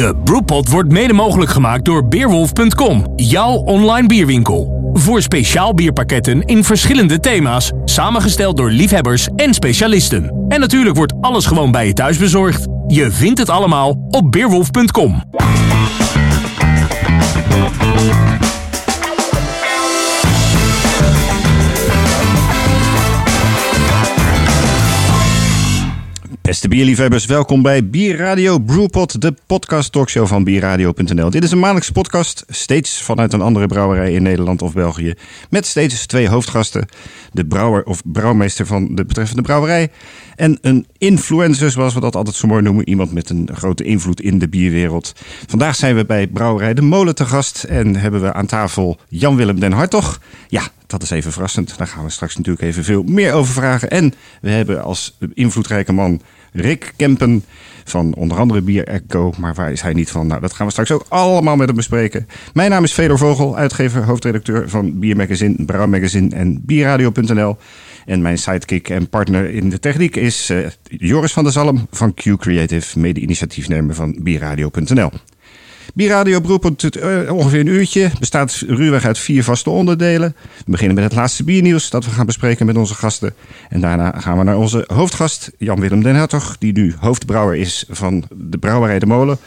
De 0.00 0.14
Brewpot 0.24 0.68
wordt 0.68 0.92
mede 0.92 1.12
mogelijk 1.12 1.50
gemaakt 1.50 1.84
door 1.84 2.08
Beerwolf.com, 2.08 3.12
jouw 3.16 3.52
online 3.52 4.06
bierwinkel. 4.06 4.90
Voor 4.92 5.22
speciaal 5.22 5.74
bierpakketten 5.74 6.44
in 6.44 6.64
verschillende 6.64 7.20
thema's, 7.20 7.72
samengesteld 7.84 8.56
door 8.56 8.70
liefhebbers 8.70 9.28
en 9.36 9.54
specialisten. 9.54 10.44
En 10.48 10.60
natuurlijk 10.60 10.96
wordt 10.96 11.12
alles 11.20 11.46
gewoon 11.46 11.70
bij 11.70 11.86
je 11.86 11.92
thuis 11.92 12.16
bezorgd. 12.16 12.66
Je 12.86 13.10
vindt 13.10 13.38
het 13.38 13.48
allemaal 13.48 14.06
op 14.10 14.32
Beerwolf.com. 14.32 15.22
Beste 26.50 26.68
bierliefhebbers, 26.68 27.26
welkom 27.26 27.62
bij 27.62 27.88
Bierradio 27.88 28.58
Brewpot, 28.58 29.20
de 29.20 29.34
podcast 29.46 29.92
talkshow 29.92 30.26
van 30.26 30.44
bierradio.nl. 30.44 31.30
Dit 31.30 31.44
is 31.44 31.50
een 31.50 31.58
maandelijkse 31.58 31.92
podcast, 31.92 32.44
steeds 32.48 33.02
vanuit 33.02 33.32
een 33.32 33.40
andere 33.40 33.66
brouwerij 33.66 34.12
in 34.12 34.22
Nederland 34.22 34.62
of 34.62 34.72
België. 34.72 35.14
Met 35.50 35.66
steeds 35.66 36.06
twee 36.06 36.28
hoofdgasten, 36.28 36.88
de 37.32 37.46
brouwer 37.46 37.84
of 37.84 38.02
brouwmeester 38.04 38.66
van 38.66 38.94
de 38.94 39.04
betreffende 39.04 39.42
brouwerij. 39.42 39.90
En 40.36 40.58
een 40.60 40.86
influencer, 40.98 41.70
zoals 41.70 41.94
we 41.94 42.00
dat 42.00 42.16
altijd 42.16 42.36
zo 42.36 42.46
mooi 42.46 42.62
noemen. 42.62 42.88
Iemand 42.88 43.12
met 43.12 43.30
een 43.30 43.48
grote 43.54 43.84
invloed 43.84 44.20
in 44.20 44.38
de 44.38 44.48
bierwereld. 44.48 45.12
Vandaag 45.46 45.76
zijn 45.76 45.96
we 45.96 46.04
bij 46.04 46.26
Brouwerij 46.26 46.74
De 46.74 46.82
Molen 46.82 47.14
te 47.14 47.26
gast 47.26 47.64
en 47.64 47.96
hebben 47.96 48.20
we 48.20 48.32
aan 48.32 48.46
tafel 48.46 48.98
Jan-Willem 49.08 49.60
den 49.60 49.72
Hartog. 49.72 50.20
Ja, 50.48 50.62
dat 50.86 51.02
is 51.02 51.10
even 51.10 51.32
verrassend. 51.32 51.78
Daar 51.78 51.86
gaan 51.86 52.04
we 52.04 52.10
straks 52.10 52.36
natuurlijk 52.36 52.64
even 52.64 52.84
veel 52.84 53.02
meer 53.02 53.32
over 53.32 53.52
vragen. 53.52 53.90
En 53.90 54.14
we 54.40 54.50
hebben 54.50 54.82
als 54.82 55.16
invloedrijke 55.34 55.92
man 55.92 56.20
Rick 56.52 56.92
Kempen 56.96 57.44
van 57.84 58.14
onder 58.14 58.38
andere 58.38 58.60
Bier 58.60 58.86
Echo. 58.86 59.32
Maar 59.38 59.54
waar 59.54 59.72
is 59.72 59.80
hij 59.80 59.92
niet 59.92 60.10
van? 60.10 60.26
Nou, 60.26 60.40
dat 60.40 60.52
gaan 60.52 60.66
we 60.66 60.72
straks 60.72 60.90
ook 60.90 61.04
allemaal 61.08 61.56
met 61.56 61.66
hem 61.66 61.76
bespreken. 61.76 62.28
Mijn 62.54 62.70
naam 62.70 62.84
is 62.84 62.92
Fedor 62.92 63.18
Vogel, 63.18 63.56
uitgever, 63.56 64.04
hoofdredacteur 64.04 64.68
van 64.68 64.98
Biermagazine, 64.98 65.64
Brouwmagazine 65.64 66.34
en 66.34 66.60
Bierradio.nl. 66.64 67.56
En 68.06 68.22
mijn 68.22 68.38
sidekick 68.38 68.88
en 68.88 69.08
partner 69.08 69.50
in 69.50 69.70
de 69.70 69.78
techniek 69.78 70.16
is 70.16 70.50
uh, 70.50 70.66
Joris 70.82 71.32
van 71.32 71.42
der 71.44 71.52
Zalm 71.52 71.86
van 71.90 72.14
Q 72.14 72.36
Creative, 72.36 72.98
mede-initiatiefnemer 72.98 73.94
van 73.94 74.16
Bierradio.nl. 74.22 75.10
Bierradio 75.94 76.40
Broerpunt 76.40 76.96
uh, 76.96 77.32
ongeveer 77.32 77.60
een 77.60 77.66
uurtje. 77.66 78.10
Bestaat 78.18 78.64
ruwweg 78.66 79.04
uit 79.04 79.18
vier 79.18 79.44
vaste 79.44 79.70
onderdelen. 79.70 80.36
We 80.56 80.70
beginnen 80.70 80.94
met 80.94 81.04
het 81.04 81.14
laatste 81.14 81.44
biernieuws 81.44 81.90
dat 81.90 82.04
we 82.04 82.10
gaan 82.10 82.26
bespreken 82.26 82.66
met 82.66 82.76
onze 82.76 82.94
gasten. 82.94 83.34
En 83.68 83.80
daarna 83.80 84.14
gaan 84.18 84.38
we 84.38 84.44
naar 84.44 84.56
onze 84.56 84.84
hoofdgast 84.86 85.50
Jan-Willem 85.58 86.02
den 86.02 86.14
Hertog. 86.14 86.56
Die 86.58 86.72
nu 86.72 86.94
hoofdbrouwer 86.98 87.56
is 87.56 87.84
van 87.88 88.24
de 88.34 88.58
Brouwerij 88.58 88.98
De 88.98 89.06
Molen. 89.06 89.38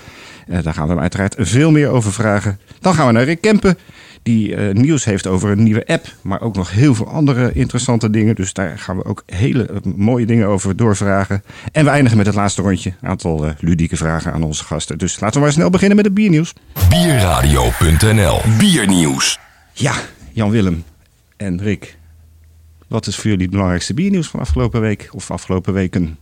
Uh, 0.48 0.58
daar 0.64 0.74
gaan 0.74 0.88
we 0.88 0.94
hem 0.94 1.02
uiteraard 1.02 1.36
veel 1.38 1.72
meer 1.72 1.90
over 1.90 2.14
vragen. 2.14 2.60
Dan 2.80 2.94
gaan 2.94 3.08
we 3.08 3.14
naar 3.14 3.24
Rick 3.24 3.42
Kempen 3.42 3.78
die 4.24 4.56
uh, 4.56 4.74
nieuws 4.74 5.06
heeft 5.06 5.28
over 5.28 5.50
een 5.50 5.64
nieuwe 5.64 5.86
app, 5.86 6.16
maar 6.22 6.42
ook 6.42 6.56
nog 6.56 6.72
heel 6.72 6.96
veel 6.96 7.08
andere 7.08 7.54
interessante 7.54 8.10
dingen. 8.10 8.36
Dus 8.36 8.54
daar 8.54 8.80
gaan 8.80 8.98
we 8.98 9.06
ook 9.06 9.24
hele 9.26 9.70
uh, 9.72 9.94
mooie 9.96 10.26
dingen 10.26 10.48
over 10.48 10.76
doorvragen. 10.76 11.44
En 11.72 11.84
we 11.84 11.90
eindigen 11.90 12.18
met 12.18 12.26
het 12.26 12.36
laatste 12.36 12.62
rondje. 12.62 12.94
Een 13.02 13.10
aantal 13.10 13.46
uh, 13.46 13.52
ludieke 13.60 13.98
vragen 13.98 14.34
aan 14.34 14.44
onze 14.44 14.64
gasten. 14.64 14.98
Dus 14.98 15.20
laten 15.20 15.36
we 15.36 15.46
maar 15.46 15.54
snel 15.54 15.70
beginnen 15.70 15.96
met 15.96 16.06
het 16.06 16.14
biernieuws. 16.14 16.54
Bierradio.nl 16.90 18.42
Biernieuws. 18.58 19.40
Ja, 19.74 19.94
Jan-Willem 20.32 20.84
en 21.38 21.62
Rick. 21.62 21.98
Wat 22.88 23.08
is 23.08 23.16
voor 23.16 23.26
jullie 23.26 23.42
het 23.42 23.52
belangrijkste 23.52 23.94
biernieuws 23.94 24.28
van 24.28 24.40
afgelopen 24.40 24.82
week 24.82 25.10
of 25.12 25.32
afgelopen 25.32 25.74
weken? 25.74 26.18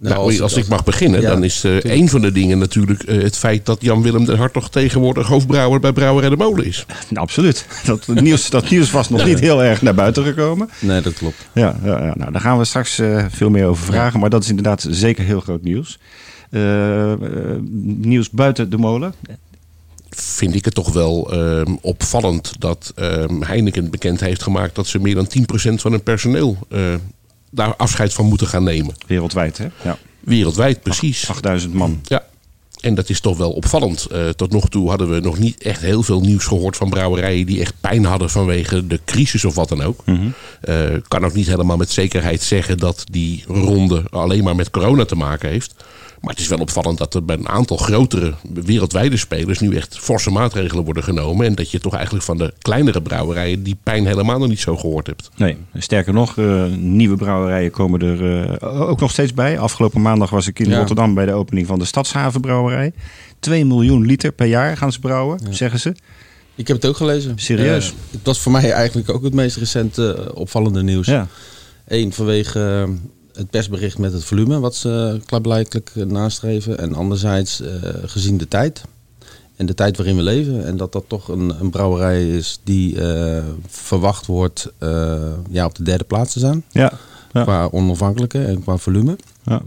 Nou, 0.00 0.14
nou, 0.14 0.26
als, 0.26 0.40
als, 0.40 0.56
ik 0.56 0.68
mag 0.68 0.84
beginnen, 0.84 1.20
ja, 1.20 1.28
dan 1.28 1.44
is 1.44 1.64
uh, 1.64 1.80
een 1.80 2.08
van 2.08 2.20
de 2.20 2.32
dingen 2.32 2.58
natuurlijk 2.58 3.08
uh, 3.08 3.22
het 3.22 3.36
feit 3.36 3.66
dat 3.66 3.82
Jan-Willem 3.82 4.24
den 4.24 4.36
Hartog 4.36 4.70
tegenwoordig 4.70 5.26
hoofdbrouwer 5.26 5.80
bij 5.80 5.92
Brouwerij 5.92 6.28
de 6.28 6.36
Molen 6.36 6.64
is. 6.64 6.86
Nou, 7.08 7.26
absoluut. 7.26 7.66
Dat 7.84 8.06
nieuws, 8.06 8.50
dat 8.50 8.70
nieuws 8.70 8.90
was 8.90 9.08
nog 9.08 9.24
niet 9.24 9.38
heel 9.38 9.62
erg 9.62 9.82
naar 9.82 9.94
buiten 9.94 10.24
gekomen. 10.24 10.70
Nee, 10.80 11.00
dat 11.00 11.12
klopt. 11.12 11.48
Ja, 11.52 11.76
ja, 11.84 12.04
ja. 12.04 12.12
Nou, 12.16 12.32
daar 12.32 12.40
gaan 12.40 12.58
we 12.58 12.64
straks 12.64 12.98
uh, 12.98 13.24
veel 13.30 13.50
meer 13.50 13.66
over 13.66 13.84
vragen. 13.84 14.20
Maar 14.20 14.30
dat 14.30 14.42
is 14.42 14.48
inderdaad 14.48 14.86
zeker 14.90 15.24
heel 15.24 15.40
groot 15.40 15.62
nieuws. 15.62 15.98
nieuws 18.00 18.30
buiten 18.30 18.70
de 18.70 18.78
molen. 18.78 19.14
Vind 20.10 20.54
ik 20.54 20.64
het 20.64 20.74
toch 20.74 20.92
wel 20.92 21.32
opvallend 21.80 22.52
dat 22.58 22.92
Heineken 23.40 23.90
bekend 23.90 24.20
heeft 24.20 24.42
gemaakt 24.42 24.74
dat 24.74 24.86
ze 24.86 24.98
meer 24.98 25.14
dan 25.14 25.28
10% 25.38 25.74
van 25.74 25.90
hun 25.90 26.02
personeel 26.02 26.58
daar 27.50 27.76
afscheid 27.76 28.12
van 28.12 28.26
moeten 28.26 28.46
gaan 28.46 28.64
nemen. 28.64 28.94
Wereldwijd, 29.06 29.58
hè? 29.58 29.66
Ja. 29.82 29.98
Wereldwijd, 30.20 30.82
precies. 30.82 31.28
8000 31.28 31.74
man. 31.74 32.00
Ja. 32.04 32.26
En 32.80 32.94
dat 32.94 33.08
is 33.08 33.20
toch 33.20 33.36
wel 33.36 33.50
opvallend. 33.50 34.06
Uh, 34.12 34.28
tot 34.28 34.52
nog 34.52 34.68
toe 34.68 34.88
hadden 34.88 35.10
we 35.10 35.20
nog 35.20 35.38
niet 35.38 35.62
echt 35.62 35.80
heel 35.80 36.02
veel 36.02 36.20
nieuws 36.20 36.44
gehoord 36.44 36.76
van 36.76 36.90
brouwerijen 36.90 37.46
die 37.46 37.60
echt 37.60 37.74
pijn 37.80 38.04
hadden 38.04 38.30
vanwege 38.30 38.86
de 38.86 39.00
crisis 39.04 39.44
of 39.44 39.54
wat 39.54 39.68
dan 39.68 39.82
ook. 39.82 40.00
Ik 40.00 40.06
mm 40.06 40.16
-hmm. 40.16 40.34
uh, 40.68 40.96
kan 41.08 41.24
ook 41.24 41.34
niet 41.34 41.46
helemaal 41.46 41.76
met 41.76 41.90
zekerheid 41.90 42.42
zeggen 42.42 42.78
dat 42.78 43.04
die 43.10 43.44
ronde 43.46 44.02
alleen 44.10 44.44
maar 44.44 44.56
met 44.56 44.70
corona 44.70 45.04
te 45.04 45.14
maken 45.14 45.48
heeft. 45.48 45.74
Maar 46.20 46.30
het 46.30 46.40
is 46.40 46.48
wel 46.48 46.58
opvallend 46.58 46.98
dat 46.98 47.14
er 47.14 47.24
bij 47.24 47.36
een 47.36 47.48
aantal 47.48 47.76
grotere 47.76 48.34
wereldwijde 48.52 49.16
spelers 49.16 49.58
nu 49.58 49.76
echt 49.76 49.98
forse 49.98 50.30
maatregelen 50.30 50.84
worden 50.84 51.02
genomen. 51.02 51.46
En 51.46 51.54
dat 51.54 51.70
je 51.70 51.80
toch 51.80 51.94
eigenlijk 51.94 52.24
van 52.24 52.38
de 52.38 52.52
kleinere 52.58 53.02
brouwerijen 53.02 53.62
die 53.62 53.76
pijn 53.82 54.06
helemaal 54.06 54.38
nog 54.38 54.48
niet 54.48 54.60
zo 54.60 54.76
gehoord 54.76 55.06
hebt. 55.06 55.30
Nee, 55.36 55.56
sterker 55.74 56.12
nog, 56.12 56.36
uh, 56.36 56.64
nieuwe 56.76 57.16
brouwerijen 57.16 57.70
komen 57.70 58.00
er 58.00 58.50
uh, 58.62 58.80
ook 58.88 59.00
nog 59.00 59.10
steeds 59.10 59.34
bij. 59.34 59.58
Afgelopen 59.58 60.02
maandag 60.02 60.30
was 60.30 60.46
ik 60.46 60.58
in 60.58 60.68
ja. 60.68 60.78
Rotterdam 60.78 61.14
bij 61.14 61.26
de 61.26 61.32
opening 61.32 61.66
van 61.66 61.78
de 61.78 61.84
Stadshavenbrouwerij. 61.84 62.92
2 63.40 63.64
miljoen 63.64 64.06
liter 64.06 64.32
per 64.32 64.46
jaar 64.46 64.76
gaan 64.76 64.92
ze 64.92 65.00
brouwen, 65.00 65.40
ja. 65.44 65.52
zeggen 65.52 65.80
ze. 65.80 65.94
Ik 66.54 66.66
heb 66.66 66.76
het 66.76 66.86
ook 66.86 66.96
gelezen. 66.96 67.38
Serieus? 67.38 67.88
Uh, 67.88 67.94
het 68.10 68.20
was 68.22 68.40
voor 68.40 68.52
mij 68.52 68.72
eigenlijk 68.72 69.10
ook 69.10 69.22
het 69.22 69.34
meest 69.34 69.56
recente 69.56 70.30
opvallende 70.34 70.82
nieuws. 70.82 71.06
Ja. 71.06 71.26
Eén, 71.86 72.12
vanwege 72.12 72.88
het 73.38 73.50
persbericht 73.50 73.98
met 73.98 74.12
het 74.12 74.24
volume 74.24 74.60
wat 74.60 74.74
ze 74.74 75.20
klaarblijkelijk 75.26 75.92
nastreven. 75.94 76.78
En 76.78 76.94
anderzijds 76.94 77.60
uh, 77.60 77.68
gezien 78.04 78.38
de 78.38 78.48
tijd 78.48 78.82
en 79.56 79.66
de 79.66 79.74
tijd 79.74 79.96
waarin 79.96 80.16
we 80.16 80.22
leven. 80.22 80.66
En 80.66 80.76
dat 80.76 80.92
dat 80.92 81.04
toch 81.06 81.28
een, 81.28 81.60
een 81.60 81.70
brouwerij 81.70 82.28
is 82.28 82.60
die 82.64 82.94
uh, 82.94 83.38
verwacht 83.66 84.26
wordt 84.26 84.72
uh, 84.82 85.16
ja, 85.50 85.64
op 85.64 85.74
de 85.74 85.82
derde 85.82 86.04
plaats 86.04 86.32
te 86.32 86.38
zijn. 86.38 86.64
Ja, 86.70 86.92
ja. 87.32 87.42
Qua 87.42 87.68
onafhankelijke 87.70 88.44
en 88.44 88.62
qua 88.62 88.76
volume. 88.76 89.16
Ja. 89.44 89.62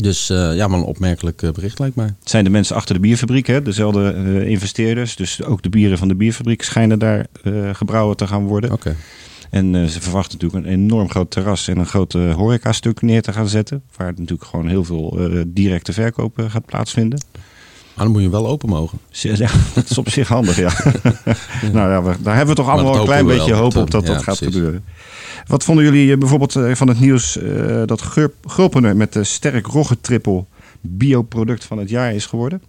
Dus 0.00 0.30
uh, 0.30 0.56
ja, 0.56 0.68
maar 0.68 0.78
een 0.78 0.84
opmerkelijk 0.84 1.52
bericht 1.52 1.78
lijkt 1.78 1.96
mij. 1.96 2.14
Het 2.18 2.30
zijn 2.30 2.44
de 2.44 2.50
mensen 2.50 2.76
achter 2.76 2.94
de 2.94 3.00
bierfabriek, 3.00 3.46
hè? 3.46 3.62
dezelfde 3.62 4.46
investeerders. 4.46 5.16
Dus 5.16 5.42
ook 5.42 5.62
de 5.62 5.68
bieren 5.68 5.98
van 5.98 6.08
de 6.08 6.14
bierfabriek 6.14 6.62
schijnen 6.62 6.98
daar 6.98 7.26
gebrouwen 7.72 8.16
te 8.16 8.26
gaan 8.26 8.46
worden. 8.46 8.72
Oké. 8.72 8.88
Okay. 8.88 9.00
En 9.52 9.74
uh, 9.74 9.86
ze 9.86 10.00
verwachten 10.00 10.38
natuurlijk 10.38 10.66
een 10.66 10.72
enorm 10.72 11.10
groot 11.10 11.30
terras 11.30 11.68
en 11.68 11.78
een 11.78 11.86
groot 11.86 12.14
uh, 12.14 12.34
horeca-stuk 12.34 13.02
neer 13.02 13.22
te 13.22 13.32
gaan 13.32 13.48
zetten. 13.48 13.82
Waar 13.96 14.12
natuurlijk 14.16 14.44
gewoon 14.44 14.68
heel 14.68 14.84
veel 14.84 15.30
uh, 15.30 15.42
directe 15.46 15.92
verkoop 15.92 16.44
gaat 16.48 16.66
plaatsvinden. 16.66 17.24
Maar 17.94 18.04
dan 18.04 18.10
moet 18.12 18.22
je 18.22 18.30
wel 18.30 18.46
open 18.46 18.68
mogen. 18.68 18.98
Ja, 19.10 19.50
dat 19.74 19.90
is 19.90 19.98
op 19.98 20.08
zich 20.08 20.28
handig, 20.28 20.56
ja. 20.56 20.72
nou 21.72 21.90
ja, 21.90 22.02
we, 22.02 22.22
daar 22.22 22.36
hebben 22.36 22.54
we 22.54 22.62
toch 22.62 22.70
allemaal 22.70 22.96
een 22.96 23.04
klein 23.04 23.26
beetje 23.26 23.52
hoop 23.52 23.76
op 23.76 23.90
dat 23.90 24.06
ja, 24.06 24.12
dat 24.12 24.22
gaat 24.22 24.36
precies. 24.36 24.54
gebeuren. 24.54 24.84
Wat 25.46 25.64
vonden 25.64 25.84
jullie 25.84 26.16
bijvoorbeeld 26.16 26.52
van 26.78 26.88
het 26.88 27.00
nieuws 27.00 27.38
dat 27.86 28.02
Gulpener 28.46 28.96
met 28.96 29.12
de 29.12 29.24
sterk 29.24 29.66
rogge 29.66 30.00
triple 30.00 30.44
bioproduct 30.80 31.64
van 31.64 31.78
het 31.78 31.90
jaar 31.90 32.14
is 32.14 32.26
geworden? 32.26 32.62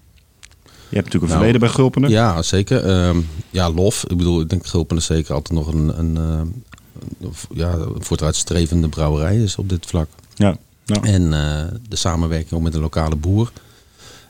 Je 0.64 1.00
hebt 1.00 1.14
natuurlijk 1.14 1.24
een 1.24 1.28
nou, 1.28 1.40
verleden 1.40 1.60
bij 1.60 1.70
Gulpener. 1.70 2.10
Ja, 2.10 2.42
zeker. 2.42 2.86
Uh, 2.86 3.18
ja, 3.50 3.72
lof. 3.72 4.04
Ik 4.08 4.18
bedoel, 4.18 4.42
ik 4.42 4.50
denk 4.50 4.66
Gulpener 4.66 5.04
zeker 5.04 5.34
altijd 5.34 5.60
nog 5.60 5.74
een, 5.74 6.00
een 6.00 6.18
ja, 7.54 7.78
vooruitstrevende 7.98 8.90
brouwerij 8.90 9.38
is 9.38 9.56
op 9.56 9.70
dit 9.70 9.86
vlak. 9.86 10.08
Ja. 10.36 10.58
ja. 10.86 11.02
En 11.02 11.22
uh, 11.22 11.62
de 11.90 11.96
samenwerking 11.96 12.52
ook 12.52 12.62
met 12.62 12.74
een 12.74 12.82
lokale 12.82 13.16
boer, 13.16 13.52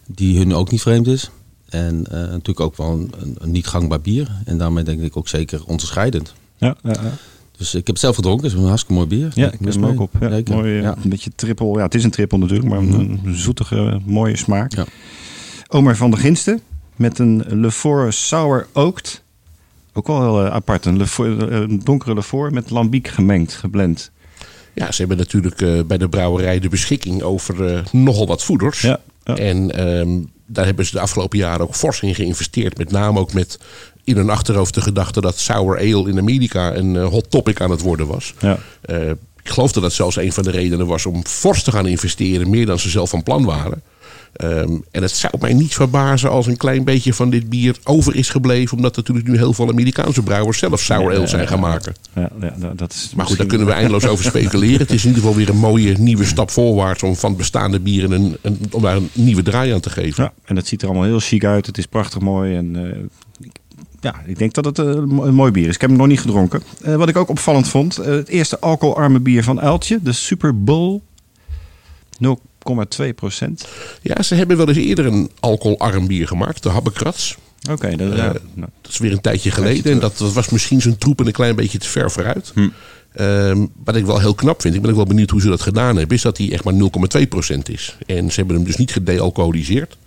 die 0.07 0.37
hun 0.37 0.53
ook 0.53 0.71
niet 0.71 0.81
vreemd 0.81 1.07
is. 1.07 1.29
En 1.69 2.05
uh, 2.07 2.11
natuurlijk 2.11 2.59
ook 2.59 2.77
wel 2.77 2.91
een, 2.91 3.13
een, 3.37 3.51
niet 3.51 3.67
gangbaar 3.67 4.01
bier. 4.01 4.31
En 4.45 4.57
daarmee 4.57 4.83
denk 4.83 5.01
ik 5.01 5.17
ook 5.17 5.27
zeker 5.27 5.65
onderscheidend. 5.65 6.33
Ja, 6.57 6.75
ja, 6.83 6.91
ja. 6.91 7.13
Dus 7.57 7.69
ik 7.69 7.87
heb 7.87 7.95
het 7.95 7.99
zelf 7.99 8.15
gedronken. 8.15 8.43
Het 8.43 8.53
is 8.53 8.59
een 8.59 8.67
hartstikke 8.67 8.93
mooi 8.93 9.07
bier. 9.07 9.31
Ja, 9.33 9.51
ik 9.51 9.59
mis 9.59 9.75
hem 9.75 9.85
ook 9.85 9.99
op. 9.99 10.11
Ja, 10.19 10.41
mooi, 10.45 10.71
ja. 10.81 10.95
Een 11.03 11.09
beetje 11.09 11.31
trippel. 11.35 11.77
Ja, 11.77 11.83
het 11.83 11.95
is 11.95 12.03
een 12.03 12.11
trippel 12.11 12.37
natuurlijk, 12.37 12.69
maar 12.69 12.79
een, 12.79 13.19
een 13.23 13.35
zoetige, 13.35 14.01
mooie 14.05 14.37
smaak. 14.37 14.75
Ja. 14.75 14.85
Omer 15.67 15.95
van 15.95 16.11
der 16.11 16.19
Ginsten 16.19 16.61
met 16.95 17.19
een 17.19 17.43
Lefort 17.47 18.13
Sour 18.13 18.67
Oaked. 18.73 19.22
Ook 19.93 20.07
wel 20.07 20.21
heel 20.21 20.45
uh, 20.45 20.51
apart. 20.51 20.85
Een, 20.85 21.07
een 21.17 21.81
donkere 21.83 22.13
Lefort 22.13 22.53
met 22.53 22.69
lambiek 22.69 23.07
gemengd, 23.07 23.53
geblend. 23.53 24.11
Ja, 24.73 24.91
ze 24.91 24.99
hebben 24.99 25.17
natuurlijk 25.17 25.61
uh, 25.61 25.81
bij 25.83 25.97
de 25.97 26.09
brouwerij 26.09 26.59
de 26.59 26.69
beschikking 26.69 27.21
over 27.21 27.83
nogal 27.91 28.27
wat 28.27 28.43
voeders. 28.43 28.81
Ja, 28.81 28.99
ja. 29.23 29.35
En 29.35 29.87
um, 29.87 30.31
daar 30.45 30.65
hebben 30.65 30.85
ze 30.85 30.91
de 30.91 30.99
afgelopen 30.99 31.37
jaren 31.37 31.61
ook 31.61 31.75
fors 31.75 32.01
in 32.01 32.15
geïnvesteerd. 32.15 32.77
Met 32.77 32.91
name 32.91 33.19
ook 33.19 33.33
met 33.33 33.59
in 34.03 34.15
hun 34.15 34.29
achterhoofd 34.29 34.73
de 34.73 34.81
gedachte 34.81 35.21
dat 35.21 35.39
sour 35.39 35.77
ale 35.77 36.09
in 36.09 36.19
Amerika 36.19 36.75
een 36.75 36.97
hot 36.97 37.31
topic 37.31 37.61
aan 37.61 37.71
het 37.71 37.81
worden 37.81 38.07
was. 38.07 38.33
Ja. 38.39 38.57
ik 39.43 39.49
geloof 39.49 39.71
dat 39.71 39.83
dat 39.83 39.93
zelfs 39.93 40.15
een 40.15 40.33
van 40.33 40.43
de 40.43 40.51
redenen 40.51 40.87
was 40.87 41.05
om 41.05 41.25
fors 41.25 41.63
te 41.63 41.71
gaan 41.71 41.87
investeren. 41.87 42.49
Meer 42.49 42.65
dan 42.65 42.79
ze 42.79 42.89
zelf 42.89 43.09
van 43.09 43.23
plan 43.23 43.45
waren. 43.45 43.81
Ehm, 44.33 44.77
en 44.91 45.01
het 45.01 45.11
zou 45.11 45.33
mij 45.39 45.53
niet 45.53 45.73
verbazen 45.73 46.29
als 46.29 46.47
een 46.47 46.57
klein 46.57 46.83
beetje 46.83 47.13
van 47.13 47.29
dit 47.29 47.49
bier 47.49 47.77
over 47.83 48.15
is 48.15 48.29
gebleven. 48.29 48.77
Omdat 48.77 48.95
natuurlijk 48.95 49.27
nu 49.27 49.37
heel 49.37 49.53
veel 49.53 49.69
Amerikaanse 49.69 50.23
brouwers 50.23 50.57
zelf 50.57 50.81
sour 50.81 51.15
ale 51.15 51.27
zijn 51.27 51.47
gaan 51.47 51.59
maken. 51.59 51.95
Ja, 52.15 52.29
ja, 52.41 52.73
dat 52.75 52.91
is 52.91 53.13
Maar 53.15 53.25
goed, 53.25 53.37
daar 53.37 53.47
kunnen 53.47 53.67
we 53.67 53.73
eindeloos 53.73 54.05
over 54.05 54.25
speculeren. 54.25 54.79
Het 54.79 54.91
is 54.91 55.01
in 55.03 55.07
ieder 55.07 55.23
geval 55.23 55.37
weer 55.37 55.49
een 55.49 55.57
mooie 55.57 55.97
nieuwe 55.97 56.25
stap 56.25 56.51
voorwaarts 56.51 57.03
om 57.03 57.15
van 57.15 57.35
bestaande 57.35 57.79
bieren 57.79 58.11
een, 58.11 58.37
een, 58.41 58.59
om 58.71 58.81
daar 58.81 58.95
een 58.95 59.09
nieuwe 59.13 59.43
draai 59.43 59.73
aan 59.73 59.79
te 59.79 59.89
geven. 59.89 60.23
Ja, 60.23 60.33
en 60.45 60.55
het 60.55 60.67
ziet 60.67 60.81
er 60.81 60.87
allemaal 60.87 61.05
heel 61.05 61.19
chic 61.19 61.45
uit. 61.45 61.65
Het 61.65 61.77
is 61.77 61.85
prachtig 61.85 62.19
mooi. 62.19 62.55
En 62.55 62.75
eh, 62.75 62.99
ja, 63.99 64.15
ik 64.25 64.37
denk 64.37 64.53
dat 64.53 64.65
het 64.65 64.79
eh, 64.79 64.85
een 64.85 65.07
mo- 65.07 65.23
een 65.25 65.35
mooi 65.35 65.51
bier 65.51 65.67
is. 65.67 65.75
Ik 65.75 65.81
heb 65.81 65.89
hem 65.89 65.99
nog 65.99 66.07
niet 66.07 66.21
gedronken. 66.21 66.63
Eh, 66.81 66.95
wat 66.95 67.09
ik 67.09 67.17
ook 67.17 67.29
opvallend 67.29 67.67
vond, 67.67 67.95
het 67.95 68.27
eerste 68.27 68.59
alcoholarme 68.59 69.19
bier 69.19 69.43
van 69.43 69.61
Uiltje, 69.61 69.99
de 70.01 70.11
Super 70.11 70.63
Bowl. 70.63 71.01
0,2 72.23 72.29
procent. 73.15 73.67
Ja, 74.01 74.21
ze 74.21 74.35
hebben 74.35 74.57
wel 74.57 74.67
eens 74.67 74.77
eerder 74.77 75.05
een 75.05 75.31
alcoholarm 75.39 76.07
bier 76.07 76.27
gemaakt, 76.27 76.63
de 76.63 76.69
Habbekrats. 76.69 77.37
Oké, 77.71 77.95
dat, 77.95 78.11
Eh, 78.11 78.17
nou, 78.17 78.69
Dat 78.81 78.91
is 78.91 78.97
weer 78.97 79.11
een 79.11 79.21
tijdje 79.21 79.51
geleden. 79.51 79.91
En 79.91 79.99
dat, 79.99 80.17
was 80.17 80.49
misschien 80.49 80.81
zijn 80.81 80.97
troepen 80.97 81.27
een 81.27 81.31
klein 81.31 81.55
beetje 81.55 81.77
te 81.77 81.89
ver 81.89 82.11
vooruit. 82.11 82.51
Hm. 82.53 82.69
Ehm, 83.13 83.65
wat 83.83 83.95
ik 83.95 84.05
wel 84.05 84.19
heel 84.19 84.33
knap 84.33 84.61
vind, 84.61 84.75
ik 84.75 84.81
ben 84.81 84.89
ook 84.89 84.95
wel 84.95 85.05
benieuwd 85.05 85.29
hoe 85.29 85.41
ze 85.41 85.47
dat 85.49 85.61
gedaan 85.61 85.95
hebben, 85.97 86.15
is 86.15 86.23
dat 86.23 86.37
hij 86.37 86.51
echt 86.51 86.63
maar 86.63 86.73
0,2% 86.73 87.69
is. 87.69 87.97
En 88.05 88.31
ze 88.31 88.35
hebben 88.35 88.55
hem 88.55 88.65
dus 88.65 88.75
niet 88.75 88.91
gedealcoholiseerd. 88.91 89.97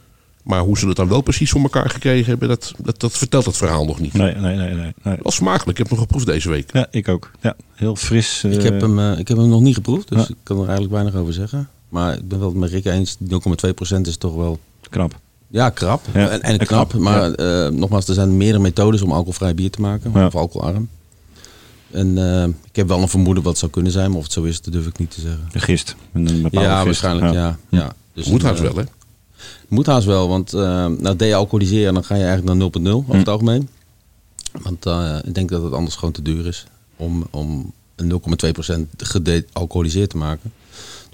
Maar 0.43 0.61
hoe 0.61 0.79
ze 0.79 0.87
dat 0.87 0.97
dan 0.97 1.09
wel 1.09 1.21
precies 1.21 1.51
voor 1.51 1.61
elkaar 1.61 1.91
gekregen 1.91 2.27
hebben, 2.27 2.49
dat, 2.49 2.73
dat, 2.79 3.01
dat 3.01 3.19
vertelt 3.19 3.45
het 3.45 3.57
verhaal 3.57 3.85
nog 3.85 4.01
niet. 4.01 4.13
nee, 4.13 4.35
nee, 4.35 4.57
nee, 4.57 4.75
nee, 4.75 4.95
nee. 5.03 5.17
Wel 5.23 5.33
smakelijk, 5.33 5.71
ik 5.71 5.77
heb 5.79 5.89
hem 5.89 5.99
geproefd 5.99 6.27
deze 6.27 6.49
week. 6.51 6.73
Ja, 6.73 6.87
ik 6.91 7.09
ook. 7.09 7.31
Ja, 7.41 7.57
heel 7.75 7.97
fris. 7.97 8.45
Ik 8.45 8.57
eh, 8.57 8.63
heb, 8.63 8.81
hem, 8.81 8.99
eh, 8.99 9.19
ik 9.19 9.29
heb 9.29 9.37
hem 9.37 9.49
nog 9.49 9.61
niet 9.61 9.75
geproefd, 9.75 10.09
dus 10.09 10.29
ik 10.29 10.37
kan 10.43 10.57
er 10.57 10.65
eigenlijk 10.65 10.93
weinig 10.93 11.15
over 11.15 11.33
zeggen. 11.33 11.69
Maar 11.97 12.15
ik 12.15 12.29
ben 12.29 12.39
wel 12.39 12.49
het 12.49 12.57
met 12.59 12.71
Rick 12.71 12.85
eens, 12.85 13.17
0,2% 13.23 14.01
is 14.01 14.17
toch 14.17 14.35
wel 14.35 14.59
knap. 14.91 15.15
ja, 15.49 15.71
krap. 15.71 16.01
Ja, 16.15 16.29
en, 16.29 16.43
en 16.43 16.59
en 16.59 16.67
knap, 16.67 16.89
knap, 16.89 17.03
maar 17.03 17.33
eh, 17.35 17.69
nogmaals, 17.71 18.09
er 18.09 18.15
zijn 18.15 18.37
meerdere 18.37 18.63
methodes 18.63 19.03
om 19.03 19.11
alcoholvrij 19.13 19.55
bier 19.55 19.71
te 19.71 19.81
maken. 19.81 20.11
Ja. 20.15 20.27
Of 20.27 20.35
alcoholarm. 20.35 20.89
En 21.91 22.19
eh, 22.19 22.45
ik 22.45 22.77
heb 22.77 22.89
wel 22.89 23.03
een 23.03 23.09
vermoeden 23.09 23.43
wat 23.43 23.53
het 23.53 23.61
zou 23.61 23.73
kunnen 23.73 23.93
zijn, 23.93 24.09
maar 24.09 24.19
of 24.19 24.25
het 24.25 24.33
zo 24.33 24.43
is, 24.43 24.61
dat 24.61 24.73
durf 24.73 24.87
ik 24.87 24.99
niet 24.99 25.11
te 25.11 25.21
zeggen. 25.21 25.49
De 25.53 25.59
gist. 25.59 25.97
Een, 26.13 26.25
bepaalde 26.43 26.69
Ja, 26.69 26.75
gist. 26.75 26.85
waarschijnlijk, 26.85 27.33
ja. 27.33 27.59
ja. 27.69 27.93
Dus 28.13 28.27
Moet 28.27 28.43
haast 28.43 28.61
eh, 28.63 28.67
wel, 28.71 28.77
hè? 28.77 28.85
Moet 29.69 29.87
haast 29.87 30.07
wel, 30.07 30.29
want 30.29 30.55
uh, 30.55 30.61
nou, 30.87 31.17
de-alcoholiseren, 31.17 31.95
dan 31.95 32.05
ga 32.05 32.15
je 32.15 32.25
eigenlijk 32.25 32.59
naar 32.59 32.71
0.0 32.71 32.83
Hm. 32.83 32.89
over 32.89 33.17
het 33.17 33.29
algemeen. 33.29 33.69
Want 34.63 34.87
ik 35.27 35.35
denk 35.35 35.49
dat 35.51 35.63
het 35.63 35.73
anders 35.73 35.95
gewoon 35.97 36.13
te 36.15 36.23
duur 36.23 36.47
is 36.47 36.67
om, 36.97 37.27
om 37.31 37.73
een 37.97 38.21
0,2% 38.81 38.81
gede-alcoholiseerd 38.97 40.11
te 40.11 40.17
maken. 40.17 40.53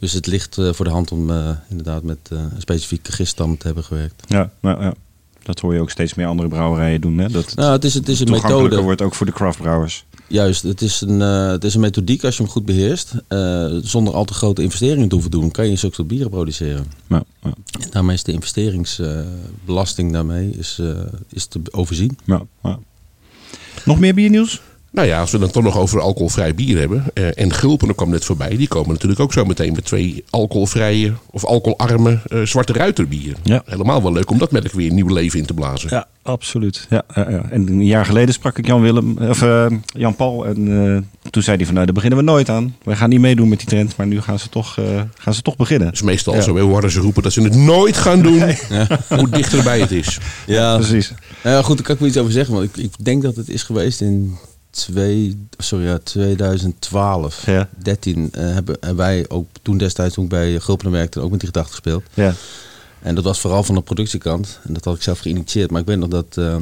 Dus 0.02 0.12
het 0.12 0.26
ligt 0.26 0.58
eh, 0.58 0.72
voor 0.72 0.84
de 0.84 0.90
hand 0.90 1.12
om 1.12 1.30
eh, 1.30 1.50
inderdaad 1.68 2.02
met 2.02 2.18
eh, 2.28 2.38
een 2.38 2.60
specifieke 2.60 3.12
giststam 3.12 3.56
te 3.58 3.66
hebben 3.66 3.84
gewerkt. 3.84 4.22
Ja, 4.28 4.50
nou, 4.60 4.82
ja. 4.82 4.94
Dat 5.42 5.60
hoor 5.60 5.74
je 5.74 5.80
ook 5.80 5.90
steeds 5.90 6.14
meer 6.14 6.26
andere 6.26 6.48
brouwerijen 6.48 7.00
doen. 7.00 7.18
Hè? 7.18 7.28
Dat 7.28 7.44
het 7.44 7.54
Nou, 7.54 7.72
het 7.72 7.84
is, 7.84 7.94
het 7.94 8.08
is 8.08 8.20
een 8.20 8.30
methode. 8.30 8.80
wordt 8.80 9.02
ook 9.02 9.14
voor 9.14 9.26
de 9.26 9.32
craftbrouwers. 9.32 10.04
Juist, 10.26 10.62
het 10.62 10.82
is, 10.82 11.00
een, 11.00 11.20
het 11.20 11.64
is 11.64 11.74
een 11.74 11.80
methodiek 11.80 12.24
als 12.24 12.36
je 12.36 12.42
hem 12.42 12.52
goed 12.52 12.64
beheerst. 12.64 13.12
eh, 13.28 13.66
zonder 13.82 14.14
al 14.14 14.24
te 14.24 14.34
grote 14.34 14.62
investeringen 14.62 15.08
te 15.08 15.14
hoeven 15.14 15.30
doen, 15.30 15.50
kan 15.50 15.68
je 15.70 15.76
zulke 15.76 15.94
soort 15.94 16.08
bieren 16.08 16.30
produceren. 16.30 16.86
Ja, 17.08 17.22
ja, 17.42 17.54
En 17.80 17.90
daarmee 17.90 18.14
is 18.14 18.22
de 18.22 18.32
investeringsbelasting 18.32 20.12
daarmee 20.12 20.50
is, 20.50 20.80
is 21.28 21.46
te 21.46 21.60
overzien. 21.70 22.18
ja. 22.24 22.42
Nog 23.84 23.98
meer 23.98 24.14
biernieuws? 24.14 24.60
Nou 24.92 25.08
ja, 25.08 25.20
als 25.20 25.30
we 25.30 25.38
dan 25.38 25.50
toch 25.50 25.62
nog 25.62 25.78
over 25.78 26.00
alcoholvrij 26.00 26.54
bier 26.54 26.78
hebben. 26.78 27.04
eh, 27.14 27.28
en 27.34 27.52
Gulpen, 27.52 27.88
er 27.88 27.94
kwam 27.94 28.10
net 28.10 28.24
voorbij. 28.24 28.56
Die 28.56 28.68
komen 28.68 28.88
natuurlijk 28.92 29.20
ook 29.20 29.32
zo 29.32 29.44
meteen 29.44 29.72
met 29.72 29.84
twee 29.84 30.24
alcoholvrije 30.30 31.12
of 31.30 31.44
alcoholarme 31.44 32.18
eh, 32.28 32.42
zwarte 32.42 32.72
ruiterbieren. 32.72 33.36
Ja. 33.42 33.62
Helemaal 33.66 34.02
wel 34.02 34.12
leuk 34.12 34.30
om 34.30 34.38
dat 34.38 34.50
merk 34.52 34.72
weer 34.72 34.88
een 34.88 34.94
nieuw 34.94 35.12
leven 35.14 35.38
in 35.38 35.46
te 35.46 35.54
blazen. 35.54 35.88
Ja, 35.90 36.06
absoluut. 36.22 36.86
Ja, 36.90 37.02
ja, 37.14 37.30
ja. 37.30 37.42
En 37.50 37.68
een 37.68 37.84
jaar 37.86 38.04
geleden 38.06 38.34
sprak 38.34 38.58
ik 38.58 38.66
Jan 38.66 38.80
Willem, 38.80 39.18
of 39.18 39.42
eh, 39.42 39.66
Jan 39.86 40.16
Paul. 40.16 40.46
En 40.46 40.56
eh, 41.22 41.30
toen 41.30 41.42
zei 41.42 41.56
hij 41.56 41.64
van 41.64 41.74
nou, 41.74 41.86
daar 41.86 41.94
beginnen 41.94 42.18
we 42.18 42.24
nooit 42.24 42.48
aan. 42.48 42.76
Wij 42.82 42.96
gaan 42.96 43.08
niet 43.08 43.20
meedoen 43.20 43.48
met 43.48 43.58
die 43.58 43.68
trend, 43.68 43.96
maar 43.96 44.06
nu 44.06 44.20
gaan 44.20 44.38
ze 44.38 44.48
toch, 44.48 44.78
eh, 44.78 44.84
gaan 45.18 45.34
ze 45.34 45.42
toch 45.42 45.56
beginnen. 45.56 45.86
Dat 45.86 45.96
is 45.96 46.02
meestal 46.02 46.34
Ja. 46.34 46.40
zo. 46.40 46.58
Hoe 46.58 46.72
harder 46.72 46.90
ze 46.90 47.00
roepen 47.00 47.22
dat 47.22 47.32
ze 47.32 47.42
het 47.42 47.54
nooit 47.54 47.96
gaan 47.96 48.22
doen, 48.22 48.42
hoe 49.18 49.28
dichterbij 49.28 49.80
het 49.80 49.90
is. 49.92 50.18
Ja, 50.46 50.76
Precies. 50.76 51.12
Nou 51.42 51.56
ja, 51.56 51.62
goed, 51.62 51.76
daar 51.76 51.84
kan 51.86 51.94
ik 51.94 52.00
wel 52.00 52.08
iets 52.08 52.18
over 52.18 52.32
zeggen. 52.32 52.54
Want 52.54 52.76
ik, 52.76 52.76
ik 52.84 52.92
denk 53.04 53.22
dat 53.22 53.36
het 53.36 53.48
is 53.48 53.62
geweest 53.62 54.00
in 54.00 54.36
twee, 54.72 55.46
sorry, 55.58 55.84
ja, 55.84 55.98
2012, 56.02 57.46
Ja. 57.46 57.68
13. 57.82 58.28
eh, 58.32 58.42
hebben, 58.52 58.96
wij 58.96 59.24
ook 59.28 59.46
toen 59.62 59.78
destijds, 59.78 60.14
toen 60.14 60.24
ik 60.24 60.30
bij 60.30 60.60
Gulpen 60.60 60.90
werkte, 60.90 61.20
ook 61.20 61.30
met 61.30 61.38
die 61.40 61.48
gedachte 61.48 61.70
gespeeld. 61.70 62.02
Ja. 62.14 62.34
En 63.02 63.14
dat 63.14 63.24
was 63.24 63.40
vooral 63.40 63.62
van 63.62 63.74
de 63.74 63.80
productiekant. 63.80 64.58
En 64.66 64.72
dat 64.72 64.84
had 64.84 64.94
ik 64.96 65.02
zelf 65.02 65.18
geïnitieerd. 65.18 65.70
Maar 65.70 65.80
ik 65.80 65.86
weet 65.86 65.98
nog 65.98 66.08
dat 66.08 66.26
eh 66.34 66.56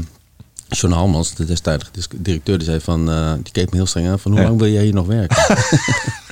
John 0.69 0.93
Halmans, 0.95 1.35
de 1.35 1.45
destijdige 1.45 1.91
directeur, 2.17 2.59
die 2.59 2.67
zei 2.67 2.81
van... 2.81 3.11
eh, 3.11 3.33
die 3.43 3.53
keek 3.53 3.71
me 3.71 3.77
heel 3.77 3.87
streng 3.87 4.09
aan 4.09 4.19
van 4.19 4.31
hoe 4.33 4.41
Ja. 4.41 4.47
lang 4.47 4.59
wil 4.61 4.69
jij 4.71 4.83
hier 4.83 4.95
nog 4.95 5.07
werken? 5.07 5.37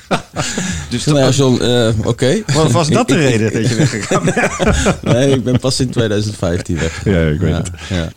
Dus 0.89 1.05
nou 1.05 1.19
ja, 1.19 1.29
John, 1.29 1.61
oké. 2.07 2.41
was, 2.53 2.71
was 2.71 2.87
dat 2.89 3.07
de 3.07 3.15
reden 3.27 3.53
dat 3.53 3.69
je 3.69 3.75
weggegaan 3.75 4.23
bent? 4.25 5.01
Nee, 5.01 5.31
ik 5.35 5.43
ben 5.43 5.59
pas 5.59 5.79
in 5.79 5.89
2015 5.89 6.75
weg. 6.77 7.03
Ja, 7.05 7.21
ik 7.27 7.39
weet 7.39 7.53
het. 7.57 7.69
Ja. 7.89 8.09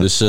Dus 0.00 0.20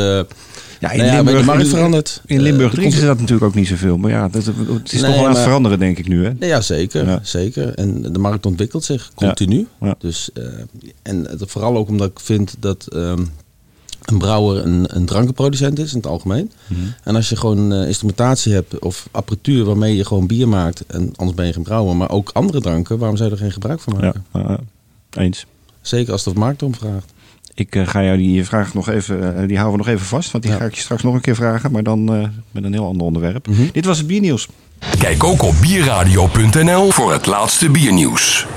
Ja, 0.94 0.98
nou 0.98 1.30
ja, 1.30 1.38
de 1.40 1.44
markt 1.46 1.68
verandert. 1.68 2.22
In 2.26 2.42
Limburg 2.42 2.64
Eh, 2.66 2.70
de 2.70 2.76
drinken 2.78 3.00
ze 3.00 3.06
dat 3.06 3.20
natuurlijk 3.20 3.46
ook 3.46 3.56
niet 3.56 3.68
zoveel. 3.68 3.98
Maar 3.98 4.12
ja, 4.12 4.28
dat, 4.30 4.46
het 4.46 4.94
is 4.94 5.02
Nee, 5.02 5.02
toch 5.02 5.16
wel 5.16 5.26
aan 5.28 5.34
het 5.34 5.44
veranderen, 5.44 5.80
denk 5.80 5.98
ik 5.98 6.08
nu. 6.08 6.26
Hè? 6.26 6.32
Ja, 6.40 6.62
zeker, 6.62 7.06
Ja. 7.06 7.20
zeker. 7.24 7.74
En 7.74 8.02
de 8.14 8.20
markt 8.20 8.46
ontwikkelt 8.46 8.84
zich 8.84 9.12
continu. 9.16 9.68
Ja. 9.82 9.96
Dus, 10.00 10.30
eh, 10.34 10.44
en 11.02 11.26
het, 11.30 11.44
vooral 11.46 11.78
ook 11.78 11.88
omdat 11.88 12.10
ik 12.10 12.20
vind 12.20 12.56
dat 12.60 12.88
ehm, 12.88 13.24
een 14.06 14.18
brouwer 14.18 14.66
een, 14.66 14.86
een 14.96 15.06
drankenproducent 15.06 15.80
is 15.80 15.92
in 15.92 15.98
het 15.98 16.08
algemeen. 16.08 16.52
Mhm. 16.68 16.80
En 17.04 17.16
als 17.16 17.30
je 17.30 17.36
gewoon 17.36 17.74
eh, 17.74 17.88
instrumentatie 17.88 18.54
hebt 18.54 18.80
of 18.80 19.08
apparatuur 19.12 19.66
waarmee 19.66 19.96
je 19.96 20.06
gewoon 20.06 20.28
bier 20.28 20.48
maakt, 20.48 20.86
en 20.88 21.12
anders 21.16 21.38
ben 21.38 21.46
je 21.48 21.54
geen 21.54 21.64
brouwer, 21.64 21.96
maar 21.96 22.10
ook 22.10 22.30
andere 22.34 22.62
dranken, 22.62 22.98
waarom 22.98 23.18
zou 23.18 23.30
je 23.30 23.36
er 23.36 23.42
geen 23.42 23.52
gebruik 23.52 23.80
van 23.80 23.94
maken? 24.00 24.24
eens. 25.10 25.46
Zeker 25.82 26.12
als 26.12 26.24
de 26.24 26.34
markt 26.34 26.64
om 26.64 26.76
vraagt. 26.76 27.14
Ik 27.56 27.76
eh, 27.76 27.88
ga 27.88 28.04
jou 28.04 28.18
die 28.18 28.46
vraag 28.46 28.74
nog 28.74 28.90
even, 28.90 29.38
eh, 29.42 29.48
die 29.48 29.58
houden 29.58 29.80
we 29.80 29.86
nog 29.86 29.96
even 29.96 30.08
vast. 30.08 30.32
Want 30.32 30.44
die 30.44 30.54
Ja. 30.54 30.60
ga 30.60 30.66
ik 30.66 30.74
je 30.76 30.82
straks 30.82 31.04
nog 31.04 31.14
een 31.14 31.22
keer 31.22 31.36
vragen. 31.36 31.72
Maar 31.72 31.84
dan 31.84 32.16
eh, 32.16 32.28
met 32.52 32.64
een 32.64 32.74
heel 32.74 32.86
ander 32.86 33.06
onderwerp. 33.06 33.48
Mhm. 33.48 33.62
Dit 33.72 33.86
was 33.86 33.98
het 33.98 34.08
biernieuws. 34.08 34.48
Kijk 35.00 35.24
ook 35.24 35.42
op 35.44 35.54
bierradio.nl 35.62 36.92
voor 36.92 37.12
het 37.12 37.26
laatste 37.26 37.70
biernieuws. 37.70 38.48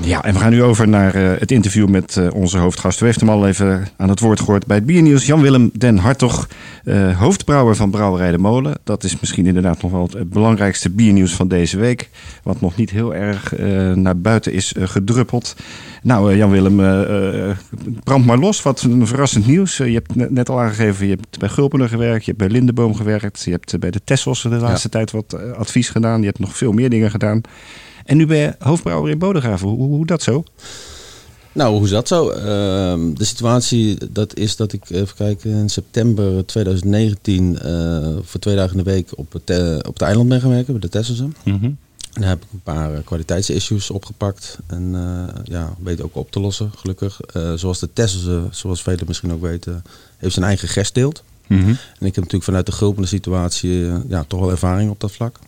Ja, 0.00 0.24
en 0.24 0.32
we 0.34 0.40
gaan 0.40 0.50
nu 0.50 0.62
over 0.62 0.88
naar 0.88 1.14
eh, 1.14 1.38
het 1.38 1.50
interview 1.50 1.88
met 1.88 2.16
eh, 2.16 2.34
onze 2.34 2.58
hoofdgast. 2.58 3.02
U 3.02 3.04
heeft 3.04 3.20
hem 3.20 3.28
al 3.28 3.46
even 3.46 3.88
aan 3.96 4.08
het 4.08 4.20
woord 4.20 4.40
gehoord 4.40 4.66
bij 4.66 4.76
het 4.76 4.86
biernieuws. 4.86 5.26
Jan-Willem 5.26 5.70
den 5.72 5.98
Hartog, 5.98 6.48
eh, 6.84 7.18
hoofdbrouwer 7.18 7.76
van 7.76 7.90
Brouwerij 7.90 8.30
de 8.30 8.38
Molen. 8.38 8.74
Dat 8.84 9.04
is 9.04 9.20
misschien 9.20 9.46
inderdaad 9.46 9.82
nog 9.82 9.90
wel 9.90 10.08
het 10.12 10.30
belangrijkste 10.30 10.90
biernieuws 10.90 11.34
van 11.34 11.48
deze 11.48 11.78
week. 11.78 12.10
Wat 12.42 12.60
nog 12.60 12.76
niet 12.76 12.90
heel 12.90 13.14
erg 13.14 13.54
naar 13.94 14.18
buiten 14.18 14.52
is 14.52 14.74
gedruppeld. 14.78 15.56
Nou, 16.02 16.36
Jan-Willem, 16.36 16.76
brand 18.04 18.26
maar 18.26 18.38
los. 18.38 18.62
Wat 18.62 18.82
een 18.82 19.06
verrassend 19.06 19.46
nieuws. 19.46 19.76
Je 19.76 19.84
hebt 19.84 20.30
net- 20.30 20.48
al 20.48 20.60
aangegeven, 20.60 21.06
je 21.06 21.12
hebt 21.14 21.38
bij 21.38 21.48
Gulpener 21.48 21.88
gewerkt. 21.88 22.24
Je 22.24 22.30
hebt 22.32 22.38
bij 22.38 22.58
Lindeboom 22.58 22.94
gewerkt. 22.94 23.42
Je 23.44 23.50
hebt 23.50 23.78
bij 23.78 23.90
de 23.90 24.00
Tessels 24.04 24.42
de 24.42 24.48
laatste 24.48 24.88
tijd 24.88 25.10
wat 25.10 25.36
advies 25.56 25.88
gedaan. 25.88 26.20
Je 26.20 26.26
hebt 26.26 26.38
nog 26.38 26.56
veel 26.56 26.72
meer 26.72 26.90
dingen 26.90 27.10
gedaan. 27.10 27.40
En 28.06 28.16
nu 28.16 28.26
ben 28.26 28.36
je 28.36 28.54
hoofdbrouwer 28.58 29.10
in 29.10 29.18
Bodegraven. 29.18 29.68
Hoe, 29.68 29.88
hoe 29.88 30.06
dat 30.06 30.22
zo? 30.22 30.44
Nou, 31.56 31.74
hoe 31.74 31.84
is 31.84 31.90
dat 31.90 32.08
zo? 32.08 32.30
Ehm, 32.30 33.14
de 33.14 33.24
situatie 33.24 33.98
dat 34.10 34.36
is 34.36 34.56
dat 34.56 34.72
ik, 34.72 34.90
even 34.90 35.16
kijken, 35.16 35.50
in 35.50 35.68
september 35.68 36.46
2019 36.46 37.58
eh, 37.58 38.16
voor 38.22 38.40
twee 38.40 38.56
dagen 38.56 38.78
in 38.78 38.84
de 38.84 38.90
week 38.90 39.10
op 39.14 39.32
het, 39.32 39.50
eh, 39.50 39.76
op 39.76 39.92
het 39.92 40.02
eiland 40.02 40.28
ben 40.28 40.40
gaan 40.40 40.50
werken, 40.50 40.72
bij 40.72 40.80
de 40.80 40.88
Tesselse. 40.88 41.28
En 41.44 42.22
daar 42.22 42.30
heb 42.30 42.42
ik 42.42 42.48
een 42.52 42.62
paar 42.62 42.94
eh, 42.94 43.04
kwaliteitsissues 43.04 43.90
opgepakt 43.90 44.58
en 44.66 44.94
ja, 45.44 45.76
weet 45.82 46.02
ook 46.02 46.16
op 46.16 46.30
te 46.30 46.40
lossen, 46.40 46.70
gelukkig. 46.76 47.20
Zoals 47.54 47.78
de 47.78 47.88
Tesselse, 47.92 48.42
zoals 48.50 48.82
velen 48.82 49.04
misschien 49.06 49.32
ook 49.32 49.40
weten, 49.40 49.82
heeft 50.16 50.34
zijn 50.34 50.46
eigen 50.46 50.68
gersteelt. 50.68 51.22
En 51.98 52.06
ik 52.06 52.14
heb 52.14 52.16
natuurlijk 52.16 52.44
vanuit 52.44 52.66
de 52.66 52.72
gulpende 52.72 53.08
situatie 53.08 53.70
ja, 54.08 54.24
toch 54.28 54.40
wel 54.40 54.50
ervaring 54.50 54.90
op 54.90 55.00
dat 55.00 55.12
vlak. 55.12 55.38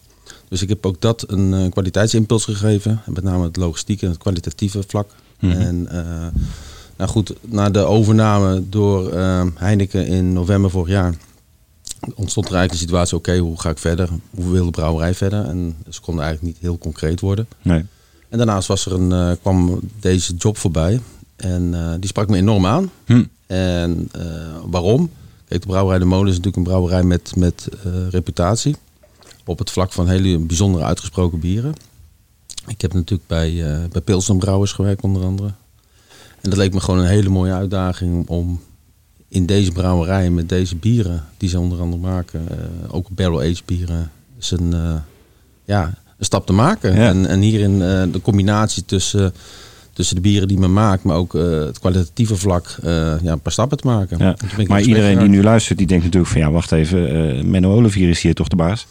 Dus 0.48 0.62
ik 0.62 0.68
heb 0.68 0.86
ook 0.86 1.00
dat 1.00 1.24
een 1.26 1.54
eh, 1.54 1.70
kwaliteitsimpuls 1.70 2.44
gegeven. 2.44 3.02
En 3.06 3.12
met 3.12 3.24
name 3.24 3.44
het 3.44 3.56
logistieke 3.56 4.04
en 4.04 4.10
het 4.10 4.20
kwalitatieve 4.20 4.82
vlak. 4.86 5.10
Mhm. 5.38 5.52
En 5.52 5.88
eh, 5.90 6.26
nou 6.96 7.10
goed, 7.10 7.32
na 7.40 7.70
de 7.70 7.78
overname 7.78 8.68
door 8.68 9.12
eh, 9.12 9.46
Heineken 9.54 10.06
in 10.06 10.32
november 10.32 10.70
vorig 10.70 10.88
jaar 10.88 11.14
ontstond 12.14 12.48
er 12.48 12.54
eigenlijk 12.54 12.70
de 12.70 12.86
situatie, 12.86 13.16
oké, 13.16 13.38
hoe 13.38 13.60
ga 13.60 13.70
ik 13.70 13.78
verder? 13.78 14.08
Hoe 14.30 14.50
wil 14.50 14.64
de 14.64 14.70
brouwerij 14.70 15.14
verder? 15.14 15.44
En 15.44 15.76
ze 15.88 16.00
konden 16.00 16.24
eigenlijk 16.24 16.54
niet 16.54 16.62
heel 16.62 16.78
concreet 16.78 17.20
worden. 17.20 17.48
Nee. 17.62 17.84
En 18.28 18.38
daarnaast 18.38 18.68
was 18.68 18.86
er 18.86 18.92
een, 18.92 19.12
eh, 19.12 19.36
kwam 19.40 19.80
deze 20.00 20.34
job 20.34 20.56
voorbij. 20.56 21.00
En 21.36 21.74
die 22.00 22.08
sprak 22.08 22.28
me 22.28 22.36
enorm 22.36 22.66
aan. 22.66 22.90
Hm. 23.04 23.24
En 23.46 24.10
waarom? 24.66 25.10
Kijk, 25.48 25.60
de 25.60 25.66
brouwerij 25.66 25.98
De 25.98 26.04
Molen 26.04 26.28
is 26.28 26.36
natuurlijk 26.36 26.56
een 26.56 26.62
brouwerij 26.62 27.02
met, 27.02 27.32
met 27.36 27.68
reputatie. 28.10 28.76
Op 29.48 29.58
het 29.58 29.70
vlak 29.70 29.92
van 29.92 30.08
hele 30.08 30.38
bijzondere 30.38 30.84
uitgesproken 30.84 31.40
bieren. 31.40 31.74
Ik 32.66 32.80
heb 32.80 32.92
natuurlijk 32.92 33.28
bij, 33.28 33.72
eh 33.72 33.88
bij 33.92 34.00
Pilsen 34.00 34.38
Brouwers 34.38 34.72
gewerkt 34.72 35.02
onder 35.02 35.22
andere. 35.22 35.48
En 36.40 36.50
dat 36.50 36.58
leek 36.58 36.74
me 36.74 36.80
gewoon 36.80 37.00
een 37.00 37.06
hele 37.06 37.28
mooie 37.28 37.52
uitdaging 37.52 38.28
om 38.28 38.60
in 39.28 39.46
deze 39.46 39.72
brouwerij 39.72 40.30
met 40.30 40.48
deze 40.48 40.76
bieren 40.76 41.24
die 41.36 41.48
ze 41.48 41.58
onder 41.58 41.80
andere 41.80 42.02
maken, 42.02 42.48
eh, 42.48 42.56
ook 42.94 43.08
barrel-aged 43.10 43.62
bieren, 43.64 44.10
is 44.38 44.50
een, 44.50 44.72
eh, 44.72 44.94
ja, 45.64 45.84
een 46.18 46.24
stap 46.24 46.46
te 46.46 46.52
maken. 46.52 46.94
Ja. 46.94 47.08
En, 47.08 47.26
en 47.26 47.40
hierin 47.40 47.78
de 48.12 48.20
combinatie 48.22 48.84
tussen, 48.84 49.34
tussen 49.92 50.16
de 50.16 50.22
bieren 50.22 50.48
die 50.48 50.58
men 50.58 50.72
maakt, 50.72 51.02
maar 51.02 51.16
ook 51.16 51.32
het 51.32 51.78
kwalitatieve 51.78 52.36
vlak, 52.36 52.78
ja, 52.82 53.20
een 53.22 53.40
paar 53.40 53.52
stappen 53.52 53.78
te 53.78 53.86
maken. 53.86 54.18
Ja. 54.18 54.36
Maar 54.66 54.82
iedereen 54.82 55.18
die 55.18 55.28
nu 55.28 55.42
luistert, 55.42 55.78
die 55.78 55.86
denkt 55.86 56.04
natuurlijk 56.04 56.32
van 56.32 56.40
ja, 56.40 56.50
wacht 56.50 56.72
even, 56.72 57.50
Menno 57.50 57.74
Olivier 57.74 58.08
is 58.08 58.22
hier 58.22 58.34
toch 58.34 58.48
de 58.48 58.56
baas? 58.56 58.86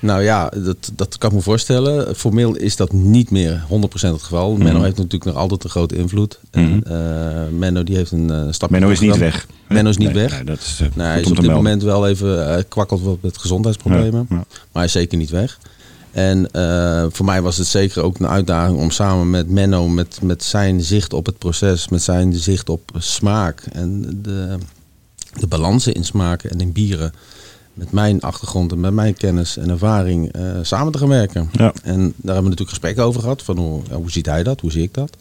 Nou 0.00 0.22
ja, 0.22 0.48
dat, 0.64 0.90
dat 0.96 1.18
kan 1.18 1.30
ik 1.30 1.36
me 1.36 1.42
voorstellen. 1.42 2.16
Formeel 2.16 2.56
is 2.56 2.76
dat 2.76 2.92
niet 2.92 3.30
meer 3.30 3.64
100% 3.68 3.68
het 3.90 4.22
geval. 4.22 4.56
Menno 4.56 4.82
heeft 4.82 4.96
natuurlijk 4.96 5.24
nog 5.24 5.36
altijd 5.36 5.64
een 5.64 5.70
grote 5.70 5.96
invloed. 5.96 6.38
En 6.50 6.82
eh, 6.84 7.58
Menno 7.58 7.82
die 7.84 7.96
heeft 7.96 8.10
een 8.10 8.28
uh, 8.30 8.46
stap. 8.50 8.70
Mhm. 8.70 8.78
Menno 8.80 8.92
is 8.92 9.00
niet 9.00 9.16
weg. 9.16 9.46
Menno 9.68 9.90
is 9.90 9.96
niet 9.96 10.12
Nee, 10.12 10.22
weg. 10.22 10.32
nee, 10.32 10.44
dat 10.44 10.58
is, 10.58 10.78
eh, 10.82 10.86
Nee, 10.94 11.06
hij 11.06 11.20
is 11.20 11.26
op 11.26 11.34
dit 11.34 11.40
melden. 11.44 11.62
moment 11.62 11.82
wel 11.82 12.08
even 12.08 12.46
hij 12.46 12.64
kwakkelt 12.64 13.02
wat 13.02 13.18
met 13.20 13.38
gezondheidsproblemen. 13.38 14.26
Ja, 14.28 14.36
ja. 14.36 14.44
Maar 14.46 14.46
hij 14.72 14.84
is 14.84 14.92
zeker 14.92 15.18
niet 15.18 15.30
weg. 15.30 15.58
En 16.12 16.50
eh, 16.50 17.06
voor 17.10 17.24
mij 17.24 17.42
was 17.42 17.56
het 17.56 17.66
zeker 17.66 18.02
ook 18.02 18.18
een 18.18 18.26
uitdaging 18.28 18.78
om 18.78 18.90
samen 18.90 19.30
met 19.30 19.48
Menno, 19.50 19.88
met, 19.88 20.18
met 20.22 20.42
zijn 20.42 20.80
zicht 20.80 21.12
op 21.12 21.26
het 21.26 21.38
proces, 21.38 21.88
met 21.88 22.02
zijn 22.02 22.34
zicht 22.34 22.68
op 22.68 22.90
smaak 22.98 23.62
en 23.72 24.18
de, 24.22 24.56
de 25.40 25.46
balansen 25.46 25.94
in 25.94 26.04
smaken 26.04 26.50
en 26.50 26.60
in 26.60 26.72
bieren, 26.72 27.12
met 27.76 27.92
mijn 27.92 28.20
achtergrond 28.20 28.72
en 28.72 28.80
met 28.80 28.92
mijn 28.92 29.14
kennis 29.14 29.56
en 29.56 29.70
ervaring 29.70 30.32
eh, 30.32 30.42
samen 30.62 30.92
te 30.92 30.98
gaan 30.98 31.08
werken. 31.08 31.48
Ja. 31.52 31.72
En 31.82 31.98
daar 32.00 32.34
hebben 32.34 32.34
we 32.34 32.42
natuurlijk 32.42 32.68
gesprekken 32.68 33.04
over 33.04 33.20
gehad. 33.20 33.42
Van 33.42 33.58
hoe, 33.58 33.82
hoe 33.90 34.10
ziet 34.10 34.26
hij 34.26 34.42
dat? 34.42 34.60
Hoe 34.60 34.70
zie 34.70 34.82
ik 34.82 34.94
dat? 34.94 35.16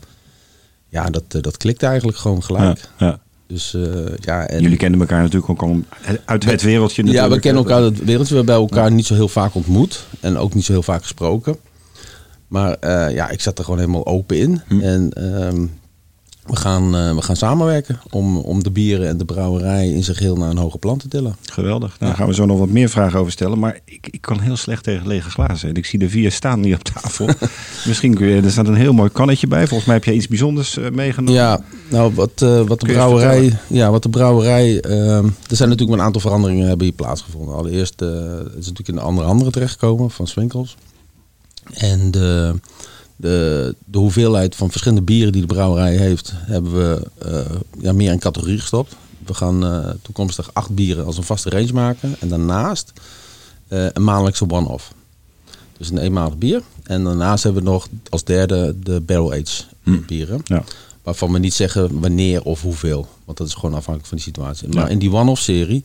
Ja, 0.90 1.10
dat, 1.10 1.24
eh, 1.30 1.42
dat 1.42 1.58
klikt 1.58 1.84
eigenlijk 1.84 2.18
gewoon 2.18 2.44
gelijk. 2.44 2.90
Ja, 2.98 3.06
ja. 3.06 3.20
Dus 3.48 3.74
eh, 3.74 3.82
ja, 4.20 4.48
en 4.48 4.62
Jullie 4.62 4.78
kennen 4.78 5.00
elkaar 5.00 5.22
natuurlijk 5.22 5.50
ook 5.50 5.62
al 5.62 5.82
uit 6.26 6.44
het 6.46 6.62
wereldje 6.62 7.02
ja, 7.04 7.08
we 7.08 7.14
natuurlijk. 7.14 7.42
kennen 7.42 7.64
elkaar 7.64 7.82
uit 7.82 7.98
het 7.98 8.06
wereldje. 8.06 8.34
We 8.34 8.38
hebben 8.38 8.56
elkaar 8.56 8.92
niet 8.92 9.06
zo 9.06 9.14
heel 9.14 9.28
vaak 9.28 9.56
ontmoet. 9.56 10.06
En 10.20 10.38
ook 10.38 10.54
niet 10.54 10.66
zo 10.66 10.72
heel 10.72 10.84
vaak 10.84 11.02
gesproken. 11.02 11.58
Maar 12.48 12.78
ja, 13.12 13.30
ik 13.30 13.42
zat 13.42 13.58
er 13.58 13.64
gewoon 13.64 13.80
helemaal 13.80 14.06
open 14.06 14.38
in. 14.38 14.62
Hm. 14.68 14.80
En 14.80 15.14
ehm, 15.14 15.66
we, 16.46 16.56
gaan, 16.56 16.96
eh, 16.96 17.16
we 17.16 17.22
gaan 17.22 17.36
samenwerken 17.36 18.00
om, 18.10 18.38
om 18.38 18.64
de 18.64 18.72
bieren 18.72 19.08
en 19.08 19.18
de 19.18 19.26
brouwerij 19.26 19.90
in 19.90 20.04
zijn 20.04 20.18
geheel 20.18 20.36
naar 20.36 20.50
een 20.50 20.58
hoger 20.58 20.80
plan 20.80 20.98
te 20.98 21.08
tillen. 21.08 21.36
Geweldig. 21.42 21.90
Nou, 21.90 22.12
Daar 22.12 22.16
gaan 22.16 22.28
we 22.28 22.34
zo 22.34 22.46
nog 22.46 22.60
wat 22.60 22.70
meer 22.70 22.90
vragen 22.90 23.20
over 23.20 23.32
stellen. 23.32 23.60
Maar 23.60 23.80
ik, 23.86 24.08
ik 24.12 24.22
kan 24.22 24.40
heel 24.40 24.56
slecht 24.56 24.84
tegen 24.84 25.08
lege 25.08 25.30
glazen. 25.30 25.70
En 25.70 25.76
ik 25.76 25.86
zie 25.86 26.00
er 26.00 26.10
vier 26.10 26.32
staan 26.32 26.64
hier 26.64 26.76
op 26.76 26.84
tafel. 26.84 27.30
Misschien 27.88 28.14
kun 28.14 28.28
je... 28.28 28.42
Er 28.42 28.52
staat 28.52 28.68
een 28.68 28.76
heel 28.76 28.94
mooi 28.94 29.10
kannetje 29.10 29.48
bij. 29.48 29.68
Volgens 29.68 29.86
mij 29.86 29.96
heb 29.96 30.06
je 30.06 30.14
iets 30.14 30.28
bijzonders 30.28 30.78
eh, 30.78 30.90
meegenomen. 30.90 31.34
Ja, 31.34 31.60
nou 31.90 32.14
wat, 32.14 32.42
eh, 32.42 32.62
wat 32.62 32.80
de 32.80 32.86
brouwerij. 32.86 33.58
Ja, 33.68 33.92
wat 33.92 34.04
de 34.04 34.10
brouwerij. 34.10 34.82
er 34.82 35.32
zijn 35.48 35.70
natuurlijk 35.70 36.00
een 36.00 36.06
aantal 36.06 36.22
veranderingen 36.22 36.68
hebben 36.68 36.86
hier 36.86 36.96
plaatsgevonden. 36.96 37.56
Allereerst 37.56 38.00
het 38.00 38.48
is 38.48 38.68
natuurlijk 38.68 38.88
in 38.88 38.98
een 38.98 39.04
andere 39.04 39.28
handen 39.28 39.52
terechtgekomen 39.52 40.12
van 40.12 40.28
Swinkels. 40.28 40.78
En 41.74 42.12
de, 42.12 42.56
de, 43.16 43.76
de 43.86 43.98
hoeveelheid 43.98 44.56
van 44.56 44.70
verschillende 44.72 45.04
bieren 45.04 45.32
die 45.32 45.42
de 45.42 45.48
brouwerij 45.48 45.96
heeft, 45.96 46.34
hebben 46.36 46.74
we 46.74 47.08
eh, 47.18 47.56
ja, 47.80 47.94
meer 47.94 48.12
in 48.12 48.20
categorie 48.20 48.60
gestopt. 48.60 48.96
We 49.26 49.34
gaan 49.34 49.66
eh, 49.66 49.90
toekomstig 50.02 50.50
acht 50.54 50.70
bieren 50.76 51.06
als 51.06 51.18
een 51.18 51.24
vaste 51.24 51.50
range 51.50 51.74
maken. 51.74 52.16
En 52.20 52.30
daarnaast 52.30 52.94
eh, 53.68 53.86
een 53.94 54.04
maandelijkse 54.04 54.50
one-off. 54.50 54.94
Dus 55.78 55.90
een 55.90 55.98
eenmalig 55.98 56.38
bier. 56.38 56.62
En 56.84 57.04
daarnaast 57.04 57.44
hebben 57.44 57.64
we 57.64 57.70
nog 57.70 57.88
als 58.10 58.24
derde 58.24 58.76
de 58.84 59.02
barrel-aged 59.02 59.68
bieren. 60.08 60.42
Ja. 60.44 60.64
Waarvan 61.04 61.32
we 61.32 61.40
niet 61.40 61.54
zeggen 61.54 62.00
wanneer 62.00 62.44
of 62.44 62.62
hoeveel. 62.62 63.08
Want 63.26 63.38
dat 63.38 63.48
is 63.48 63.54
gewoon 63.54 63.76
afhankelijk 63.76 64.08
van 64.08 64.18
de 64.18 64.24
situatie. 64.24 64.68
Maar 64.68 64.84
Ja. 64.84 64.90
in 64.90 65.00
die 65.00 65.12
one-off 65.12 65.42
serie 65.42 65.84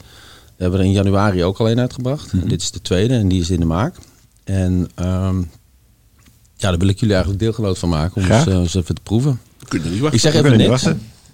hebben 0.56 0.78
we 0.78 0.84
er 0.84 0.90
in 0.90 0.96
januari 0.96 1.44
ook 1.44 1.58
alleen 1.58 1.80
uitgebracht. 1.80 2.32
Mhm. 2.32 2.42
En 2.42 2.48
dit 2.48 2.62
is 2.62 2.70
de 2.70 2.82
tweede 2.82 3.14
en 3.14 3.28
die 3.28 3.40
is 3.40 3.50
in 3.50 3.60
de 3.60 3.66
maak. 3.66 3.96
En 4.44 4.88
ehm, 4.94 5.42
ja, 6.60 6.68
daar 6.70 6.78
wil 6.78 6.88
ik 6.88 6.98
jullie 7.00 7.14
eigenlijk 7.14 7.42
deelgenoot 7.44 7.78
van 7.78 7.88
maken. 7.88 8.22
Om 8.22 8.30
eens, 8.30 8.46
eh, 8.46 8.54
eens 8.54 8.74
even 8.74 8.94
te 8.94 9.00
proeven. 9.02 9.40
Kunnen 9.68 9.88
we 9.88 9.94
niet 9.94 10.02
wachten. 10.02 10.18
Ik 10.18 10.32
zeg 10.32 10.34
even 10.44 10.56
niks. 10.58 10.86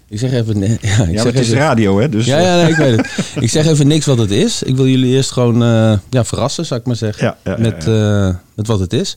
Ik 0.09 0.18
zeg 0.18 0.33
even... 0.33 0.59
ne- 0.59 0.66
Ja, 0.97 1.02
ik 1.04 1.11
Ja, 1.14 1.23
zeg 1.23 1.33
het 1.33 1.42
is 1.47 1.50
radio, 1.52 1.99
hè? 2.00 2.09
Dus 2.09 2.26
ja, 2.26 2.38
ja, 2.40 2.62
nee, 2.62 2.71
ik 2.71 2.76
weet 2.76 2.97
het. 2.97 3.35
Ik 3.42 3.50
zeg 3.50 3.66
even 3.66 3.87
niks 3.87 4.06
wat 4.06 4.18
het 4.18 4.30
is. 4.30 4.62
Ik 4.62 4.76
wil 4.76 4.87
jullie 4.88 5.14
eerst 5.14 5.30
gewoon 5.30 5.62
eh, 5.62 5.99
ja, 6.11 6.25
verrassen, 6.25 6.66
zou 6.66 6.80
ik 6.80 6.87
maar 6.87 6.97
zeggen. 6.97 7.25
Ja, 7.26 7.37
ja, 7.45 7.50
ja, 7.50 7.59
met, 7.62 7.87
eh, 7.87 8.35
met 8.54 8.66
wat 8.66 8.80
het 8.80 8.92
is. 8.92 9.16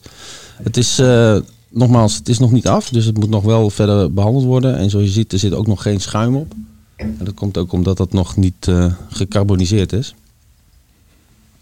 Het 0.63 0.77
is, 0.77 0.99
eh, 0.99 1.37
nogmaals, 1.69 2.15
het 2.15 2.29
is 2.29 2.39
nog 2.39 2.51
niet 2.51 2.67
af. 2.67 2.89
Dus 2.89 3.05
het 3.05 3.17
moet 3.17 3.29
nog 3.29 3.43
wel 3.43 3.69
verder 3.69 4.13
behandeld 4.13 4.45
worden. 4.45 4.77
En 4.77 4.89
zoals 4.89 5.05
je 5.05 5.11
ziet, 5.11 5.33
er 5.33 5.39
zit 5.39 5.53
ook 5.53 5.67
nog 5.67 5.81
geen 5.81 6.01
schuim 6.01 6.35
op. 6.35 6.53
En 6.95 7.17
dat 7.23 7.33
komt 7.33 7.57
ook 7.57 7.71
omdat 7.71 7.97
dat 7.97 8.13
nog 8.13 8.37
niet 8.37 8.67
eh, 8.67 8.93
gecarboniseerd 9.09 9.93
is. 9.93 10.13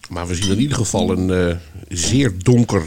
Maar 0.10 0.28
we 0.28 0.36
zien 0.36 0.52
in 0.52 0.60
ieder 0.60 0.78
geval 0.78 1.12
een 1.12 1.32
eh, 1.32 1.56
zeer 1.90 2.34
donker, 2.38 2.84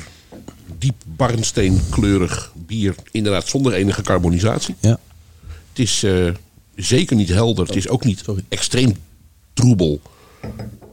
diep 0.81 0.95
barnsteenkleurig 1.17 2.53
bier. 2.57 2.95
Inderdaad 3.11 3.47
zonder 3.49 3.73
enige 3.73 4.03
carbonisatie. 4.03 4.75
Ja. 4.81 4.99
Het 5.69 5.79
is 5.79 6.03
eh, 6.03 6.29
zeker 6.77 7.17
niet 7.17 7.29
helder. 7.29 7.67
Het 7.67 7.77
is 7.77 7.89
ook 7.89 8.05
niet 8.05 8.25
extreem 8.49 8.97
troebel. 9.53 10.01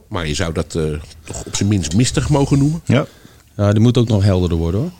Maar 0.08 0.26
je 0.26 0.34
zou 0.34 0.52
dat 0.52 0.74
eh, 0.74 0.84
toch 1.24 1.44
op 1.44 1.56
zijn 1.56 1.68
minst 1.68 1.94
mistig 1.96 2.28
mogen 2.28 2.58
noemen. 2.58 2.80
ja. 2.86 3.06
ja, 3.56 3.72
die 3.72 3.80
moet 3.80 3.98
ook 3.98 4.08
nog 4.08 4.22
helderder 4.22 4.58
worden 4.58 4.80
hoor. 4.80 4.90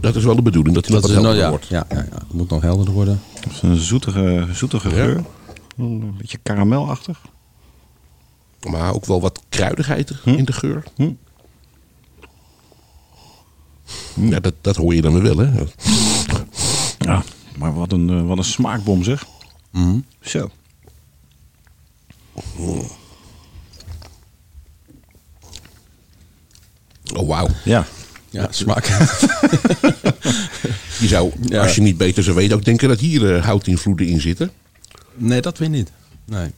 Dat 0.00 0.16
is 0.16 0.24
wel 0.24 0.36
de 0.36 0.42
bedoeling, 0.42 0.74
dat 0.74 0.84
hij 0.86 0.94
nog 0.94 1.02
Dat 1.02 1.10
wat 1.14 1.20
is, 1.20 1.26
helderder 1.26 1.50
nou, 1.50 1.62
ja, 1.70 1.70
wordt. 1.70 1.88
ja, 1.90 1.96
ja, 2.02 2.06
ja, 2.10 2.18
het 2.24 2.32
moet 2.32 2.50
nog 2.50 2.62
helderder 2.62 2.94
worden. 2.94 3.20
Het 3.40 3.52
is 3.52 3.62
een 3.62 3.76
zoetige, 3.76 4.46
zoetige 4.52 4.88
Ja. 4.88 4.94
geur. 4.94 5.24
Een 5.76 6.14
beetje 6.18 6.38
karamelachtig. 6.42 7.20
Maar 8.70 8.94
ook 8.94 9.04
wel 9.06 9.20
wat 9.20 9.40
kruidigheid 9.48 10.12
Hm? 10.22 10.28
in 10.30 10.44
de 10.44 10.52
geur. 10.52 10.82
Ja, 14.14 14.40
dat, 14.40 14.54
dat 14.60 14.76
hoor 14.76 14.94
je 14.94 15.02
dan 15.02 15.20
weer 15.20 15.36
wel, 15.36 15.46
hè? 15.46 15.62
Ja, 16.98 17.22
maar 17.58 17.74
wat 17.74 17.92
een, 17.92 18.10
eh, 18.10 18.26
wat 18.26 18.38
een 18.38 18.44
smaakbom 18.44 19.02
zeg. 19.04 19.26
Mhm. 19.70 19.98
Zo. 20.20 20.50
Oh, 27.14 27.28
wauw. 27.28 27.48
Ja. 27.64 27.86
Ja, 28.30 28.46
smaak. 28.50 28.84
Je 31.00 31.06
zou, 31.08 31.32
Ja. 31.48 31.62
als 31.62 31.74
je 31.74 31.80
niet 31.80 31.96
beter 31.96 32.22
zou 32.22 32.36
weten, 32.36 32.56
ook 32.56 32.64
denken 32.64 32.88
dat 32.88 33.00
hier 33.00 33.34
eh, 33.36 33.44
houtinvloeden 33.44 34.06
in 34.06 34.20
zitten. 34.20 34.50
nee, 35.14 35.40
dat 35.40 35.58
weer 35.58 35.68
niet. 35.68 35.90
Nee. 36.24 36.50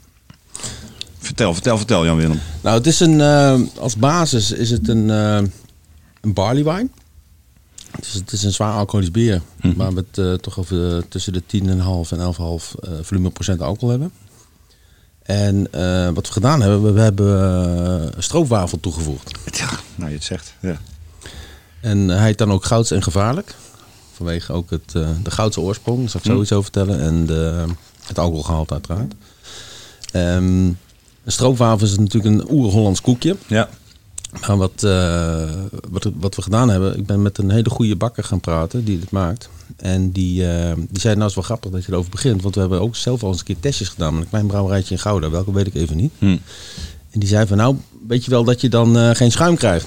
Vertel, 1.18 1.52
vertel, 1.54 1.76
vertel 1.76 2.04
Jan 2.04 2.16
Willem. 2.16 2.40
Nou, 2.62 2.76
het 2.76 2.86
is 2.86 3.00
een, 3.00 3.20
eh, 3.20 3.60
als 3.78 3.96
basis 3.96 4.52
is 4.52 4.70
het 4.70 4.88
een, 4.88 5.10
eh, 5.10 5.36
een 6.20 6.32
barley 6.32 6.64
wine. 6.64 6.88
Dus 7.98 8.12
het 8.12 8.32
is 8.32 8.42
een 8.42 8.52
zwaar 8.52 8.74
alcoholisch 8.74 9.10
bier. 9.10 9.42
Waar 9.76 9.94
we 9.94 10.04
het 10.08 10.18
eh, 10.18 10.32
toch 10.32 10.58
over 10.58 10.96
eh, 10.96 11.02
tussen 11.08 11.32
de 11.32 11.42
10,5 11.42 11.48
en 12.10 12.34
11,5 12.34 12.80
eh 12.80 12.90
volume 13.02 13.30
procent 13.30 13.60
alcohol 13.60 13.90
hebben. 13.90 14.12
En 15.22 15.62
wat 16.14 16.26
we 16.26 16.32
gedaan 16.32 16.62
hebben, 16.62 16.94
we, 16.94 17.00
hebben 17.00 18.12
eh, 18.14 18.22
stroopwafel 18.22 18.80
toegevoegd. 18.80 19.30
Ja, 19.52 19.68
nou 19.94 20.10
je 20.10 20.16
het 20.16 20.24
zegt. 20.24 20.54
Ja. 20.60 20.80
En 21.80 22.08
hij 22.08 22.26
heet 22.26 22.38
dan 22.38 22.52
ook 22.52 22.64
gouds 22.64 22.90
en 22.90 23.02
gevaarlijk. 23.02 23.54
Vanwege 24.12 24.52
ook 24.52 24.70
het, 24.70 24.90
de 25.22 25.30
goudse 25.30 25.60
oorsprong, 25.60 26.00
daar 26.00 26.08
zal 26.08 26.20
ik 26.20 26.26
zo 26.26 26.40
iets 26.40 26.52
over 26.52 26.70
vertellen. 26.72 27.00
En 27.00 27.26
de, 27.26 27.64
het 28.06 28.18
alcoholgehalte 28.18 28.72
uiteraard. 28.72 29.14
Ehm, 30.12 30.66
een 31.24 31.32
stroopwafel 31.32 31.86
is 31.86 31.98
natuurlijk 31.98 32.34
een 32.34 32.50
oer-Hollands 32.50 33.00
koekje. 33.00 33.36
ja. 33.46 33.68
Maar 34.40 34.56
wat, 34.56 34.82
eh, 34.82 35.50
wat, 35.90 36.10
wat 36.20 36.34
we 36.34 36.42
gedaan 36.42 36.68
hebben, 36.70 36.98
ik 36.98 37.06
ben 37.06 37.22
met 37.22 37.38
een 37.38 37.50
hele 37.50 37.70
goede 37.70 37.96
bakker 37.96 38.24
gaan 38.24 38.40
praten 38.40 38.84
die 38.84 38.98
dit 38.98 39.10
maakt. 39.10 39.48
En 39.76 40.10
die, 40.10 40.48
eh, 40.48 40.72
die 40.76 41.00
zei, 41.00 41.14
nou 41.14 41.28
is 41.28 41.34
wel 41.34 41.44
grappig 41.44 41.70
dat 41.70 41.84
je 41.84 41.92
erover 41.92 42.10
begint. 42.10 42.42
Want 42.42 42.54
we 42.54 42.60
hebben 42.60 42.80
ook 42.80 42.96
zelf 42.96 43.22
al 43.22 43.28
eens 43.28 43.38
een 43.38 43.44
keer 43.44 43.60
testjes 43.60 43.88
gedaan 43.88 44.14
met 44.14 44.22
een 44.22 44.28
klein 44.28 44.46
brouwerijtje 44.46 44.94
in 44.94 45.00
Gouda. 45.00 45.30
Welke 45.30 45.52
weet 45.52 45.66
ik 45.66 45.74
even 45.74 45.96
niet. 45.96 46.12
Hm. 46.18 46.36
En 47.10 47.20
die 47.20 47.28
zei 47.28 47.46
van, 47.46 47.56
nou 47.56 47.76
weet 48.08 48.24
je 48.24 48.30
wel 48.30 48.44
dat 48.44 48.60
je 48.60 48.68
dan 48.68 48.98
eh, 48.98 49.10
geen 49.12 49.30
schuim 49.32 49.56
krijgt. 49.56 49.86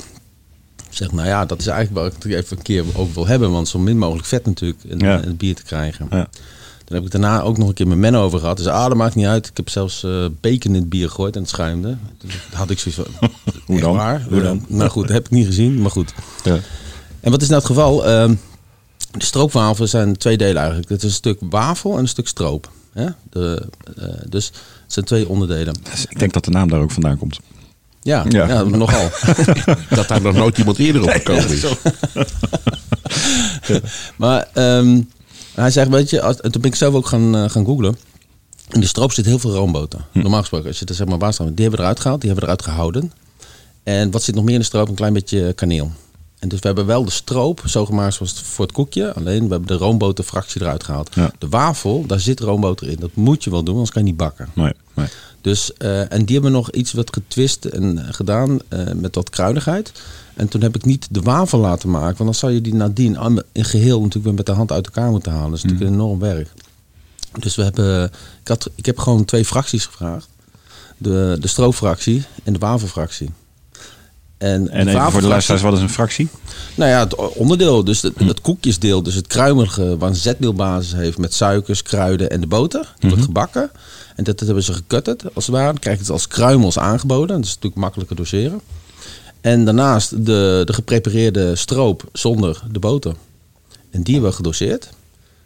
Ik 0.89 1.01
zeg, 1.01 1.11
nou 1.11 1.27
ja, 1.27 1.45
dat 1.45 1.59
is 1.59 1.67
eigenlijk 1.67 1.97
waar 1.99 2.07
ik 2.07 2.23
het 2.23 2.43
even 2.45 2.57
een 2.57 2.63
keer 2.63 2.83
over 2.93 3.13
wil 3.13 3.27
hebben. 3.27 3.51
Want 3.51 3.67
zo 3.67 3.79
min 3.79 3.97
mogelijk 3.97 4.27
vet 4.27 4.45
natuurlijk 4.45 4.83
in, 4.83 4.99
Ja. 4.99 5.17
in 5.21 5.27
het 5.27 5.37
bier 5.37 5.55
te 5.55 5.63
krijgen. 5.63 6.07
Ja. 6.09 6.27
Toen 6.85 6.95
heb 6.97 7.05
ik 7.05 7.11
daarna 7.11 7.41
ook 7.41 7.57
nog 7.57 7.67
een 7.67 7.73
keer 7.73 7.87
met 7.87 7.97
Menno 7.97 8.23
over 8.23 8.39
gehad. 8.39 8.57
Dus 8.57 8.67
ah, 8.67 8.87
dat 8.87 8.97
maakt 8.97 9.15
niet 9.15 9.25
uit. 9.25 9.47
Ik 9.47 9.57
heb 9.57 9.69
zelfs 9.69 10.03
eh 10.03 10.25
bacon 10.41 10.73
in 10.75 10.79
het 10.81 10.89
bier 10.89 11.07
gegooid 11.09 11.35
en 11.35 11.41
het 11.41 11.49
schuimde. 11.49 11.97
Toen 12.17 12.29
had 12.53 12.69
ik 12.69 12.79
zoiets 12.79 13.01
van, 13.19 13.29
Hoe 13.65 13.79
dan? 13.79 13.95
waar? 13.95 14.25
Hoe 14.29 14.41
dan? 14.41 14.65
Eh, 14.69 14.75
nou 14.75 14.89
goed, 14.89 15.03
dat 15.07 15.11
heb 15.15 15.25
ik 15.25 15.31
niet 15.31 15.45
gezien, 15.45 15.81
maar 15.81 15.91
goed. 15.91 16.13
Ja. 16.43 16.57
En 17.19 17.31
wat 17.31 17.41
is 17.41 17.47
nou 17.47 17.59
het 17.59 17.69
geval? 17.69 18.05
Ehm, 18.05 18.35
de 19.11 19.23
stroopwafels 19.25 19.89
zijn 19.89 20.17
twee 20.17 20.37
delen 20.37 20.57
eigenlijk. 20.57 20.89
Het 20.89 20.97
is 21.03 21.09
een 21.09 21.15
stuk 21.15 21.39
wafel 21.49 21.93
en 21.93 21.99
een 21.99 22.07
stuk 22.07 22.27
stroop. 22.27 22.69
Hè? 22.93 23.05
De, 23.29 23.67
eh, 23.97 24.05
dus 24.29 24.45
het 24.45 24.93
zijn 24.93 25.05
twee 25.05 25.27
onderdelen. 25.29 25.75
Dus 25.91 26.05
Ik 26.09 26.19
denk 26.19 26.33
dat 26.33 26.45
de 26.45 26.51
naam 26.51 26.69
daar 26.69 26.79
ook 26.79 26.91
vandaan 26.91 27.17
komt. 27.17 27.39
Ja, 28.01 28.25
Ja. 28.29 28.47
ja. 28.47 28.63
nogal. 28.63 29.09
Dat 29.89 30.07
daar 30.07 30.21
nog 30.21 30.33
nooit 30.35 30.57
iemand 30.57 30.77
eerder 30.77 31.01
op 31.03 31.09
gekomen 31.23 31.49
is. 31.49 31.65
Maar 34.15 34.47
ehm, 34.53 35.01
En 35.55 35.61
hij 35.61 35.71
zegt, 35.71 35.89
weet 35.89 36.09
je, 36.09 36.21
als, 36.21 36.41
en 36.41 36.51
toen 36.51 36.61
ben 36.61 36.71
ik 36.71 36.77
zelf 36.77 36.93
ook 36.93 37.07
gaan, 37.07 37.35
eh, 37.35 37.49
gaan 37.49 37.65
googlen. 37.65 37.97
In 38.69 38.79
de 38.79 38.87
stroop 38.87 39.11
zit 39.11 39.25
heel 39.25 39.39
veel 39.39 39.53
roomboter. 39.53 39.99
Normaal 40.11 40.39
gesproken, 40.39 40.67
als 40.67 40.79
je 40.79 40.85
er 40.85 40.95
zeg 40.95 41.07
maar 41.07 41.17
water 41.17 41.45
die 41.45 41.53
hebben 41.55 41.71
we 41.71 41.85
eruit 41.85 41.99
gehaald, 41.99 42.21
die 42.21 42.29
hebben 42.29 42.47
we 42.47 42.53
eruit 42.53 42.69
gehouden. 42.71 43.11
En 43.83 44.11
wat 44.11 44.23
zit 44.23 44.35
nog 44.35 44.43
meer 44.43 44.53
in 44.53 44.59
de 44.59 44.65
stroop? 44.65 44.87
Een 44.87 44.95
klein 44.95 45.13
beetje 45.13 45.53
kaneel. 45.53 45.91
En 46.39 46.49
dus 46.49 46.59
we 46.59 46.67
hebben 46.67 46.85
wel 46.85 47.05
de 47.05 47.11
stroop 47.11 47.61
zo 47.65 47.85
gemaakt 47.85 48.13
zoals 48.13 48.41
voor 48.41 48.65
het 48.65 48.73
koekje. 48.73 49.13
Alleen 49.13 49.43
we 49.43 49.49
hebben 49.49 49.67
de 49.67 49.73
roomboterfractie 49.73 50.61
eruit 50.61 50.83
gehaald. 50.83 51.15
Ja. 51.15 51.31
De 51.39 51.49
wafel, 51.49 52.05
daar 52.05 52.19
zit 52.19 52.39
roomboter 52.39 52.89
in. 52.89 52.97
Dat 52.99 53.15
moet 53.15 53.43
je 53.43 53.49
wel 53.49 53.63
doen, 53.63 53.73
anders 53.73 53.91
kan 53.91 54.01
je 54.01 54.07
niet 54.07 54.17
bakken. 54.17 54.49
Nee, 54.53 54.73
nee. 54.93 55.07
Dus, 55.41 55.73
eh, 55.73 56.11
en 56.11 56.25
die 56.25 56.33
hebben 56.33 56.51
nog 56.51 56.71
iets 56.71 56.93
wat 56.93 57.13
getwist 57.13 57.65
en 57.65 57.97
eh, 57.97 58.13
gedaan 58.13 58.59
eh, 58.67 58.79
met 58.95 59.15
wat 59.15 59.29
kruidigheid. 59.29 59.91
En 60.35 60.47
toen 60.47 60.61
heb 60.61 60.75
ik 60.75 60.85
niet 60.85 61.07
de 61.11 61.21
wafel 61.21 61.59
laten 61.59 61.89
maken, 61.89 62.17
want 62.17 62.29
dan 62.29 62.33
zou 62.33 62.51
je 62.51 62.61
die 62.61 62.73
nadien 62.75 63.43
in 63.51 63.65
geheel 63.65 63.97
natuurlijk 63.97 64.25
weer 64.25 64.33
met 64.33 64.45
de 64.45 64.51
hand 64.51 64.71
uit 64.71 64.85
elkaar 64.85 65.09
moeten 65.09 65.31
halen. 65.31 65.49
Dat 65.49 65.57
is 65.57 65.63
natuurlijk 65.63 65.89
een 65.91 65.97
enorm 65.97 66.19
werk. 66.19 66.49
Dus 67.39 67.55
we 67.55 67.63
hebben, 67.63 68.03
ik, 68.41 68.47
had, 68.47 68.69
ik 68.75 68.85
heb 68.85 68.97
gewoon 68.99 69.25
twee 69.25 69.45
fracties 69.45 69.85
gevraagd. 69.85 70.27
De, 70.97 71.37
de 71.39 71.47
stroopfractie 71.47 72.23
en 72.43 72.53
de 72.53 72.59
wafelfractie. 72.59 73.29
En, 74.37 74.69
En 74.69 74.87
even 74.87 75.11
voor 75.11 75.21
de 75.21 75.27
luisteraars, 75.27 75.61
wat 75.63 75.73
is 75.73 75.79
een 75.81 75.89
fractie? 75.89 76.29
nou 76.75 76.89
ja, 76.91 76.99
het 76.99 77.15
onderdeel, 77.15 77.83
dus 77.83 78.01
het, 78.01 78.13
Hm. 78.17 78.27
het 78.27 78.41
koekjesdeel, 78.41 79.03
dus 79.03 79.13
het 79.15 79.27
kruimelige, 79.27 79.97
waar 79.97 80.09
een 80.09 80.15
zetmeelbasis 80.15 80.93
heeft 80.93 81.17
met 81.17 81.33
suikers, 81.33 81.81
kruiden 81.81 82.29
en 82.29 82.41
de 82.41 82.47
boter. 82.47 82.93
Mhm. 82.97 83.07
wordt 83.07 83.23
gebakken. 83.23 83.71
En 84.15 84.23
dat, 84.23 84.37
dat 84.37 84.47
hebben 84.47 84.63
ze 84.63 84.73
gekutterd, 84.73 85.35
als 85.35 85.45
het 85.45 85.55
ware. 85.55 85.65
Dan 85.65 85.79
krijg 85.79 85.95
je 85.95 86.03
het 86.03 86.11
als 86.11 86.27
kruimels 86.27 86.79
aangeboden. 86.79 87.35
Dat 87.35 87.45
is 87.45 87.49
natuurlijk 87.53 87.81
makkelijker 87.81 88.15
doseren. 88.15 88.61
En 89.45 89.65
daarnaast 89.65 90.25
de, 90.25 90.61
de 90.65 90.73
geprepareerde 90.73 91.55
stroop 91.55 92.09
zonder 92.13 92.63
de 92.71 92.79
boter. 92.79 93.15
En 93.89 94.01
die 94.01 94.13
hebben 94.13 94.31
we 94.31 94.35
gedoseerd. 94.35 94.89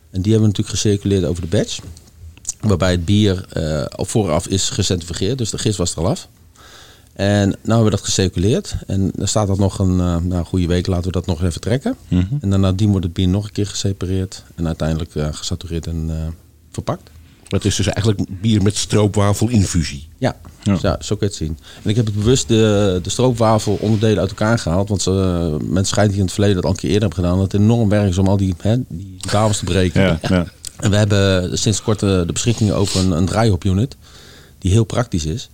En 0.09 0.21
die 0.21 0.31
hebben 0.31 0.49
we 0.49 0.57
natuurlijk 0.57 0.69
gecirculeerd 0.69 1.23
over 1.23 1.41
de 1.41 1.57
batch. 1.57 1.79
Waarbij 2.59 2.91
het 2.91 3.05
bier 3.05 3.45
op 3.95 4.09
vooraf 4.09 4.47
is 4.47 4.69
gecentrifugeerd, 4.69 5.37
dus 5.37 5.49
de 5.49 5.57
gist 5.57 5.77
was 5.77 5.91
er 5.91 5.97
al 5.97 6.07
af. 6.07 6.27
En 7.13 7.49
nou 7.49 7.59
hebben 7.63 7.83
we 7.83 7.89
dat 7.89 8.01
gecirculeerd. 8.01 8.75
En 8.87 9.11
dan 9.15 9.27
staat 9.27 9.47
dat 9.47 9.57
nog 9.57 9.79
een 9.79 9.99
eh, 9.99 10.17
nou, 10.17 10.45
goede 10.45 10.67
week, 10.67 10.87
laten 10.87 11.05
we 11.05 11.11
dat 11.11 11.25
nog 11.25 11.43
even 11.43 11.61
trekken. 11.61 11.95
Mhm. 12.07 12.35
En 12.41 12.49
daarna 12.49 12.71
die 12.71 12.87
wordt 12.87 13.05
het 13.05 13.13
bier 13.13 13.27
nog 13.27 13.45
een 13.45 13.51
keer 13.51 13.67
gesepareerd. 13.67 14.43
En 14.55 14.67
uiteindelijk 14.67 15.15
eh, 15.15 15.27
gesatureerd 15.31 15.87
en 15.87 16.35
verpakt. 16.71 17.09
Het 17.49 17.65
is 17.65 17.75
dus 17.75 17.87
eigenlijk 17.87 18.41
bier 18.41 18.61
met 18.61 18.75
stroopwafelinfusie. 18.77 20.07
Ja, 20.17 20.35
Ja. 20.63 20.77
ja. 20.81 20.97
zo 21.01 21.15
kun 21.15 21.27
je 21.27 21.33
het 21.33 21.35
zien. 21.35 21.57
En 21.83 21.89
ik 21.89 21.95
heb 21.95 22.05
het 22.05 22.15
bewust 22.15 22.47
de, 22.47 22.99
de 23.03 23.09
stroopwafel 23.09 23.77
onderdelen 23.81 24.19
uit 24.19 24.29
elkaar 24.29 24.59
gehaald. 24.59 24.89
Want 24.89 25.01
ze, 25.01 25.11
men 25.63 25.85
schijnt 25.85 26.09
hier 26.09 26.19
in 26.19 26.25
het 26.25 26.33
verleden 26.33 26.55
dat 26.55 26.65
al 26.65 26.71
een 26.71 26.77
keer 26.77 26.89
eerder 26.89 27.07
hebben 27.07 27.23
gedaan. 27.23 27.39
Dat 27.39 27.51
het 27.51 27.61
enorm 27.61 27.89
werk 27.89 28.09
is 28.09 28.17
om 28.17 28.27
al 28.27 28.37
die, 28.37 28.55
hè, 28.61 28.75
die 28.87 29.17
wafels 29.31 29.57
te 29.57 29.65
breken. 29.65 30.01
Ja, 30.01 30.19
ja. 30.21 30.45
En 30.77 30.89
we 30.89 30.95
hebben 30.97 31.57
sinds 31.57 31.81
kort 31.81 32.03
eh, 32.03 32.09
de 32.09 32.33
beschikking 32.33 32.71
over 32.71 32.99
een, 32.99 33.11
een 33.11 33.25
draaihop-unit. 33.25 33.95
Die 34.59 34.71
heel 34.71 34.83
praktisch 34.83 35.25
is. 35.25 35.49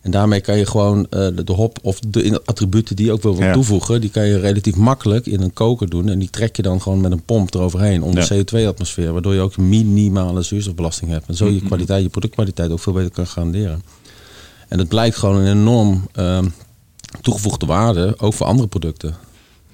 En 0.00 0.10
daarmee 0.10 0.40
kan 0.40 0.58
je 0.58 0.66
gewoon 0.66 1.06
eh, 1.10 1.26
de, 1.44 1.52
hop 1.52 1.78
of 1.82 1.98
de 2.00 2.40
attributen 2.44 2.96
die 2.96 3.06
je 3.06 3.12
ook 3.12 3.22
wil 3.22 3.36
Ja. 3.38 3.52
toevoegen. 3.52 4.00
Die 4.00 4.10
kan 4.10 4.26
je 4.26 4.38
relatief 4.38 4.76
makkelijk 4.76 5.26
in 5.26 5.40
een 5.40 5.52
koker 5.52 5.88
doen. 5.88 6.08
En 6.08 6.18
die 6.18 6.30
trek 6.30 6.56
je 6.56 6.62
dan 6.62 6.80
gewoon 6.82 7.00
met 7.00 7.12
een 7.12 7.22
pomp 7.22 7.54
eroverheen 7.54 8.02
onder 8.02 8.22
Ja. 8.22 8.28
CO2-atmosfeer. 8.42 9.12
Waardoor 9.12 9.34
je 9.34 9.40
ook 9.40 9.56
minimale 9.56 10.42
zuurstofbelasting 10.42 11.10
hebt. 11.10 11.28
En 11.28 11.34
zo 11.34 11.48
je 11.48 11.60
kwaliteit, 11.62 12.02
je 12.02 12.08
productkwaliteit 12.08 12.70
ook 12.70 12.80
veel 12.80 12.92
beter 12.92 13.10
kan 13.10 13.26
garanderen. 13.26 13.82
En 14.68 14.78
het 14.78 14.88
blijkt 14.88 15.16
gewoon 15.16 15.36
een 15.36 15.46
enorm 15.60 16.08
ehm, 16.14 16.46
toegevoegde 17.22 17.66
waarde, 17.66 18.14
ook 18.18 18.34
voor 18.34 18.46
andere 18.46 18.68
producten. 18.68 19.14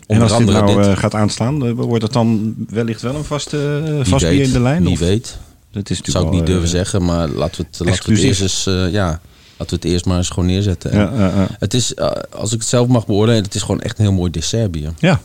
En 0.06 0.20
als 0.22 0.36
dit 0.36 0.46
nou 0.46 0.66
andere 0.66 0.90
eh, 0.90 0.96
gaat 0.96 1.14
aanslaan, 1.14 1.66
eh, 1.66 1.72
wordt 1.72 2.02
het 2.02 2.12
dan 2.12 2.54
wellicht 2.68 3.02
wel 3.02 3.14
een 3.14 3.24
vaste, 3.24 4.00
vast 4.02 4.24
in 4.24 4.52
de 4.52 4.60
lijn? 4.60 4.82
Wie 4.82 4.92
of? 4.92 4.98
weet. 4.98 5.38
Dat 5.70 5.90
is 5.90 5.98
Dat 6.02 6.10
zou 6.10 6.26
ik 6.26 6.32
niet 6.32 6.46
durven 6.46 6.68
zeggen, 6.68 7.04
maar 7.04 7.28
laten 7.28 7.34
we 7.36 7.40
het, 7.40 7.56
laten 7.56 7.78
we 7.78 7.84
het 7.84 7.88
exclusief. 7.94 8.40
eerst 8.40 8.66
eens, 8.66 8.92
ja, 8.92 9.20
laten 9.56 9.78
we 9.78 9.82
het 9.82 9.84
eerst 9.84 10.04
maar 10.04 10.16
eens 10.16 10.28
gewoon 10.28 10.46
neerzetten. 10.46 10.90
En 10.90 10.98
Ja, 10.98 11.12
ja, 11.14 11.26
ja. 11.26 11.46
Het 11.58 11.74
is, 11.74 11.94
eh, 11.94 12.10
als 12.30 12.52
ik 12.52 12.58
het 12.58 12.68
zelf 12.68 12.88
mag 12.88 13.06
beoordelen, 13.06 13.42
het 13.42 13.54
is 13.54 13.62
gewoon 13.62 13.80
echt 13.80 13.98
een 13.98 14.04
heel 14.04 14.14
mooi 14.14 14.30
dessertbier. 14.30 14.92
ja. 14.98 15.20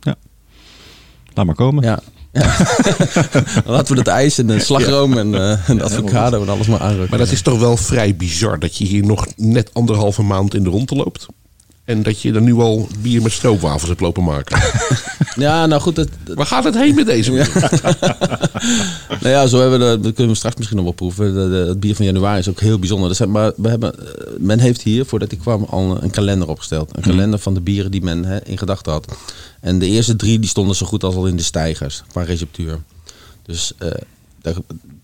ja. 0.00 0.16
Laat 1.34 1.46
maar 1.46 1.54
komen. 1.54 1.84
Ja. 1.84 2.00
ja. 2.32 2.56
laten 3.64 3.96
we 3.96 4.02
dat 4.02 4.06
ijs 4.14 4.38
en 4.38 4.46
de 4.46 4.60
slagroom 4.60 5.18
en, 5.18 5.34
eh, 5.34 5.68
en 5.68 5.76
de 5.76 5.84
avocado 5.84 6.42
en 6.42 6.48
alles 6.48 6.66
maar 6.66 6.80
aanrukken. 6.80 7.10
Maar 7.10 7.18
dat 7.18 7.30
is 7.30 7.42
toch 7.42 7.58
wel 7.58 7.76
vrij 7.76 8.16
bizar 8.16 8.58
dat 8.58 8.76
je 8.76 8.84
hier 8.84 9.04
nog 9.04 9.26
net 9.36 9.74
anderhalve 9.74 10.22
maand 10.22 10.54
in 10.54 10.62
de 10.62 10.70
ronde 10.70 10.94
loopt. 10.94 11.26
En 11.90 12.02
dat 12.02 12.22
je 12.22 12.32
dan 12.32 12.44
nu 12.44 12.54
al 12.54 12.88
bier 13.00 13.22
met 13.22 13.32
stroopwafels 13.32 13.88
hebt 13.88 14.00
lopen 14.00 14.24
maken. 14.24 14.58
Ja, 15.34 15.66
nou 15.66 15.80
goed, 15.80 16.06
Waar 16.34 16.46
gaat 16.46 16.64
het 16.64 16.74
heen 16.74 16.94
met 16.94 17.06
deze 17.06 17.30
nou 19.20 19.28
ja, 19.28 19.46
zo 19.46 19.60
hebben 19.60 19.78
we, 19.78 20.00
dat 20.00 20.12
kunnen 20.14 20.32
we 20.32 20.38
straks 20.38 20.56
misschien 20.56 20.76
nog 20.76 20.84
wel 20.86 20.94
proeven. 20.94 21.34
De, 21.34 21.48
de- 21.48 21.68
het 21.68 21.80
bier 21.80 21.94
van 21.94 22.04
januari 22.04 22.38
is 22.38 22.48
ook 22.48 22.60
heel 22.60 22.78
bijzonder. 22.78 23.10
Er 23.10 23.16
zijn, 23.16 23.30
maar 23.30 23.52
we 23.56 23.68
hebben, 23.68 23.98
eh, 23.98 24.24
men 24.38 24.58
heeft 24.58 24.82
hier, 24.82 25.04
voordat 25.06 25.32
ik 25.32 25.38
kwam, 25.38 25.64
al 25.64 26.02
een 26.02 26.10
kalender 26.10 26.48
opgesteld. 26.48 26.96
Een 26.96 27.02
kalender 27.02 27.38
van 27.38 27.54
de 27.54 27.60
bieren 27.60 27.90
die 27.90 28.02
men 28.02 28.24
hè, 28.24 28.44
in 28.44 28.58
gedachten 28.58 28.92
had. 28.92 29.16
En 29.60 29.78
de 29.78 29.86
eerste 29.86 30.16
drie 30.16 30.38
die 30.38 30.50
stonden 30.50 30.76
zo 30.76 30.86
goed 30.86 31.04
als 31.04 31.14
al 31.14 31.26
in 31.26 31.36
de 31.36 31.42
stijgers 31.42 32.02
qua 32.08 32.22
receptuur. 32.22 32.78
Dus 33.46 33.72
eh, 33.78 33.90
daar, 34.42 34.54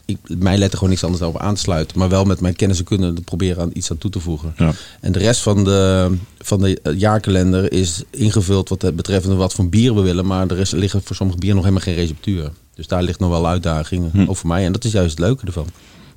ik, 0.06 0.18
mij 0.38 0.58
let 0.58 0.70
er 0.70 0.74
gewoon 0.74 0.90
niks 0.90 1.04
anders 1.04 1.22
over 1.22 1.40
aan 1.40 1.54
te 1.54 1.60
sluiten. 1.60 1.98
Maar 1.98 2.08
wel 2.08 2.24
met 2.24 2.40
mijn 2.40 2.56
kennis 2.56 2.78
en 2.78 2.84
kunde 2.84 3.12
te 3.12 3.22
proberen 3.22 3.62
aan 3.62 3.70
iets 3.72 3.90
aan 3.90 3.98
toe 3.98 4.10
te 4.10 4.20
voegen. 4.20 4.54
Ja. 4.56 4.72
En 5.00 5.12
de 5.12 5.18
rest 5.18 5.40
van 5.40 5.64
de, 5.64 6.10
van 6.38 6.60
de 6.60 6.80
eh, 6.82 6.98
jaarkalender 6.98 7.72
is 7.72 8.02
ingevuld 8.10 8.68
wat 8.68 8.82
het 8.82 8.96
betreft 8.96 9.26
wat 9.26 9.54
voor 9.54 9.68
bier 9.68 9.94
we 9.94 10.00
willen. 10.00 10.26
Maar 10.26 10.46
er 10.50 10.58
is, 10.58 10.70
liggen 10.70 11.02
voor 11.04 11.16
sommige 11.16 11.38
bieren 11.38 11.56
nog 11.56 11.66
helemaal 11.66 11.86
geen 11.86 12.02
receptuur. 12.02 12.50
Dus 12.74 12.86
daar 12.86 13.02
ligt 13.02 13.20
nog 13.20 13.30
wel 13.30 13.46
uitdagingen 13.48 14.10
Hm. 14.12 14.24
ook 14.28 14.36
voor 14.36 14.48
mij. 14.48 14.64
En 14.64 14.72
dat 14.72 14.84
is 14.84 14.92
juist 14.92 15.10
het 15.10 15.18
leuke 15.18 15.46
ervan. 15.46 15.66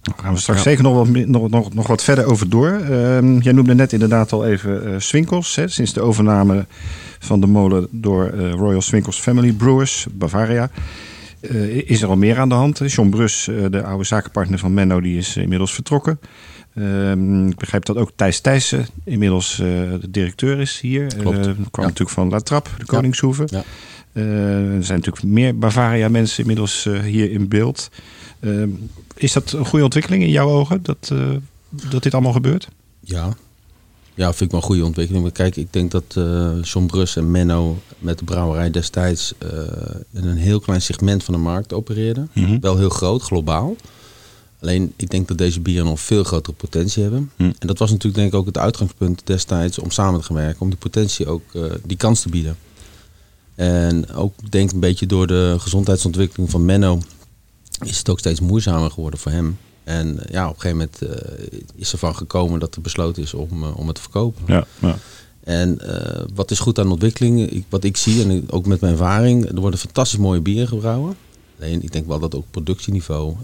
Daar 0.01 0.15
gaan 0.17 0.33
we 0.33 0.39
straks 0.39 0.61
zeker 0.61 0.83
nog 0.83 0.93
wat, 0.93 1.25
nog, 1.25 1.49
nog, 1.49 1.73
nog 1.73 1.87
wat 1.87 2.03
verder 2.03 2.25
over 2.25 2.49
door. 2.49 2.69
Ehm, 2.69 3.37
jij 3.37 3.53
noemde 3.53 3.75
net 3.75 3.93
inderdaad 3.93 4.31
al 4.31 4.45
even 4.45 4.85
eh 4.85 4.99
Swinkels. 4.99 5.55
Hè, 5.55 5.67
sinds 5.67 5.93
de 5.93 6.01
overname 6.01 6.65
van 7.19 7.39
de 7.39 7.47
molen 7.47 7.87
door 7.91 8.25
eh, 8.27 8.51
Royal 8.51 8.81
Swinkels 8.81 9.19
Family 9.19 9.51
Brewers, 9.51 10.07
Bavaria. 10.11 10.69
Eh, 11.41 11.89
is 11.89 12.01
er 12.01 12.07
al 12.09 12.17
meer 12.17 12.37
aan 12.39 12.49
de 12.49 12.55
hand. 12.55 12.81
John 12.85 13.09
Brus, 13.09 13.47
eh, 13.47 13.65
de 13.69 13.83
oude 13.83 14.03
zakenpartner 14.03 14.59
van 14.59 14.73
Menno, 14.73 15.01
die 15.01 15.17
is 15.17 15.37
inmiddels 15.37 15.73
vertrokken. 15.73 16.19
Ehm, 16.75 17.47
ik 17.47 17.57
begrijp 17.57 17.85
dat 17.85 17.97
ook 17.97 18.11
Thijs 18.15 18.39
Thijssen 18.39 18.85
inmiddels 19.03 19.59
eh, 19.59 19.67
de 20.01 20.09
directeur 20.11 20.59
is 20.59 20.79
hier. 20.79 21.07
Klopt. 21.17 21.39
Kwam 21.39 21.55
Ja. 21.71 21.81
natuurlijk 21.81 22.09
van 22.09 22.29
La 22.29 22.39
Trappe, 22.39 22.69
de 22.77 22.85
Koningshoeve. 22.85 23.47
Ja. 23.51 23.63
Er 24.13 24.83
zijn 24.83 24.99
natuurlijk 24.99 25.23
meer 25.23 25.57
Bavaria 25.57 26.09
mensen 26.09 26.39
inmiddels 26.39 26.87
hier 27.03 27.31
in 27.31 27.47
beeld. 27.47 27.89
Ehm, 28.39 28.69
is 29.15 29.33
dat 29.33 29.51
een 29.51 29.65
goede 29.65 29.83
ontwikkeling 29.83 30.23
in 30.23 30.29
jouw 30.29 30.49
ogen, 30.49 30.83
dat, 30.83 31.13
dat 31.89 32.03
dit 32.03 32.13
allemaal 32.13 32.33
gebeurt? 32.33 32.67
Ja. 32.99 33.33
Ja, 34.19 34.33
vind 34.33 34.41
ik 34.41 34.51
wel 34.51 34.59
een 34.59 34.65
goede 34.65 34.85
ontwikkeling. 34.85 35.23
Maar 35.23 35.33
kijk, 35.33 35.55
ik 35.55 35.73
denk 35.73 35.91
dat 35.91 36.03
eh 36.15 36.51
John 36.61 36.85
Brus 36.85 37.15
en 37.15 37.31
Menno 37.31 37.77
met 37.99 38.19
de 38.19 38.25
brouwerij 38.25 38.71
destijds 38.71 39.33
eh, 39.37 39.49
in 40.13 40.25
een 40.25 40.37
heel 40.37 40.59
klein 40.59 40.81
segment 40.81 41.23
van 41.23 41.33
de 41.33 41.39
markt 41.39 41.73
opereerden. 41.73 42.29
Mhm. 42.33 42.59
Wel 42.59 42.77
heel 42.77 42.89
groot, 42.89 43.21
globaal. 43.21 43.75
Alleen, 44.61 44.93
ik 44.95 45.09
denk 45.09 45.27
dat 45.27 45.37
deze 45.37 45.59
bieren 45.59 45.85
nog 45.85 45.99
veel 45.99 46.23
grotere 46.23 46.55
potentie 46.55 47.01
hebben. 47.01 47.31
Hm. 47.35 47.43
En 47.43 47.67
dat 47.67 47.77
was 47.77 47.89
natuurlijk 47.89 48.15
denk 48.17 48.33
ik 48.33 48.39
ook 48.39 48.45
het 48.45 48.57
uitgangspunt 48.57 49.21
destijds 49.23 49.79
om 49.79 49.91
samen 49.91 50.19
te 50.19 50.25
gaan 50.25 50.35
werken. 50.35 50.61
Om 50.61 50.69
die 50.69 50.77
potentie 50.77 51.27
ook 51.27 51.43
eh, 51.53 51.63
die 51.85 51.97
kans 51.97 52.21
te 52.21 52.29
bieden. 52.29 52.57
En 53.55 54.13
ook 54.13 54.33
denk 54.49 54.67
ik 54.67 54.73
een 54.73 54.79
beetje 54.79 55.05
door 55.05 55.27
de 55.27 55.55
gezondheidsontwikkeling 55.59 56.49
van 56.49 56.65
Menno 56.65 56.99
is 57.85 57.97
het 57.97 58.09
ook 58.09 58.19
steeds 58.19 58.39
moeizamer 58.39 58.91
geworden 58.91 59.19
voor 59.19 59.31
hem. 59.31 59.57
En 59.89 60.19
eh, 60.19 60.31
ja, 60.31 60.49
op 60.49 60.55
een 60.55 60.61
gegeven 60.61 60.77
moment 60.77 61.01
eh, 61.01 61.59
is 61.75 61.91
er 61.91 61.97
van 61.97 62.15
gekomen 62.15 62.59
dat 62.59 62.75
er 62.75 62.81
besloten 62.81 63.23
is 63.23 63.33
om, 63.33 63.63
eh, 63.63 63.77
om 63.77 63.87
het 63.87 63.95
te 63.95 64.01
verkopen. 64.01 64.43
Ja, 64.47 64.65
ja. 64.79 64.97
En 65.43 65.79
wat 66.33 66.51
is 66.51 66.59
goed 66.59 66.79
aan 66.79 66.85
de 66.85 66.91
ontwikkeling? 66.91 67.51
Ik, 67.51 67.65
wat 67.69 67.83
ik 67.83 67.97
zie, 67.97 68.23
en 68.23 68.51
ook 68.51 68.65
met 68.65 68.81
mijn 68.81 68.93
ervaring, 68.93 69.49
er 69.49 69.59
worden 69.59 69.79
fantastisch 69.79 70.19
mooie 70.19 70.39
bieren 70.39 70.67
gebrouwen. 70.67 71.15
Alleen 71.59 71.83
ik 71.83 71.91
denk 71.91 72.07
wel 72.07 72.19
dat 72.19 72.35
ook 72.35 72.45
productieniveau, 72.51 73.35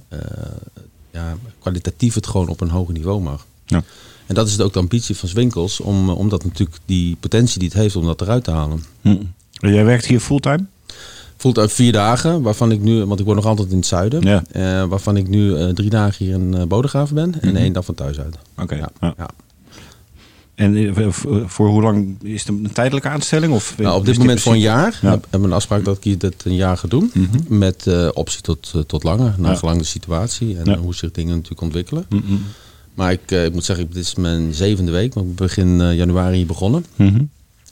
ja, 1.11 1.37
kwalitatief 1.59 2.13
het 2.13 2.27
gewoon 2.27 2.47
op 2.47 2.61
een 2.61 2.69
hoger 2.69 2.93
niveau 2.93 3.21
mag. 3.21 3.45
Ja. 3.65 3.83
En 4.25 4.35
dat 4.35 4.47
is 4.47 4.59
ook 4.59 4.73
de 4.73 4.79
ambitie 4.79 5.15
van 5.15 5.29
Zwinkels, 5.29 5.79
om, 5.79 6.09
om 6.09 6.29
dat 6.29 6.43
natuurlijk 6.43 6.79
die 6.85 7.15
potentie 7.19 7.59
die 7.59 7.67
het 7.67 7.77
heeft, 7.77 7.95
om 7.95 8.05
dat 8.05 8.21
eruit 8.21 8.43
te 8.43 8.51
halen. 8.51 8.83
Hm. 9.01 9.23
Jij 9.49 9.85
werkt 9.85 10.05
hier 10.05 10.19
fulltime? 10.19 10.65
Voelt 11.45 11.57
uit 11.59 11.73
vier 11.73 11.91
dagen, 11.91 12.41
waarvan 12.41 12.71
ik 12.71 12.81
nu, 12.81 13.05
want 13.05 13.19
ik 13.19 13.25
woon 13.25 13.35
nog 13.35 13.45
altijd 13.45 13.71
in 13.71 13.77
het 13.77 13.85
zuiden, 13.85 14.21
Ja. 14.21 14.43
eh, 14.51 14.83
waarvan 14.87 15.17
ik 15.17 15.27
nu 15.27 15.55
eh, 15.55 15.67
drie 15.69 15.89
dagen 15.89 16.25
hier 16.25 16.33
in 16.33 16.53
uh, 16.55 16.63
Bodegraven 16.63 17.15
ben 17.15 17.41
en 17.41 17.55
één 17.55 17.73
dag 17.73 17.85
van 17.85 17.95
thuis 17.95 18.19
uit. 18.19 18.35
Oké. 18.57 18.75
Ja, 18.75 18.89
ja. 19.01 19.13
ja. 19.17 19.29
En 20.55 20.75
eh, 20.95 21.07
voor, 21.45 21.67
hoe 21.67 21.81
lang 21.81 22.23
is 22.23 22.39
het 22.39 22.47
een 22.49 22.71
tijdelijke 22.73 23.09
aanstelling? 23.09 23.53
Of 23.53 23.77
Nou, 23.77 23.97
op 23.99 24.05
dit 24.05 24.17
moment 24.17 24.41
voor 24.41 24.53
een 24.53 24.59
jaar. 24.59 24.99
Ja. 25.01 25.09
Mhm. 25.09 25.19
We 25.19 25.27
hebben 25.29 25.49
een 25.49 25.55
afspraak 25.55 25.85
dat 25.85 25.97
ik 25.97 26.03
hier 26.03 26.17
dit 26.17 26.45
een 26.45 26.55
jaar 26.55 26.77
ga 26.77 26.87
doen. 26.87 27.11
Met 27.47 27.87
eh, 27.87 28.09
optie 28.13 28.41
tot, 28.41 28.71
eh, 28.75 28.81
tot 28.81 29.03
langer, 29.03 29.35
naar 29.37 29.55
gelang 29.57 29.77
de 29.77 29.83
situatie 29.85 30.57
en 30.57 30.65
eh, 30.65 30.79
hoe 30.79 30.95
zich 30.95 31.11
dingen 31.11 31.33
natuurlijk 31.33 31.61
ontwikkelen. 31.61 32.05
Mhm. 32.09 32.21
Maar 32.93 33.11
ik, 33.11 33.31
eh, 33.31 33.45
ik 33.45 33.53
moet 33.53 33.65
zeggen, 33.65 33.87
dit 33.87 34.03
is 34.03 34.15
mijn 34.15 34.53
zevende 34.53 34.91
week. 34.91 35.13
Maar 35.13 35.23
ik 35.23 35.35
begin 35.35 35.81
eh, 35.81 35.95
januari 35.95 36.45
begonnen. 36.45 36.85
Mhm. 36.95 37.23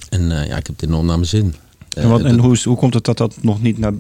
En 0.09 0.31
eh, 0.31 0.47
ja, 0.47 0.57
ik 0.57 0.67
heb 0.67 0.79
het 0.79 0.89
enorm 0.89 1.05
naar 1.05 1.15
mijn 1.17 1.27
zin. 1.29 1.55
En, 1.95 2.10
wat, 2.10 2.21
Eh, 2.21 2.29
en 2.29 2.39
hoe, 2.39 2.58
hoe 2.63 2.77
komt 2.77 2.93
het 2.93 3.06
dat 3.06 3.17
dat 3.17 3.36
nog 3.41 3.62
niet 3.62 3.77
naar, 3.77 3.93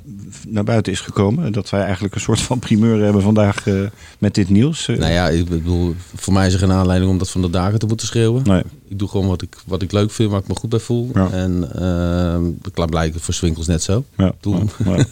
naar 0.47 0.63
buiten 0.63 0.91
is 0.91 0.99
gekomen? 0.99 1.51
Dat 1.51 1.69
wij 1.69 1.81
eigenlijk 1.81 2.15
een 2.15 2.21
soort 2.21 2.41
van 2.41 2.59
primeur 2.59 3.03
hebben 3.03 3.21
vandaag 3.21 3.67
eh, 3.67 3.81
met 4.17 4.35
dit 4.35 4.49
nieuws? 4.49 4.87
Eh, 4.87 4.97
Nou 4.97 5.11
ja, 5.11 5.29
ik 5.29 5.49
bedoel, 5.49 5.95
voor 6.15 6.33
mij 6.33 6.47
is 6.47 6.53
er 6.53 6.59
geen 6.59 6.71
aanleiding 6.71 7.11
om 7.11 7.17
dat 7.17 7.29
van 7.29 7.41
de 7.41 7.49
dagen 7.49 7.79
te 7.79 7.85
moeten 7.85 8.07
schreeuwen. 8.07 8.43
Nee. 8.43 8.63
Ik 8.87 8.99
doe 8.99 9.07
gewoon 9.07 9.27
wat 9.27 9.41
ik, 9.41 9.55
wat 9.65 9.81
ik 9.81 9.91
leuk 9.91 10.11
vind, 10.11 10.31
waar 10.31 10.39
ik 10.39 10.47
me 10.47 10.55
goed 10.55 10.69
bij 10.69 10.79
voel. 10.79 11.09
Ja. 11.13 11.29
En 11.31 11.69
uh, 11.79 12.69
dat 12.73 12.89
blijkt 12.89 13.21
voor 13.21 13.33
Swinkels 13.33 13.67
net 13.67 13.83
zo. 13.83 14.03
Ja, 14.17 14.33
ja. 14.41 14.63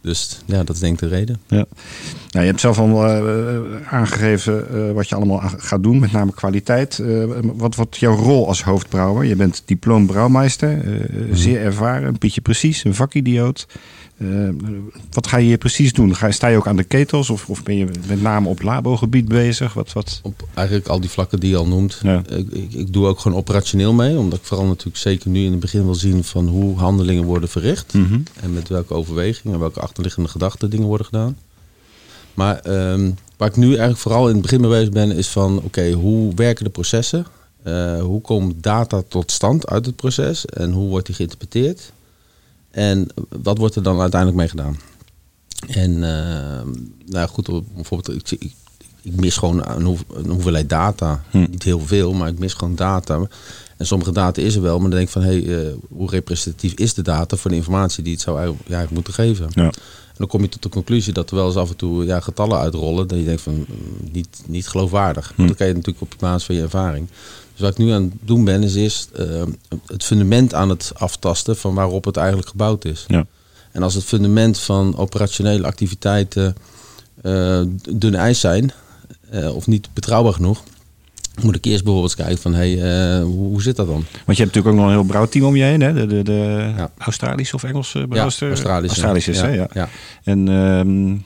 Dus 0.00 0.40
ja, 0.44 0.64
dat 0.64 0.74
is 0.74 0.80
denk 0.80 0.92
ik 0.92 1.08
de 1.08 1.16
reden. 1.16 1.40
Ja. 1.46 1.64
Nou, 2.30 2.44
je 2.44 2.50
hebt 2.50 2.60
zelf 2.60 2.78
al 2.78 3.06
eh, 3.06 3.58
aangegeven 3.90 4.68
eh, 4.68 4.92
wat 4.92 5.08
je 5.08 5.14
allemaal 5.14 5.40
gaat 5.56 5.82
doen, 5.82 5.98
met 5.98 6.12
name 6.12 6.32
kwaliteit. 6.32 6.98
Eh, 6.98 7.24
wat 7.42 7.74
wordt 7.74 7.96
jouw 7.96 8.14
rol 8.14 8.46
als 8.48 8.62
hoofdbrouwer? 8.62 9.24
Je 9.24 9.36
bent 9.36 9.62
diploma 9.64 10.06
brouwmeister, 10.06 10.80
eh, 10.84 11.24
zeer 11.32 11.60
ervaren, 11.60 12.08
een 12.08 12.16
beetje 12.18 12.40
precies, 12.40 12.84
een 12.84 12.94
vakidioot. 12.94 13.66
Eh, 14.18 14.48
wat 15.10 15.26
ga 15.26 15.36
je 15.36 15.46
hier 15.46 15.58
precies 15.58 15.92
doen? 15.92 16.16
Ga, 16.16 16.30
sta 16.30 16.46
je 16.46 16.56
ook 16.56 16.66
aan 16.66 16.76
de 16.76 16.84
ketels 16.84 17.30
of, 17.30 17.48
of 17.48 17.62
ben 17.62 17.76
je 17.76 17.86
met 18.08 18.22
name 18.22 18.48
op 18.48 18.62
labogebied 18.62 19.28
bezig? 19.28 19.74
Wat, 19.74 19.92
wat? 19.92 20.20
Op 20.22 20.48
eigenlijk 20.54 20.88
al 20.88 21.00
die 21.00 21.10
vlakken 21.10 21.40
die 21.40 21.50
je 21.50 21.56
al 21.56 21.66
noemt. 21.66 22.00
Ja. 22.02 22.22
Ik, 22.28 22.50
ik, 22.50 22.72
ik 22.72 22.92
doe 22.92 23.06
ook 23.06 23.20
gewoon 23.20 23.38
operationeel 23.38 23.92
mee. 23.92 24.18
Omdat 24.18 24.38
ik 24.38 24.44
vooral 24.44 24.66
natuurlijk 24.66 24.96
zeker 24.96 25.30
nu 25.30 25.44
in 25.44 25.50
het 25.50 25.60
begin 25.60 25.84
wil 25.84 25.94
zien 25.94 26.24
van 26.24 26.46
hoe 26.46 26.78
handelingen 26.78 27.24
worden 27.24 27.48
verricht. 27.48 27.94
Mhm. 27.94 28.20
En 28.40 28.52
met 28.52 28.68
welke 28.68 28.94
overwegingen 28.94 29.54
en 29.54 29.60
welke 29.60 29.80
achterliggende 29.80 30.28
gedachten 30.28 30.70
dingen 30.70 30.86
worden 30.86 31.06
gedaan. 31.06 31.36
Maar 32.34 32.58
ehm, 32.58 33.10
waar 33.36 33.48
ik 33.48 33.56
nu 33.56 33.68
eigenlijk 33.68 33.98
vooral 33.98 34.26
in 34.26 34.32
het 34.32 34.42
begin 34.42 34.60
mee 34.60 34.70
bezig 34.70 34.90
ben, 34.90 35.10
is 35.10 35.28
van 35.28 35.62
oké, 35.62 35.90
hoe 35.90 36.34
werken 36.34 36.64
de 36.64 36.70
processen? 36.70 37.26
Eh, 37.62 38.00
hoe 38.00 38.20
komt 38.20 38.62
data 38.62 39.02
tot 39.08 39.30
stand 39.30 39.66
uit 39.66 39.86
het 39.86 39.96
proces? 39.96 40.46
En 40.46 40.72
hoe 40.72 40.88
wordt 40.88 41.06
die 41.06 41.14
geïnterpreteerd? 41.14 41.92
En 42.78 43.06
wat 43.42 43.58
wordt 43.58 43.74
er 43.74 43.82
dan 43.82 44.00
uiteindelijk 44.00 44.40
mee 44.40 44.48
gedaan? 44.48 44.76
En 45.66 46.04
ehm, 46.04 46.68
nou 47.06 47.28
goed, 47.28 47.48
bijvoorbeeld, 47.74 48.16
ik, 48.32 48.40
ik, 48.40 48.52
ik 49.02 49.20
mis 49.20 49.36
gewoon 49.36 49.68
een, 49.68 49.82
hoe- 49.84 49.98
een 50.14 50.30
hoeveelheid 50.30 50.68
data. 50.68 51.22
Hm. 51.30 51.46
Niet 51.50 51.62
heel 51.62 51.80
veel, 51.80 52.12
maar 52.12 52.28
ik 52.28 52.38
mis 52.38 52.52
gewoon 52.54 52.74
data. 52.76 53.20
En 53.76 53.86
sommige 53.86 54.12
data 54.12 54.42
is 54.42 54.54
er 54.54 54.62
wel, 54.62 54.78
maar 54.78 54.90
dan 54.90 54.98
denk 54.98 55.02
ik 55.06 55.12
van, 55.12 55.22
hé, 55.22 55.40
hey, 55.42 55.66
eh, 55.66 55.72
hoe 55.88 56.10
representatief 56.10 56.72
is 56.72 56.94
de 56.94 57.02
data 57.02 57.36
voor 57.36 57.50
de 57.50 57.56
informatie 57.56 58.02
die 58.02 58.12
het 58.12 58.22
zou 58.22 58.38
eigenlijk, 58.38 58.68
ja, 58.68 58.86
moeten 58.90 59.12
geven? 59.14 59.46
Ja. 59.50 59.62
En 59.64 60.24
dan 60.24 60.26
kom 60.26 60.42
je 60.42 60.48
tot 60.48 60.62
de 60.62 60.68
conclusie 60.68 61.12
dat 61.12 61.30
er 61.30 61.36
wel 61.36 61.46
eens 61.46 61.56
af 61.56 61.70
en 61.70 61.76
toe 61.76 62.04
ja, 62.04 62.20
getallen 62.20 62.58
uitrollen. 62.58 63.08
Dat 63.08 63.18
je 63.18 63.24
denkt 63.24 63.42
van 63.42 63.54
mm, 63.54 63.66
niet, 64.12 64.42
niet 64.46 64.68
geloofwaardig. 64.68 65.32
Maar 65.36 65.46
dat 65.46 65.56
kan 65.56 65.66
je 65.66 65.72
natuurlijk 65.74 66.00
op 66.02 66.14
basis 66.18 66.44
van 66.46 66.54
je 66.54 66.62
ervaring. 66.62 67.08
Dus 67.58 67.66
wat 67.66 67.78
ik 67.78 67.84
nu 67.84 67.92
aan 67.92 68.02
het 68.02 68.12
doen 68.20 68.44
ben, 68.44 68.62
is 68.62 68.74
eerst 68.74 69.10
eh, 69.10 69.42
het 69.86 70.04
fundament 70.04 70.54
aan 70.54 70.68
het 70.68 70.92
aftasten 70.94 71.56
van 71.56 71.74
waarop 71.74 72.04
het 72.04 72.16
eigenlijk 72.16 72.48
gebouwd 72.48 72.84
is. 72.84 73.04
Ja. 73.08 73.26
En 73.72 73.82
als 73.82 73.94
het 73.94 74.04
fundament 74.04 74.58
van 74.60 74.96
operationele 74.96 75.66
activiteiten 75.66 76.56
eh 77.22 77.62
dun 77.92 78.14
ijs 78.14 78.40
zijn, 78.40 78.72
eh, 79.30 79.54
of 79.54 79.66
niet 79.66 79.88
betrouwbaar 79.92 80.32
genoeg, 80.32 80.62
moet 81.42 81.54
ik 81.54 81.64
eerst 81.64 81.82
bijvoorbeeld 81.84 82.14
kijken 82.14 82.38
van 82.38 82.54
hey, 82.54 82.72
hoe, 83.20 83.48
hoe 83.48 83.62
zit 83.62 83.76
dat 83.76 83.86
dan? 83.86 84.04
Want 84.24 84.36
je 84.36 84.42
hebt 84.42 84.54
natuurlijk 84.54 84.66
ook 84.66 84.74
nog 84.74 84.84
een 84.84 84.98
heel 84.98 85.02
brouwteam 85.02 85.44
om 85.44 85.56
je 85.56 85.62
heen, 85.64 85.80
hè? 85.80 85.92
De, 85.92 86.06
de, 86.06 86.22
de 86.22 86.72
Ja. 86.76 86.90
Australische 86.98 87.54
of 87.54 87.64
Engelse 87.64 88.06
brouwster? 88.08 88.48
Australisch. 88.48 88.90
Australische, 88.90 89.30
is, 89.30 89.40
hè? 89.40 89.48
Ja. 89.48 89.68
ja. 89.72 89.88
En 90.24 90.48
ehm, 90.48 91.16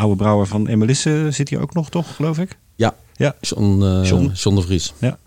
oude 0.00 0.16
brouwer 0.16 0.46
van 0.46 0.66
Emelisse 0.66 1.28
zit 1.30 1.48
hier 1.48 1.60
ook 1.60 1.74
nog, 1.74 1.90
toch, 1.90 2.14
geloof 2.16 2.38
ik? 2.38 2.56
Ja, 2.76 2.94
Ja. 3.16 3.34
John, 3.40 4.02
John. 4.04 4.30
John 4.34 4.56
de 4.56 4.62
Vries. 4.62 4.92
Ja. 4.98 5.18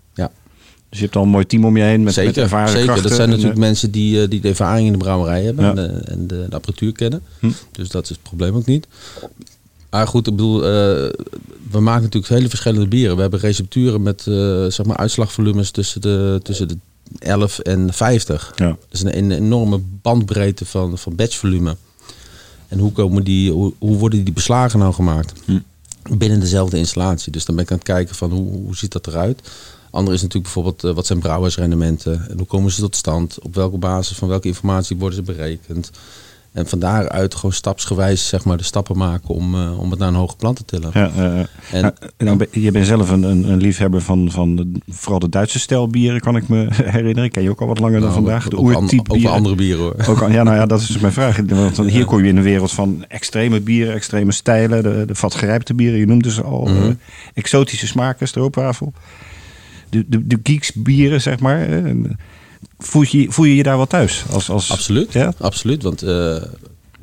Dus 0.94 1.02
je 1.02 1.08
hebt 1.08 1.18
al 1.18 1.26
een 1.26 1.34
mooi 1.34 1.46
team 1.46 1.64
om 1.64 1.76
je 1.76 1.82
heen 1.82 1.96
met, 2.02 2.04
met 2.04 2.14
zeker, 2.14 2.42
ervaren 2.42 2.68
zeker. 2.68 2.84
krachten. 2.84 3.02
Dat 3.08 3.12
zijn 3.16 3.28
en, 3.28 3.34
natuurlijk 3.34 3.60
eh, 3.60 3.66
mensen 3.66 3.90
die, 3.90 4.22
eh, 4.22 4.28
die 4.30 4.40
de 4.40 4.48
ervaring 4.48 4.86
in 4.86 4.92
de 4.92 4.98
brouwerij 4.98 5.42
hebben 5.42 5.64
Ja. 5.64 5.70
en, 5.70 5.76
de, 5.76 5.82
en 6.04 6.26
de, 6.26 6.46
de 6.48 6.54
apparatuur 6.54 6.92
kennen. 6.92 7.22
Hm. 7.38 7.50
Dus 7.72 7.88
dat 7.88 8.02
is 8.02 8.08
het 8.08 8.22
probleem 8.22 8.54
ook 8.54 8.66
niet. 8.66 8.86
Maar 9.90 10.06
goed, 10.06 10.26
ik 10.26 10.36
bedoel, 10.36 10.56
eh, 10.64 10.70
we 11.70 11.80
maken 11.80 12.02
natuurlijk 12.02 12.32
hele 12.32 12.48
verschillende 12.48 12.86
bieren. 12.86 13.14
We 13.16 13.22
hebben 13.22 13.40
recepturen 13.40 14.02
met 14.02 14.26
eh, 14.26 14.34
zeg 14.68 14.86
maar 14.86 14.96
uitslagvolumes 14.96 15.70
tussen 15.70 16.00
de, 16.00 16.40
tussen 16.42 16.68
de 16.68 16.76
11 17.18 17.58
en 17.58 17.92
50. 17.92 18.52
Ja. 18.56 18.66
Dat 18.66 18.76
is 18.90 19.02
een, 19.02 19.18
een 19.18 19.30
enorme 19.30 19.80
bandbreedte 20.02 20.64
van, 20.64 20.98
van 20.98 21.14
batchvolume. 21.14 21.76
En 22.68 22.78
hoe, 22.78 22.92
komen 22.92 23.24
die, 23.24 23.50
hoe, 23.50 23.72
hoe 23.78 23.96
worden 23.96 24.24
die 24.24 24.34
beslagen 24.34 24.78
nou 24.78 24.94
gemaakt? 24.94 25.32
Hm. 25.44 25.58
Binnen 26.18 26.40
dezelfde 26.40 26.76
installatie. 26.78 27.32
Dus 27.32 27.44
dan 27.44 27.54
ben 27.54 27.64
ik 27.64 27.70
aan 27.70 27.76
het 27.76 27.86
kijken 27.86 28.14
van 28.14 28.30
hoe, 28.30 28.52
hoe 28.52 28.76
ziet 28.76 28.92
dat 28.92 29.06
eruit? 29.06 29.40
Ander 29.94 30.14
is 30.14 30.22
natuurlijk 30.22 30.52
bijvoorbeeld 30.54 30.84
eh, 30.84 30.94
wat 30.94 31.06
zijn 31.06 31.18
brouwersrendementen 31.18 32.26
en 32.30 32.36
hoe 32.38 32.46
komen 32.46 32.70
ze 32.70 32.80
tot 32.80 32.96
stand? 32.96 33.38
Op 33.42 33.54
welke 33.54 33.78
basis 33.78 34.16
van 34.16 34.28
welke 34.28 34.48
informatie 34.48 34.96
worden 34.96 35.16
ze 35.16 35.32
berekend? 35.32 35.90
En 36.52 36.66
van 36.66 36.78
daaruit 36.78 37.34
gewoon 37.34 37.52
stapsgewijs 37.52 38.28
zeg 38.28 38.44
maar, 38.44 38.56
de 38.56 38.62
stappen 38.62 38.96
maken 38.96 39.28
om, 39.28 39.54
eh, 39.54 39.78
om 39.80 39.90
het 39.90 39.98
naar 39.98 40.08
een 40.08 40.14
hoger 40.14 40.36
plan 40.36 40.54
te 40.54 40.64
tillen. 40.64 40.90
Ja, 40.94 41.10
eh, 41.16 41.38
En- 41.38 41.46
nou, 41.82 41.92
nou, 42.18 42.36
ben- 42.36 42.48
je 42.50 42.70
bent 42.70 42.86
zelf 42.86 43.10
een, 43.10 43.22
een, 43.22 43.48
een 43.50 43.60
liefhebber 43.60 44.00
van, 44.00 44.30
van 44.30 44.56
de- 44.56 44.72
vooral 44.88 45.18
de 45.18 45.28
Duitse 45.28 45.58
stijl 45.58 45.88
bieren, 45.88 46.20
kan 46.20 46.36
ik 46.36 46.48
me 46.48 46.66
herinneren. 46.96 47.30
Ken 47.30 47.42
je 47.42 47.50
ook 47.50 47.60
al 47.60 47.66
wat 47.66 47.78
langer 47.78 48.00
dan 48.00 48.08
Nou, 48.10 48.22
vandaag. 48.22 48.48
De 48.48 48.56
ook, 48.56 48.72
an- 48.72 48.88
ook 49.08 49.24
andere 49.24 49.54
bieren 49.54 49.82
hoor. 49.82 49.94
Ook 50.08 50.18
ja, 50.20 50.42
nou 50.42 50.56
ja, 50.56 50.66
dat 50.66 50.80
is 50.80 50.86
dus 50.86 50.98
mijn 50.98 51.12
vraag. 51.12 51.36
Want 51.46 51.76
hier 51.90 52.04
kom 52.04 52.22
je 52.22 52.28
in 52.28 52.36
een 52.36 52.42
wereld 52.42 52.72
van 52.72 53.04
extreme 53.08 53.60
bieren, 53.60 53.94
extreme 53.94 54.32
stijlen, 54.32 54.82
de, 54.82 55.04
de 55.06 55.14
vatgerijpte 55.14 55.74
bieren. 55.74 55.98
Je 55.98 56.06
noemde 56.06 56.30
ze 56.30 56.42
al. 56.42 56.64
Mhm. 56.64 56.82
eh, 56.82 56.88
exotische 57.34 57.86
smaken, 57.86 58.28
stroopwafel. 58.28 58.92
De, 59.94 60.04
de, 60.08 60.26
de 60.26 60.38
geeks 60.42 60.72
bieren, 60.72 61.20
zeg 61.20 61.40
maar. 61.40 61.68
eh, 61.68 61.94
Voel 62.78 63.04
je, 63.08 63.26
voel 63.32 63.44
je 63.44 63.56
je 63.56 63.62
daar 63.62 63.76
wel 63.76 63.86
thuis? 63.86 64.24
Als, 64.30 64.50
als, 64.50 64.70
Absoluut, 64.70 65.12
Ja? 65.12 65.32
absoluut. 65.38 65.82
Want 65.82 66.02
eh, 66.02 66.36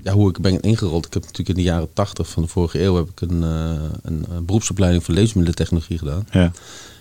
ja, 0.03 0.13
hoe 0.13 0.29
ik 0.29 0.39
ben 0.39 0.59
ingerold, 0.61 1.05
ik 1.05 1.13
heb 1.13 1.21
natuurlijk 1.21 1.49
in 1.49 1.55
de 1.55 1.61
jaren 1.69 1.93
80 1.93 2.29
van 2.29 2.43
de 2.43 2.49
vorige 2.49 2.81
eeuw 2.83 2.95
heb 2.95 3.09
ik 3.09 3.21
een, 3.21 3.43
eh, 3.43 3.83
een, 4.01 4.45
beroepsopleiding 4.45 5.03
voor 5.03 5.13
levensmiddelentechnologie 5.13 5.97
gedaan. 5.97 6.27
Ja. 6.31 6.51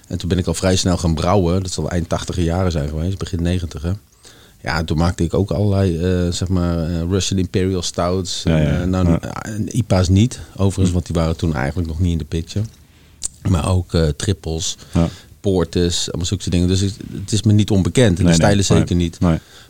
En 0.09 0.19
toen 0.19 0.29
ben 0.29 0.39
ik 0.39 0.47
al 0.47 0.55
vrij 0.55 0.77
snel 0.77 0.97
gaan 0.97 1.15
brouwen. 1.15 1.63
Dat 1.63 1.73
zal 1.73 1.91
eind 1.91 2.09
80 2.09 2.37
jaren 2.37 2.73
zijn 2.73 2.89
geweest, 2.89 3.19
begin 3.19 3.43
90 3.43 3.83
hè. 3.83 3.93
Ja, 4.63 4.79
en 4.79 4.85
toen 4.85 4.99
maakte 4.99 5.25
ik 5.25 5.35
ook 5.35 5.51
allerlei, 5.51 5.99
zeg 6.33 6.49
maar, 6.49 6.79
eh, 6.79 7.01
Russian 7.11 7.39
Imperial 7.39 7.83
Stouts. 7.83 8.43
Ja, 8.45 8.57
ja, 8.57 8.81
en, 8.81 8.91
nou, 8.91 9.09
ja. 9.09 9.19
en 9.43 9.77
IPA's 9.77 10.09
niet, 10.09 10.41
overigens, 10.57 10.91
want 10.91 11.07
die 11.07 11.15
waren 11.15 11.37
toen 11.37 11.55
eigenlijk 11.55 11.89
nog 11.89 12.01
niet 12.01 12.13
in 12.13 12.19
de 12.19 12.25
picture. 12.25 12.65
Maar 13.49 13.69
ook 13.69 13.97
trippels, 14.17 14.77
Ja. 15.43 15.51
portes, 15.51 16.07
allemaal 16.09 16.27
zulke 16.27 16.51
dingen. 16.51 16.69
Dus 16.69 16.81
het, 16.81 17.33
is 17.33 17.43
me 17.43 17.53
niet 17.53 17.71
onbekend. 17.71 18.19
En 18.19 18.25
Nee, 18.25 18.33
de 18.33 18.39
stijlen 18.39 18.57
nee, 18.57 18.79
zeker 18.79 18.97
nee, 18.97 19.05
niet. 19.05 19.19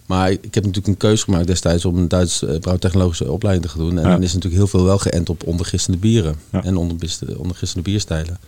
Maar 0.06 0.30
ik 0.30 0.54
heb 0.54 0.64
natuurlijk 0.64 0.87
een 0.87 0.96
keuze 0.96 1.24
gemaakt 1.24 1.46
destijds 1.46 1.85
om 1.85 1.96
een 1.96 2.09
Duits 2.09 2.42
eh, 2.44 2.59
brouwtechnologische 2.59 3.33
opleiding 3.33 3.66
te 3.66 3.72
gaan 3.72 3.85
doen. 3.88 3.98
En 3.98 4.04
Ja. 4.04 4.11
dan 4.11 4.22
is 4.22 4.33
natuurlijk 4.33 4.62
heel 4.62 4.66
veel 4.70 4.85
wel 4.85 4.98
geënt 4.98 5.28
op 5.28 5.46
ondergistende 5.46 5.98
bieren. 5.98 6.35
Ja. 6.52 6.64
En 6.64 6.76
ondergistende, 6.76 7.83
bierstijlen. 7.83 8.38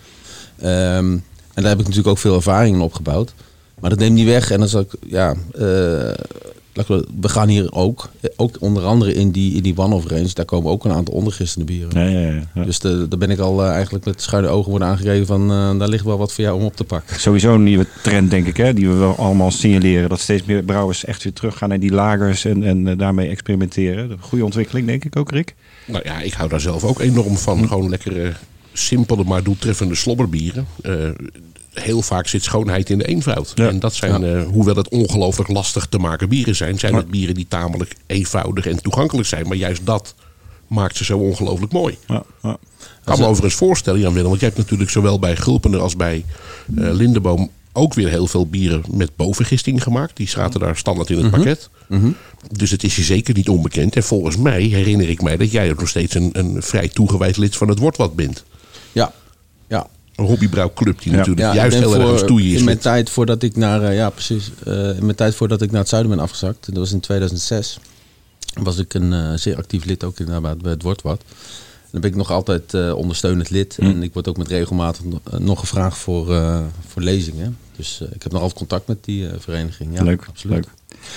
Ehm, 0.58 1.12
en 1.54 1.62
daar 1.62 1.68
heb 1.68 1.78
ik 1.78 1.84
natuurlijk 1.84 2.08
ook 2.08 2.18
veel 2.18 2.34
ervaring 2.34 2.76
in 2.76 2.82
opgebouwd. 2.82 3.34
Maar 3.80 3.90
dat 3.90 3.98
neemt 3.98 4.14
niet 4.14 4.26
weg. 4.26 4.50
En 4.50 4.58
dan 4.58 4.68
zal 4.68 4.80
ik, 4.80 4.92
ja, 5.06 5.34
eh, 5.54 6.10
we, 6.72 7.06
we 7.20 7.28
gaan 7.28 7.48
hier 7.48 7.72
ook, 7.72 8.10
ook 8.36 8.56
onder 8.60 8.84
andere 8.84 9.14
in 9.14 9.30
die, 9.30 9.54
in 9.54 9.62
die 9.62 9.78
one-off 9.78 10.06
range, 10.06 10.30
daar 10.32 10.44
komen 10.44 10.70
ook 10.70 10.84
een 10.84 10.92
aantal 10.92 11.14
ondergistende 11.14 11.66
bieren. 11.66 12.00
Ja, 12.00 12.20
ja, 12.20 12.32
ja, 12.32 12.42
ja. 12.54 12.64
Dus 12.64 12.78
de, 12.78 13.08
daar 13.08 13.18
ben 13.18 13.30
ik 13.30 13.38
al 13.38 13.64
eh, 13.64 13.70
eigenlijk 13.70 14.04
met 14.04 14.22
schuine 14.22 14.48
ogen 14.48 14.70
worden 14.70 14.88
aangegeven 14.88 15.26
van, 15.26 15.50
eh, 15.50 15.78
daar 15.78 15.88
ligt 15.88 16.04
wel 16.04 16.18
wat 16.18 16.32
voor 16.32 16.44
jou 16.44 16.58
om 16.58 16.64
op 16.64 16.76
te 16.76 16.84
pakken. 16.84 17.20
Sowieso 17.20 17.54
een 17.54 17.62
nieuwe 17.62 17.86
trend, 18.02 18.30
denk 18.30 18.46
ik, 18.46 18.56
hè, 18.56 18.74
die 18.74 18.88
we 18.88 18.94
wel 18.94 19.16
allemaal 19.16 19.50
signaleren. 19.50 20.08
Dat 20.08 20.20
steeds 20.20 20.44
meer 20.44 20.62
brouwers 20.62 21.04
echt 21.04 21.22
weer 21.22 21.32
teruggaan 21.32 21.68
naar 21.68 21.80
die 21.80 21.92
lagers 21.92 22.44
en, 22.44 22.62
en 22.62 22.88
eh, 22.88 22.98
daarmee 22.98 23.28
experimenteren. 23.28 24.10
Een 24.10 24.20
goede 24.20 24.44
ontwikkeling, 24.44 24.86
denk 24.86 25.04
ik 25.04 25.16
ook, 25.16 25.30
Rick. 25.30 25.54
Nou 25.86 26.02
ja, 26.04 26.20
ik 26.20 26.32
hou 26.32 26.48
daar 26.48 26.60
zelf 26.60 26.84
ook 26.84 27.00
enorm 27.00 27.36
van. 27.36 27.68
Gewoon 27.68 27.88
lekkere, 27.88 28.32
simpele, 28.72 29.24
maar 29.24 29.42
doeltreffende 29.42 29.94
slobberbieren. 29.94 30.66
Heel 31.72 32.02
vaak 32.02 32.26
zit 32.28 32.42
schoonheid 32.42 32.90
in 32.90 32.98
de 32.98 33.06
eenvoud. 33.06 33.52
Ja. 33.54 33.68
En 33.68 33.80
dat 33.80 33.94
zijn, 33.94 34.24
eh, 34.24 34.42
hoewel 34.42 34.76
het 34.76 34.88
ongelooflijk 34.88 35.50
lastig 35.50 35.86
te 35.86 35.98
maken 35.98 36.28
bieren 36.28 36.56
zijn, 36.56 36.78
zijn 36.78 36.94
het 36.94 37.10
bieren 37.10 37.34
die 37.34 37.46
tamelijk 37.48 37.94
eenvoudig 38.06 38.66
en 38.66 38.82
toegankelijk 38.82 39.28
zijn. 39.28 39.48
Maar 39.48 39.56
juist 39.56 39.86
dat 39.86 40.14
maakt 40.66 40.96
ze 40.96 41.04
zo 41.04 41.18
ongelooflijk 41.18 41.72
mooi. 41.72 41.98
Ja, 42.06 42.22
ja. 42.42 42.52
Ik 42.80 42.88
kan 43.04 43.18
me 43.18 43.26
overigens 43.26 43.54
voorstellen, 43.54 44.00
Jan 44.00 44.12
Willem, 44.12 44.28
want 44.28 44.40
jij 44.40 44.48
hebt 44.48 44.60
natuurlijk 44.60 44.90
zowel 44.90 45.18
bij 45.18 45.36
Gulpener 45.36 45.80
als 45.80 45.96
bij 45.96 46.24
eh 46.76 46.92
Lindeboom 46.92 47.50
ook 47.72 47.94
weer 47.94 48.08
heel 48.08 48.26
veel 48.26 48.46
bieren 48.46 48.82
met 48.90 49.16
bovengisting 49.16 49.82
gemaakt. 49.82 50.16
Die 50.16 50.28
zaten 50.28 50.60
daar 50.60 50.76
standaard 50.76 51.10
in 51.10 51.18
het 51.18 51.30
pakket. 51.30 51.70
Dus 52.50 52.70
het 52.70 52.84
is 52.84 52.96
je 52.96 53.02
zeker 53.02 53.34
niet 53.34 53.48
onbekend. 53.48 53.96
En 53.96 54.02
volgens 54.02 54.36
mij 54.36 54.62
herinner 54.62 55.08
ik 55.08 55.22
mij 55.22 55.36
dat 55.36 55.50
jij 55.50 55.70
ook 55.70 55.78
nog 55.78 55.88
steeds 55.88 56.14
een, 56.14 56.30
een 56.32 56.62
vrij 56.62 56.88
toegewijd 56.88 57.36
lid 57.36 57.56
van 57.56 57.68
het 57.68 57.78
Wortwat 57.78 58.14
bent. 58.14 58.44
Ja, 58.92 59.12
hobbybrouwclub 60.22 61.02
die 61.02 61.10
Ja. 61.12 61.18
natuurlijk 61.18 61.46
Ja, 61.46 61.54
juist 61.54 61.78
heel 61.78 61.94
erg 61.94 62.02
voor- 62.02 62.12
een 62.12 62.18
stoei 62.18 62.44
is. 62.52 62.58
In 62.58 62.64
mijn 62.64 62.76
met- 62.76 62.80
tijd 62.84 63.10
voordat 63.10 63.42
ik 63.42 63.56
naar, 63.56 63.82
eh, 63.82 63.96
ja 63.96 64.10
precies, 64.10 64.50
Eh, 64.64 64.74
in 64.96 65.04
mijn 65.04 65.16
tijd 65.16 65.34
voordat 65.34 65.62
ik 65.62 65.70
naar 65.70 65.80
het 65.80 65.88
zuiden 65.88 66.10
ben 66.10 66.20
afgezakt, 66.20 66.66
dat 66.66 66.76
was 66.76 66.92
in 66.92 67.00
2006, 67.00 67.78
was 68.62 68.78
ik 68.78 68.94
een 68.94 69.12
eh, 69.12 69.32
zeer 69.34 69.56
actief 69.56 69.84
lid 69.84 70.04
ook 70.04 70.18
inderdaad 70.18 70.62
bij 70.62 70.72
het 70.72 70.82
Wordt 70.82 71.02
Wat. 71.02 71.22
Dan 71.90 72.00
ben 72.00 72.10
ik 72.10 72.16
nog 72.16 72.30
altijd 72.30 72.74
eh, 72.74 72.92
ondersteunend 72.96 73.50
lid 73.50 73.76
Hm. 73.76 73.84
en 73.84 74.02
ik 74.02 74.12
word 74.12 74.28
ook 74.28 74.36
met 74.36 74.48
regelmatig 74.48 75.04
nog- 75.04 75.38
nog 75.38 75.60
gevraagd 75.60 75.98
voor, 75.98 76.34
eh, 76.34 76.60
voor 76.88 77.02
lezingen. 77.02 77.56
Dus 77.82 78.00
eh, 78.00 78.14
ik 78.14 78.22
heb 78.22 78.32
nog 78.32 78.40
altijd 78.40 78.58
contact 78.58 78.86
met 78.86 79.04
die 79.04 79.28
eh, 79.28 79.34
vereniging. 79.38 79.96
Ja, 79.96 80.02
leuk, 80.02 80.24
absoluut. 80.28 80.54
leuk. 80.54 80.66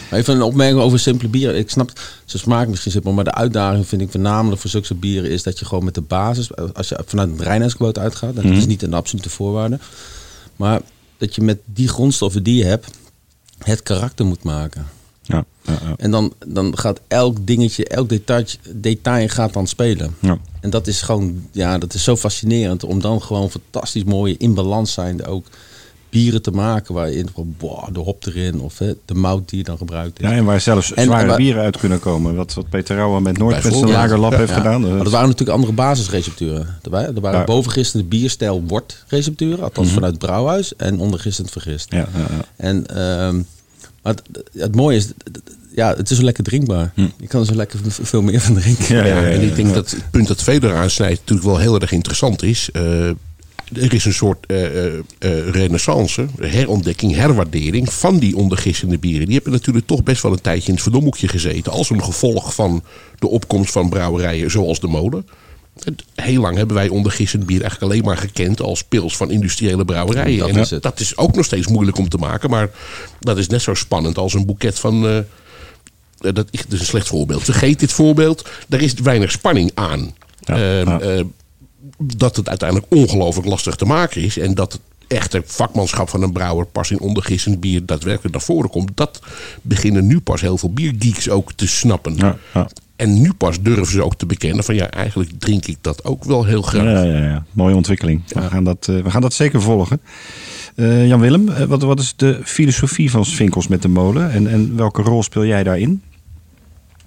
Maar 0.09 0.19
even 0.19 0.35
een 0.35 0.41
opmerking 0.41 0.79
over 0.79 0.99
simpele 0.99 1.29
bieren. 1.29 1.57
Ik 1.57 1.69
snap, 1.69 1.99
ze 2.25 2.37
smaken 2.37 2.69
misschien 2.69 2.91
simpel, 2.91 3.11
maar 3.11 3.23
de 3.23 3.33
uitdaging 3.33 3.87
vind 3.87 4.01
ik 4.01 4.11
voornamelijk 4.11 4.61
voor 4.61 4.69
zulke 4.69 4.95
bieren 4.95 5.29
is 5.29 5.43
dat 5.43 5.59
je 5.59 5.65
gewoon 5.65 5.83
met 5.83 5.93
de 5.93 6.01
basis, 6.01 6.55
als 6.55 6.89
je 6.89 7.03
vanuit 7.05 7.29
een 7.29 7.43
reinheidsquote 7.43 7.99
uitgaat, 7.99 8.35
dat 8.35 8.43
is 8.43 8.65
niet 8.65 8.81
een 8.81 8.93
absolute 8.93 9.29
voorwaarde, 9.29 9.79
maar 10.55 10.81
dat 11.17 11.35
je 11.35 11.41
met 11.41 11.59
die 11.65 11.87
grondstoffen 11.87 12.43
die 12.43 12.55
je 12.55 12.65
hebt, 12.65 12.87
het 13.57 13.83
karakter 13.83 14.25
moet 14.25 14.43
maken. 14.43 14.87
Ja, 15.21 15.45
ja, 15.61 15.79
ja. 15.83 15.93
En 15.97 16.11
dan, 16.11 16.33
dan 16.47 16.77
gaat 16.77 16.99
elk 17.07 17.47
dingetje, 17.47 17.87
elk 17.87 18.09
detail, 18.09 18.45
detail 18.69 19.27
gaat 19.27 19.53
dan 19.53 19.67
spelen. 19.67 20.15
Ja. 20.19 20.37
En 20.59 20.69
dat 20.69 20.87
is 20.87 21.01
gewoon, 21.01 21.47
ja, 21.51 21.77
dat 21.77 21.93
is 21.93 22.03
zo 22.03 22.15
fascinerend 22.15 22.83
om 22.83 23.01
dan 23.01 23.21
gewoon 23.21 23.51
fantastisch 23.51 24.03
mooie 24.03 24.35
in 24.37 24.53
balans 24.53 24.93
zijnde 24.93 25.25
ook 25.25 25.45
bieren 26.21 26.41
te 26.41 26.51
maken 26.51 26.93
waarin 26.93 27.29
van, 27.33 27.55
boah, 27.57 27.87
de 27.93 27.99
hop 27.99 28.25
erin 28.25 28.59
of 28.59 28.77
hè, 28.79 28.93
de 29.05 29.13
mout 29.13 29.49
die 29.49 29.57
je 29.57 29.63
dan 29.63 29.77
gebruikt. 29.77 30.19
Is. 30.21 30.27
Ja, 30.29 30.33
en 30.35 30.45
waar 30.45 30.61
zelfs 30.61 30.93
En- 30.93 31.03
zware 31.05 31.35
bieren 31.35 31.63
uit 31.63 31.77
kunnen 31.77 31.99
komen. 31.99 32.35
Wat, 32.35 32.53
wat 32.53 32.69
Peter 32.69 32.95
Rauwe 32.95 33.21
met 33.21 33.37
Noord 33.37 33.53
met 33.53 33.61
zijn 33.61 33.73
Bijvoorbeeld. 33.73 34.03
lagerlab 34.03 34.35
heeft 34.35 34.49
Ja. 34.49 34.55
gedaan. 34.55 34.81
Maar 34.81 34.91
Dat 34.97 35.05
er 35.05 35.11
waren 35.11 35.27
natuurlijk 35.29 35.57
andere 35.57 35.73
basisrecepturen. 35.73 36.67
Er 36.83 36.89
waren, 36.89 37.15
er 37.15 37.21
waren 37.21 37.39
Ja. 37.39 37.45
bovengistende 37.45 38.05
bierstijl 38.07 38.63
wortrecepturen, 38.67 39.63
althans 39.63 39.91
vanuit 39.91 40.11
het 40.13 40.21
brouwhuis, 40.21 40.75
en 40.75 40.99
ondergistend 40.99 41.51
vergist. 41.51 41.91
ja, 41.91 41.97
ja, 41.97 42.19
ja. 42.29 42.45
En 42.55 42.85
ehm, 42.87 43.35
maar 44.03 44.13
het, 44.13 44.21
het 44.57 44.75
mooie 44.75 44.97
is, 44.97 45.07
ja, 45.75 45.93
het 45.97 46.09
is 46.11 46.17
zo 46.17 46.23
lekker 46.23 46.43
drinkbaar. 46.43 46.91
Je 46.95 47.27
kan 47.27 47.39
er 47.39 47.45
zo 47.45 47.55
lekker 47.55 47.79
veel 47.89 48.21
meer 48.21 48.41
van 48.41 48.55
drinken. 48.55 48.95
Ja, 48.95 49.05
ja, 49.05 49.15
Ja, 49.15 49.21
ja, 49.21 49.27
en 49.29 49.41
ik 49.41 49.55
denk 49.55 49.73
dat 49.73 49.91
het 49.91 50.03
punt 50.11 50.27
dat 50.27 50.41
Feder 50.41 50.75
aansnijdt 50.75 51.19
natuurlijk 51.19 51.47
wel 51.47 51.57
heel 51.57 51.79
erg 51.79 51.91
interessant 51.91 52.43
is. 52.43 52.69
Eh, 52.71 53.09
er 53.73 53.93
is 53.93 54.05
een 54.05 54.13
soort 54.13 54.45
eh, 54.45 54.85
eh, 54.85 54.93
eh, 55.19 55.49
renaissance, 55.49 56.25
herontdekking, 56.41 57.15
herwaardering 57.15 57.93
van 57.93 58.19
die 58.19 58.35
ondergissende 58.35 58.97
bieren. 58.97 59.25
Die 59.25 59.35
hebben 59.35 59.51
natuurlijk 59.53 59.85
toch 59.87 60.03
best 60.03 60.21
wel 60.21 60.31
een 60.31 60.41
tijdje 60.41 60.67
in 60.67 60.73
het 60.73 60.83
verdomhoekje 60.83 61.27
gezeten. 61.27 61.71
Als 61.71 61.89
een 61.89 62.03
gevolg 62.03 62.53
van 62.55 62.83
de 63.19 63.27
opkomst 63.27 63.71
van 63.71 63.89
brouwerijen 63.89 64.51
zoals 64.51 64.79
de 64.79 64.87
molen. 64.87 65.27
Heel 66.15 66.41
lang 66.41 66.57
hebben 66.57 66.75
wij 66.75 66.87
ondergissend 66.87 67.45
bier 67.45 67.61
eigenlijk 67.61 67.91
alleen 67.91 68.05
maar 68.05 68.17
gekend 68.17 68.61
als 68.61 68.83
pils 68.83 69.17
van 69.17 69.31
industriële 69.31 69.85
brouwerijen. 69.85 70.39
Dat 70.39 70.49
en 70.49 70.57
is 70.57 70.69
het. 70.69 70.83
dat 70.83 70.99
is 70.99 71.17
ook 71.17 71.35
nog 71.35 71.45
steeds 71.45 71.67
moeilijk 71.67 71.97
om 71.97 72.09
te 72.09 72.17
maken. 72.17 72.49
Maar 72.49 72.69
dat 73.19 73.37
is 73.37 73.47
net 73.47 73.61
zo 73.61 73.73
spannend 73.73 74.17
als 74.17 74.33
een 74.33 74.45
boeket 74.45 74.79
van... 74.79 75.07
eh, 75.07 76.33
dat 76.33 76.47
is, 76.51 76.63
een 76.69 76.85
slecht 76.85 77.07
voorbeeld. 77.07 77.43
Vergeet 77.43 77.79
dit 77.79 77.91
voorbeeld. 77.93 78.49
Er 78.69 78.81
is 78.81 78.93
weinig 78.93 79.31
spanning 79.31 79.71
aan. 79.73 80.15
Ja, 80.39 80.53
Ehm, 80.55 80.89
ja. 80.89 80.99
eh, 80.99 81.23
dat 81.97 82.35
het 82.35 82.49
uiteindelijk 82.49 82.91
ongelooflijk 82.93 83.47
lastig 83.47 83.75
te 83.75 83.85
maken 83.85 84.21
is. 84.21 84.37
En 84.37 84.53
dat 84.53 84.71
het 84.73 84.81
echte 85.07 85.41
vakmanschap 85.45 86.09
van 86.09 86.21
een 86.21 86.31
brouwer 86.31 86.65
pas 86.65 86.91
in 86.91 86.99
ondergissend 86.99 87.59
bier 87.59 87.85
daadwerkelijk 87.85 88.33
naar 88.33 88.43
voren 88.43 88.69
komt. 88.69 88.91
Dat 88.93 89.19
beginnen 89.61 90.07
nu 90.07 90.19
pas 90.19 90.41
heel 90.41 90.57
veel 90.57 90.73
biergeeks 90.73 91.29
ook 91.29 91.53
te 91.53 91.67
snappen. 91.67 92.15
Ja, 92.15 92.37
ja. 92.53 92.67
En 92.95 93.21
nu 93.21 93.33
pas 93.33 93.61
durven 93.61 93.87
ze 93.87 94.03
ook 94.03 94.15
te 94.15 94.25
bekennen 94.25 94.63
van 94.63 94.75
ja, 94.75 94.89
eigenlijk 94.89 95.31
drink 95.39 95.65
ik 95.65 95.77
dat 95.81 96.03
ook 96.03 96.23
wel 96.23 96.45
heel 96.45 96.61
graag. 96.61 96.83
Ja, 96.83 97.03
ja, 97.03 97.23
ja. 97.23 97.45
Mooie 97.51 97.75
ontwikkeling. 97.75 98.21
We, 98.27 98.41
gaan 98.41 98.63
dat, 98.63 98.87
eh, 98.89 99.01
we 99.01 99.09
gaan 99.09 99.21
dat 99.21 99.33
zeker 99.33 99.61
volgen. 99.61 100.01
Eh, 100.75 101.07
Jan-Willem, 101.07 101.49
eh, 101.49 101.63
wat, 101.63 101.81
wat 101.81 101.99
is 101.99 102.13
de 102.15 102.39
filosofie 102.43 103.11
van 103.11 103.25
Svinkels 103.25 103.67
met 103.67 103.81
de 103.81 103.87
molen? 103.87 104.31
En, 104.31 104.47
en 104.47 104.75
welke 104.75 105.01
rol 105.01 105.23
speel 105.23 105.45
jij 105.45 105.63
daarin? 105.63 106.01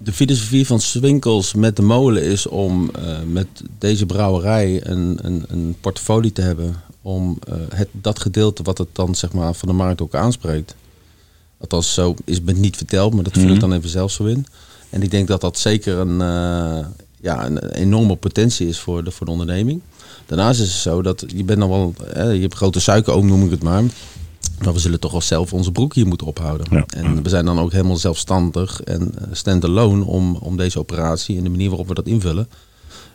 De 0.01 0.13
filosofie 0.13 0.65
van 0.65 0.79
Swinkels 0.79 1.53
met 1.53 1.75
de 1.75 1.81
molen 1.81 2.23
is 2.23 2.47
om 2.47 2.89
eh, 2.89 3.17
met 3.27 3.47
deze 3.77 4.05
brouwerij 4.05 4.85
een, 4.85 5.17
een, 5.21 5.43
een 5.47 5.75
portfolio 5.81 6.29
te 6.31 6.41
hebben. 6.41 6.75
Om 7.01 7.37
eh, 7.47 7.55
het, 7.69 7.87
dat 7.91 8.19
gedeelte 8.19 8.63
wat 8.63 8.77
het 8.77 8.87
dan 8.93 9.15
zeg 9.15 9.33
maar, 9.33 9.53
van 9.53 9.67
de 9.67 9.73
markt 9.73 10.01
ook 10.01 10.15
aanspreekt. 10.15 10.75
Althans, 11.57 11.93
zo 11.93 12.15
is 12.25 12.39
het 12.45 12.57
niet 12.57 12.77
verteld, 12.77 13.13
maar 13.13 13.23
dat 13.23 13.33
vul 13.33 13.53
ik 13.53 13.59
dan 13.59 13.73
even 13.73 13.89
zelf 13.89 14.11
zo 14.11 14.25
in. 14.25 14.45
En 14.89 15.01
ik 15.01 15.11
denk 15.11 15.27
dat 15.27 15.41
dat 15.41 15.57
zeker 15.57 15.97
een, 15.97 16.21
eh, 16.21 16.85
ja, 17.21 17.45
een 17.45 17.69
enorme 17.69 18.15
potentie 18.15 18.67
is 18.67 18.79
voor 18.79 19.03
de, 19.03 19.11
voor 19.11 19.25
de 19.25 19.31
onderneming. 19.31 19.81
Daarnaast 20.25 20.59
is 20.59 20.71
het 20.71 20.81
zo 20.81 21.01
dat 21.01 21.25
je 21.27 21.43
bent 21.43 21.59
dan 21.59 21.69
wel, 21.69 21.93
eh, 22.13 22.33
je 22.33 22.41
hebt 22.41 22.55
grote 22.55 22.79
suikeroom 22.79 23.27
noem 23.27 23.45
ik 23.45 23.51
het 23.51 23.63
maar. 23.63 23.83
Maar 24.63 24.73
we 24.73 24.79
zullen 24.79 24.99
toch 24.99 25.11
wel 25.11 25.21
zelf 25.21 25.53
onze 25.53 25.71
broek 25.71 25.93
hier 25.93 26.07
moeten 26.07 26.27
ophouden. 26.27 26.67
Ja. 26.71 26.85
En 26.87 27.23
we 27.23 27.29
zijn 27.29 27.45
dan 27.45 27.59
ook 27.59 27.71
helemaal 27.71 27.97
zelfstandig 27.97 28.81
en 28.81 29.11
eh, 29.17 29.27
stand-alone 29.31 30.05
om, 30.05 30.35
om 30.35 30.57
deze 30.57 30.79
operatie 30.79 31.37
en 31.37 31.43
de 31.43 31.49
manier 31.49 31.69
waarop 31.69 31.87
we 31.87 31.93
dat 31.93 32.07
invullen 32.07 32.47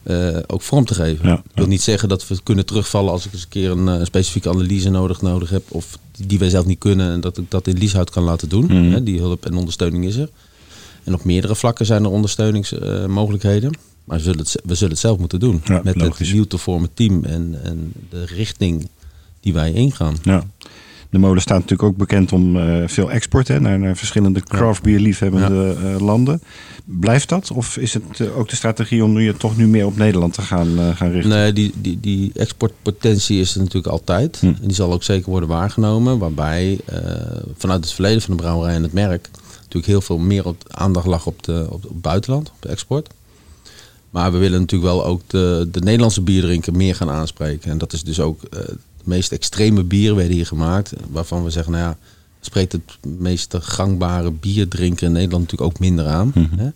eh, 0.02 0.36
ook 0.46 0.62
vorm 0.62 0.84
te 0.84 0.94
geven. 0.94 1.28
Ja, 1.28 1.34
Ik 1.34 1.54
wil 1.54 1.66
niet 1.66 1.82
zeggen 1.82 2.08
dat 2.08 2.28
we 2.28 2.42
kunnen 2.42 2.66
terugvallen 2.66 3.12
als 3.12 3.26
ik 3.26 3.32
eens 3.32 3.42
een 3.42 3.48
keer 3.48 3.70
een 3.70 3.88
eh, 3.88 4.04
specifieke 4.04 4.48
analyse 4.48 4.90
nodig, 4.90 5.22
nodig 5.22 5.50
heb. 5.50 5.62
Of 5.68 5.98
die, 6.12 6.26
die 6.26 6.38
wij 6.38 6.48
zelf 6.48 6.66
niet 6.66 6.78
kunnen 6.78 7.12
en 7.12 7.20
dat 7.20 7.38
ik 7.38 7.50
dat 7.50 7.66
in 7.66 7.78
Lieshout 7.78 8.10
kan 8.10 8.22
laten 8.22 8.48
doen. 8.48 8.64
Mhm. 8.64 8.92
Hè, 8.92 9.02
die 9.02 9.18
hulp 9.18 9.46
en 9.46 9.54
ondersteuning 9.54 10.04
is 10.04 10.16
er. 10.16 10.28
En 11.04 11.14
op 11.14 11.24
meerdere 11.24 11.54
vlakken 11.54 11.86
zijn 11.86 12.04
er 12.04 12.10
ondersteuningsmogelijkheden. 12.10 13.72
maar 14.04 14.16
we 14.16 14.22
zullen, 14.22 14.38
het, 14.38 14.60
we 14.64 14.74
zullen 14.74 14.92
het 14.92 15.02
zelf 15.02 15.18
moeten 15.18 15.40
doen. 15.40 15.62
Ja, 15.64 15.80
met 15.84 15.96
logisch. 15.96 16.26
het 16.26 16.36
nieuw 16.36 16.44
te 16.44 16.58
vormen 16.58 16.90
team 16.94 17.24
en, 17.24 17.60
en 17.62 17.92
de 18.10 18.24
richting 18.24 18.88
die 19.40 19.52
wij 19.52 19.72
ingaan. 19.72 20.16
Ja. 20.22 20.46
De 21.14 21.20
molen 21.20 21.42
staat 21.42 21.60
natuurlijk 21.60 21.88
ook 21.88 21.96
bekend 21.96 22.32
om 22.32 22.56
eh, 22.56 22.82
veel 22.86 23.10
export 23.10 23.48
hè, 23.48 23.60
naar, 23.60 23.78
naar 23.78 23.96
verschillende 23.96 24.40
craft 24.40 24.82
beer 24.82 25.00
liefhebbende 25.00 25.76
eh, 25.82 26.00
landen. 26.00 26.42
Blijft 26.84 27.28
dat? 27.28 27.50
Of 27.50 27.76
is 27.76 27.94
het 27.94 28.20
eh, 28.20 28.38
ook 28.38 28.48
de 28.48 28.56
strategie 28.56 29.04
om 29.04 29.18
je 29.20 29.36
toch 29.36 29.56
nu 29.56 29.66
meer 29.66 29.86
op 29.86 29.96
Nederland 29.96 30.32
te 30.32 30.42
gaan, 30.42 30.94
gaan 30.96 31.10
richten? 31.10 31.30
Nee, 31.30 31.52
die, 31.52 31.72
die, 31.76 32.00
die 32.00 32.32
exportpotentie 32.34 33.40
is 33.40 33.54
er 33.54 33.58
natuurlijk 33.58 33.86
altijd. 33.86 34.38
Hm. 34.40 34.46
En 34.46 34.58
die 34.60 34.74
zal 34.74 34.92
ook 34.92 35.02
zeker 35.02 35.30
worden 35.30 35.48
waargenomen. 35.48 36.18
Waarbij 36.18 36.78
vanuit 37.56 37.84
het 37.84 37.92
verleden 37.92 38.22
van 38.22 38.36
de 38.36 38.42
brouwerij 38.42 38.74
en 38.74 38.82
het 38.82 38.92
merk... 38.92 39.28
natuurlijk 39.56 39.86
heel 39.86 40.00
veel 40.00 40.18
meer 40.18 40.46
op, 40.46 40.64
aandacht 40.68 41.06
lag 41.06 41.26
op, 41.26 41.42
de, 41.42 41.66
op, 41.68 41.84
op 41.84 41.90
het 41.90 42.00
buitenland, 42.00 42.48
op 42.48 42.62
de 42.62 42.68
export. 42.68 43.08
Maar 44.10 44.32
we 44.32 44.38
willen 44.38 44.60
natuurlijk 44.60 44.92
wel 44.92 45.04
ook 45.04 45.20
de, 45.26 45.68
de 45.72 45.80
Nederlandse 45.80 46.22
bierdrinker 46.22 46.72
meer 46.72 46.94
gaan 46.94 47.10
aanspreken. 47.10 47.70
En 47.70 47.78
dat 47.78 47.92
is 47.92 48.02
dus 48.02 48.20
ook 48.20 48.40
de 49.04 49.10
meest 49.10 49.32
extreme 49.32 49.84
bieren 49.84 50.16
werden 50.16 50.34
hier 50.34 50.46
gemaakt. 50.46 50.92
Waarvan 51.10 51.44
we 51.44 51.50
zeggen, 51.50 51.72
nou 51.72 51.84
ja, 51.84 51.98
spreekt 52.40 52.72
het 52.72 52.82
meest 53.18 53.54
gangbare 53.60 54.30
bierdrinker 54.30 55.06
in 55.06 55.12
Nederland 55.12 55.42
natuurlijk 55.42 55.70
ook 55.72 55.80
minder 55.80 56.06
aan. 56.06 56.32
Hè? 56.56 56.68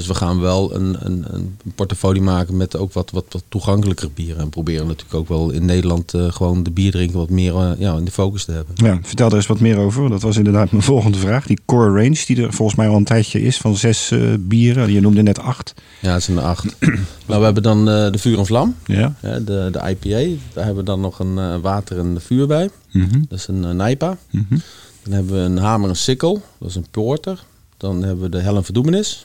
Dus 0.00 0.08
we 0.08 0.14
gaan 0.14 0.40
wel 0.40 0.74
een, 0.74 0.96
een, 1.00 1.24
een 1.28 1.58
portfolio 1.74 2.22
maken 2.22 2.56
met 2.56 2.76
ook 2.76 2.92
wat, 2.92 3.10
wat, 3.10 3.24
wat 3.30 3.42
toegankelijker 3.48 4.10
bieren. 4.14 4.38
En 4.42 4.48
proberen 4.48 4.86
natuurlijk 4.86 5.14
ook 5.14 5.28
wel 5.28 5.50
in 5.50 5.64
Nederland 5.64 6.14
eh, 6.14 6.32
gewoon 6.32 6.62
de 6.62 6.70
bierdrinker 6.70 7.18
wat 7.18 7.30
meer 7.30 7.54
eh, 7.56 7.70
ja, 7.78 7.96
in 7.96 8.04
de 8.04 8.10
focus 8.10 8.44
te 8.44 8.52
hebben. 8.52 8.74
Ja, 8.74 8.98
vertel 9.02 9.28
daar 9.28 9.38
eens 9.38 9.46
wat 9.46 9.60
meer 9.60 9.78
over. 9.78 10.10
Dat 10.10 10.22
was 10.22 10.36
inderdaad 10.36 10.70
mijn 10.70 10.82
volgende 10.82 11.18
vraag. 11.18 11.46
Die 11.46 11.58
core 11.64 12.02
range, 12.02 12.22
die 12.26 12.42
er 12.42 12.52
volgens 12.52 12.78
mij 12.78 12.88
al 12.88 12.96
een 12.96 13.04
tijdje 13.04 13.42
is 13.42 13.56
van 13.56 13.76
zes 13.76 14.10
eh, 14.10 14.20
bieren. 14.38 14.92
Je 14.92 15.00
noemde 15.00 15.22
net 15.22 15.38
acht. 15.38 15.74
Ja, 16.00 16.12
het 16.12 16.22
zijn 16.22 16.36
er 16.36 16.42
acht. 16.42 16.76
nou, 17.26 17.38
we 17.38 17.44
hebben 17.44 17.62
dan 17.62 17.84
de 17.84 18.18
Vuur 18.18 18.38
en 18.38 18.46
Vlam, 18.46 18.74
Ja. 18.86 19.14
de, 19.20 19.40
de 19.72 19.80
IPA. 19.88 20.38
Daar 20.52 20.64
hebben 20.64 20.84
we 20.84 20.90
dan 20.90 21.00
nog 21.00 21.18
een 21.18 21.60
water 21.60 21.98
en 21.98 22.16
vuur 22.20 22.46
bij. 22.46 22.70
Mhm. 22.92 23.20
Dat 23.28 23.38
is 23.38 23.46
een 23.48 23.62
uh, 23.64 23.70
Nijpa. 23.70 24.16
Mhm. 24.30 24.58
Dan 25.02 25.12
hebben 25.12 25.32
we 25.32 25.38
een 25.38 25.58
Hamer 25.58 25.88
en 25.88 25.96
Sikkel. 25.96 26.42
Dat 26.58 26.68
is 26.68 26.74
een 26.74 26.86
porter. 26.90 27.44
Dan 27.76 28.02
hebben 28.02 28.24
we 28.24 28.30
de 28.30 28.38
Hel 28.40 28.56
en 28.56 28.64
Verdoemenis. 28.64 29.24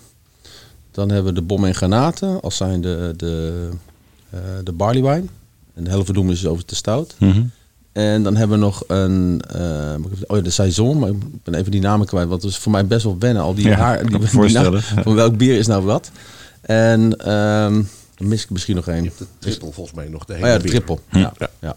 Dan 0.95 1.09
hebben 1.09 1.33
we 1.33 1.39
de 1.39 1.45
Bom 1.45 1.65
en 1.65 1.75
Granaten. 1.75 2.41
Als 2.41 2.55
zijn 2.57 2.81
de, 2.81 3.13
de, 3.17 3.69
eh, 4.29 4.39
de 4.63 4.71
barley 4.71 5.01
wine. 5.01 5.25
En 5.73 5.83
de 5.83 5.89
Hel 5.89 5.99
en 5.99 6.05
Verdoemenis 6.05 6.39
is 6.39 6.45
over 6.47 6.65
te 6.65 6.75
stout. 6.75 7.15
Mhm. 7.19 7.43
En 7.91 8.23
dan 8.23 8.35
hebben 8.35 8.57
we 8.59 8.63
nog 8.65 8.83
een, 8.87 9.41
eh, 9.53 9.61
even- 9.91 10.29
oh 10.29 10.37
ja, 10.37 10.43
de 10.43 10.49
Saison, 10.49 10.99
maar 10.99 11.09
ik 11.09 11.43
ben 11.43 11.53
even 11.53 11.71
die 11.71 11.81
namen 11.81 12.07
kwijt, 12.07 12.27
want 12.27 12.41
het 12.41 12.51
is 12.51 12.57
voor 12.57 12.71
mij 12.71 12.85
best 12.85 13.03
wel 13.03 13.15
wennen. 13.19 13.43
Al 13.43 13.53
die 13.53 13.67
Ja, 13.67 13.75
haar, 13.77 13.97
kan 13.97 14.07
die, 14.07 14.19
die 14.19 14.27
voorstellen. 14.27 14.71
naam- 14.71 15.03
van 15.03 15.15
welk 15.15 15.37
bier 15.37 15.57
is 15.57 15.67
nou 15.67 15.83
wat? 15.85 16.11
En 16.61 17.17
ehm, 17.17 17.73
dan 18.15 18.27
mis 18.27 18.43
ik 18.43 18.49
misschien 18.49 18.75
nog 18.75 18.87
één. 18.87 19.03
Je 19.03 19.07
hebt 19.09 19.17
de 19.19 19.25
triple 19.39 19.71
volgens 19.71 19.95
mij 19.95 20.07
nog. 20.07 20.25
De 20.25 20.33
Oh 20.33 20.39
hele 20.39 20.51
ja, 20.51 20.57
de 20.57 20.67
triple. 20.67 20.97
Ja, 21.11 21.33
Ja. 21.37 21.49
ja. 21.61 21.75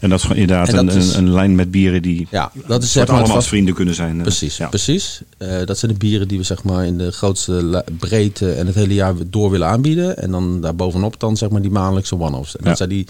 En 0.00 0.08
dat 0.08 0.18
is 0.18 0.24
gewoon 0.24 0.40
inderdaad 0.40 0.70
dat 0.70 0.80
een, 0.80 0.88
is- 0.88 1.14
een, 1.14 1.24
een 1.26 1.32
lijn 1.32 1.54
met 1.54 1.70
bieren 1.70 2.02
die 2.02 2.26
ja, 2.30 2.52
dat 2.66 2.82
is 2.82 2.92
zeg 2.92 3.02
maar 3.06 3.10
allemaal 3.16 3.26
als 3.26 3.36
vast- 3.38 3.48
vrienden 3.48 3.74
kunnen 3.74 3.94
zijn. 3.94 4.16
eh. 4.16 4.22
Precies, 4.22 4.56
Ja. 4.56 4.68
precies. 4.68 5.20
Eh, 5.38 5.64
dat 5.64 5.78
zijn 5.78 5.92
de 5.92 5.98
bieren 5.98 6.28
die 6.28 6.38
we 6.38 6.44
zeg 6.44 6.62
maar 6.62 6.86
in 6.86 6.98
de 6.98 7.12
grootste 7.12 7.84
breedte 7.98 8.52
en 8.52 8.66
het 8.66 8.74
hele 8.74 8.94
jaar 8.94 9.14
door 9.26 9.50
willen 9.50 9.66
aanbieden. 9.68 10.16
En 10.18 10.30
dan 10.30 10.60
daarbovenop 10.60 11.20
dan 11.20 11.36
zeg 11.36 11.48
maar 11.50 11.62
die 11.62 11.70
maandelijkse 11.70 12.18
one-offs. 12.20 12.52
En 12.56 12.60
Ja. 12.62 12.68
dat 12.68 12.76
zijn 12.76 12.88
die, 12.88 13.06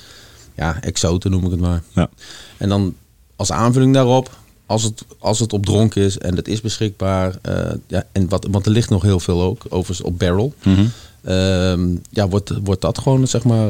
ja, 0.57 0.81
exoten 0.81 1.31
noem 1.31 1.45
ik 1.45 1.51
het 1.51 1.61
maar. 1.61 1.83
Ja. 1.93 2.09
En 2.57 2.69
dan 2.69 2.95
als 3.37 3.53
aanvulling 3.53 3.95
daarop, 3.95 4.31
als 4.67 4.83
het, 4.83 5.05
als 5.19 5.39
het 5.39 5.53
op 5.53 5.67
dronk 5.67 5.95
is 5.95 6.19
en 6.19 6.37
het 6.37 6.49
is 6.49 6.61
beschikbaar. 6.61 7.35
eh, 7.43 7.55
ja, 7.87 8.05
en 8.13 8.29
wat, 8.29 8.47
want 8.51 8.67
er 8.67 8.73
ligt 8.73 8.91
nog 8.91 9.03
heel 9.03 9.21
veel 9.21 9.43
ook, 9.43 9.63
overigens 9.69 10.01
op 10.03 10.19
barrel. 10.19 10.55
Mhm. 10.65 10.85
Ehm, 11.25 11.89
ja, 12.11 12.29
wordt, 12.29 12.53
wordt 12.65 12.81
dat 12.81 12.99
gewoon 12.99 13.27
zeg 13.29 13.45
maar 13.45 13.69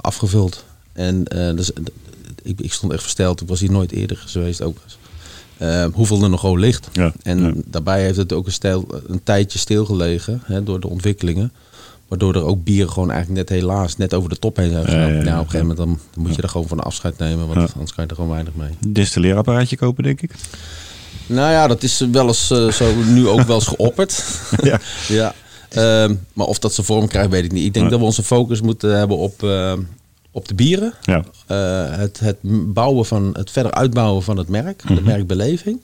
afgevuld. 0.00 0.64
En 0.92 1.24
dus, 1.56 1.70
ik, 2.48 2.60
ik 2.60 2.72
stond 2.72 2.92
echt 2.92 3.02
versteld. 3.02 3.40
Ik 3.40 3.48
was 3.48 3.60
hier 3.60 3.70
nooit 3.70 3.92
eerder 3.92 4.22
geweest 4.26 4.62
ook. 4.62 4.78
Eh, 5.56 5.84
hoeveel 5.92 6.22
er 6.22 6.30
nog 6.30 6.40
gewoon 6.40 6.60
ligt. 6.60 6.88
Ja, 6.92 7.12
En 7.22 7.42
ja. 7.42 7.52
daarbij 7.66 8.02
heeft 8.02 8.16
het 8.16 8.32
ook 8.32 8.46
een, 8.46 8.52
stijl, 8.52 8.86
een 9.06 9.22
tijdje 9.22 9.58
stilgelegen 9.58 10.40
hè, 10.44 10.62
door 10.62 10.80
de 10.80 10.88
ontwikkelingen. 10.88 11.52
Waardoor 12.08 12.34
er 12.34 12.44
ook 12.44 12.64
bieren 12.64 12.92
gewoon 12.92 13.10
eigenlijk 13.10 13.48
net 13.48 13.58
helaas 13.60 13.96
net 13.96 14.14
over 14.14 14.28
de 14.28 14.38
top 14.38 14.56
heen 14.56 14.70
zijn 14.70 14.84
gegaan. 14.84 15.14
Ja. 15.14 15.22
Nou, 15.22 15.40
op 15.40 15.44
een 15.44 15.50
gegeven 15.50 15.58
moment 15.58 15.76
dan, 15.76 15.98
dan 16.14 16.22
moet 16.22 16.34
je 16.34 16.42
er 16.42 16.48
gewoon 16.48 16.68
van 16.68 16.80
afscheid 16.80 17.18
nemen, 17.18 17.46
want 17.46 17.72
anders 17.72 17.94
kan 17.94 18.04
je 18.04 18.10
er 18.10 18.16
gewoon 18.16 18.30
weinig 18.30 18.54
mee. 18.54 18.70
Distilleerapparaatje 18.86 19.76
kopen, 19.76 20.04
denk 20.04 20.20
ik. 20.20 20.30
Nou 21.26 21.50
ja, 21.50 21.66
dat 21.66 21.82
is 21.82 22.06
wel 22.12 22.26
eens 22.26 22.50
eh, 22.50 22.70
zo 22.70 22.94
nu 22.94 23.28
ook 23.28 23.40
wel 23.40 23.56
eens 23.56 23.66
geopperd. 23.66 24.24
Ja. 24.62 24.80
ja. 25.08 25.34
Ehm, 25.68 26.14
maar 26.32 26.46
of 26.46 26.58
dat 26.58 26.74
zijn 26.74 26.86
vorm 26.86 27.08
krijgt, 27.08 27.30
weet 27.30 27.44
ik 27.44 27.52
niet. 27.52 27.64
Ik 27.64 27.74
denk 27.74 27.90
dat 27.90 27.98
we 27.98 28.04
onze 28.04 28.22
focus 28.22 28.60
moeten 28.60 28.98
hebben 28.98 29.16
op, 29.16 29.42
eh, 29.42 29.72
op 30.38 30.48
de 30.48 30.54
bieren. 30.54 30.92
Ja. 31.02 31.24
Eh, 31.46 31.96
het, 31.98 32.20
het 32.20 32.36
bouwen 32.72 33.06
van 33.06 33.30
het 33.32 33.50
verder 33.50 33.72
uitbouwen 33.72 34.22
van 34.22 34.36
het 34.36 34.48
merk, 34.48 34.84
Mhm. 34.84 34.94
de 34.94 35.02
merkbeleving. 35.02 35.80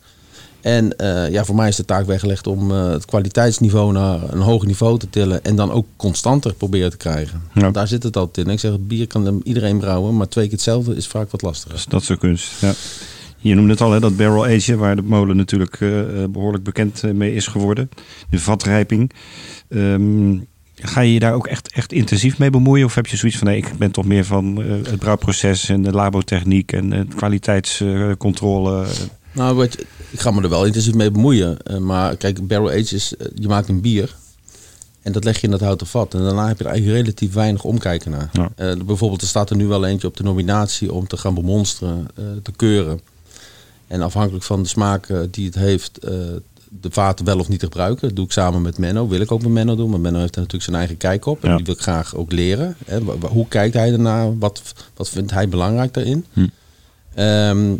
En 0.61 0.97
eh, 0.97 1.31
ja, 1.31 1.45
voor 1.45 1.55
mij 1.55 1.69
is 1.69 1.77
de 1.77 1.85
taak 1.85 2.07
weggelegd 2.07 2.47
om 2.47 2.71
eh, 2.71 2.89
het 2.91 3.05
kwaliteitsniveau 3.05 3.93
naar 3.93 4.33
een 4.33 4.41
hoger 4.41 4.67
niveau 4.67 4.99
te 4.99 5.11
tillen. 5.11 5.45
En 5.45 5.57
dan 5.57 5.71
ook 5.71 5.87
constanter 5.97 6.55
proberen 6.55 6.91
te 6.91 6.97
krijgen. 6.97 7.43
Ja. 7.55 7.71
Daar 7.71 7.89
zit 7.89 8.03
het 8.03 8.17
altijd 8.17 8.47
in. 8.47 8.53
Ik 8.53 8.61
zeg, 8.61 8.73
het 8.73 8.89
bier 8.89 9.07
kan 9.07 9.41
iedereen 9.45 9.79
brouwen, 9.79 10.17
maar 10.17 10.29
twee 10.29 10.45
keer 10.45 10.55
hetzelfde 10.55 10.97
is 10.97 11.07
vaak 11.07 11.31
wat 11.31 11.43
lastiger. 11.43 11.75
Dus 11.75 11.85
dat 11.85 12.03
soort 12.05 12.19
kunst. 12.19 12.61
Ja. 12.61 12.73
Je 13.39 13.55
noemde 13.55 13.71
het 13.73 13.81
al, 13.81 13.91
hè, 13.93 14.01
dat 14.01 14.17
barrel 14.17 14.47
agen, 14.47 14.79
waar 14.79 14.97
de 14.97 15.03
molen 15.03 15.37
natuurlijk 15.37 15.77
eh, 15.81 16.23
eh, 16.23 16.31
behoorlijk 16.31 16.65
bekend 16.65 17.03
mee 17.13 17.35
is 17.35 17.47
geworden. 17.47 17.91
De 18.31 18.39
vatrijping. 18.39 19.11
Ehm, 19.69 20.37
ga 20.87 21.01
je 21.01 21.13
je 21.13 21.19
daar 21.19 21.35
ook 21.35 21.47
echt, 21.47 21.73
echt 21.73 21.93
intensief 21.93 22.39
mee 22.39 22.51
bemoeien? 22.51 22.87
Of 22.87 22.95
heb 22.95 23.07
je 23.07 23.17
zoiets 23.17 23.39
van, 23.39 23.47
nee, 23.47 23.57
ik 23.57 23.79
ben 23.79 23.91
toch 23.91 24.05
meer 24.05 24.25
van 24.25 24.63
eh, 24.63 24.71
het 24.71 24.99
brouwproces 24.99 25.69
en 25.69 25.83
de 25.83 25.93
labotechniek 25.93 26.73
en 26.73 26.91
de 26.91 27.07
kwaliteitscontrole? 27.17 28.87
Nou, 29.33 29.57
weet 29.57 29.73
je, 29.73 29.87
ik 30.11 30.21
ga 30.21 30.31
me 30.31 30.43
er 30.43 30.49
wel 30.49 30.65
intensief 30.65 30.95
mee 30.95 31.11
bemoeien. 31.11 31.63
Eh, 31.63 31.79
maar 31.79 32.17
kijk, 32.17 32.47
barrel 32.47 32.69
age 32.69 32.95
is, 32.95 33.17
eh, 33.17 33.27
je 33.35 33.49
maakt 33.49 33.69
een 33.69 33.81
bier. 33.81 34.15
En 35.03 35.13
dat 35.13 35.25
leg 35.25 35.37
je 35.37 35.43
in 35.43 35.51
dat 35.51 35.61
houten 35.61 35.87
vat. 35.87 36.15
En 36.15 36.23
daarna 36.23 36.49
heb 36.49 36.59
je 36.59 36.65
er 36.65 36.71
eigenlijk 36.71 37.01
relatief 37.01 37.33
weinig 37.33 37.65
omkijken 37.65 38.11
naar. 38.11 38.31
Ja. 38.33 38.51
Eh, 38.57 38.77
bijvoorbeeld, 38.85 39.23
er 39.23 39.29
staat 39.29 39.51
er 39.51 39.57
nu 39.57 39.67
wel 39.67 39.87
eentje 39.87 40.07
op 40.07 40.17
de 40.17 40.23
nominatie 40.23 40.93
om 40.93 41.07
te 41.07 41.17
gaan 41.17 41.35
bemonsteren, 41.35 42.07
eh, 42.15 42.25
te 42.43 42.53
keuren. 42.53 43.01
En 43.87 44.03
afhankelijk 44.03 44.45
van 44.45 44.63
de 44.63 44.69
smaak 44.69 45.09
eh, 45.09 45.19
die 45.31 45.47
het 45.47 45.55
heeft, 45.55 45.99
eh, 45.99 46.19
de 46.81 46.91
vaten 46.91 47.25
wel 47.25 47.39
of 47.39 47.49
niet 47.49 47.59
te 47.59 47.65
gebruiken. 47.67 48.07
Dat 48.07 48.17
doe 48.17 48.25
ik 48.25 48.33
samen 48.33 48.63
met 48.63 48.79
Menno. 48.79 49.09
Wil 49.09 49.21
ik 49.21 49.33
ook 49.33 49.43
met 49.43 49.51
Menno 49.51 49.77
doen. 49.77 49.91
Maar 49.91 50.01
Menno 50.01 50.19
heeft 50.19 50.35
er 50.35 50.41
natuurlijk 50.41 50.65
zijn 50.65 50.77
eigen 50.77 50.97
kijk 50.97 51.27
op. 51.27 51.43
En 51.45 51.51
Ja. 51.51 51.57
die 51.57 51.65
wil 51.65 51.75
ik 51.75 51.81
graag 51.81 52.15
ook 52.15 52.33
leren. 52.33 52.77
Hè. 52.87 52.99
Hoe 53.29 53.49
kijkt 53.49 53.75
hij 53.75 53.93
ernaar? 53.93 54.39
Wat, 54.39 54.63
wat 54.97 55.09
vindt 55.09 55.31
hij 55.31 55.49
belangrijk 55.49 55.95
daarin? 55.95 56.25
Hm. 56.33 56.47
Ehm, 57.15 57.75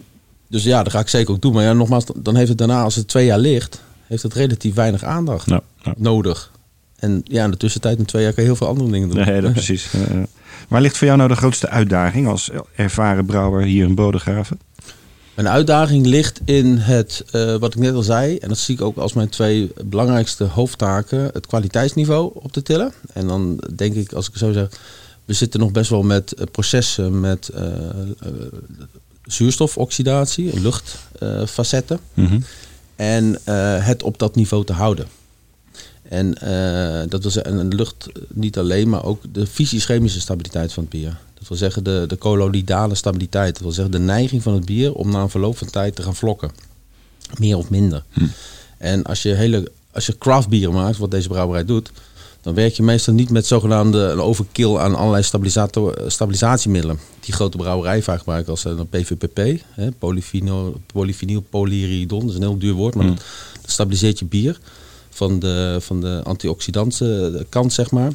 dus 0.49 0.65
ja, 0.65 0.83
dat 0.83 0.93
ga 0.93 0.99
ik 0.99 1.09
zeker 1.09 1.35
ook 1.35 1.41
doen. 1.43 1.53
Maar 1.53 1.65
ja, 1.65 1.73
nogmaals, 1.73 2.05
dan 2.17 2.37
heeft 2.37 2.49
het 2.49 2.59
daarna, 2.59 2.83
als 2.83 2.95
het 2.95 3.09
twee 3.09 3.27
jaar 3.27 3.39
ligt, 3.39 3.83
heeft 4.07 4.23
het 4.23 4.35
relatief 4.35 4.75
weinig 4.75 5.05
aandacht 5.05 5.49
nodig. 5.97 6.53
En 6.97 7.21
ja, 7.25 7.45
in 7.45 7.51
de 7.51 7.57
tussentijd, 7.57 7.99
in 7.99 8.05
twee 8.05 8.23
jaar, 8.23 8.33
kan 8.33 8.43
je 8.43 8.49
heel 8.49 8.59
veel 8.59 8.67
andere 8.69 8.91
dingen 8.91 9.09
doen. 9.09 9.25
Nee, 9.25 9.41
dat 9.41 9.53
precies. 9.63 9.91
Waar 10.69 10.81
ligt 10.81 10.97
voor 10.97 11.07
jou 11.07 11.19
nou 11.19 11.31
de 11.31 11.37
grootste 11.37 11.69
uitdaging 11.69 12.27
als 12.27 12.51
ervaren 12.75 13.25
brouwer 13.27 13.63
hier 13.63 13.87
in 13.87 13.95
Bodegraven? 13.95 14.59
Mijn 15.35 15.49
uitdaging 15.49 16.07
ligt 16.07 16.41
in 16.45 16.77
het, 16.77 17.25
eh, 17.31 17.57
wat 17.57 17.75
ik 17.75 17.81
net 17.81 17.95
al 17.95 18.03
zei, 18.03 18.37
en 18.37 18.49
dat 18.49 18.59
zie 18.59 18.75
ik 18.75 18.81
ook 18.81 18.97
als 18.97 19.13
mijn 19.13 19.29
twee 19.29 19.73
belangrijkste 19.85 20.45
hoofdtaken, 20.45 21.31
het 21.33 21.47
kwaliteitsniveau 21.47 22.31
op 22.35 22.53
te 22.53 22.63
tillen. 22.63 22.93
En 23.13 23.27
dan 23.27 23.61
denk 23.77 23.95
ik, 23.95 24.13
als 24.13 24.29
ik 24.29 24.37
zo 24.37 24.53
zeg, 24.53 24.69
we 25.25 25.33
zitten 25.33 25.61
nog 25.61 25.71
best 25.71 25.91
wel 25.91 26.03
met 26.03 26.33
eh, 26.33 26.47
processen 26.51 27.21
met 27.21 27.49
eh, 27.49 27.63
zuurstofoxidatie, 29.23 30.61
luchtfacetten. 30.61 31.99
Mhm. 32.15 32.41
En 32.97 33.39
het 33.83 34.03
op 34.03 34.19
dat 34.19 34.35
niveau 34.35 34.65
te 34.65 34.73
houden. 34.73 35.07
En 36.09 36.35
eh, 36.35 37.09
dat 37.09 37.23
wil 37.23 37.31
zeggen, 37.31 37.59
en 37.59 37.69
de 37.69 37.77
lucht 37.77 38.07
niet 38.29 38.59
alleen, 38.59 38.89
maar 38.89 39.05
ook 39.05 39.23
de 39.33 39.47
fysisch-chemische 39.47 40.21
stabiliteit 40.21 40.73
van 40.73 40.83
het 40.83 40.93
bier. 40.93 41.17
Dat 41.35 41.49
wil 41.49 41.59
zeggen 41.59 41.85
de, 41.85 42.05
de 42.09 42.19
colloidale 42.19 42.95
stabiliteit. 42.95 43.53
Dat 43.53 43.63
wil 43.63 43.73
zeggen 43.73 43.93
de 43.93 43.99
neiging 43.99 44.43
van 44.43 44.55
het 44.55 44.65
bier 44.65 44.95
om 44.95 45.11
na 45.11 45.21
een 45.21 45.31
verloop 45.31 45.59
van 45.59 45.71
tijd 45.71 45.97
te 45.97 46.03
gaan 46.03 46.17
vlokken. 46.17 46.51
Meer 47.39 47.57
of 47.57 47.71
minder. 47.71 48.05
En 48.79 49.03
als 49.03 49.23
je, 49.23 49.29
hele, 49.29 49.71
als 49.93 50.07
je 50.07 50.19
craft 50.19 50.49
bier 50.49 50.73
maakt, 50.73 50.99
wat 50.99 51.11
deze 51.11 51.29
brouwerij 51.29 51.65
doet, 51.65 51.91
dan 52.41 52.55
werk 52.55 52.75
je 52.75 52.83
meestal 52.83 53.15
niet 53.15 53.31
met 53.31 53.47
zogenaamde 53.47 53.99
een 53.99 54.21
overkill 54.21 54.77
aan 54.77 54.95
allerlei 54.95 55.23
stabilisator, 55.23 56.03
stabilisatiemiddelen. 56.07 56.99
Die 57.21 57.35
grote 57.35 57.57
brouwerij 57.57 58.03
vaak 58.03 58.19
gebruiken 58.19 58.51
als 58.51 58.65
een 58.65 58.89
PVPP, 58.89 59.63
hè, 59.71 59.93
polyvinyl. 59.93 60.81
Dat 60.87 61.07
is 62.29 62.35
een 62.35 62.43
heel 62.43 62.59
duur 62.59 62.73
woord, 62.73 62.95
maar 62.95 63.07
dat, 63.07 63.17
dat 63.61 63.71
stabiliseert 63.71 64.19
je 64.19 64.25
bier 64.25 64.59
van 65.15 65.39
de, 65.39 65.77
van 65.81 66.01
de 66.01 66.21
antioxidante 66.25 67.47
kant, 67.49 67.73
zeg 67.73 67.91
maar. 67.91 68.13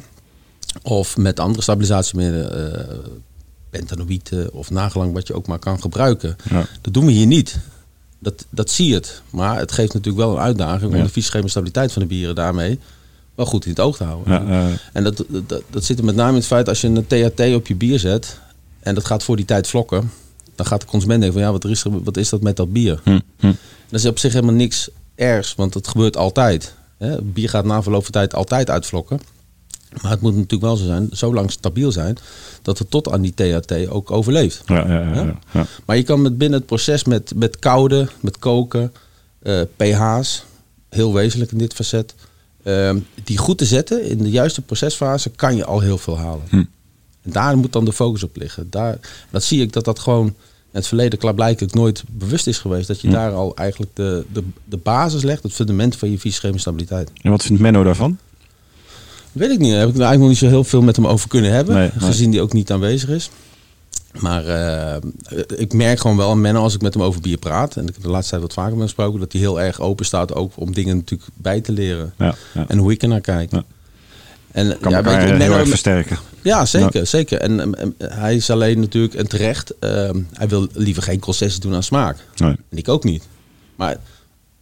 Of 0.82 1.16
met 1.16 1.40
andere 1.40 1.62
stabilisatiemiddelen, 1.62 2.78
eh 2.90 2.96
pentanoïden 3.70 4.52
of 4.52 4.70
nagelang 4.70 5.12
wat 5.12 5.26
je 5.26 5.34
ook 5.34 5.46
maar 5.46 5.58
kan 5.58 5.80
gebruiken. 5.80 6.36
Ja. 6.50 6.66
Dat 6.80 6.92
doen 6.94 7.06
we 7.06 7.12
hier 7.12 7.26
niet. 7.26 7.58
Dat, 8.18 8.46
dat 8.50 8.70
zie 8.70 8.88
je 8.88 8.94
het. 8.94 9.22
Maar 9.30 9.58
het 9.58 9.72
geeft 9.72 9.92
natuurlijk 9.94 10.24
wel 10.24 10.34
een 10.34 10.42
uitdaging 10.42 10.92
Ja. 10.92 10.98
om 10.98 11.04
de 11.04 11.10
fysieke 11.10 11.48
stabiliteit 11.48 11.92
van 11.92 12.02
de 12.02 12.08
bieren 12.08 12.34
daarmee 12.34 12.78
wel 13.34 13.46
goed 13.46 13.64
in 13.64 13.70
het 13.70 13.80
oog 13.80 13.96
te 13.96 14.04
houden. 14.04 14.32
Ja, 14.48 14.68
En 14.92 15.04
dat, 15.04 15.24
dat, 15.46 15.62
dat 15.70 15.84
zit 15.84 15.98
er 15.98 16.04
met 16.04 16.14
name 16.14 16.30
in 16.30 16.36
het 16.36 16.46
feit 16.46 16.68
als 16.68 16.80
je 16.80 16.86
een 16.86 17.06
THT 17.06 17.54
op 17.54 17.66
je 17.66 17.74
bier 17.74 17.98
zet 17.98 18.40
en 18.80 18.94
dat 18.94 19.04
gaat 19.04 19.22
voor 19.22 19.36
die 19.36 19.44
tijd 19.44 19.66
vlokken, 19.68 20.10
dan 20.54 20.66
gaat 20.66 20.80
de 20.80 20.86
consument 20.86 21.20
denken 21.20 21.38
van 21.40 21.48
ja, 21.48 21.58
wat 21.58 21.64
is, 21.64 21.84
wat 22.04 22.16
is 22.16 22.28
dat 22.28 22.40
met 22.42 22.56
dat 22.56 22.72
bier? 22.72 23.00
hm, 23.04 23.18
hm. 23.38 23.52
Dat 23.88 24.00
is 24.00 24.06
op 24.06 24.18
zich 24.18 24.32
helemaal 24.32 24.54
niks 24.54 24.88
ergs, 25.14 25.54
want 25.54 25.72
dat 25.72 25.88
gebeurt 25.88 26.16
altijd. 26.16 26.74
Hè? 27.00 27.22
Bier 27.22 27.48
gaat 27.48 27.64
na 27.64 27.82
verloop 27.82 28.02
van 28.02 28.12
tijd 28.12 28.34
altijd 28.34 28.70
uitvlokken. 28.70 29.20
Maar 30.02 30.10
het 30.10 30.20
moet 30.20 30.34
natuurlijk 30.34 30.62
wel 30.62 30.76
zo 30.76 30.84
zijn, 30.84 31.08
zo 31.12 31.34
lang 31.34 31.50
stabiel 31.50 31.92
zijn, 31.92 32.16
dat 32.62 32.78
het 32.78 32.90
tot 32.90 33.10
aan 33.10 33.20
die 33.20 33.34
THT 33.34 33.88
ook 33.88 34.10
overleeft. 34.10 34.62
Ja, 34.66 34.86
ja, 34.88 35.36
ja. 35.52 35.66
Maar 35.84 35.96
je 35.96 36.02
kan 36.02 36.22
met 36.22 36.38
binnen 36.38 36.58
het 36.58 36.68
proces 36.68 37.04
met, 37.04 37.32
met 37.34 37.58
koude, 37.58 38.08
met 38.20 38.38
koken, 38.38 38.92
eh, 39.42 39.60
pH's, 39.76 40.44
heel 40.88 41.14
wezenlijk 41.14 41.52
in 41.52 41.58
dit 41.58 41.74
facet, 41.74 42.14
ehm, 42.62 42.98
die 43.24 43.38
goed 43.38 43.58
te 43.58 43.64
zetten 43.64 44.04
in 44.04 44.18
de 44.18 44.30
juiste 44.30 44.62
procesfase, 44.62 45.30
kan 45.30 45.56
je 45.56 45.64
al 45.64 45.80
heel 45.80 45.98
veel 45.98 46.18
halen. 46.18 46.44
Hm. 46.48 46.64
En 47.22 47.32
daar 47.32 47.56
moet 47.56 47.72
dan 47.72 47.84
de 47.84 47.92
focus 47.92 48.22
op 48.22 48.36
liggen. 48.36 48.70
Daar, 48.70 48.98
dat 49.30 49.42
zie 49.42 49.62
ik 49.62 49.72
dat 49.72 49.84
dat 49.84 49.98
gewoon 49.98 50.34
het 50.72 50.86
verleden 50.86 51.18
klaarblijkelijk 51.18 51.74
nooit 51.74 52.02
bewust 52.10 52.46
is 52.46 52.58
geweest. 52.58 52.88
Dat 52.88 53.00
je 53.00 53.08
Hm. 53.08 53.14
daar 53.14 53.32
al 53.32 53.56
eigenlijk 53.56 53.90
de, 53.94 54.24
de, 54.32 54.42
de 54.64 54.76
basis 54.76 55.22
legt, 55.22 55.42
het 55.42 55.52
fundament 55.52 55.96
van 55.96 56.10
je 56.10 56.18
fysieke 56.18 56.58
stabiliteit. 56.58 57.10
En 57.22 57.30
wat 57.30 57.42
vindt 57.42 57.62
Menno 57.62 57.82
daarvan? 57.82 58.18
Weet 59.32 59.50
ik 59.50 59.58
niet. 59.58 59.70
Daar 59.70 59.80
heb 59.80 59.88
ik 59.88 59.94
nou 59.94 60.06
eigenlijk 60.06 60.18
nog 60.20 60.28
niet 60.28 60.38
zo 60.38 60.46
heel 60.56 60.64
veel 60.64 60.82
met 60.82 60.96
hem 60.96 61.06
over 61.06 61.28
kunnen 61.28 61.50
hebben. 61.52 61.74
Nee, 61.74 61.90
nee. 61.98 62.08
Gezien 62.08 62.30
die 62.30 62.40
ook 62.40 62.52
niet 62.52 62.70
aanwezig 62.72 63.08
is. 63.08 63.30
Maar 64.20 64.46
eh, 64.46 64.96
ik 65.56 65.72
merk 65.72 66.00
gewoon 66.00 66.16
wel 66.16 66.30
aan 66.30 66.40
Menno 66.40 66.62
als 66.62 66.74
ik 66.74 66.80
met 66.82 66.94
hem 66.94 67.02
over 67.02 67.20
bier 67.20 67.38
praat. 67.38 67.76
En 67.76 67.86
ik 67.86 67.94
heb 67.94 68.02
de 68.02 68.08
laatste 68.10 68.30
tijd 68.30 68.42
wat 68.42 68.52
vaker 68.52 68.70
met 68.70 68.78
hem 68.78 68.86
gesproken. 68.88 69.20
Dat 69.20 69.32
hij 69.32 69.40
heel 69.40 69.60
erg 69.60 69.80
open 69.80 70.04
staat 70.04 70.34
ook 70.34 70.52
om 70.56 70.74
dingen 70.74 70.96
natuurlijk 70.96 71.30
bij 71.34 71.60
te 71.60 71.72
leren. 71.72 72.12
Ja, 72.18 72.34
ja. 72.54 72.64
En 72.68 72.78
hoe 72.78 72.92
ik 72.92 73.02
er 73.02 73.08
naar 73.08 73.20
kijk. 73.20 73.50
En 74.52 74.78
Kan 74.80 74.90
ja, 74.90 74.96
elkaar 74.96 75.20
heel 75.40 75.52
erg 75.56 75.68
versterken. 75.68 76.18
Ja, 76.42 76.64
zeker. 76.64 77.06
zeker. 77.06 77.38
En, 77.38 77.74
hij 77.98 78.34
is 78.34 78.50
alleen 78.50 78.80
natuurlijk, 78.80 79.14
en 79.14 79.28
terecht, 79.28 79.78
ehm, 79.78 80.20
hij 80.32 80.48
wil 80.48 80.68
liever 80.72 81.02
geen 81.02 81.20
concessies 81.20 81.60
doen 81.60 81.74
aan 81.74 81.82
smaak. 81.82 82.16
Nee. 82.36 82.56
En 82.68 82.78
ik 82.78 82.88
ook 82.88 83.04
niet. 83.04 83.28
Maar 83.76 83.96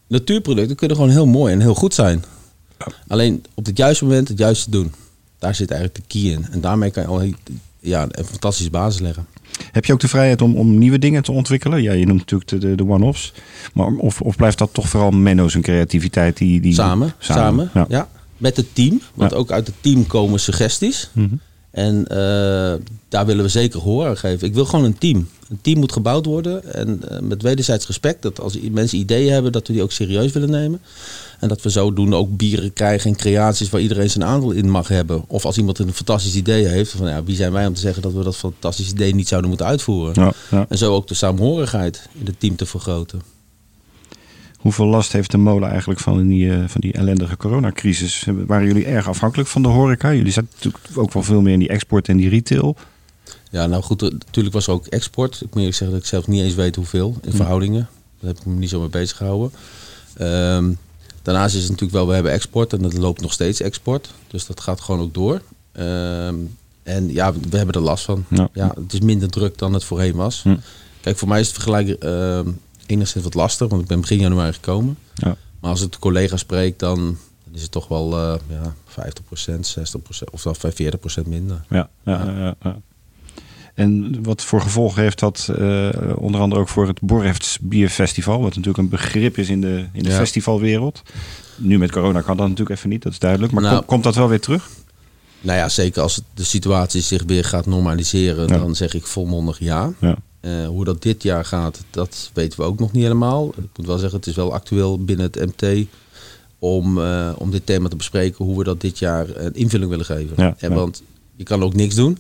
natuurproducten 0.07 0.77
kunnen 0.77 0.97
gewoon 0.97 1.13
heel 1.13 1.27
mooi 1.27 1.53
en 1.53 1.61
heel 1.61 1.75
goed 1.75 1.95
zijn. 1.95 2.25
Alleen 3.09 3.45
op 3.55 3.67
het 3.67 3.77
juiste 3.77 4.05
moment 4.05 4.29
het 4.29 4.39
juiste 4.39 4.71
doen. 4.71 4.93
Daar 5.39 5.55
zit 5.55 5.71
eigenlijk 5.71 6.01
de 6.09 6.19
key 6.21 6.31
in. 6.33 6.47
En 6.51 6.61
daarmee 6.61 6.91
kan 6.91 7.03
je 7.03 7.09
al 7.09 7.23
ja, 7.81 8.07
een 8.11 8.25
fantastische 8.25 8.71
basis 8.71 9.01
leggen. 9.01 9.27
Heb 9.73 9.85
je 9.85 9.93
ook 9.93 10.01
de 10.01 10.09
vrijheid 10.09 10.43
om, 10.43 10.57
om 10.57 10.79
nieuwe 10.79 10.99
dingen 10.99 11.23
te 11.23 11.33
ontwikkelen? 11.33 11.83
Ja, 11.83 11.93
je 11.93 12.07
noemt 12.07 12.19
natuurlijk 12.19 12.51
de, 12.51 12.59
de, 12.59 12.75
de 12.75 12.87
one-offs. 12.87 13.33
Maar 13.75 13.87
of, 13.87 14.21
of 14.21 14.37
blijft 14.37 14.59
dat 14.59 14.69
toch 14.73 14.89
vooral 14.89 15.11
Menno 15.11 15.49
zijn 15.49 15.63
creativiteit? 15.63 16.37
Die, 16.37 16.61
die, 16.61 16.75
Samen, 16.75 17.15
samen, 17.19 17.71
Ja. 17.75 17.87
ja. 17.89 18.09
Met 18.37 18.57
het 18.57 18.75
team. 18.75 19.01
Want 19.15 19.31
Ja. 19.31 19.37
ook 19.37 19.51
uit 19.51 19.67
het 19.67 19.77
team 19.81 20.07
komen 20.07 20.41
suggesties. 20.41 21.11
Mhm. 21.13 21.35
En 21.71 22.07
eh, 22.07 22.75
daar 23.09 23.27
willen 23.27 23.45
we 23.45 23.51
zeker 23.51 23.81
gehoor 23.81 24.07
aan 24.07 24.17
geven. 24.17 24.49
Ik 24.49 24.55
wil 24.55 24.65
gewoon 24.65 24.85
een 24.85 24.99
team. 24.99 25.29
Een 25.49 25.59
team 25.63 25.79
moet 25.79 25.93
gebouwd 25.93 26.27
worden. 26.27 26.75
En 26.75 27.09
eh, 27.09 27.19
met 27.21 27.43
wederzijds 27.43 27.87
respect. 27.87 28.23
Dat 28.23 28.41
als 28.41 28.59
mensen 28.71 28.99
ideeën 28.99 29.33
hebben, 29.33 29.53
dat 29.53 29.67
we 29.67 29.73
die 29.73 29.83
ook 29.83 29.93
serieus 29.93 30.33
willen 30.33 30.51
nemen. 30.51 30.81
En 31.41 31.49
dat 31.49 31.63
we 31.63 31.69
zodoende 31.69 32.17
ook 32.17 32.37
bieren 32.37 32.73
krijgen 32.73 33.11
en 33.11 33.17
creaties 33.17 33.71
waar 33.71 33.81
iedereen 33.81 34.11
zijn 34.11 34.25
aandeel 34.25 34.51
in 34.51 34.71
mag 34.71 34.89
hebben. 34.89 35.25
Of 35.27 35.45
als 35.45 35.59
iemand 35.59 35.79
een 35.79 35.95
fantastisch 35.95 36.35
idee 36.35 36.67
heeft. 36.67 36.91
Van, 36.91 37.09
ja, 37.09 37.25
wie 37.25 37.37
zijn 37.37 37.53
wij 37.53 37.67
om 37.67 37.75
te 37.75 37.81
zeggen 37.81 38.03
dat 38.03 38.13
we 38.13 38.23
dat 38.23 38.37
fantastische 38.37 38.93
idee 38.93 39.15
niet 39.15 39.29
zouden 39.29 39.51
moeten 39.51 39.69
uitvoeren. 39.69 40.23
Ja, 40.23 40.33
ja. 40.51 40.67
En 40.69 40.79
zo 40.79 40.95
ook 40.95 41.09
de 41.09 41.15
saamhorigheid 41.15 42.09
in 42.19 42.27
het 42.27 42.41
team 42.41 42.57
te 42.57 42.67
vergroten. 42.67 43.23
Hoeveel 44.69 44.87
last 44.87 45.13
heeft 45.13 45.31
de 45.31 45.39
molen 45.39 45.69
eigenlijk 45.71 46.01
van 46.01 46.29
die, 46.29 46.53
eh, 46.53 46.65
van 46.67 46.81
die 46.81 46.93
ellendige 46.93 47.37
coronacrisis? 47.37 48.27
Waren 48.47 48.67
jullie 48.67 48.85
erg 48.85 49.09
afhankelijk 49.09 49.49
van 49.49 49.63
de 49.63 49.69
horeca? 49.69 50.13
Jullie 50.13 50.33
zaten 50.33 50.51
natuurlijk 50.55 50.85
ook 50.97 51.13
wel 51.13 51.23
veel 51.23 51.41
meer 51.41 51.53
in 51.53 51.59
die 51.59 51.69
export 51.69 52.09
en 52.09 52.17
die 52.17 52.29
retail. 52.29 52.77
Ja, 53.51 53.67
nou 53.67 53.83
goed, 53.83 54.03
eh, 54.03 54.11
natuurlijk 54.11 54.55
was 54.55 54.67
er 54.67 54.73
ook 54.73 54.87
export. 54.87 55.35
Ik 55.35 55.41
moet 55.41 55.57
eerlijk 55.57 55.77
zeggen 55.77 55.91
dat 55.91 56.01
ik 56.01 56.09
zelf 56.09 56.27
niet 56.27 56.43
eens 56.43 56.55
weet 56.55 56.77
hoeveel 56.77 57.17
in 57.23 57.33
verhoudingen. 57.33 57.89
Daar 58.21 58.31
heb 58.31 58.39
ik 58.39 58.47
me 58.47 58.55
niet 58.55 58.69
zo 58.69 58.81
mee 58.81 58.89
bezig 58.89 59.17
gehouden. 59.17 59.51
Ehm, 60.17 60.73
daarnaast 61.23 61.55
is 61.55 61.61
het 61.61 61.71
natuurlijk 61.71 61.99
wel, 61.99 62.07
we 62.07 62.15
hebben 62.15 62.33
export 62.33 62.73
en 62.73 62.83
dat 62.83 62.93
loopt 62.93 63.21
nog 63.21 63.33
steeds 63.33 63.61
export. 63.61 64.11
Dus 64.27 64.47
dat 64.47 64.61
gaat 64.61 64.81
gewoon 64.81 65.01
ook 65.01 65.15
door. 65.15 65.43
Ehm, 65.73 66.35
en 66.83 67.13
ja, 67.13 67.33
we 67.33 67.57
hebben 67.57 67.75
er 67.75 67.81
last 67.81 68.05
van. 68.05 68.25
Ja. 68.29 68.49
Ja. 68.53 68.75
het 68.83 68.93
is 68.93 69.01
minder 69.01 69.29
druk 69.29 69.59
dan 69.59 69.73
het 69.73 69.85
voorheen 69.85 70.15
was. 70.15 70.43
Hm. 70.43 70.57
Kijk, 71.01 71.19
voor 71.19 71.29
mij 71.29 71.41
is 71.41 71.47
het 71.47 71.55
vergelijken 71.55 72.01
ehm, 72.01 72.49
enigszins 72.91 73.25
wat 73.25 73.35
lastig, 73.35 73.69
want 73.69 73.83
ik 73.83 73.89
ben 73.89 74.01
begin 74.01 74.19
januari 74.21 74.53
gekomen. 74.53 74.99
Ja. 75.15 75.37
Maar 75.61 75.71
als 75.71 75.83
ik 75.83 75.93
de 75.93 75.99
collega's 75.99 76.41
spreek, 76.41 76.79
dan, 76.79 76.97
dan 77.45 77.55
is 77.55 77.63
het 77.63 77.71
toch 77.71 77.89
wel 77.89 78.13
eh 78.19 78.35
ja, 78.49 78.75
50%, 78.91 79.51
60% 79.55 80.25
of 80.31 80.43
dan 80.43 80.57
40% 81.25 81.29
minder. 81.29 81.65
Ja, 81.69 81.89
ja, 82.05 82.33
ja, 82.37 82.55
ja. 82.63 82.77
En 83.75 84.23
wat 84.23 84.43
voor 84.43 84.61
gevolgen 84.61 85.03
heeft 85.03 85.19
dat 85.19 85.49
eh, 85.59 85.89
onder 86.15 86.41
andere 86.41 86.61
ook 86.61 86.69
voor 86.69 86.87
het 86.87 87.01
Borrefts 87.01 87.59
Bierfestival, 87.61 88.39
wat 88.41 88.49
natuurlijk 88.49 88.79
een 88.79 88.89
begrip 88.89 89.39
is 89.39 89.49
in 89.49 89.61
de, 89.61 89.87
in 89.93 90.03
de 90.03 90.11
festivalwereld. 90.11 91.03
Nu 91.57 91.79
met 91.79 91.91
corona 91.93 92.21
kan 92.21 92.37
dat 92.37 92.49
natuurlijk 92.49 92.77
even 92.77 92.89
niet, 92.89 93.03
dat 93.03 93.13
is 93.13 93.19
duidelijk. 93.19 93.53
Maar 93.53 93.63
Nou. 93.63 93.77
kom- 93.77 93.85
komt 93.87 94.05
dat 94.05 94.15
wel 94.15 94.29
weer 94.29 94.41
terug? 94.41 94.69
Nou 95.41 95.59
ja, 95.59 95.69
zeker 95.69 96.03
als 96.03 96.17
het- 96.17 96.25
de 96.35 96.45
situatie 96.45 97.01
zich 97.01 97.23
weer 97.27 97.45
gaat 97.45 97.67
normaliseren, 97.67 98.49
dan 98.49 98.75
zeg 98.75 98.95
ik 98.95 99.07
volmondig 99.07 99.59
ja. 99.59 99.93
Ja. 100.01 100.17
Eh, 100.41 100.67
hoe 100.67 100.85
dat 100.85 101.03
dit 101.03 101.23
jaar 101.23 101.45
gaat, 101.45 101.85
dat 101.91 102.31
weten 102.35 102.61
we 102.61 102.65
ook 102.67 102.79
nog 102.79 102.93
niet 102.93 103.03
helemaal. 103.03 103.49
Ik 103.49 103.77
moet 103.77 103.87
wel 103.87 103.99
zeggen, 103.99 104.19
het 104.19 104.29
is 104.29 104.35
wel 104.37 104.53
actueel 104.53 105.05
binnen 105.05 105.31
het 105.33 105.61
MT 105.61 105.87
om, 106.59 107.01
eh, 107.01 107.33
om 107.37 107.51
dit 107.51 107.67
thema 107.67 107.89
te 107.89 107.97
bespreken, 107.97 108.45
hoe 108.45 108.59
we 108.59 108.65
dat 108.65 108.81
dit 108.81 108.99
jaar 108.99 109.37
een 109.37 109.55
invulling 109.55 109.91
willen 109.91 110.05
geven. 110.05 110.35
Ja, 110.37 110.55
en 110.59 110.71
ja. 110.71 110.77
Want 110.77 111.03
je 111.37 111.45
kan 111.45 111.63
ook 111.63 111.75
niks 111.75 111.95
doen, 111.95 112.19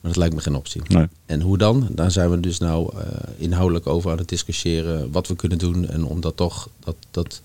maar 0.00 0.10
dat 0.10 0.16
lijkt 0.16 0.34
me 0.34 0.40
geen 0.40 0.54
optie. 0.54 0.82
Nee. 0.88 1.08
En 1.26 1.40
hoe 1.40 1.58
dan? 1.58 1.88
Daar 1.90 2.10
zijn 2.10 2.30
we 2.30 2.40
dus 2.40 2.58
nou 2.58 2.96
eh, 2.96 3.06
inhoudelijk 3.36 3.86
over 3.86 4.10
aan 4.10 4.18
het 4.18 4.28
discussiëren 4.28 5.10
wat 5.10 5.28
we 5.28 5.36
kunnen 5.36 5.58
doen. 5.58 5.88
En 5.88 6.04
om 6.04 6.20
dat 6.20 6.36
toch, 6.36 6.68
dat, 6.84 6.96
dat 7.10 7.40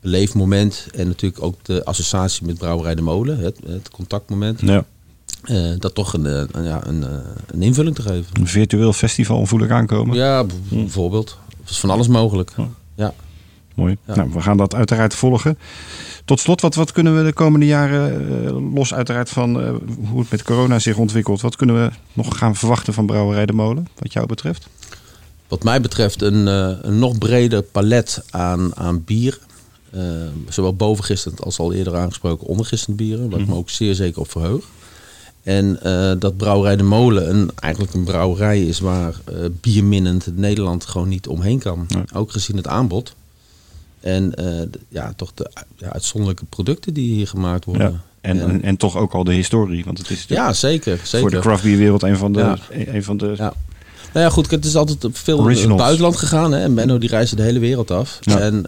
leefmoment 0.00 0.86
en 0.94 1.06
natuurlijk 1.06 1.42
ook 1.42 1.64
de 1.64 1.84
associatie 1.84 2.46
met 2.46 2.58
Brouwerij 2.58 2.94
de 2.94 3.02
Molen, 3.02 3.38
het, 3.38 3.58
het 3.66 3.90
contactmoment, 3.90 4.60
Ja. 4.60 4.84
Eh, 5.46 5.78
dat 5.78 5.94
toch 5.94 6.12
een, 6.12 6.26
eh, 6.26 6.64
ja, 6.64 6.86
een, 6.86 7.02
eh, 7.04 7.10
een 7.46 7.62
invulling 7.62 7.94
te 7.94 8.02
geven. 8.02 8.26
Een 8.32 8.46
virtueel 8.46 8.92
festival 8.92 9.46
voel 9.46 9.60
ik 9.60 9.70
aankomen. 9.70 10.16
Ja, 10.16 10.42
b- 10.42 10.52
bijvoorbeeld. 10.68 11.38
Is 11.68 11.78
van 11.80 11.90
alles 11.90 12.08
mogelijk. 12.08 12.52
Ja. 12.56 12.68
Ja. 12.94 13.14
Mooi. 13.74 13.96
Ja. 14.06 14.14
Nou, 14.14 14.30
we 14.32 14.40
gaan 14.40 14.56
dat 14.56 14.74
uiteraard 14.74 15.14
volgen. 15.14 15.58
Tot 16.24 16.40
slot, 16.40 16.60
wat, 16.60 16.74
wat 16.74 16.92
kunnen 16.92 17.16
we 17.16 17.24
de 17.24 17.32
komende 17.32 17.66
jaren, 17.66 18.72
los 18.74 18.94
uiteraard 18.94 19.28
van 19.28 19.60
hoe 20.10 20.20
het 20.20 20.30
met 20.30 20.42
corona 20.42 20.78
zich 20.78 20.96
ontwikkelt, 20.96 21.40
wat 21.40 21.56
kunnen 21.56 21.82
we 21.84 21.90
nog 22.12 22.38
gaan 22.38 22.56
verwachten 22.56 22.92
van 22.94 23.06
Brouwerij 23.06 23.46
de 23.46 23.52
Molen, 23.52 23.88
wat 23.98 24.12
jou 24.12 24.26
betreft? 24.26 24.68
Wat 25.48 25.62
mij 25.62 25.80
betreft 25.80 26.22
een, 26.22 26.46
een 26.86 26.98
nog 26.98 27.18
breder 27.18 27.62
palet 27.62 28.22
aan, 28.30 28.76
aan 28.76 29.04
bier. 29.04 29.38
Zowel 30.48 30.74
bovengistend 30.74 31.44
als 31.44 31.58
al 31.58 31.72
eerder 31.72 31.96
aangesproken 31.96 32.46
ondergistend 32.46 32.96
bieren. 32.96 33.30
Waar 33.30 33.40
ik 33.40 33.46
me 33.48 33.54
ook 33.54 33.70
zeer 33.70 33.94
zeker 33.94 34.20
op 34.20 34.30
verheug. 34.30 34.64
En 35.46 35.82
eh, 35.82 36.12
dat 36.18 36.36
Brouwerij 36.36 36.76
de 36.76 36.82
Molen 36.82 37.30
een, 37.30 37.50
eigenlijk 37.54 37.94
een 37.94 38.04
brouwerij 38.04 38.62
is 38.62 38.78
waar 38.78 39.14
eh 39.24 39.34
bierminnend 39.60 40.36
Nederland 40.36 40.84
gewoon 40.84 41.08
niet 41.08 41.26
omheen 41.26 41.58
kan. 41.58 41.86
Nee. 41.88 42.02
Ook 42.14 42.32
gezien 42.32 42.56
het 42.56 42.66
aanbod. 42.66 43.14
En 44.00 44.34
eh, 44.34 44.66
ja, 44.88 45.12
toch 45.16 45.32
de 45.34 45.50
ja, 45.76 45.92
uitzonderlijke 45.92 46.44
producten 46.44 46.94
die 46.94 47.14
hier 47.14 47.26
gemaakt 47.26 47.64
worden. 47.64 47.90
Ja. 47.90 48.00
En, 48.20 48.40
en, 48.40 48.62
en 48.62 48.76
toch 48.76 48.96
ook 48.96 49.12
al 49.12 49.24
de 49.24 49.32
historie, 49.32 49.84
want 49.84 49.98
het 49.98 50.10
is 50.10 50.24
ja 50.28 50.52
zeker, 50.52 51.00
zeker. 51.02 51.20
voor 51.20 51.30
de 51.30 51.38
craft 51.38 51.62
beer 51.62 51.76
wereld 51.76 52.02
een 52.02 52.16
van 52.16 52.32
de, 52.32 52.38
Ja. 52.38 52.58
een, 52.70 53.04
van 53.04 53.16
de 53.16 53.34
Ja. 53.36 53.54
Nou 54.12 54.26
ja, 54.26 54.30
goed, 54.30 54.50
het 54.50 54.64
is 54.64 54.76
altijd 54.76 55.04
op 55.04 55.16
veel 55.16 55.38
in 55.38 55.44
Originals. 55.44 55.70
het 55.72 55.80
buitenland 55.80 56.16
gegaan. 56.16 56.52
Hè? 56.52 56.62
En 56.62 56.74
Menno 56.74 56.98
die 56.98 57.08
reisde 57.08 57.36
de 57.36 57.42
hele 57.42 57.58
wereld 57.58 57.90
af. 57.90 58.18
Ja. 58.20 58.38
En 58.38 58.58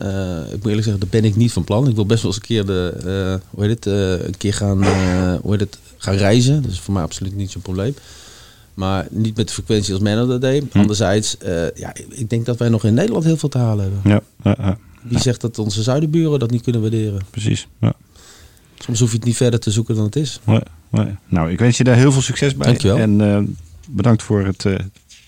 ik 0.47 0.57
moet 0.57 0.67
eerlijk 0.67 0.85
zeggen, 0.85 1.01
daar 1.01 1.21
ben 1.21 1.25
ik 1.25 1.37
niet 1.37 1.53
van 1.53 1.65
plan. 1.65 1.89
Ik 1.89 1.95
wil 1.95 2.07
best 2.07 2.23
wel 2.23 2.31
eens 2.31 2.41
een 2.41 2.47
keer, 2.47 2.67
de, 2.67 3.41
hoe 3.51 3.65
heet 3.65 3.85
het, 3.85 3.87
een 4.27 4.37
keer 4.37 4.55
gaan, 4.55 4.85
hoe 5.43 5.51
heet 5.51 5.61
het, 5.61 5.79
gaan 5.99 6.15
reizen. 6.15 6.63
Dat 6.63 6.71
is 6.71 6.81
voor 6.81 6.95
mij 6.95 7.03
absoluut 7.03 7.37
niet 7.37 7.51
zo'n 7.51 7.63
probleem. 7.63 7.95
Maar 8.75 9.07
niet 9.11 9.37
met 9.37 9.47
de 9.47 9.53
frequentie 9.53 9.93
als 9.95 10.03
Menno 10.03 10.27
dat 10.27 10.41
deed. 10.41 10.65
Hm. 10.73 10.79
Anderzijds, 10.79 11.39
eh, 11.39 11.71
ja, 11.75 11.93
ik 12.09 12.31
denk 12.31 12.47
dat 12.47 12.59
wij 12.59 12.69
nog 12.69 12.85
in 12.85 12.95
Nederland 12.95 13.25
heel 13.25 13.37
veel 13.37 13.49
te 13.49 13.59
halen 13.59 13.85
hebben. 13.93 14.23
Ja, 14.43 14.79
Wie 15.03 15.19
zegt 15.19 15.41
dat 15.41 15.59
onze 15.59 15.83
zuidenburen 15.83 16.39
dat 16.39 16.51
niet 16.51 16.63
kunnen 16.63 16.81
waarderen? 16.81 17.21
precies. 17.31 17.69
Ja. 17.81 17.93
Soms 18.79 19.01
hoef 19.01 19.11
je 19.11 19.17
het 19.17 19.25
niet 19.25 19.37
verder 19.37 19.61
te 19.61 19.71
zoeken 19.71 19.95
dan 19.95 20.05
het 20.05 20.17
is. 20.17 20.41
Nee, 20.45 20.61
nee. 20.91 21.17
Nou, 21.29 21.51
ik 21.51 21.59
wens 21.59 21.77
je 21.77 21.85
daar 21.85 21.97
heel 21.97 22.13
veel 22.13 22.23
succes 22.23 22.57
bij. 22.57 22.67
Dankjewel. 22.67 22.99
En 22.99 23.21
eh, 23.21 23.43
bedankt 23.89 24.23
voor 24.23 24.45
het, 24.45 24.65
eh, 24.65 24.75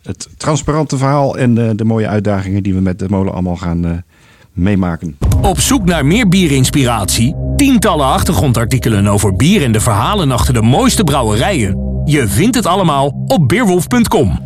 het 0.03 0.29
transparante 0.37 0.97
verhaal 0.97 1.39
en 1.39 1.77
de 1.77 1.85
mooie 1.85 2.09
uitdagingen 2.09 2.63
die 2.63 2.75
we 2.75 2.81
met 2.81 2.99
de 2.99 3.09
molen 3.09 3.33
allemaal 3.33 3.57
gaan 3.57 4.05
meemaken. 4.53 5.17
Op 5.43 5.61
zoek 5.61 5.85
naar 5.85 6.07
meer 6.07 6.29
bierinspiratie? 6.29 7.35
Tientallen 7.57 8.07
achtergrondartikelen 8.07 9.07
over 9.07 9.37
bier 9.37 9.63
en 9.63 9.73
de 9.73 9.81
verhalen 9.81 10.31
achter 10.31 10.55
de 10.55 10.63
mooiste 10.63 11.05
brouwerijen. 11.05 12.03
Je 12.05 12.29
vindt 12.29 12.57
het 12.57 12.67
allemaal 12.67 13.25
op 13.27 13.49
beerwolf.com. 13.49 14.39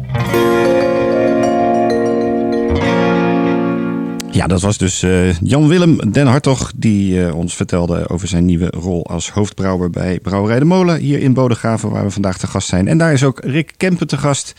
Ja, 4.35 4.47
dat 4.47 4.61
was 4.61 4.79
dus 4.79 5.03
eh, 5.03 5.39
Jan-Willem 5.39 6.13
Den 6.13 6.27
Hartog 6.27 6.73
die 6.77 7.25
eh, 7.25 7.37
ons 7.37 7.55
vertelde 7.55 8.09
over 8.09 8.29
zijn 8.29 8.45
nieuwe 8.45 8.67
rol 8.71 9.07
als 9.07 9.31
hoofdbrouwer 9.31 9.91
bij 9.91 10.19
Brouwerij 10.21 10.59
de 10.59 10.65
Molen 10.65 10.99
hier 10.99 11.21
in 11.21 11.33
Bodegraven, 11.33 11.91
waar 11.91 12.05
we 12.05 12.11
vandaag 12.11 12.39
te 12.39 12.47
gast 12.47 12.69
zijn. 12.69 12.89
En 12.89 12.99
daar 12.99 13.13
is 13.13 13.25
ook 13.25 13.41
Rick 13.45 13.73
Kempen 13.77 14.07
te 14.07 14.19
gast, 14.19 14.55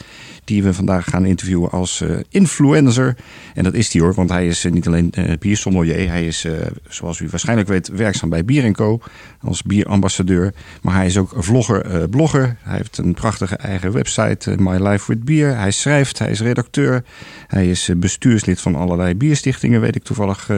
die 0.46 0.64
we 0.64 0.74
vandaag 0.74 1.06
gaan 1.10 1.26
interviewen 1.26 1.72
als 1.72 2.02
eh, 2.02 2.16
influencer. 2.30 3.16
En 3.54 3.64
dat 3.64 3.74
is 3.74 3.94
hij 3.94 4.02
hoor, 4.02 4.14
want 4.14 4.30
hij 4.30 4.48
is 4.48 4.66
eh, 4.66 4.72
niet 4.72 4.88
alleen 4.88 5.12
eh 5.12 5.38
biersommelier, 5.40 6.10
hij 6.10 6.28
is, 6.28 6.48
zoals 6.90 7.20
u 7.20 7.28
waarschijnlijk 7.30 7.68
weet, 7.68 7.88
werkzaam 7.88 8.30
bij 8.30 8.46
Bier 8.46 8.72
Co. 8.72 9.00
als 9.42 9.64
bierambassadeur. 9.64 10.54
Maar 10.82 10.96
hij 10.96 11.06
is 11.06 11.18
ook 11.18 11.34
vlogger, 11.38 12.10
blogger. 12.10 12.58
Hij 12.62 12.78
heeft 12.78 12.98
een 12.98 13.14
prachtige 13.14 13.56
eigen 13.56 13.92
website, 13.92 14.56
My 14.58 14.88
Life 14.88 15.04
with 15.08 15.24
Beer. 15.24 15.58
Hij 15.58 15.72
schrijft, 15.72 16.20
hij 16.20 16.30
is 16.30 16.42
redacteur. 16.42 17.04
Hij 17.48 17.70
is 17.70 17.90
bestuurslid 17.98 18.62
van 18.62 18.76
allerlei 18.76 19.16
bierstichtingen, 19.16 19.82
weet 19.82 19.96
ik 19.96 20.04
toevallig 20.04 20.50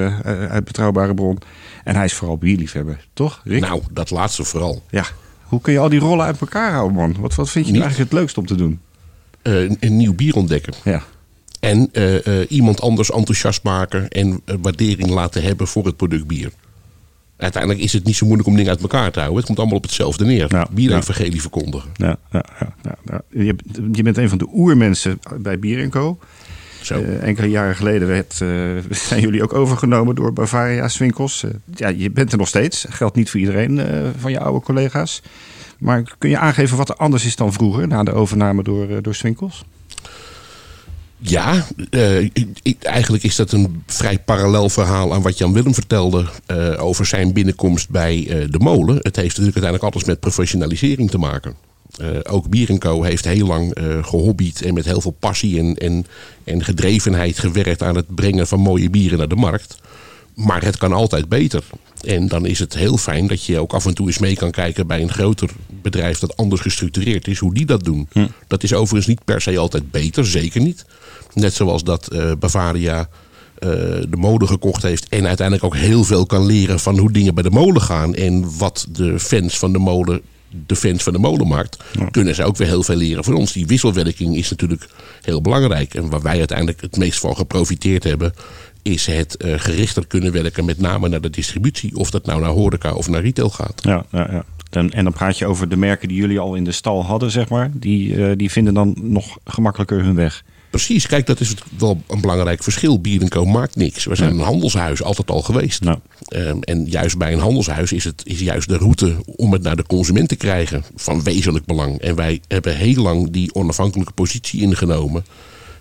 uit 0.49 0.63
betrouwbare 0.63 1.13
bron. 1.13 1.38
En 1.83 1.95
hij 1.95 2.05
is 2.05 2.13
vooral 2.13 2.38
bierliefhebber, 2.38 3.07
toch 3.13 3.41
Rick? 3.43 3.61
Nou, 3.61 3.81
dat 3.91 4.09
laatste 4.09 4.43
vooral. 4.43 4.83
Ja. 4.89 5.03
Hoe 5.43 5.61
kun 5.61 5.73
je 5.73 5.79
al 5.79 5.89
die 5.89 5.99
rollen 5.99 6.25
uit 6.25 6.41
elkaar 6.41 6.71
houden, 6.71 6.97
man? 6.97 7.15
Wat, 7.19 7.35
wat 7.35 7.49
vind 7.49 7.65
je 7.65 7.71
Niet. 7.71 7.81
eigenlijk 7.81 8.11
het 8.11 8.19
leukst 8.19 8.38
om 8.38 8.45
te 8.45 8.55
doen? 8.55 8.79
Eh, 9.48 9.62
een, 9.62 9.78
een 9.80 9.98
nieuw 9.98 10.14
bier 10.14 10.36
ontdekken. 10.36 10.74
Ja, 10.84 11.04
En 11.60 11.89
eh, 11.91 12.41
eh, 12.41 12.52
iemand 12.52 12.82
anders 12.82 13.12
enthousiast 13.12 13.64
maken 13.64 14.10
en 14.10 14.41
waardering 14.62 15.10
laten 15.10 15.43
hebben 15.43 15.68
voor 15.68 15.86
het 15.86 15.98
product 15.98 16.28
bier. 16.28 16.52
Uiteindelijk 17.38 17.84
is 17.84 17.93
het 17.93 18.04
niet 18.04 18.16
zo 18.16 18.26
moeilijk 18.26 18.50
om 18.50 18.56
dingen 18.56 18.72
uit 18.72 18.82
elkaar 18.82 19.12
te 19.12 19.20
houden. 19.20 19.38
Het 19.38 19.45
komt 19.45 19.58
allemaal 19.58 19.78
op 19.78 19.84
hetzelfde 19.84 20.26
neer. 20.26 20.45
Ja, 20.50 20.68
Bier-evangelie 20.72 21.41
verkondigen. 21.41 21.89
ja, 21.93 22.18
ja, 22.32 22.45
ja, 22.60 22.76
ja, 22.84 22.98
ja. 23.06 23.22
Je, 23.30 23.56
je 23.91 24.04
bent 24.04 24.18
een 24.18 24.30
van 24.30 24.38
de 24.38 24.48
oermensen 24.54 25.20
bij 25.39 25.60
Bier 25.60 25.89
Co. 25.89 26.20
Zo. 26.82 27.02
Enkele 27.02 27.50
jaren 27.50 27.76
geleden 27.76 28.08
werd, 28.08 28.34
zijn 29.10 29.22
jullie 29.22 29.43
ook 29.43 29.54
overgenomen 29.54 30.16
door 30.16 30.34
Bavaria 30.34 30.88
Swinkels. 30.88 31.43
Eh, 31.43 31.52
ja, 31.76 31.88
je 31.88 32.12
bent 32.12 32.32
er 32.32 32.38
nog 32.38 32.48
steeds. 32.48 32.86
Geldt 32.89 33.16
niet 33.16 33.30
voor 33.30 33.39
iedereen 33.39 33.82
van 34.18 34.32
je 34.32 34.39
oude 34.39 34.66
collega's. 34.66 35.22
Maar 35.78 36.15
kun 36.17 36.30
je 36.30 36.38
aangeven 36.38 36.78
wat 36.78 36.89
er 36.89 36.95
anders 36.95 37.25
is 37.25 37.36
dan 37.36 37.53
vroeger 37.53 37.88
na 37.88 38.03
de 38.03 38.13
overname 38.13 38.63
door, 38.63 38.89
eh, 38.89 38.97
door 39.01 39.15
Swinkels? 39.15 39.63
Ja, 41.19 41.65
eh, 41.89 42.30
eigenlijk 42.80 43.23
is 43.23 43.36
dat 43.36 43.51
een 43.51 43.84
vrij 43.86 44.19
parallel 44.19 44.69
verhaal 44.69 45.13
aan 45.13 45.21
wat 45.21 45.38
Jan 45.38 45.53
Willem 45.53 45.73
vertelde 45.73 46.25
eh, 46.45 46.84
over 46.84 47.05
zijn 47.05 47.34
binnenkomst 47.34 47.89
bij 47.89 48.47
de 48.49 48.59
molen. 48.59 48.95
Het 48.95 49.15
heeft 49.15 49.38
natuurlijk 49.38 49.55
uiteindelijk 49.55 49.84
alles 49.84 50.03
met 50.03 50.19
professionalisering 50.19 51.11
te 51.11 51.17
maken. 51.17 51.55
Ook 52.23 52.49
Bier 52.49 52.78
Co 52.78 53.03
heeft 53.03 53.25
heel 53.25 53.47
lang 53.47 53.73
eh 53.73 54.03
gehobbied 54.05 54.61
en 54.61 54.73
met 54.73 54.86
heel 54.86 55.01
veel 55.01 55.15
passie 55.19 55.59
en, 55.59 55.75
en, 55.75 56.05
en 56.43 56.63
gedrevenheid 56.63 57.39
gewerkt 57.39 57.84
aan 57.84 57.95
het 57.95 58.15
brengen 58.15 58.47
van 58.47 58.59
mooie 58.59 58.89
bieren 58.89 59.17
naar 59.17 59.28
de 59.28 59.36
markt. 59.36 59.78
Maar 60.38 60.63
het 60.63 60.77
kan 60.77 60.93
altijd 60.93 61.29
beter. 61.29 61.63
En 62.01 62.27
dan 62.27 62.45
is 62.45 62.59
het 62.59 62.73
heel 62.73 62.97
fijn 62.97 63.27
dat 63.27 63.43
je 63.43 63.59
ook 63.59 63.73
af 63.73 63.85
en 63.85 63.93
toe 63.93 64.07
eens 64.07 64.17
mee 64.17 64.35
kan 64.35 64.51
kijken 64.51 64.88
bij 64.88 65.01
een 65.01 65.11
groter 65.11 65.49
bedrijf 65.81 66.19
dat 66.19 66.38
anders 66.38 66.61
gestructureerd 66.61 67.27
is, 67.27 67.38
hoe 67.38 67.53
die 67.53 67.65
dat 67.65 67.83
doen. 67.83 68.07
Dat 68.47 68.63
is 68.63 68.73
overigens 68.73 69.07
niet 69.07 69.25
per 69.25 69.41
se 69.41 69.57
altijd 69.57 69.91
beter, 69.91 70.25
zeker 70.25 70.61
niet. 70.61 70.85
Net 71.33 71.53
zoals 71.53 71.83
dat 71.83 72.07
eh, 72.07 72.31
Bavaria 72.39 72.99
eh, 73.59 73.69
de 74.09 74.17
molen 74.17 74.47
gekocht 74.47 74.81
heeft 74.81 75.07
en 75.07 75.27
uiteindelijk 75.27 75.65
ook 75.65 75.75
heel 75.75 76.03
veel 76.03 76.25
kan 76.25 76.45
leren 76.45 76.79
van 76.79 76.97
hoe 76.97 77.11
dingen 77.11 77.33
bij 77.33 77.43
de 77.43 77.49
molen 77.49 77.81
gaan 77.81 78.15
en 78.15 78.57
wat 78.57 78.88
de 78.89 79.19
fans 79.19 79.57
van 79.57 79.71
de 79.71 79.79
molen 79.79 80.21
de 80.65 80.75
fans 80.75 81.03
van 81.03 81.13
de 81.13 81.19
molen 81.19 81.47
maakt, 81.47 81.77
kunnen 82.11 82.35
ze 82.35 82.43
ook 82.43 82.57
weer 82.57 82.67
heel 82.67 82.83
veel 82.83 82.95
leren 82.95 83.23
van 83.23 83.35
ons. 83.35 83.51
Die 83.51 83.65
wisselwerking 83.65 84.35
is 84.35 84.49
natuurlijk 84.49 84.88
heel 85.21 85.41
belangrijk. 85.41 85.93
En 85.93 86.09
waar 86.09 86.21
wij 86.21 86.38
uiteindelijk 86.38 86.81
het 86.81 86.97
meest 86.97 87.19
van 87.19 87.35
geprofiteerd 87.35 88.03
hebben, 88.03 88.33
is 88.88 89.05
het 89.05 89.38
eh, 89.38 89.53
gerichter 89.57 90.07
kunnen 90.07 90.31
werken, 90.31 90.65
met 90.65 90.79
name 90.79 91.09
naar 91.09 91.21
de 91.21 91.29
distributie. 91.29 91.95
Of 91.95 92.11
dat 92.11 92.25
nou 92.25 92.41
naar 92.41 92.49
horeca 92.49 92.93
of 92.93 93.09
naar 93.09 93.21
retail 93.21 93.49
gaat. 93.49 93.81
Ja, 93.83 94.05
ja, 94.11 94.27
ja. 94.31 94.45
Dan, 94.69 94.91
en 94.91 95.03
dan 95.03 95.13
praat 95.13 95.38
je 95.38 95.45
over 95.45 95.69
de 95.69 95.77
merken 95.77 96.07
die 96.07 96.17
jullie 96.17 96.39
al 96.39 96.55
in 96.55 96.63
de 96.63 96.71
stal 96.71 97.05
hadden, 97.05 97.31
zeg 97.31 97.49
maar. 97.49 97.69
Die, 97.73 98.25
eh, 98.25 98.31
die 98.35 98.51
vinden 98.51 98.73
dan 98.73 98.95
nog 99.01 99.38
gemakkelijker 99.45 100.03
hun 100.03 100.15
weg. 100.15 100.43
Precies, 100.69 101.07
kijk, 101.07 101.25
dat 101.25 101.39
is 101.39 101.53
wel 101.77 102.01
een 102.07 102.21
belangrijk 102.21 102.63
verschil. 102.63 103.01
Bier 103.01 103.27
Co 103.27 103.45
maakt 103.45 103.75
niks. 103.75 104.05
We 104.05 104.15
zijn 104.15 104.31
een 104.31 104.39
handelshuis, 104.39 105.03
altijd 105.03 105.29
al 105.29 105.41
geweest. 105.41 105.81
Nou. 105.81 105.97
Um, 106.29 106.61
en 106.63 106.85
juist 106.85 107.17
bij 107.17 107.33
een 107.33 107.39
handelshuis 107.39 107.91
is, 107.91 108.03
het, 108.03 108.21
is 108.25 108.39
juist 108.39 108.67
de 108.67 108.77
route 108.77 109.15
om 109.25 109.53
het 109.53 109.61
naar 109.61 109.75
de 109.75 109.85
consument 109.85 110.29
te 110.29 110.35
krijgen 110.35 110.83
van 110.95 111.23
wezenlijk 111.23 111.65
belang. 111.65 111.99
En 111.99 112.15
wij 112.15 112.41
hebben 112.47 112.75
heel 112.75 113.03
lang 113.03 113.31
die 113.31 113.53
onafhankelijke 113.53 114.13
positie 114.13 114.61
ingenomen. 114.61 115.25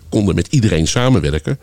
Konden 0.09 0.35
met 0.35 0.47
iedereen 0.47 0.87
samenwerken 0.87 1.59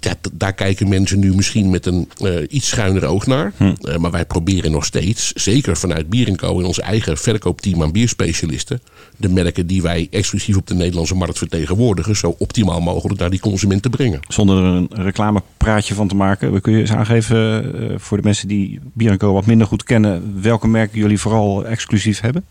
ja, 0.00 0.14
daar 0.32 0.52
kijken 0.52 0.88
mensen 0.88 1.18
nu 1.18 1.34
misschien 1.34 1.70
met 1.70 1.86
een 1.86 2.08
uh, 2.22 2.34
iets 2.48 2.68
schuiner 2.68 3.04
oog 3.04 3.26
naar. 3.26 3.52
Hm. 3.56 3.74
Uh, 3.82 3.96
maar 3.96 4.10
wij 4.10 4.24
proberen 4.24 4.70
nog 4.70 4.84
steeds, 4.84 5.32
zeker 5.32 5.76
vanuit 5.76 6.08
Bier 6.08 6.36
Co. 6.36 6.58
in 6.58 6.64
ons 6.64 6.80
eigen 6.80 7.18
verkoopteam 7.18 7.82
aan 7.82 7.92
bierspecialisten, 7.92 8.80
de 9.16 9.28
merken 9.28 9.66
die 9.66 9.82
wij 9.82 10.08
exclusief 10.10 10.56
op 10.56 10.66
de 10.66 10.74
Nederlandse 10.74 11.14
markt 11.14 11.38
vertegenwoordigen, 11.38 12.16
zo 12.16 12.34
optimaal 12.38 12.80
mogelijk 12.80 13.20
naar 13.20 13.30
die 13.30 13.40
consument 13.40 13.82
te 13.82 13.90
brengen. 13.90 14.20
Zonder 14.28 14.56
er 14.56 14.64
een 14.64 14.88
reclamepraatje 14.90 15.94
van 15.94 16.08
te 16.08 16.16
maken, 16.16 16.60
kun 16.60 16.72
je 16.72 16.80
eens 16.80 16.92
aangeven 16.92 17.64
uh, 17.82 17.94
voor 17.98 18.16
de 18.16 18.22
mensen 18.22 18.48
die 18.48 18.80
Bier 18.92 19.16
Co. 19.16 19.32
wat 19.32 19.46
minder 19.46 19.66
goed 19.66 19.84
kennen, 19.84 20.40
welke 20.42 20.68
merken 20.68 20.98
jullie 20.98 21.18
vooral 21.18 21.66
exclusief 21.66 22.20
hebben? 22.20 22.44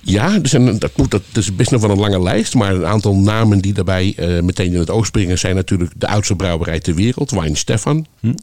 Ja, 0.00 0.38
dus 0.38 0.50
dat, 0.78 0.96
moet, 0.96 1.10
dat 1.10 1.22
is 1.32 1.54
best 1.54 1.70
nog 1.70 1.80
wel 1.80 1.90
een 1.90 1.98
lange 1.98 2.22
lijst. 2.22 2.54
Maar 2.54 2.74
een 2.74 2.86
aantal 2.86 3.16
namen 3.16 3.58
die 3.58 3.72
daarbij 3.72 4.14
uh, 4.16 4.42
meteen 4.42 4.72
in 4.72 4.78
het 4.78 4.90
oog 4.90 5.06
springen... 5.06 5.38
zijn 5.38 5.54
natuurlijk 5.54 5.92
de 5.96 6.08
oudste 6.08 6.36
brouwerij 6.36 6.80
ter 6.80 6.94
wereld, 6.94 7.30
Wijn 7.30 7.56
Stefan. 7.56 8.06
Hm. 8.20 8.26
Uh, 8.26 8.34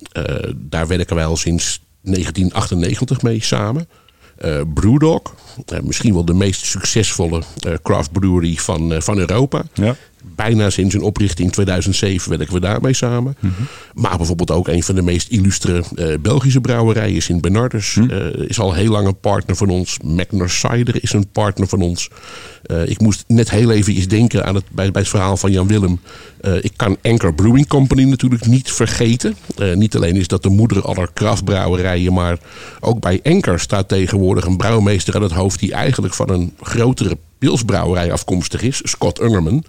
daar 0.56 0.88
werken 0.88 1.16
wij 1.16 1.26
al 1.26 1.38
sinds 1.38 1.82
1998 2.02 3.22
mee 3.22 3.44
samen. 3.44 3.88
Uh, 4.46 4.62
Brewdog, 4.74 5.22
misschien 5.84 6.14
wel 6.14 6.26
de 6.26 6.34
meest 6.34 6.66
succesvolle 6.66 7.42
craft 7.84 8.12
brewery 8.12 8.56
van, 8.56 9.02
van 9.02 9.18
Europa. 9.18 9.64
Ja 9.74 9.96
bijna 10.36 10.70
sinds 10.70 10.96
een 10.96 11.02
oprichting 11.02 11.48
in 11.48 11.54
2007 11.54 12.30
werken 12.30 12.54
we 12.54 12.60
daarmee 12.60 12.94
samen. 12.94 13.36
Mm 13.40 13.54
-hmm. 13.56 13.68
Maar 13.94 14.18
bijvoorbeeld 14.18 14.52
ook 14.52 14.68
een 14.68 14.84
van 14.84 14.96
de 14.96 15.02
meest 15.02 15.30
illustre 15.30 15.84
uh, 15.96 16.14
Belgische 16.22 16.62
brouwerijen 16.62 17.16
is 17.16 17.30
in 17.30 17.42
Bernardus. 17.42 17.96
Mm 17.96 18.10
-hmm. 18.10 18.18
uh, 18.18 18.50
is 18.50 18.60
al 18.60 18.74
heel 18.74 18.92
lang 18.92 19.08
een 19.08 19.20
partner 19.20 19.56
van 19.56 19.70
ons. 19.70 19.98
Magner 20.04 20.50
Cider 20.50 21.04
is 21.04 21.14
een 21.14 21.28
partner 21.32 21.68
van 21.68 21.82
ons. 21.82 22.10
Uh, 22.66 22.90
ik 22.90 23.00
moest 23.00 23.24
net 23.28 23.50
heel 23.50 23.72
even 23.72 23.98
iets 23.98 24.08
denken 24.08 24.46
aan 24.46 24.56
het, 24.56 24.64
bij, 24.72 24.92
bij 24.92 25.02
het 25.02 25.10
verhaal 25.10 25.38
van 25.38 25.52
Jan 25.52 25.68
Willem. 25.68 26.00
ik 26.62 26.72
kan 26.76 26.98
Anchor 27.02 27.34
Brewing 27.34 27.68
Company 27.68 28.04
natuurlijk 28.04 28.46
niet 28.46 28.72
vergeten. 28.72 29.36
niet 29.74 29.96
alleen 29.96 30.16
is 30.16 30.28
dat 30.28 30.44
de 30.44 30.50
moeder 30.50 30.82
aller 30.82 31.10
kraftbrouwerijen, 31.14 32.14
maar 32.14 32.38
ook 32.80 33.00
bij 33.00 33.20
Anchor 33.24 33.60
staat 33.60 33.88
tegenwoordig 33.88 34.46
een 34.46 34.58
brouwmeester 34.58 35.16
aan 35.16 35.22
het 35.22 35.32
hoofd 35.32 35.60
die 35.60 35.74
eigenlijk 35.74 36.14
van 36.14 36.30
een 36.30 36.54
grotere 36.62 37.18
pilsbrouwerij 37.38 38.12
afkomstig 38.12 38.62
is, 38.62 38.82
Scott 38.84 39.22
Ungerman. 39.22 39.64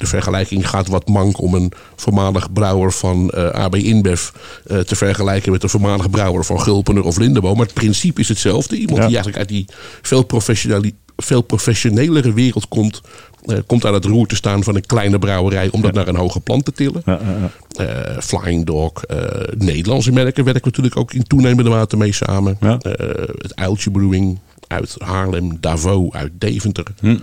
De 0.00 0.06
vergelijking 0.06 0.68
gaat 0.68 0.88
wat 0.88 1.08
mank 1.08 1.40
om 1.40 1.54
een 1.54 1.72
voormalig 1.96 2.52
brouwer 2.52 2.92
van 2.92 3.32
uh, 3.34 3.48
AB 3.48 3.74
InBev 3.74 4.28
uh, 4.66 4.78
te 4.78 4.96
vergelijken 4.96 5.52
met 5.52 5.62
een 5.62 5.68
voormalig 5.68 6.10
brouwer 6.10 6.44
van 6.44 6.60
Gulpener 6.60 7.04
of 7.04 7.18
Lindebo. 7.18 7.54
Maar 7.54 7.64
het 7.64 7.74
principe 7.74 8.20
is 8.20 8.28
hetzelfde. 8.28 8.76
Iemand 8.76 8.98
ja. 8.98 9.06
die 9.06 9.14
eigenlijk 9.14 9.36
uit 9.36 9.48
die 9.48 9.66
veel, 10.02 10.26
veel 11.16 11.42
professionelere 11.42 12.32
wereld 12.32 12.68
komt, 12.68 13.00
uh, 13.44 13.58
komt 13.66 13.86
aan 13.86 13.94
het 13.94 14.04
roer 14.04 14.26
te 14.26 14.34
staan 14.34 14.62
van 14.62 14.74
een 14.76 14.86
kleine 14.86 15.18
brouwerij 15.18 15.68
om 15.70 15.80
dat 15.80 15.94
ja. 15.94 15.98
naar 15.98 16.08
een 16.08 16.20
hoger 16.20 16.40
plan 16.40 16.62
te 16.62 16.72
tillen. 16.72 17.02
Ja, 17.04 17.20
Flying 18.20 18.66
Dog, 18.66 18.92
Nederlandse 19.58 20.12
merken 20.12 20.44
werken 20.44 20.64
natuurlijk 20.64 20.96
ook 20.96 21.12
in 21.12 21.22
toenemende 21.22 21.70
mate 21.70 21.96
mee 21.96 22.12
samen. 22.12 22.56
het 22.60 23.56
Uiltje 23.56 23.90
Brewing 23.90 24.38
uit 24.66 24.94
Haarlem, 24.98 25.56
Davos 25.60 26.12
uit 26.12 26.32
Deventer. 26.38 26.86
Hm 27.00 27.16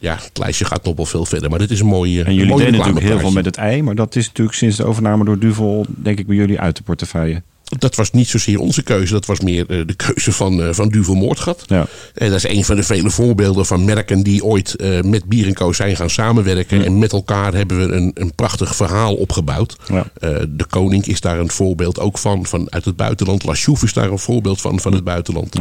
ja, 0.00 0.14
het 0.14 0.38
lijstje 0.38 0.64
gaat 0.64 0.84
nog 0.84 0.96
wel 0.96 1.04
veel 1.06 1.24
verder. 1.24 1.50
Maar 1.50 1.58
dit 1.58 1.70
is 1.70 1.80
een 1.80 1.86
mooie. 1.86 2.24
En 2.24 2.34
jullie 2.34 2.56
deden 2.56 2.72
natuurlijk 2.72 3.06
heel 3.06 3.18
veel 3.18 3.30
met 3.30 3.44
het 3.44 3.56
ei. 3.56 3.82
Maar 3.82 3.94
dat 3.94 4.16
is 4.16 4.26
natuurlijk 4.26 4.56
sinds 4.56 4.76
de 4.76 4.84
overname 4.84 5.24
door 5.24 5.38
Duvel, 5.38 5.86
denk 5.88 6.18
ik, 6.18 6.26
bij 6.26 6.36
jullie 6.36 6.60
uit 6.60 6.76
de 6.76 6.82
portefeuille. 6.82 7.42
Dat 7.78 7.94
was 7.94 8.10
niet 8.10 8.28
zozeer 8.28 8.58
onze 8.58 8.82
keuze. 8.82 9.12
Dat 9.12 9.26
was 9.26 9.40
meer 9.40 9.64
uh, 9.68 9.86
de 9.86 9.94
keuze 9.94 10.32
van, 10.32 10.60
uh, 10.60 10.68
van 10.72 10.88
Duvel 10.88 11.14
Moordgat. 11.14 11.62
Ja. 11.66 11.86
En 12.14 12.28
dat 12.30 12.44
is 12.44 12.48
een 12.48 12.64
van 12.64 12.76
de 12.76 12.82
vele 12.82 13.10
voorbeelden 13.10 13.66
van 13.66 13.84
merken 13.84 14.22
die 14.22 14.44
ooit 14.44 14.76
met 15.04 15.24
Bier 15.24 15.52
Co 15.52 15.72
zijn 15.72 15.96
gaan 15.96 16.10
samenwerken. 16.10 16.78
Ja. 16.78 16.84
En 16.84 16.98
met 16.98 17.12
elkaar 17.12 17.54
hebben 17.54 17.78
we 17.78 17.94
een, 17.94 18.10
een 18.14 18.34
prachtig 18.34 18.76
verhaal 18.76 19.14
opgebouwd. 19.14 19.76
Ja. 19.88 20.06
de 20.48 20.64
Koning 20.68 21.06
is 21.06 21.20
daar 21.20 21.38
een 21.38 21.50
voorbeeld 21.50 22.00
ook 22.00 22.18
van. 22.18 22.46
van 22.46 22.66
uit 22.72 22.84
het 22.84 22.96
buitenland. 22.96 23.44
La 23.44 23.54
Chouffe 23.54 23.84
is 23.84 23.92
daar 23.92 24.10
een 24.10 24.18
voorbeeld 24.18 24.60
van, 24.60 24.80
van 24.80 24.92
het 24.92 25.04
buitenland. 25.04 25.56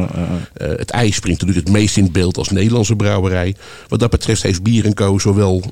het 0.57 0.89
ijs 0.89 1.15
springt 1.15 1.41
natuurlijk 1.41 1.67
het 1.67 1.75
meest 1.75 1.97
in 1.97 2.11
beeld 2.11 2.37
als 2.37 2.49
Nederlandse 2.49 2.95
brouwerij. 2.95 3.55
Wat 3.87 3.99
dat 3.99 4.09
betreft 4.09 4.43
heeft 4.43 4.63
Bier 4.63 4.93
Co 4.93 5.19
zowel 5.19 5.63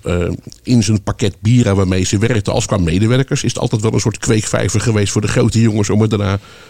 in 0.63 0.83
zijn 0.83 1.03
pakket 1.03 1.35
bieren 1.39 1.75
waarmee 1.75 2.03
ze 2.03 2.17
werkten 2.17 2.53
als 2.53 2.65
qua 2.65 2.77
medewerkers. 2.77 3.43
Is 3.43 3.53
het 3.53 3.61
altijd 3.61 3.81
wel 3.81 3.93
een 3.93 3.99
soort 3.99 4.17
kweekvijver 4.17 4.81
geweest 4.81 5.11
voor 5.11 5.21
de 5.21 5.27
grote 5.27 5.61
jongens 5.61 5.89
om 5.89 6.01
het 6.01 6.09
daarna 6.09 6.26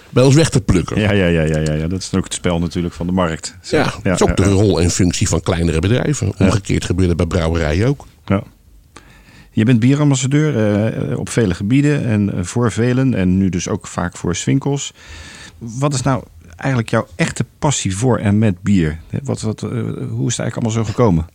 bij 0.10 0.24
ons 0.24 0.36
weg 0.36 0.50
te 0.50 0.62
plukken. 0.62 1.00
Ja, 1.00 1.12
ja, 1.12 1.26
ja, 1.26 1.42
ja, 1.42 1.58
ja, 1.58 1.74
ja. 1.74 1.88
dat 1.88 2.00
is 2.00 2.14
ook 2.16 2.24
het 2.24 2.34
spel 2.34 2.60
natuurlijk 2.60 2.94
van 2.94 3.06
de 3.06 3.12
markt. 3.12 3.58
Ja, 3.62 3.78
ja 3.78 3.94
dat 4.04 4.22
is 4.22 4.28
ook 4.28 4.38
de 4.38 4.44
rol 4.44 4.82
en 4.82 4.90
functie 4.90 5.28
van 5.28 5.42
kleinere 5.42 5.80
bedrijven. 5.80 6.34
Omgekeerd 6.38 6.86
gebeurt 6.86 7.08
het 7.08 7.18
bij 7.18 7.26
brouwerijen 7.26 7.88
ook. 7.88 8.06
Ja. 8.26 8.44
Je 9.52 9.66
bent 9.66 9.80
bierambassadeur 9.80 11.10
uh, 11.10 11.20
op 11.20 11.30
vele 11.30 11.54
gebieden 11.54 12.06
en 12.06 12.32
uh, 12.36 12.44
voor 12.44 12.72
velen 12.72 13.14
en 13.14 13.38
nu 13.38 13.50
dus 13.50 13.68
ook 13.68 13.88
vaak 13.88 14.18
voor 14.18 14.36
Swinkels. 14.36 14.94
Wat 15.58 15.94
is 15.94 16.02
nou 16.02 16.24
eigenlijk 16.56 16.90
jouw 16.90 17.08
echte 17.16 17.46
passie 17.60 17.98
voor 17.98 18.18
en 18.18 18.38
met 18.38 18.62
bier? 18.62 19.00
Wat, 19.24 19.42
wat, 19.42 19.62
uh, 19.64 19.70
hoe 19.70 20.28
is 20.28 20.38
het 20.38 20.40
eigenlijk 20.40 20.56
allemaal 20.56 20.72
zo 20.72 20.84
gekomen? 20.84 21.28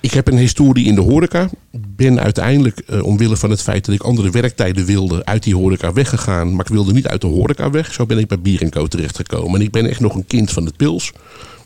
Ik 0.00 0.12
heb 0.12 0.28
een 0.28 0.38
historie 0.38 0.86
in 0.86 0.94
de 0.94 1.00
horeca. 1.00 1.48
Ben 1.96 2.20
uiteindelijk, 2.20 2.82
uh, 2.90 3.02
omwille 3.02 3.36
van 3.36 3.50
het 3.50 3.62
feit 3.62 3.84
dat 3.84 3.94
ik 3.94 4.02
andere 4.02 4.30
werktijden 4.30 4.84
wilde, 4.84 5.24
uit 5.24 5.42
die 5.42 5.54
horeca 5.54 5.92
weggegaan. 5.92 6.50
Maar 6.50 6.64
ik 6.64 6.72
wilde 6.72 6.92
niet 6.92 7.06
uit 7.06 7.20
de 7.20 7.26
horeca 7.26 7.70
weg. 7.70 7.92
Zo 7.92 8.06
ben 8.06 8.18
ik 8.18 8.28
bij 8.28 8.40
Bier 8.40 8.68
Co 8.68 8.86
terechtgekomen. 8.86 9.60
En 9.60 9.66
ik 9.66 9.72
ben 9.72 9.86
echt 9.86 10.00
nog 10.00 10.14
een 10.14 10.26
kind 10.26 10.50
van 10.50 10.64
het 10.64 10.76
pils. 10.76 11.12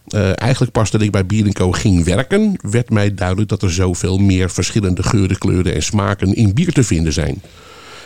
Uh, 0.08 0.40
eigenlijk 0.40 0.72
pas 0.72 0.90
dat 0.90 1.00
ik 1.00 1.10
bij 1.10 1.26
Bier 1.26 1.52
Co 1.52 1.72
ging 1.72 2.04
werken, 2.04 2.58
werd 2.70 2.90
mij 2.90 3.14
duidelijk 3.14 3.48
dat 3.48 3.62
er 3.62 3.72
zoveel 3.72 4.18
meer 4.18 4.50
verschillende 4.50 5.02
geuren, 5.02 5.38
kleuren 5.38 5.74
en 5.74 5.82
smaken 5.82 6.34
in 6.34 6.54
bier 6.54 6.72
te 6.72 6.84
vinden 6.84 7.12
zijn. 7.12 7.42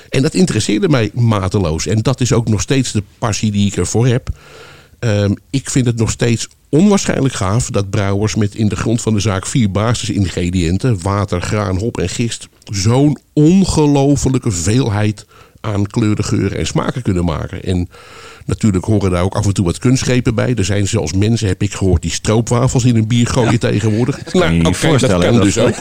En 0.09 0.23
dat 0.23 0.35
interesseerde 0.35 0.89
mij 0.89 1.11
mateloos. 1.15 1.87
En 1.87 1.99
dat 2.03 2.21
is 2.21 2.33
ook 2.33 2.49
nog 2.49 2.61
steeds 2.61 2.93
de 2.93 3.03
passie 3.19 3.51
die 3.51 3.67
ik 3.67 3.77
ervoor 3.77 4.07
heb. 4.07 4.31
Um, 5.01 5.37
ik 5.51 5.71
vind 5.71 5.87
het 5.87 5.97
nog 5.97 6.11
steeds 6.11 6.49
onwaarschijnlijk 6.69 7.35
gaaf 7.35 7.71
dat 7.71 7.91
brouwers 7.91 8.35
met 8.35 8.55
in 8.55 8.69
de 8.69 8.77
grond 8.77 9.01
van 9.01 9.15
de 9.15 9.21
zaak 9.21 9.47
vier 9.47 9.71
basisingrediënten: 9.71 11.03
water, 11.03 11.41
graan, 11.41 11.79
hop 11.79 11.99
en 11.99 12.09
gist, 12.09 12.49
zo'n 12.65 13.19
ongelofelijke 13.33 14.51
veelheid 14.51 15.27
aan 15.61 15.87
kleuren, 15.87 16.25
geuren 16.25 16.59
en 16.59 16.67
smaken 16.67 17.03
kunnen 17.03 17.25
maken. 17.25 17.65
En 17.65 17.89
natuurlijk 18.47 18.85
horen 18.85 19.11
daar 19.11 19.23
ook 19.23 19.35
af 19.35 19.47
en 19.47 19.55
toe 19.55 19.65
wat 19.65 19.79
kunstgrepen 19.79 20.35
bij. 20.35 20.55
Er 20.55 20.65
zijn 20.65 20.89
zelfs 20.89 21.13
mensen, 21.13 21.49
heb 21.49 21.63
ik 21.63 21.75
gehoord, 21.75 22.03
die 22.03 22.11
stroopwafels 22.11 22.85
in 22.85 22.97
een 22.97 23.09
bier 23.09 23.27
gooien 23.27 23.53
ja. 23.53 23.59
tegenwoordig. 23.59 24.19
Dat 24.19 24.35
nou, 24.35 24.59
oké, 24.59 24.69
okay, 24.69 24.99
dat 24.99 25.21
kan 25.21 25.41
dus 25.41 25.59
ook. 25.59 25.75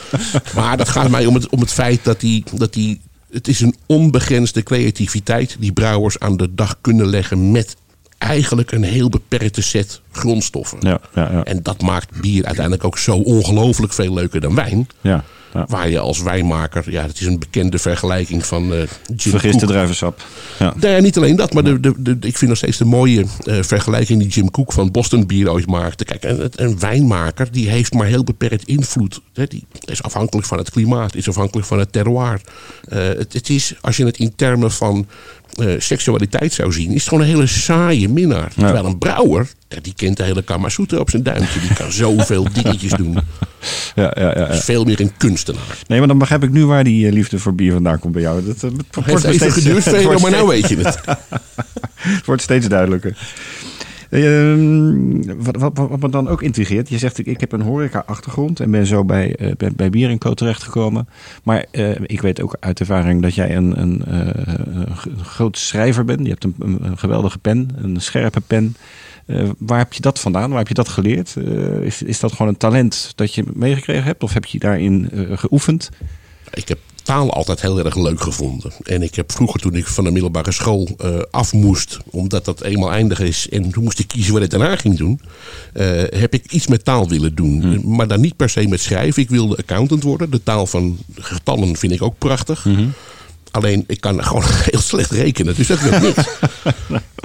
maar 0.56 0.76
dat 0.76 0.88
gaat 0.88 1.10
mij 1.10 1.26
om 1.26 1.34
het, 1.34 1.48
om 1.48 1.60
het 1.60 1.72
feit 1.72 2.04
dat 2.04 2.20
die, 2.20 2.44
dat 2.54 2.72
die 2.72 3.00
het 3.32 3.48
is 3.48 3.60
een 3.60 3.74
onbegrensde 3.86 4.62
creativiteit 4.62 5.56
die 5.58 5.72
brouwers 5.72 6.18
aan 6.18 6.36
de 6.36 6.54
dag 6.54 6.76
kunnen 6.80 7.06
leggen 7.06 7.50
met 7.50 7.76
eigenlijk 8.22 8.72
een 8.72 8.82
heel 8.82 9.08
beperkte 9.08 9.62
set 9.62 10.00
grondstoffen. 10.12 10.78
Ja, 10.80 11.00
ja, 11.14 11.30
ja. 11.32 11.44
En 11.44 11.62
dat 11.62 11.82
maakt 11.82 12.20
bier 12.20 12.44
uiteindelijk 12.44 12.84
ook 12.84 12.98
zo 12.98 13.16
ongelooflijk 13.16 13.92
veel 13.92 14.14
leuker 14.14 14.40
dan 14.40 14.54
wijn. 14.54 14.88
Ja, 15.00 15.24
ja. 15.54 15.64
Waar 15.68 15.88
je 15.88 15.98
als 15.98 16.22
wijnmaker, 16.22 16.90
ja, 16.90 17.02
het 17.02 17.20
is 17.20 17.26
een 17.26 17.38
bekende 17.38 17.78
vergelijking 17.78 18.46
van 18.46 18.72
uh, 18.72 18.82
Vergiste 19.16 19.66
druivensap. 19.66 20.24
Ja. 20.58 20.74
Nee, 20.76 21.00
niet 21.00 21.16
alleen 21.16 21.36
dat, 21.36 21.52
maar 21.52 21.64
de, 21.64 21.80
de, 21.80 21.94
de, 21.98 22.16
ik 22.20 22.36
vind 22.36 22.50
nog 22.50 22.56
steeds 22.56 22.76
de 22.76 22.84
mooie 22.84 23.24
uh, 23.44 23.62
vergelijking 23.62 24.20
die 24.20 24.28
Jim 24.28 24.50
Cook 24.50 24.72
van 24.72 24.90
Boston 24.90 25.26
Bier 25.26 25.50
ooit 25.50 25.66
maakte. 25.66 26.04
Kijk, 26.04 26.24
een, 26.24 26.50
een 26.54 26.78
wijnmaker 26.78 27.52
die 27.52 27.68
heeft 27.68 27.94
maar 27.94 28.06
heel 28.06 28.24
beperkt 28.24 28.66
invloed. 28.66 29.20
Hè, 29.34 29.46
die 29.46 29.66
is 29.84 30.02
afhankelijk 30.02 30.46
van 30.46 30.58
het 30.58 30.70
klimaat, 30.70 31.14
is 31.14 31.28
afhankelijk 31.28 31.66
van 31.66 31.78
het 31.78 31.92
terroir. 31.92 32.40
Uh, 32.88 32.98
het, 32.98 33.32
het 33.32 33.48
is, 33.48 33.74
als 33.80 33.96
je 33.96 34.04
het 34.04 34.18
in 34.18 34.32
termen 34.36 34.70
van 34.70 35.06
uh, 35.60 35.74
seksualiteit 35.78 36.52
zou 36.52 36.72
zien, 36.72 36.88
is 36.88 36.94
het 36.94 37.08
gewoon 37.08 37.20
een 37.24 37.30
hele 37.30 37.46
saaie 37.46 38.08
minnaar. 38.08 38.52
Ja. 38.54 38.64
Terwijl 38.64 38.86
een 38.86 38.98
brouwer, 38.98 39.48
die 39.82 39.94
kent 39.96 40.16
de 40.16 40.22
hele 40.22 40.42
Kamasutra 40.42 40.98
op 40.98 41.10
zijn 41.10 41.22
duimpje. 41.22 41.60
Die 41.60 41.74
kan 41.74 41.92
zoveel 41.92 42.46
dingetjes 42.62 42.92
doen. 42.92 43.18
Ja, 43.94 44.12
ja, 44.14 44.38
ja, 44.38 44.48
Is 44.48 44.64
veel 44.64 44.84
meer 44.84 45.00
een 45.00 45.16
kunstenaar. 45.16 45.78
Nee, 45.86 45.98
maar 45.98 46.08
dan 46.08 46.18
begrijp 46.18 46.42
ik 46.42 46.50
nu 46.50 46.66
waar 46.66 46.84
die 46.84 47.06
uh, 47.06 47.12
liefde 47.12 47.38
voor 47.38 47.54
bier 47.54 47.72
vandaan 47.72 47.98
komt 47.98 48.12
bij 48.12 48.22
jou. 48.22 48.44
Dat, 48.44 48.60
het 48.60 49.04
heeft 49.04 49.24
even 49.24 49.34
steeds, 49.34 49.54
geduurd, 49.54 49.82
Velo, 50.02 50.18
maar 50.18 50.30
nou 50.30 50.48
weet 50.48 50.68
je 50.68 50.76
het. 50.76 51.00
het 51.96 52.26
wordt 52.26 52.42
steeds 52.42 52.68
duidelijker. 52.68 53.16
Uh, 54.12 55.34
wat, 55.36 55.56
wat, 55.56 55.76
wat, 55.76 56.00
me 56.00 56.08
dan 56.08 56.28
ook 56.28 56.42
intrigeert, 56.42 56.88
je 56.88 56.98
zegt 56.98 57.18
ik, 57.18 57.26
ik 57.26 57.40
heb 57.40 57.52
een 57.52 57.60
horeca-achtergrond 57.60 58.60
en 58.60 58.70
ben 58.70 58.86
zo 58.86 59.04
bij, 59.04 59.36
uh, 59.40 59.52
bij, 59.56 59.72
bij 59.76 59.90
Bier 59.90 60.18
Co 60.18 60.34
terechtgekomen. 60.34 61.08
Maar 61.42 61.64
uh, 61.72 61.90
ik 62.02 62.20
weet 62.20 62.42
ook 62.42 62.56
uit 62.60 62.80
ervaring 62.80 63.22
dat 63.22 63.34
jij 63.34 63.56
een, 63.56 63.80
een, 63.80 64.02
een 64.06 65.24
groot 65.24 65.58
schrijver 65.58 66.04
bent. 66.04 66.20
Je 66.22 66.28
hebt 66.28 66.44
een, 66.44 66.54
een, 66.58 66.98
geweldige 66.98 67.38
pen, 67.38 67.70
een 67.76 68.00
scherpe 68.00 68.40
pen. 68.40 68.76
waar 69.58 69.78
heb 69.78 69.92
je 69.92 70.00
dat 70.00 70.20
vandaan? 70.20 70.48
Waar 70.48 70.58
heb 70.58 70.68
je 70.68 70.74
dat 70.74 70.88
geleerd? 70.88 71.36
is, 71.82 72.02
is 72.02 72.20
dat 72.20 72.32
gewoon 72.32 72.48
een 72.48 72.56
talent 72.56 73.12
dat 73.14 73.34
je 73.34 73.44
meegekregen 73.54 74.04
hebt? 74.04 74.22
Of 74.22 74.32
heb 74.32 74.44
je 74.44 74.58
daarin 74.58 75.10
geoefend? 75.34 75.90
Ik 76.54 76.68
heb 76.68 76.78
taal 77.02 77.32
altijd 77.32 77.60
heel 77.60 77.84
erg 77.84 77.96
leuk 77.96 78.20
gevonden. 78.20 78.72
En 78.82 79.02
ik 79.02 79.14
heb 79.14 79.32
vroeger, 79.32 79.60
toen 79.60 79.74
ik 79.74 79.86
van 79.86 80.04
de 80.04 80.10
middelbare 80.10 80.52
school 80.52 80.88
uh, 81.04 81.18
af 81.30 81.52
moest, 81.52 81.98
omdat 82.10 82.44
dat 82.44 82.62
eenmaal 82.62 82.92
eindig 82.92 83.20
is, 83.20 83.48
en 83.48 83.70
toen 83.70 83.84
moest 83.84 83.98
ik 83.98 84.08
kiezen 84.08 84.32
wat 84.32 84.42
ik 84.42 84.50
daarna 84.50 84.76
ging 84.76 84.98
doen, 84.98 85.20
uh, 85.74 85.86
heb 86.10 86.34
ik 86.34 86.52
iets 86.52 86.66
met 86.66 86.84
taal 86.84 87.08
willen 87.08 87.34
doen. 87.34 87.60
Hmm. 87.60 87.94
Maar 87.96 88.08
dan 88.08 88.20
niet 88.20 88.36
per 88.36 88.48
se 88.48 88.68
met 88.68 88.80
schrijven. 88.80 89.22
Ik 89.22 89.30
wilde 89.30 89.56
accountant 89.56 90.02
worden. 90.02 90.30
De 90.30 90.42
taal 90.42 90.66
van 90.66 90.98
getallen 91.14 91.76
vind 91.76 91.92
ik 91.92 92.02
ook 92.02 92.18
prachtig. 92.18 92.62
Hmm. 92.62 92.92
Alleen 93.50 93.84
ik 93.86 94.00
kan 94.00 94.24
gewoon 94.24 94.44
heel 94.70 94.80
slecht 94.80 95.10
rekenen, 95.10 95.54
dus 95.54 95.66
dat 95.66 95.80
wil 95.80 96.00
niet. 96.00 96.38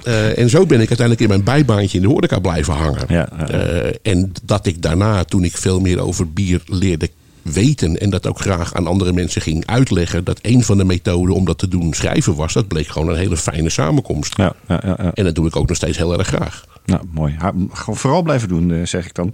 uh, 0.08 0.38
en 0.42 0.50
zo 0.50 0.66
ben 0.66 0.82
ik 0.82 0.88
uiteindelijk 0.88 1.22
in 1.22 1.28
mijn 1.28 1.44
bijbaantje 1.44 1.98
in 1.98 2.04
de 2.04 2.10
horeca 2.10 2.40
blijven 2.40 2.74
hangen. 2.74 3.06
Ja, 3.08 3.30
ja, 3.38 3.48
ja. 3.50 3.92
en 4.02 4.32
dat 4.44 4.66
ik 4.66 4.82
daarna, 4.82 5.24
toen 5.24 5.44
ik 5.44 5.58
veel 5.58 5.80
meer 5.80 6.00
over 6.00 6.32
bier 6.32 6.62
leerde 6.66 7.10
weten 7.52 7.98
en 7.98 8.10
dat 8.10 8.28
ook 8.28 8.40
graag 8.40 8.74
aan 8.74 8.88
andere 8.88 9.14
mensen 9.14 9.42
ging 9.42 9.66
uitleggen, 9.66 10.24
dat 10.24 10.40
een 10.42 10.64
van 10.64 10.78
de 10.78 10.86
methoden 10.86 11.36
om 11.36 11.46
dat 11.46 11.58
te 11.58 11.68
doen 11.68 11.94
schrijven 11.94 12.36
was, 12.36 12.54
dat 12.54 12.68
bleek 12.68 12.88
gewoon 12.88 13.10
een 13.10 13.18
hele 13.18 13.38
fijne 13.38 13.70
samenkomst. 13.70 14.38
Ja, 14.38 14.54
ja, 14.68 14.82
ja, 14.86 14.98
ja. 15.02 15.12
En 15.14 15.24
dat 15.24 15.36
doe 15.36 15.48
ik 15.48 15.56
ook 15.56 15.68
nog 15.68 15.78
steeds 15.78 15.98
heel 15.98 16.18
erg 16.18 16.28
graag. 16.28 16.66
Nou, 16.86 17.02
mooi. 17.12 17.36
Gewoon 17.72 17.98
vooral 17.98 18.22
blijven 18.22 18.48
doen, 18.48 18.72
eh, 18.72 18.86
zeg 18.86 19.06
ik 19.06 19.14
dan. 19.14 19.34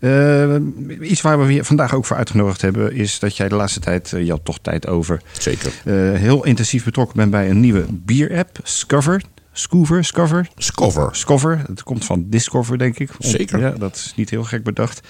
Uh, 0.00 0.56
iets 1.00 1.20
waar 1.20 1.46
we 1.46 1.52
je 1.52 1.64
vandaag 1.64 1.94
ook 1.94 2.04
voor 2.04 2.16
uitgenodigd 2.16 2.62
hebben, 2.62 2.94
is 2.94 3.18
dat 3.18 3.36
jij 3.36 3.48
de 3.48 3.54
laatste 3.54 3.80
tijd, 3.80 4.12
uh, 4.12 4.24
je 4.24 4.30
had 4.30 4.44
toch 4.44 4.58
tijd 4.58 4.86
over, 4.86 5.22
Zeker. 5.38 5.72
Uh, 5.84 6.18
heel 6.18 6.44
intensief 6.44 6.84
betrokken 6.84 7.16
bent 7.16 7.30
bij 7.30 7.50
een 7.50 7.60
nieuwe 7.60 7.84
bier-app, 7.90 8.58
Scoover. 8.62 9.22
Scoover, 9.52 10.04
Scover? 10.04 10.48
Scover. 10.56 11.08
Scover, 11.12 11.62
het 11.66 11.82
komt 11.82 12.04
van 12.04 12.24
Discover, 12.28 12.78
denk 12.78 12.98
ik. 12.98 13.10
Zeker. 13.18 13.60
Ja, 13.60 13.70
dat 13.70 13.96
is 13.96 14.12
niet 14.16 14.30
heel 14.30 14.44
gek 14.44 14.64
bedacht. 14.64 15.00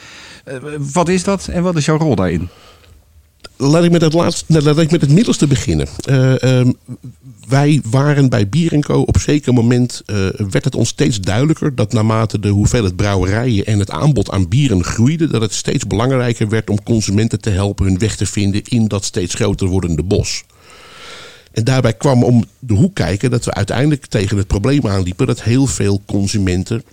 Uh, 0.49 0.55
wat 0.93 1.09
is 1.09 1.25
dat 1.25 1.49
en 1.49 1.63
wat 1.63 1.77
is 1.77 1.85
jouw 1.85 1.99
rol 1.99 2.15
daarin? 2.15 2.49
Laat 3.57 3.85
ik 3.85 3.91
met 3.91 4.01
het, 4.01 4.13
laatste, 4.13 4.63
laat 4.63 4.79
ik 4.79 4.91
met 4.91 5.01
het 5.01 5.11
middelste 5.11 5.47
beginnen. 5.47 5.87
Uh, 6.09 6.35
um, 6.35 6.75
wij 7.49 7.81
waren 7.85 8.29
bij 8.29 8.49
Bier 8.49 8.79
Co. 8.79 9.01
op 9.01 9.15
een 9.15 9.21
zeker 9.21 9.53
moment 9.53 10.03
uh, 10.07 10.17
werd 10.51 10.65
het 10.65 10.75
ons 10.75 10.89
steeds 10.89 11.21
duidelijker 11.21 11.75
dat 11.75 11.93
naarmate 11.93 12.39
de 12.39 12.49
hoeveelheid 12.49 12.97
brouwerijen 12.97 13.67
en 13.67 13.79
het 13.79 13.91
aanbod 13.91 14.31
aan 14.31 14.49
bieren 14.49 14.85
groeide, 14.85 15.27
dat 15.27 15.41
het 15.41 15.53
steeds 15.53 15.87
belangrijker 15.87 16.49
werd 16.49 16.71
om 16.71 16.83
consumenten 16.83 17.41
te 17.41 17.51
helpen 17.51 17.87
hun 17.87 17.99
weg 17.99 18.17
te 18.17 18.27
vinden 18.27 18.63
in 18.63 18.89
dat 18.89 19.05
steeds 19.05 19.35
groter 19.35 19.67
wordende 19.67 20.03
bos. 20.03 20.45
En 21.53 21.65
daarbij 21.65 21.93
kwam 21.93 22.25
om 22.25 22.45
de 22.59 22.75
hoek 22.75 22.95
kijken 22.95 23.31
dat 23.31 23.45
we 23.45 23.55
uiteindelijk 23.55 24.07
tegen 24.07 24.37
het 24.37 24.47
probleem 24.47 24.87
aanliepen 24.87 25.27
dat 25.27 25.43
heel 25.43 25.67
veel 25.67 26.03
consumenten 26.07 26.85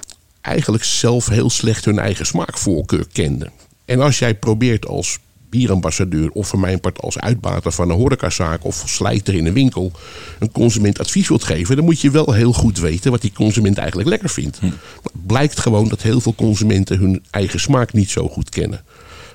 eigenlijk 0.41 0.83
zelf 0.83 1.27
heel 1.27 1.49
slecht 1.49 1.85
hun 1.85 1.99
eigen 1.99 2.25
smaakvoorkeur 2.25 3.07
kenden. 3.11 3.51
En 3.85 4.01
als 4.01 4.19
jij 4.19 4.35
probeert 4.35 4.87
als 4.87 5.19
bierambassadeur 5.49 6.29
of 6.31 6.47
voor 6.47 6.59
mijn 6.59 6.79
part 6.79 7.01
als 7.01 7.19
uitbater 7.19 7.71
van 7.71 7.89
een 7.89 7.97
horecazaak 7.97 8.65
of 8.65 8.83
slijter 8.85 9.33
in 9.33 9.45
een 9.45 9.53
winkel 9.53 9.91
een 10.39 10.51
consument 10.51 10.99
advies 10.99 11.27
wilt 11.27 11.43
geven, 11.43 11.75
dan 11.75 11.85
moet 11.85 12.01
je 12.01 12.11
wel 12.11 12.33
heel 12.33 12.53
goed 12.53 12.79
weten 12.79 13.11
wat 13.11 13.21
die 13.21 13.33
consument 13.33 13.77
eigenlijk 13.77 14.09
lekker 14.09 14.29
vindt. 14.29 14.59
Hm. 14.59 14.69
Blijkt 15.25 15.59
gewoon 15.59 15.87
dat 15.87 16.01
heel 16.01 16.21
veel 16.21 16.35
consumenten 16.35 16.97
hun 16.97 17.23
eigen 17.29 17.59
smaak 17.59 17.93
niet 17.93 18.09
zo 18.09 18.27
goed 18.27 18.49
kennen. 18.49 18.83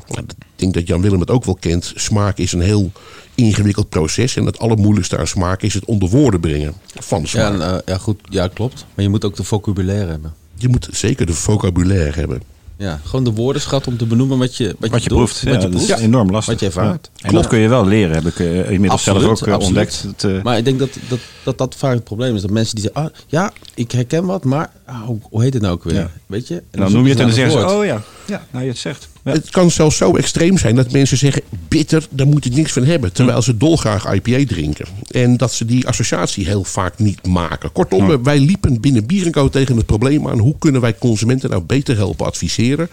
Nou, 0.08 0.26
denk 0.72 0.86
dat 0.86 0.94
Jan 0.94 1.02
Willem 1.02 1.20
het 1.20 1.30
ook 1.30 1.44
wel 1.44 1.54
kent. 1.60 1.92
Smaak 1.94 2.38
is 2.38 2.52
een 2.52 2.60
heel 2.60 2.92
ingewikkeld 3.34 3.88
proces. 3.88 4.36
En 4.36 4.46
het 4.46 4.58
allermoeilijkste 4.58 5.18
aan 5.18 5.26
smaak 5.26 5.62
is 5.62 5.74
het 5.74 5.84
onder 5.84 6.08
woorden 6.08 6.40
brengen 6.40 6.74
van 6.94 7.26
smaak. 7.26 7.58
Ja, 7.58 7.72
uh, 7.72 7.78
ja, 7.86 7.98
goed, 7.98 8.20
ja, 8.28 8.48
klopt. 8.48 8.86
Maar 8.94 9.04
je 9.04 9.10
moet 9.10 9.24
ook 9.24 9.36
de 9.36 9.44
vocabulaire 9.44 10.10
hebben. 10.10 10.34
Je 10.56 10.68
moet 10.68 10.88
zeker 10.92 11.26
de 11.26 11.32
vocabulaire 11.32 12.18
hebben. 12.18 12.42
Ja, 12.76 13.00
gewoon 13.04 13.24
de 13.24 13.32
woordenschat 13.32 13.86
om 13.86 13.96
te 13.96 14.06
benoemen 14.06 14.38
wat 14.38 14.56
je, 14.56 14.76
wat, 14.78 14.90
wat 14.90 15.02
je, 15.02 15.08
je 15.08 15.14
proeft. 15.14 15.42
Wat 15.42 15.54
ja, 15.54 15.60
je 15.60 15.68
proeft. 15.68 15.86
proeft. 15.86 16.00
is 16.00 16.06
enorm 16.06 16.30
lastig. 16.30 16.52
Wat 16.52 16.60
je 16.60 16.66
ervaart. 16.66 17.10
Ja. 17.14 17.28
En 17.28 17.34
dat 17.34 17.46
kun 17.46 17.58
je 17.58 17.68
wel 17.68 17.86
leren, 17.86 18.14
heb 18.14 18.26
ik 18.26 18.38
uh, 18.38 18.70
inmiddels 18.70 18.92
absoluut, 18.92 19.22
zelf 19.22 19.40
ook 19.40 19.46
uh, 19.46 19.54
absoluut. 19.54 19.78
ontdekt. 20.02 20.24
Uh, 20.24 20.42
maar 20.42 20.58
ik 20.58 20.64
denk 20.64 20.78
dat 20.78 20.98
dat, 21.08 21.18
dat 21.42 21.58
dat 21.58 21.74
vaak 21.74 21.94
het 21.94 22.04
probleem 22.04 22.34
is. 22.34 22.40
Dat 22.40 22.50
mensen 22.50 22.74
die 22.74 22.84
zeggen, 22.84 23.12
ah, 23.12 23.18
ja, 23.26 23.52
ik 23.74 23.92
herken 23.92 24.24
wat, 24.24 24.44
maar 24.44 24.70
ah, 24.84 25.02
hoe, 25.02 25.18
hoe, 25.22 25.42
heet 25.42 25.52
het 25.52 25.62
nou 25.62 25.74
ook 25.74 25.84
weer? 25.84 25.94
Ja. 25.94 26.10
Weet 26.26 26.48
je? 26.48 26.54
En 26.54 26.64
dan, 26.70 26.80
dan 26.80 26.92
noem 26.92 27.02
je 27.04 27.10
het 27.10 27.18
en 27.18 27.26
dan 27.26 27.34
zeggen 27.34 27.60
ze, 27.60 27.74
oh 27.74 27.84
ja, 27.84 28.02
ja, 28.26 28.46
nou 28.50 28.64
je 28.64 28.70
het 28.70 28.78
zegt. 28.78 29.08
Ja. 29.24 29.32
Het 29.32 29.50
kan 29.50 29.70
zelfs 29.70 29.96
zo 29.96 30.16
extreem 30.16 30.58
zijn 30.58 30.76
dat 30.76 30.92
mensen 30.92 31.16
zeggen: 31.16 31.42
bitter, 31.68 32.06
daar 32.10 32.26
moet 32.26 32.44
ik 32.44 32.54
niks 32.54 32.72
van 32.72 32.84
hebben. 32.84 33.12
Terwijl 33.12 33.42
ze 33.42 33.56
dolgraag 33.56 34.14
IPA 34.14 34.44
drinken. 34.46 34.86
En 35.10 35.36
dat 35.36 35.52
ze 35.52 35.64
die 35.64 35.86
associatie 35.86 36.46
heel 36.46 36.64
vaak 36.64 36.98
niet 36.98 37.26
maken. 37.26 37.72
Kortom, 37.72 38.10
ja. 38.10 38.20
wij 38.20 38.38
liepen 38.38 38.80
binnen 38.80 39.06
Bierenco 39.06 39.48
tegen 39.48 39.76
het 39.76 39.86
probleem 39.86 40.28
aan: 40.28 40.38
hoe 40.38 40.58
kunnen 40.58 40.80
wij 40.80 40.94
consumenten 40.98 41.50
nou 41.50 41.62
beter 41.62 41.96
helpen 41.96 42.26
adviseren? 42.26 42.88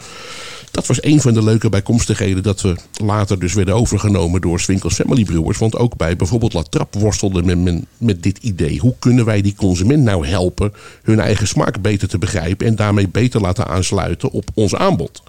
Dat 0.71 0.88
was 0.88 1.03
een 1.03 1.21
van 1.21 1.34
de 1.34 1.43
leuke 1.43 1.69
bijkomstigheden 1.69 2.43
dat 2.43 2.61
we 2.61 2.75
later 3.03 3.39
dus 3.39 3.53
werden 3.53 3.75
overgenomen 3.75 4.41
door 4.41 4.59
Swinkels 4.59 4.93
Family 4.93 5.23
Brewers. 5.23 5.57
Want 5.57 5.75
ook 5.75 5.97
bij 5.97 6.15
bijvoorbeeld 6.15 6.53
La 6.53 6.63
Trappe 6.63 6.99
worstelde 6.99 7.43
men 7.43 7.63
met, 7.63 7.86
met 7.97 8.23
dit 8.23 8.38
idee. 8.38 8.79
Hoe 8.79 8.95
kunnen 8.99 9.25
wij 9.25 9.41
die 9.41 9.55
consument 9.55 10.03
nou 10.03 10.27
helpen 10.27 10.73
hun 11.03 11.19
eigen 11.19 11.47
smaak 11.47 11.82
beter 11.82 12.07
te 12.07 12.17
begrijpen 12.17 12.67
en 12.67 12.75
daarmee 12.75 13.07
beter 13.07 13.41
laten 13.41 13.67
aansluiten 13.67 14.32
op 14.32 14.49
ons 14.53 14.75
aanbod? 14.75 15.23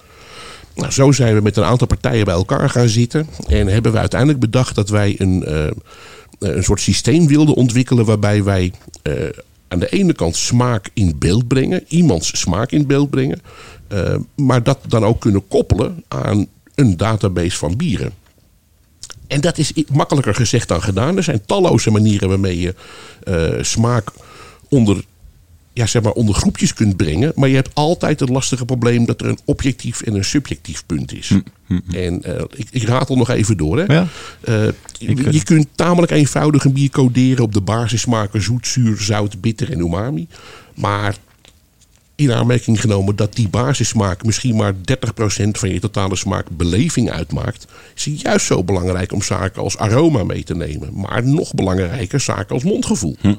Nou, 0.74 0.92
zo 0.92 1.12
zijn 1.12 1.34
we 1.34 1.40
met 1.40 1.56
een 1.56 1.64
aantal 1.64 1.86
partijen 1.86 2.24
bij 2.24 2.34
elkaar 2.34 2.70
gaan 2.70 2.88
zitten. 2.88 3.26
En 3.46 3.66
hebben 3.66 3.92
we 3.92 3.98
uiteindelijk 3.98 4.40
bedacht 4.40 4.74
dat 4.74 4.88
wij 4.88 5.14
een, 5.18 5.44
uh, 5.48 5.70
een 6.38 6.64
soort 6.64 6.80
systeem 6.80 7.26
wilden 7.26 7.54
ontwikkelen. 7.54 8.04
waarbij 8.04 8.44
wij 8.44 8.72
uh, 9.02 9.14
aan 9.68 9.78
de 9.78 9.88
ene 9.88 10.12
kant 10.12 10.36
smaak 10.36 10.90
in 10.94 11.18
beeld 11.18 11.48
brengen, 11.48 11.84
iemands 11.88 12.40
smaak 12.40 12.70
in 12.70 12.86
beeld 12.86 13.10
brengen. 13.10 13.40
Uh, 13.92 14.14
maar 14.36 14.62
dat 14.62 14.78
dan 14.88 15.04
ook 15.04 15.20
kunnen 15.20 15.48
koppelen 15.48 16.04
aan 16.08 16.46
een 16.74 16.96
database 16.96 17.56
van 17.56 17.76
bieren. 17.76 18.12
En 19.26 19.40
dat 19.40 19.58
is 19.58 19.72
makkelijker 19.92 20.34
gezegd 20.34 20.68
dan 20.68 20.82
gedaan. 20.82 21.16
Er 21.16 21.22
zijn 21.22 21.42
talloze 21.46 21.90
manieren 21.90 22.28
waarmee 22.28 22.60
je 22.60 22.74
smaak 23.60 24.10
onder 24.68 25.04
ja, 25.72 25.86
zeg 25.86 26.02
maar 26.02 26.12
onder 26.12 26.34
groepjes 26.34 26.74
kunt 26.74 26.96
brengen. 26.96 27.32
Maar 27.34 27.48
je 27.48 27.54
hebt 27.54 27.70
altijd 27.74 28.20
het 28.20 28.28
lastige 28.28 28.64
probleem 28.64 29.04
dat 29.04 29.20
er 29.20 29.26
een 29.26 29.38
objectief 29.44 30.00
en 30.00 30.14
een 30.14 30.24
subjectief 30.24 30.86
punt 30.86 31.12
is. 31.12 31.28
Mm 31.28 31.42
-hmm. 31.66 31.82
En 31.94 32.22
uh, 32.26 32.42
ik, 32.54 32.66
ik 32.70 32.82
ratel 32.82 33.16
nog 33.16 33.30
even 33.30 33.56
door. 33.56 33.78
Hè. 33.78 33.94
Ja. 33.94 34.08
Uh, 34.48 34.64
je, 34.98 35.32
je 35.32 35.42
kunt 35.42 35.66
tamelijk 35.74 36.12
eenvoudig 36.12 36.64
een 36.64 36.72
bier 36.72 36.90
coderen 36.90 37.44
op 37.44 37.52
de 37.52 37.60
basissmaken 37.60 38.42
zoet, 38.42 38.66
zuur, 38.66 39.00
zout, 39.00 39.40
bitter 39.40 39.72
en 39.72 39.78
umami. 39.78 40.26
Maar 40.74 41.16
in 42.14 42.32
aanmerking 42.32 42.80
genomen 42.80 43.16
dat 43.16 43.34
die 43.34 43.48
basissmaak 43.48 44.24
misschien 44.24 44.56
maar 44.56 44.74
30% 44.74 44.76
van 45.50 45.68
je 45.68 45.80
totale 45.80 46.16
smaakbeleving 46.16 47.10
uitmaakt, 47.10 47.66
is 47.94 48.04
het 48.04 48.20
juist 48.20 48.46
zo 48.46 48.64
belangrijk 48.64 49.12
om 49.12 49.22
zaken 49.22 49.62
als 49.62 49.78
aroma 49.78 50.24
mee 50.24 50.44
te 50.44 50.54
nemen. 50.54 50.90
Maar 51.00 51.26
nog 51.26 51.54
belangrijker 51.54 52.20
zaken 52.20 52.54
als 52.54 52.64
mondgevoel. 52.64 53.16
Hm. 53.20 53.34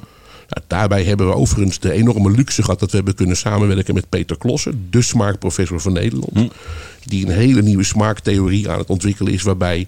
Nou, 0.47 0.65
daarbij 0.67 1.03
hebben 1.03 1.27
we 1.27 1.35
overigens 1.35 1.79
de 1.79 1.91
enorme 1.91 2.31
luxe 2.31 2.63
gehad 2.63 2.79
dat 2.79 2.89
we 2.89 2.95
hebben 2.95 3.15
kunnen 3.15 3.37
samenwerken 3.37 3.93
met 3.93 4.09
Peter 4.09 4.37
Klossen, 4.37 4.87
de 4.89 5.01
smaakprofessor 5.01 5.79
van 5.79 5.93
Nederland. 5.93 6.33
Hm. 6.33 6.47
Die 7.05 7.25
een 7.25 7.31
hele 7.31 7.61
nieuwe 7.61 7.83
smaaktheorie 7.83 8.69
aan 8.69 8.77
het 8.77 8.89
ontwikkelen 8.89 9.33
is, 9.33 9.41
waarbij 9.41 9.87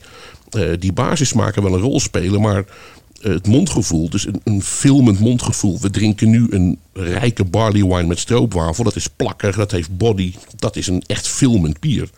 uh, 0.55 0.69
die 0.79 0.93
basissmaken 0.93 1.63
wel 1.63 1.73
een 1.73 1.79
rol 1.79 1.99
spelen, 1.99 2.41
maar 2.41 2.65
uh, 3.21 3.33
het 3.33 3.47
mondgevoel, 3.47 4.09
dus 4.09 4.25
een, 4.25 4.41
een 4.43 4.61
filmend 4.61 5.19
mondgevoel. 5.19 5.79
We 5.79 5.89
drinken 5.89 6.29
nu 6.29 6.47
een 6.49 6.79
rijke 6.93 7.43
barley 7.43 7.83
wine 7.83 8.03
met 8.07 8.19
stroopwafel. 8.19 8.83
Dat 8.83 8.95
is 8.95 9.07
plakker, 9.07 9.55
dat 9.55 9.71
heeft 9.71 9.97
body. 9.97 10.33
Dat 10.55 10.75
is 10.75 10.87
een 10.87 11.03
echt 11.07 11.27
filmend 11.27 11.79
bier. 11.79 12.09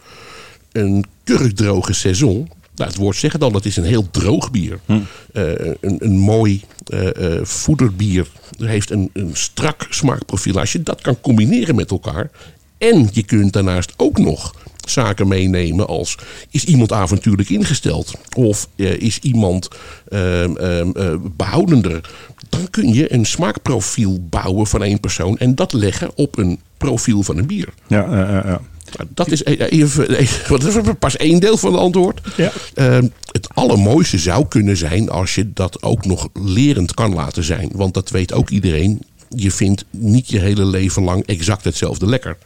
Een 0.71 1.05
kurkdroge 1.23 1.93
saison, 1.93 2.49
nou, 2.77 2.89
het 2.89 2.99
woord 2.99 3.15
zegt 3.15 3.33
het 3.33 3.43
al, 3.43 3.51
dat 3.51 3.65
is 3.65 3.77
een 3.77 3.83
heel 3.83 4.09
droog 4.11 4.51
bier. 4.51 4.79
Hm. 4.85 4.93
Uh, 4.93 5.01
een, 5.81 5.95
een 5.99 6.17
mooi 6.17 6.61
uh, 6.93 7.09
uh, 7.19 7.39
voederbier. 7.43 8.27
heeft 8.57 8.89
een, 8.89 9.09
een 9.13 9.31
strak 9.33 9.87
smaakprofiel. 9.89 10.59
Als 10.59 10.71
je 10.71 10.83
dat 10.83 11.01
kan 11.01 11.21
combineren 11.21 11.75
met 11.75 11.91
elkaar. 11.91 12.29
En 12.77 13.09
je 13.11 13.23
kunt 13.23 13.53
daarnaast 13.53 13.93
ook 13.97 14.17
nog 14.17 14.55
zaken 14.85 15.27
meenemen 15.27 15.87
als... 15.87 16.17
is 16.51 16.63
iemand 16.63 16.91
avontuurlijk 16.91 17.49
ingesteld? 17.49 18.13
Of 18.35 18.67
is 18.75 19.19
iemand 19.19 19.67
behoudender? 21.35 22.09
Dan 22.49 22.69
kun 22.69 22.93
je 22.93 23.13
een 23.13 23.25
smaakprofiel 23.25 24.27
bouwen 24.29 24.67
van 24.67 24.83
één 24.83 24.99
persoon... 24.99 25.37
en 25.37 25.55
dat 25.55 25.73
leggen 25.73 26.11
op 26.15 26.37
een 26.37 26.59
profiel 26.77 27.23
van 27.23 27.37
een 27.37 27.47
bier. 27.47 27.69
Ja, 27.87 28.19
ja. 28.45 28.61
Dat 29.09 29.31
is 29.31 29.43
even, 29.43 30.09
even, 30.17 30.59
dat 30.59 30.63
is 30.63 30.93
pas 30.99 31.17
één 31.17 31.39
deel 31.39 31.57
van 31.57 31.71
het 31.71 31.81
antwoord. 31.81 32.21
Ja. 32.35 32.51
Uh, 32.75 32.97
het 33.31 33.47
allermooiste 33.53 34.17
zou 34.17 34.47
kunnen 34.47 34.77
zijn 34.77 35.09
als 35.09 35.35
je 35.35 35.53
dat 35.53 35.83
ook 35.83 36.05
nog 36.05 36.29
lerend 36.33 36.93
kan 36.93 37.13
laten 37.13 37.43
zijn. 37.43 37.69
Want 37.73 37.93
dat 37.93 38.09
weet 38.09 38.33
ook 38.33 38.49
iedereen. 38.49 39.01
Je 39.29 39.51
vindt 39.51 39.85
niet 39.89 40.29
je 40.29 40.39
hele 40.39 40.65
leven 40.65 41.03
lang 41.03 41.25
exact 41.25 41.63
hetzelfde 41.63 42.05
lekker. 42.05 42.37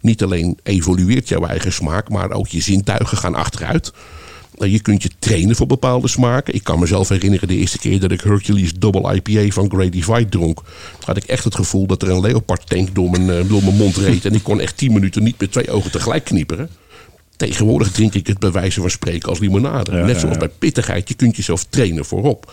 Niet 0.00 0.22
alleen 0.22 0.58
evolueert 0.62 1.28
jouw 1.28 1.46
eigen 1.46 1.72
smaak, 1.72 2.08
maar 2.08 2.30
ook 2.30 2.48
je 2.48 2.60
zintuigen 2.60 3.16
gaan 3.16 3.34
achteruit. 3.34 3.92
Je 4.58 4.80
kunt 4.80 5.02
je 5.02 5.10
trainen 5.18 5.56
voor 5.56 5.66
bepaalde 5.66 6.08
smaken. 6.08 6.54
Ik 6.54 6.64
kan 6.64 6.78
mezelf 6.78 7.08
herinneren 7.08 7.48
de 7.48 7.56
eerste 7.56 7.78
keer 7.78 8.00
dat 8.00 8.10
ik 8.10 8.20
Hercules 8.20 8.72
Double 8.74 9.14
IPA 9.14 9.52
van 9.52 9.70
Great 9.70 9.92
Divide 9.92 10.28
dronk. 10.28 10.62
Had 11.04 11.16
ik 11.16 11.24
echt 11.24 11.44
het 11.44 11.54
gevoel 11.54 11.86
dat 11.86 12.02
er 12.02 12.10
een 12.10 12.20
leopard 12.20 12.68
tank 12.68 12.94
door 12.94 13.10
mijn, 13.10 13.48
door 13.48 13.62
mijn 13.62 13.76
mond 13.76 13.96
reed. 13.96 14.24
En 14.24 14.34
ik 14.34 14.42
kon 14.42 14.60
echt 14.60 14.76
tien 14.76 14.92
minuten 14.92 15.22
niet 15.22 15.40
met 15.40 15.52
twee 15.52 15.70
ogen 15.70 15.90
tegelijk 15.90 16.24
knipperen. 16.24 16.70
Tegenwoordig 17.36 17.92
drink 17.92 18.14
ik 18.14 18.26
het 18.26 18.38
bij 18.38 18.52
wijze 18.52 18.80
van 18.80 18.90
spreken 18.90 19.28
als 19.28 19.38
limonade. 19.38 19.96
Ja, 19.96 20.04
Net 20.04 20.20
zoals 20.20 20.34
ja. 20.34 20.40
bij 20.40 20.48
pittigheid, 20.58 21.08
je 21.08 21.14
kunt 21.14 21.36
jezelf 21.36 21.64
trainen 21.64 22.04
voorop. 22.04 22.52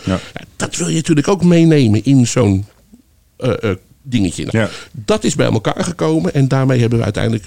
Dat 0.56 0.76
wil 0.76 0.88
je 0.88 0.96
natuurlijk 0.96 1.28
ook 1.28 1.44
meenemen 1.44 2.06
in 2.06 2.28
zo'n 2.28 2.66
eh, 3.38 3.64
eh, 3.64 3.76
dingetje. 4.02 4.46
Nou, 4.46 4.58
Ja. 4.58 4.70
Dat 4.92 5.24
is 5.24 5.36
bij 5.36 5.52
elkaar 5.52 5.84
gekomen 5.84 6.34
en 6.34 6.48
daarmee 6.48 6.80
hebben 6.80 6.98
we 6.98 7.04
uiteindelijk 7.04 7.46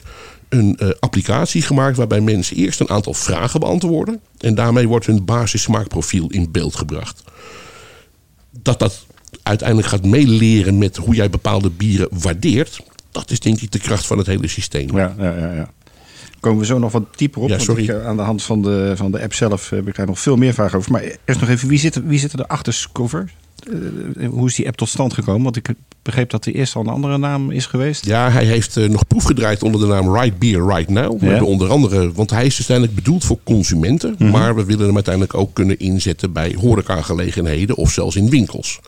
een 0.48 0.76
eh, 0.78 0.88
applicatie 1.00 1.62
gemaakt 1.62 1.96
waarbij 1.96 2.20
mensen 2.20 2.57
eerst 2.57 2.80
een 2.80 2.90
aantal 2.90 3.14
vragen 3.14 3.61
beantwoorden. 3.61 4.20
En 4.38 4.55
daarmee 4.55 4.88
wordt 4.88 5.07
hun 5.07 5.24
basis 5.24 5.62
smaakprofiel 5.62 6.28
in 6.30 6.50
beeld 6.50 6.76
gebracht. 6.76 7.22
Dat 8.62 8.78
dat 8.78 9.07
uiteindelijk 9.42 9.88
gaat 9.88 10.05
meeleren 10.05 10.78
met 10.78 10.96
hoe 10.96 11.14
jij 11.14 11.30
bepaalde 11.30 11.70
bieren 11.70 12.09
waardeert. 12.11 12.80
Dat 13.11 13.30
is 13.30 13.40
denk 13.40 13.61
ik 13.61 13.72
de 13.72 13.78
kracht 13.78 14.07
van 14.07 14.18
het 14.18 14.26
hele 14.26 14.48
systeem. 14.48 14.96
Ja, 14.96 15.14
ja, 15.18 15.36
ja, 15.36 15.53
ja. 15.53 15.70
Komen 16.40 16.59
we 16.61 16.66
zo 16.66 16.78
nog 16.78 16.92
wat 16.92 17.05
dieper 17.16 17.42
op. 17.42 17.48
Ja, 17.48 17.55
want 17.55 17.66
sorry. 17.66 17.82
ik, 17.82 17.88
eh, 17.88 18.07
aan 18.07 18.16
de 18.16 18.22
hand 18.22 18.42
van 18.42 18.62
de, 18.62 18.92
van 18.96 19.11
de 19.11 19.22
app 19.22 19.34
zelf 19.34 19.70
heb 19.70 19.88
ik 19.88 19.94
daar 19.94 20.07
nog 20.07 20.20
veel 20.20 20.36
meer 20.36 20.55
vragen 20.55 20.78
over. 20.78 20.92
Maar 20.92 21.03
eerst 21.24 21.40
nog 21.40 21.48
even, 21.48 21.68
wie 21.68 21.78
zit, 21.78 22.07
wie 22.07 22.18
zit 22.18 22.32
er 22.32 22.46
achter 22.46 22.72
Scover? 22.72 23.32
Eh, 24.18 24.28
hoe 24.28 24.48
is 24.48 24.54
die 24.54 24.66
app 24.66 24.76
tot 24.76 24.88
stand 24.88 25.12
gekomen? 25.14 25.42
Want 25.42 25.56
ik 25.56 25.68
begreep 26.02 26.30
dat 26.30 26.46
er 26.46 26.54
eerst 26.54 26.74
al 26.74 26.80
een 26.82 26.88
andere 26.88 27.18
naam 27.18 27.50
is 27.50 27.66
geweest. 27.66 28.04
Ja, 28.06 28.30
hij 28.30 28.44
heeft 28.44 28.76
eh, 28.76 28.88
nog 28.88 29.06
proef 29.06 29.24
gedraaid 29.24 29.62
onder 29.62 29.80
de 29.80 29.86
naam 29.86 30.14
Right 30.16 30.38
Beer 30.38 30.66
Right 30.66 30.88
Now. 30.90 31.18
We 31.20 31.24
Ja. 31.24 31.30
hebben 31.30 31.48
onder 31.48 31.68
andere, 31.70 32.12
want 32.12 32.30
hij 32.30 32.46
is 32.46 32.56
uiteindelijk 32.56 32.96
bedoeld 32.96 33.24
voor 33.24 33.38
consumenten. 33.44 34.16
Maar 34.18 34.54
we 34.54 34.64
willen 34.64 34.86
hem 34.86 34.94
uiteindelijk 34.94 35.34
ook 35.34 35.54
kunnen 35.54 35.78
inzetten 35.78 36.32
bij 36.32 36.56
horecagelegenheden 36.60 37.76
of 37.76 37.90
zelfs 37.90 38.16
in 38.16 38.30
winkels. 38.30 38.80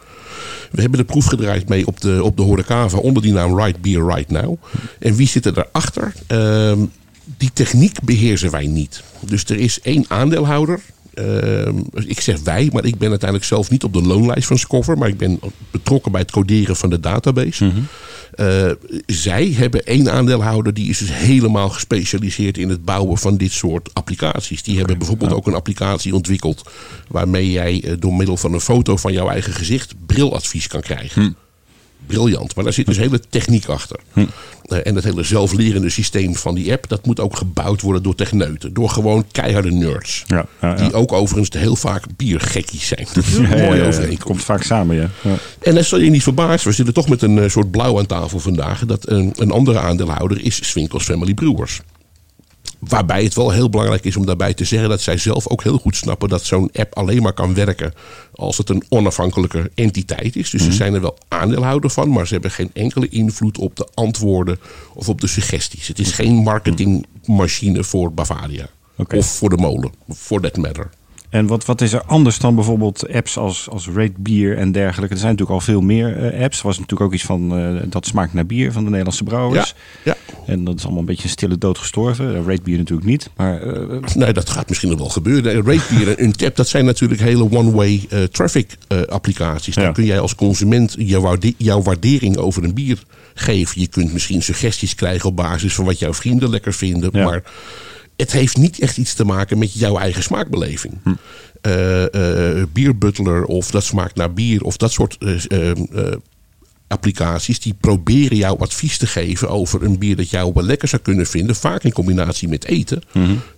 We 0.71 0.81
hebben 0.81 0.99
de 0.99 1.05
proef 1.05 1.25
gedraaid 1.27 1.69
mee 1.69 1.87
op 1.87 2.01
de, 2.01 2.21
op 2.23 2.37
de 2.37 2.43
horecava 2.43 2.99
onder 2.99 3.23
die 3.23 3.33
naam 3.33 3.57
Right 3.61 3.81
Beer 3.83 4.07
Right 4.07 4.31
Now. 4.31 4.57
En 4.99 5.15
wie 5.15 5.29
zit 5.29 5.47
er 5.47 5.55
daarachter? 5.55 6.13
Ehm 6.27 6.79
die 7.37 7.51
techniek 7.53 7.99
beheersen 8.03 8.51
wij 8.51 8.67
niet. 8.67 9.03
Dus 9.27 9.45
er 9.45 9.57
is 9.59 9.81
één 9.81 10.05
aandeelhouder. 10.09 10.81
Ehm, 11.15 11.79
ik 11.95 12.21
zeg 12.21 12.41
wij, 12.41 12.71
maar 12.73 12.85
ik 12.85 12.99
ben 12.99 13.11
uiteindelijk 13.11 13.49
zelf 13.49 13.71
niet 13.71 13.85
op 13.85 13.93
de 13.93 14.03
loonlijst 14.03 14.47
van 14.47 14.59
Scoffer. 14.59 14.99
Maar 14.99 15.09
ik 15.09 15.19
ben 15.19 15.41
betrokken 15.71 16.13
bij 16.13 16.21
het 16.21 16.31
coderen 16.31 16.77
van 16.77 16.91
de 16.91 17.01
database. 17.01 17.73
Eh, 18.35 18.71
zij 19.07 19.53
hebben 19.57 19.85
één 19.85 20.13
aandeelhouder 20.13 20.75
die 20.75 20.89
is 20.89 20.99
dus 20.99 21.13
helemaal 21.13 21.69
gespecialiseerd 21.69 22.59
in 22.59 22.69
het 22.69 22.85
bouwen 22.85 23.19
van 23.19 23.37
dit 23.37 23.53
soort 23.53 23.91
applicaties. 23.93 24.63
Die 24.63 24.79
hebben 24.79 24.99
bijvoorbeeld 24.99 25.33
ook 25.33 25.47
een 25.47 25.55
applicatie 25.55 26.15
ontwikkeld 26.15 26.71
waarmee 27.09 27.51
jij 27.51 27.83
eh, 27.83 27.93
door 27.99 28.15
middel 28.15 28.37
van 28.37 28.53
een 28.53 28.61
foto 28.61 28.97
van 28.97 29.13
jouw 29.13 29.29
eigen 29.29 29.53
gezicht 29.53 29.95
briladvies 30.07 30.67
kan 30.67 30.81
krijgen. 30.81 31.37
Briljant, 32.07 32.55
maar 32.55 32.65
daar 32.65 32.73
zit 32.73 32.87
dus 32.87 32.97
hele 32.97 33.21
techniek 33.29 33.67
achter. 33.67 33.99
Eh, 34.15 34.79
en 34.87 34.95
het 34.95 35.05
hele 35.05 35.23
zelflerende 35.23 35.91
systeem 35.91 36.37
van 36.37 36.55
die 36.55 36.73
app, 36.73 36.89
dat 36.89 37.07
moet 37.07 37.21
ook 37.21 37.37
gebouwd 37.37 37.81
worden 37.81 38.03
door 38.03 38.15
techneuten. 38.15 38.73
Door 38.75 38.91
gewoon 38.91 39.25
keiharde 39.33 39.71
nerds. 39.71 40.25
Ja, 40.27 40.47
ja, 40.61 40.69
ja. 40.69 40.75
Die 40.75 40.93
ook 40.93 41.13
overigens 41.13 41.63
heel 41.63 41.77
vaak 41.77 42.05
biergekkies 42.17 42.87
zijn. 42.87 43.07
Dat 43.15 43.25
is 43.25 43.35
een 43.35 43.49
mooie 43.49 43.83
overeenkomst. 43.83 44.23
Komt 44.23 44.45
vaak 44.45 44.63
samen, 44.63 44.97
ja. 44.97 45.11
En 45.61 45.75
dat 45.75 45.85
zal 45.85 45.99
je 45.99 46.11
niet 46.11 46.23
verbazen. 46.23 46.69
We 46.69 46.75
zitten 46.75 46.95
toch 46.95 47.09
met 47.09 47.23
een 47.23 47.39
eh, 47.39 47.49
soort 47.49 47.71
blauw 47.71 47.99
aan 47.99 48.07
tafel 48.07 48.39
vandaag. 48.39 48.85
Dat 48.85 49.11
een, 49.11 49.33
een 49.37 49.51
andere 49.51 49.79
aandeelhouder 49.79 50.45
is 50.45 50.69
Swinkels 50.69 51.05
Family 51.05 51.35
Brewers. 51.35 51.81
Waarbij 52.79 53.23
het 53.25 53.35
wel 53.35 53.51
heel 53.51 53.71
belangrijk 53.71 54.05
is 54.05 54.17
om 54.17 54.27
daarbij 54.27 54.55
te 54.55 54.65
zeggen 54.65 54.89
dat 54.89 55.01
zij 55.01 55.17
zelf 55.19 55.49
ook 55.49 55.63
heel 55.63 55.79
goed 55.79 55.97
snappen 55.97 56.29
dat 56.29 56.45
zo'n 56.45 56.71
app 56.73 56.95
alleen 56.97 57.23
maar 57.23 57.33
kan 57.33 57.55
werken 57.55 57.93
als 58.35 58.59
het 58.59 58.69
een 58.69 58.85
onafhankelijke 58.89 59.71
entiteit 59.75 60.37
is. 60.37 60.51
Dus 60.51 60.61
Mhm. 60.63 60.71
ze 60.71 60.77
zijn 60.77 60.95
er 60.95 61.01
wel 61.01 61.19
aandeelhouder 61.29 61.91
van, 61.91 62.09
maar 62.11 62.27
ze 62.27 62.33
hebben 62.33 62.51
geen 62.51 62.71
enkele 62.73 63.09
invloed 63.09 63.59
op 63.59 63.77
de 63.77 63.89
antwoorden 63.95 64.59
of 64.95 65.09
op 65.09 65.21
de 65.21 65.27
suggesties. 65.27 65.89
Het 65.89 65.99
is 65.99 66.13
geen 66.13 66.35
marketingmachine 66.35 67.85
voor 67.85 68.13
Bavaria. 68.13 68.67
Of 69.19 69.27
voor 69.37 69.49
de 69.51 69.57
molen, 69.57 69.93
for 70.15 70.41
that 70.41 70.57
matter. 70.57 70.91
En 71.35 71.47
wat, 71.47 71.65
wat 71.65 71.81
is 71.81 71.93
er 71.93 72.03
anders 72.07 72.39
dan 72.39 72.55
bijvoorbeeld 72.55 73.13
apps 73.13 73.37
als, 73.37 73.69
als 73.71 73.89
Rate 73.89 74.13
Bier 74.19 74.57
en 74.59 74.73
dergelijke? 74.73 75.15
Er 75.15 75.21
zijn 75.21 75.33
natuurlijk 75.33 75.61
al 75.61 75.65
veel 75.67 75.81
meer 75.81 76.17
eh, 76.33 76.43
apps. 76.43 76.59
Er 76.59 76.67
was 76.67 76.79
natuurlijk 76.79 77.09
ook 77.11 77.15
iets 77.15 77.25
van 77.25 77.59
eh, 77.59 77.83
dat 77.87 78.07
smaakt 78.07 78.33
naar 78.35 78.47
bier 78.47 78.73
van 78.73 78.83
de 78.83 78.89
Nederlandse 78.89 79.25
brouwers. 79.25 79.75
Ja, 80.05 80.17
En 80.47 80.65
dat 80.65 80.75
is 80.79 80.83
allemaal 80.83 81.01
een 81.01 81.07
beetje 81.07 81.23
een 81.25 81.29
stille 81.31 81.59
dood 81.59 81.79
gestorven. 81.79 82.35
Eh, 82.37 82.47
Rate 82.47 82.63
Bier 82.63 82.79
natuurlijk 82.79 83.07
niet. 83.09 83.31
Maar 83.37 83.61
Nee, 84.15 84.33
dat 84.33 84.49
gaat 84.51 84.69
misschien 84.69 84.91
nog 84.91 84.99
wel 84.99 85.09
gebeuren. 85.09 85.55
Ratebeer 85.55 86.09
en 86.09 86.25
Untap, 86.25 86.57
dat 86.57 86.69
zijn 86.69 86.85
natuurlijk 86.85 87.21
hele 87.21 87.51
one-way 87.51 88.09
traffic 88.31 88.77
applicaties. 89.09 89.75
Dan 89.75 89.85
Ja. 89.85 89.93
kun 89.93 90.05
jij 90.05 90.21
als 90.21 90.35
consument 90.35 90.95
jouw, 90.99 91.21
waarde- 91.21 91.55
jouw 91.57 91.83
waardering 91.83 92.37
over 92.37 92.65
een 92.65 92.75
bier 92.75 93.03
geven. 93.35 93.81
Je 93.81 93.87
kunt 93.89 94.13
misschien 94.13 94.43
suggesties 94.43 94.95
krijgen 94.95 95.29
op 95.29 95.37
basis 95.37 95.75
van 95.75 95.85
wat 95.85 95.99
jouw 95.99 96.15
vrienden 96.15 96.51
lekker 96.51 96.73
vinden. 96.75 97.11
Ja. 97.13 97.25
Maar 97.25 97.43
het 98.17 98.33
heeft 98.33 98.57
niet 98.57 98.79
echt 98.79 98.97
iets 98.97 99.15
te 99.15 99.25
maken 99.25 99.59
met 99.59 99.73
jouw 99.73 99.99
eigen 99.99 100.23
smaakbeleving. 100.23 100.95
Hm. 101.03 101.15
Eh, 101.61 102.61
eh, 102.61 102.67
bierbutler 102.73 103.45
of 103.45 103.71
dat 103.71 103.85
smaakt 103.85 104.17
naar 104.17 104.33
bier 104.33 104.63
of 104.63 104.77
dat 104.77 104.93
soort 104.93 105.19
eh, 105.19 105.73
applicaties 106.87 107.61
die 107.61 107.75
proberen 107.81 108.37
jou 108.37 108.61
advies 108.61 108.99
te 108.99 109.07
geven 109.07 109.49
over 109.49 109.83
een 109.83 109.99
bier 109.99 110.17
dat 110.17 110.31
jou 110.31 110.53
wel 110.55 110.65
lekker 110.65 110.89
zou 110.89 111.03
kunnen 111.03 111.27
vinden, 111.27 111.57
vaak 111.57 111.83
in 111.83 111.93
combinatie 111.93 112.49
met 112.49 112.65
eten. 112.65 113.03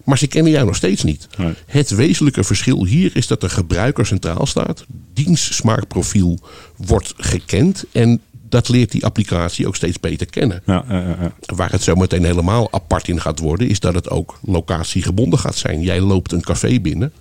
Maar 0.04 0.18
ze 0.18 0.26
kennen 0.26 0.52
jou 0.52 0.66
nog 0.66 0.76
steeds 0.76 1.02
niet. 1.02 1.28
Nee. 1.36 1.54
Het 1.66 1.90
wezenlijke 1.90 2.44
verschil 2.44 2.84
hier 2.84 3.16
is 3.16 3.26
dat 3.26 3.40
de 3.40 3.48
gebruiker 3.48 4.06
centraal 4.06 4.46
staat. 4.46 4.84
Diens 5.14 5.56
smaakprofiel 5.56 6.38
wordt 6.76 7.14
gekend 7.16 7.84
en 7.92 8.20
dat 8.48 8.68
leert 8.68 8.90
die 8.90 9.04
applicatie 9.04 9.66
ook 9.66 9.76
steeds 9.76 10.00
beter 10.00 10.26
kennen. 10.26 10.62
ja, 10.66 10.84
eh. 10.88 11.26
Waar 11.56 11.70
het 11.70 11.82
zo 11.82 11.94
meteen 11.94 12.24
helemaal 12.24 12.72
apart 12.72 13.08
in 13.08 13.20
gaat 13.20 13.38
worden, 13.38 13.68
is 13.68 13.80
dat 13.80 13.94
het 13.94 14.10
ook 14.10 14.38
locatiegebonden 14.42 15.38
gaat 15.38 15.56
zijn. 15.56 15.82
Jij 15.82 16.00
loopt 16.00 16.32
een 16.32 16.42
café 16.42 16.80
binnen. 16.80 17.12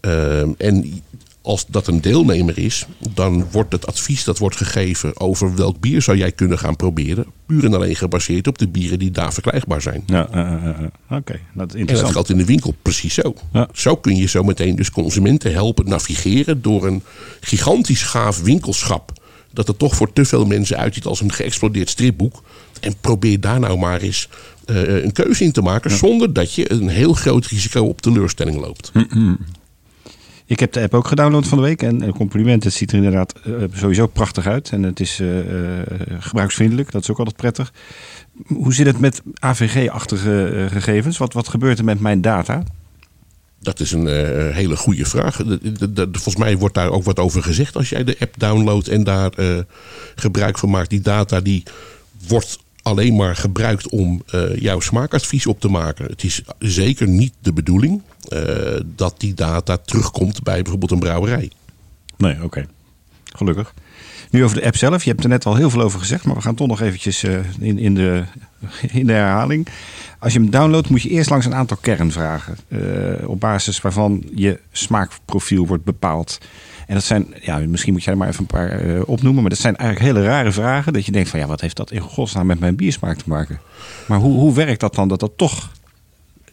ehm, 0.00 0.50
en 0.58 1.02
als 1.42 1.66
dat 1.66 1.86
een 1.86 2.00
deelnemer 2.00 2.58
is, 2.58 2.86
dan 3.14 3.46
wordt 3.50 3.72
het 3.72 3.86
advies 3.86 4.24
dat 4.24 4.38
wordt 4.38 4.56
gegeven 4.56 5.20
over 5.20 5.56
welk 5.56 5.80
bier 5.80 6.02
zou 6.02 6.16
jij 6.16 6.32
kunnen 6.32 6.58
gaan 6.58 6.76
proberen, 6.76 7.26
puur 7.46 7.64
en 7.64 7.74
alleen 7.74 7.96
gebaseerd 7.96 8.46
op 8.46 8.58
de 8.58 8.68
bieren 8.68 8.98
die 8.98 9.10
daar 9.10 9.32
verkrijgbaar 9.32 9.82
zijn. 9.82 10.02
ja, 10.06 10.22
oké. 11.10 11.32
Dat 11.32 11.34
is 11.34 11.40
En 11.52 11.56
dat 11.56 11.74
interessant. 11.74 12.12
geldt 12.12 12.30
in 12.30 12.36
de 12.36 12.44
winkel 12.44 12.74
precies 12.82 13.14
zo. 13.14 13.34
Ja. 13.52 13.68
Zo 13.72 13.96
kun 13.96 14.16
je 14.16 14.26
zo 14.26 14.42
meteen 14.42 14.76
dus 14.76 14.90
consumenten 14.90 15.52
helpen 15.52 15.88
navigeren 15.88 16.62
door 16.62 16.86
een 16.86 17.02
gigantisch 17.40 18.02
gaaf 18.02 18.40
winkelschap. 18.42 19.12
Dat 19.56 19.68
er 19.68 19.76
toch 19.76 19.94
voor 19.94 20.12
te 20.12 20.24
veel 20.24 20.46
mensen 20.46 20.76
uitziet 20.76 21.04
als 21.04 21.20
een 21.20 21.32
geëxplodeerd 21.32 21.90
stripboek. 21.90 22.42
En 22.80 22.94
probeer 23.00 23.40
daar 23.40 23.60
nou 23.60 23.78
maar 23.78 24.00
eens 24.00 24.28
eh, 24.64 25.04
een 25.04 25.12
keuze 25.12 25.44
in 25.44 25.52
te 25.52 25.62
maken. 25.62 25.90
Zonder 25.90 26.32
dat 26.32 26.54
je 26.54 26.72
een 26.72 26.88
heel 26.88 27.12
groot 27.12 27.46
risico 27.46 27.84
op 27.84 28.00
teleurstelling 28.00 28.56
loopt. 28.56 28.92
Ik 30.46 30.60
heb 30.60 30.72
de 30.72 30.80
app 30.80 30.94
ook 30.94 31.06
gedownload 31.06 31.44
van 31.44 31.58
de 31.58 31.64
week. 31.64 31.82
En 31.82 32.02
eh, 32.02 32.12
compliment, 32.12 32.64
het 32.64 32.72
ziet 32.72 32.90
er 32.90 32.96
inderdaad 32.96 33.32
eh, 33.44 33.52
sowieso 33.72 34.06
prachtig 34.06 34.46
uit. 34.46 34.70
En 34.70 34.82
het 34.82 35.00
is 35.00 35.22
gebruiksvriendelijk, 36.18 36.90
dat 36.90 37.02
is 37.02 37.10
ook 37.10 37.18
altijd 37.18 37.36
prettig. 37.36 37.72
Hoe 38.46 38.74
zit 38.74 38.86
het 38.86 39.00
met 39.00 39.22
AVG-achtige 39.34 40.66
gegevens? 40.70 41.18
Wat, 41.18 41.32
wat 41.32 41.48
gebeurt 41.48 41.78
er 41.78 41.84
met 41.84 42.00
mijn 42.00 42.20
data? 42.20 42.62
Dat 43.66 43.80
is 43.80 43.92
een 43.92 44.08
eh, 44.08 44.54
hele 44.54 44.76
goede 44.76 45.04
vraag. 45.04 45.40
Volgens 46.12 46.36
mij 46.36 46.56
wordt 46.56 46.74
daar 46.74 46.90
ook 46.90 47.04
wat 47.04 47.18
over 47.18 47.42
gezegd 47.42 47.76
als 47.76 47.88
jij 47.88 48.04
de 48.04 48.16
app 48.20 48.34
downloadt 48.38 48.88
en 48.88 49.04
daar 49.04 49.30
eh, 49.30 49.58
gebruik 50.14 50.58
van 50.58 50.70
maakt. 50.70 50.90
Die 50.90 51.00
data 51.00 51.40
die 51.40 51.62
wordt 52.28 52.58
alleen 52.86 53.16
maar 53.16 53.36
gebruikt 53.36 53.88
om 53.88 54.22
eh, 54.26 54.56
jouw 54.56 54.80
smaakadvies 54.80 55.46
op 55.46 55.60
te 55.60 55.68
maken. 55.68 56.04
Het 56.04 56.24
is 56.24 56.42
zeker 56.58 57.08
niet 57.08 57.34
de 57.40 57.52
bedoeling 57.52 58.02
eh, 58.28 58.42
dat 58.84 59.14
die 59.18 59.34
data 59.34 59.76
terugkomt 59.76 60.42
bij 60.42 60.62
bijvoorbeeld 60.62 60.90
een 60.90 60.98
brouwerij. 60.98 61.50
Nee, 62.16 62.42
oké. 62.42 62.66
Gelukkig. 63.24 63.74
Nu 64.30 64.44
over 64.44 64.56
de 64.56 64.64
app 64.64 64.76
zelf. 64.76 65.04
Je 65.04 65.10
hebt 65.10 65.22
er 65.22 65.28
net 65.28 65.46
al 65.46 65.54
heel 65.54 65.70
veel 65.70 65.80
over 65.80 65.98
gezegd, 65.98 66.24
maar 66.24 66.34
we 66.34 66.40
gaan 66.40 66.54
toch 66.54 66.66
nog 66.66 66.80
eventjes 66.80 67.22
eh, 67.22 67.38
in, 67.58 67.78
in, 67.78 67.94
de, 67.94 68.24
in 68.92 69.06
de 69.06 69.12
herhaling. 69.12 69.66
Als 70.26 70.34
je 70.34 70.40
hem 70.40 70.50
downloadt, 70.50 70.88
moet 70.88 71.02
je 71.02 71.08
eerst 71.08 71.30
langs 71.30 71.46
een 71.46 71.54
aantal 71.54 71.76
kernvragen. 71.80 72.56
eh, 72.68 73.28
op 73.28 73.40
basis 73.40 73.80
waarvan 73.80 74.22
je 74.34 74.60
smaakprofiel 74.72 75.66
wordt 75.66 75.84
bepaald. 75.84 76.38
En 76.86 76.94
dat 76.94 77.04
zijn, 77.04 77.34
ja, 77.40 77.58
misschien 77.58 77.92
moet 77.92 78.04
jij 78.04 78.12
er 78.12 78.18
maar 78.18 78.28
even 78.28 78.40
een 78.40 78.46
paar 78.46 78.70
eh, 78.70 79.00
opnoemen. 79.08 79.40
Maar 79.40 79.50
dat 79.50 79.58
zijn 79.58 79.76
eigenlijk 79.76 80.12
hele 80.12 80.26
rare 80.26 80.52
vragen. 80.52 80.92
Dat 80.92 81.06
je 81.06 81.12
denkt 81.12 81.28
van, 81.28 81.40
ja, 81.40 81.46
wat 81.46 81.60
heeft 81.60 81.76
dat 81.76 81.90
in 81.90 82.00
godsnaam 82.00 82.46
met 82.46 82.60
mijn 82.60 82.76
biersmaak 82.76 83.16
te 83.16 83.28
maken? 83.28 83.60
Maar 84.06 84.18
hoe, 84.18 84.32
hoe 84.32 84.54
werkt 84.54 84.80
dat 84.80 84.94
dan 84.94 85.08
dat 85.08 85.20
dat 85.20 85.32
toch 85.36 85.70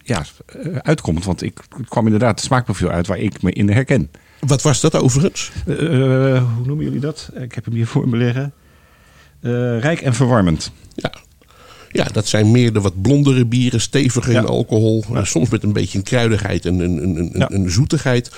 ja, 0.04 0.24
eh, 0.46 0.76
uitkomt? 0.76 1.26
Want 1.26 1.42
ik 1.42 1.60
kwam 1.88 2.06
inderdaad 2.06 2.36
het 2.36 2.46
smaakprofiel 2.46 2.90
uit 2.90 3.08
waar 3.08 3.20
ik 3.20 3.42
me 3.42 3.52
in 3.52 3.70
herken. 3.70 4.12
Wat 4.40 4.62
was 4.62 4.82
dat 4.82 4.96
overigens? 4.96 5.52
Hoe 5.66 6.66
noemen 6.66 6.84
jullie 6.86 7.00
dat? 7.00 7.30
Ik 7.34 7.56
heb 7.56 7.66
hem 7.66 7.74
hier 7.74 7.88
voor 7.88 8.10
me 8.10 8.18
liggen. 8.18 8.54
Rijk 9.80 10.02
en 10.02 10.14
verwarmend. 10.14 10.72
Ja. 10.96 11.14
Ja, 11.94 12.04
dat 12.04 12.28
zijn 12.28 12.52
meer 12.52 12.74
de 12.74 12.82
wat 12.82 13.02
blondere 13.02 13.46
bieren, 13.46 13.82
steviger 13.82 14.34
in 14.34 14.46
alcohol. 14.46 15.06
Soms 15.24 15.50
met 15.50 15.64
een 15.64 15.74
beetje 15.74 15.98
een 15.98 16.04
kruidigheid 16.04 16.66
en 16.66 16.80
een, 16.80 17.04
een, 17.04 17.18
een, 17.18 17.54
een 17.54 17.72
zoetigheid. 17.72 18.32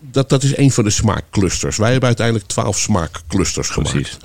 Dat, 0.00 0.28
dat 0.28 0.42
is 0.42 0.56
een 0.56 0.70
van 0.70 0.84
de 0.84 0.90
smaakclusters. 0.90 1.76
Wij 1.76 1.90
hebben 1.90 2.06
uiteindelijk 2.08 2.46
twaalf 2.46 2.78
smaakclusters 2.78 3.68
gemaakt. 3.68 3.92
Precies. 3.92 4.18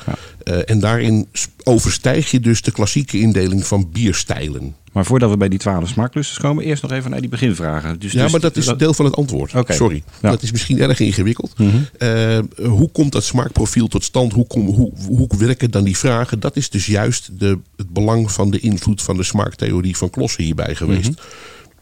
Eh, 0.47 0.59
en 0.65 0.79
daarin 0.79 1.27
overstijg 1.63 2.31
je 2.31 2.39
dus 2.39 2.61
de 2.61 2.71
klassieke 2.71 3.19
indeling 3.19 3.65
van 3.65 3.89
bierstijlen. 3.91 4.75
Maar 4.91 5.05
voordat 5.05 5.29
we 5.29 5.37
bij 5.37 5.49
die 5.49 5.59
twaalf 5.59 5.89
smaaklusters 5.89 6.39
komen, 6.39 6.63
eerst 6.63 6.81
nog 6.81 6.91
even 6.91 7.11
naar 7.11 7.19
die 7.19 7.29
beginvragen. 7.29 7.99
Dus, 7.99 8.11
Ja, 8.11 8.23
dus- 8.23 8.31
maar 8.31 8.41
dat 8.41 8.55
is 8.55 8.73
deel 8.77 8.93
van 8.93 9.05
het 9.05 9.15
antwoord. 9.15 9.53
Sorry. 9.67 9.95
Ja. 9.95 10.13
Mhm. 10.21 10.31
Dat 10.31 10.43
is 10.43 10.51
misschien 10.51 10.79
erg 10.79 10.99
ingewikkeld. 10.99 11.53
Eh, 11.97 12.39
hoe 12.57 12.89
komt 12.91 13.11
dat 13.11 13.23
smaakprofiel 13.23 13.87
tot 13.87 14.03
stand? 14.03 14.33
Hoe, 14.33 14.47
kom, 14.47 14.65
hoe, 14.65 14.91
hoe 15.07 15.27
werken 15.37 15.71
dan 15.71 15.83
die 15.83 15.97
vragen? 15.97 16.39
Dat 16.39 16.55
is 16.55 16.69
dus 16.69 16.85
juist 16.85 17.39
de, 17.39 17.59
het 17.75 17.89
belang 17.89 18.31
van 18.31 18.51
de 18.51 18.59
invloed 18.59 19.01
van 19.01 19.17
de 19.17 19.23
smaaktheorie 19.23 19.97
van 19.97 20.09
Klossen 20.09 20.43
hierbij 20.43 20.75
geweest. 20.75 21.09
Mhm. 21.09 21.19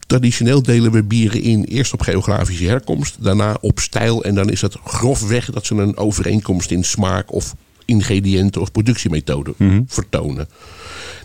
Traditioneel 0.06 0.62
delen 0.62 0.92
we 0.92 1.02
bieren 1.02 1.42
in 1.42 1.64
eerst 1.64 1.92
op 1.92 2.00
geografische 2.00 2.64
herkomst, 2.64 3.16
daarna 3.22 3.56
op 3.60 3.78
stijl. 3.78 4.24
En 4.24 4.34
dan 4.34 4.50
is 4.50 4.60
het 4.60 4.76
grofweg 4.84 5.50
dat 5.50 5.66
ze 5.66 5.74
een 5.74 5.96
overeenkomst 5.96 6.70
in 6.70 6.84
smaak 6.84 7.32
of 7.32 7.54
ingrediënten 7.86 8.60
of 8.60 8.72
productiemethode 8.72 9.54
vertonen. 9.86 10.48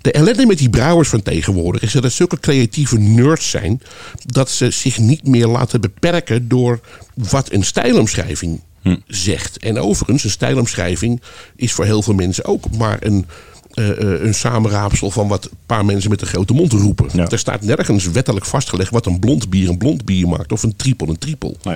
De 0.02 0.12
ellende 0.12 0.46
met 0.46 0.58
die 0.58 0.70
brouwers 0.70 1.10
van 1.10 1.22
tegenwoordig 1.22 1.82
is 1.82 1.92
dat 1.92 2.04
het 2.04 2.14
zulke 2.14 2.40
creatieve 2.40 2.98
nerds 2.98 3.50
zijn 3.50 3.82
dat 4.26 4.50
ze 4.50 4.72
zich 4.72 4.98
niet 4.98 5.28
meer 5.28 5.48
laten 5.48 5.82
beperken 5.82 6.48
door 6.48 6.80
wat 7.14 7.52
een 7.52 7.64
stijlomschrijving 7.64 8.62
zegt. 9.08 9.58
En 9.58 9.80
overigens, 9.80 10.24
een 10.24 10.30
stijlomschrijving 10.30 11.22
is 11.56 11.74
voor 11.74 11.86
heel 11.86 12.02
veel 12.02 12.14
mensen 12.14 12.46
ook 12.46 12.78
maar 12.78 12.98
een, 13.00 13.26
eh, 13.74 13.88
een 14.22 14.34
samenraapsel 14.34 15.12
van 15.12 15.28
wat 15.28 15.46
een 15.46 15.58
paar 15.66 15.86
mensen 15.86 16.10
met 16.10 16.22
een 16.22 16.28
grote 16.28 16.54
mond 16.54 16.72
roepen. 16.72 17.10
Ja. 17.14 17.28
Er 17.28 17.40
staat 17.40 17.62
nergens 17.62 18.12
wettelijk 18.12 18.46
vastgelegd 18.46 18.92
wat 18.92 19.06
een 19.06 19.20
blond 19.20 19.50
bier 19.50 19.70
een 19.70 19.78
blond 19.78 20.06
bier 20.06 20.28
maakt 20.28 20.52
of 20.52 20.64
een 20.64 20.76
trippel 20.76 21.10
een 21.10 21.18
trippel. 21.18 21.58
Nee. 21.64 21.76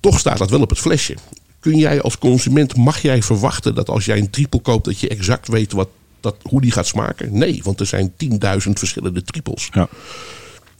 Toch 0.00 0.18
staat 0.18 0.38
dat 0.38 0.50
wel 0.50 0.60
op 0.60 0.70
het 0.70 0.78
flesje. 0.78 1.14
Kun 1.62 1.78
jij 1.78 2.00
als 2.00 2.18
consument, 2.18 2.76
mag 2.76 3.02
jij 3.02 3.22
verwachten 3.22 3.74
dat 3.74 3.88
als 3.88 4.04
jij 4.04 4.18
een 4.18 4.30
trippel 4.30 4.60
koopt, 4.60 4.84
dat 4.84 5.00
je 5.00 5.08
exact 5.08 5.48
weet 5.48 5.72
wat, 5.72 5.88
dat, 6.20 6.36
hoe 6.42 6.60
die 6.60 6.70
gaat 6.70 6.86
smaken? 6.86 7.38
Nee, 7.38 7.60
want 7.64 7.80
er 7.80 7.86
zijn 7.86 8.12
10.000 8.24 8.38
verschillende 8.72 9.22
trippels. 9.22 9.68
Ja. 9.72 9.88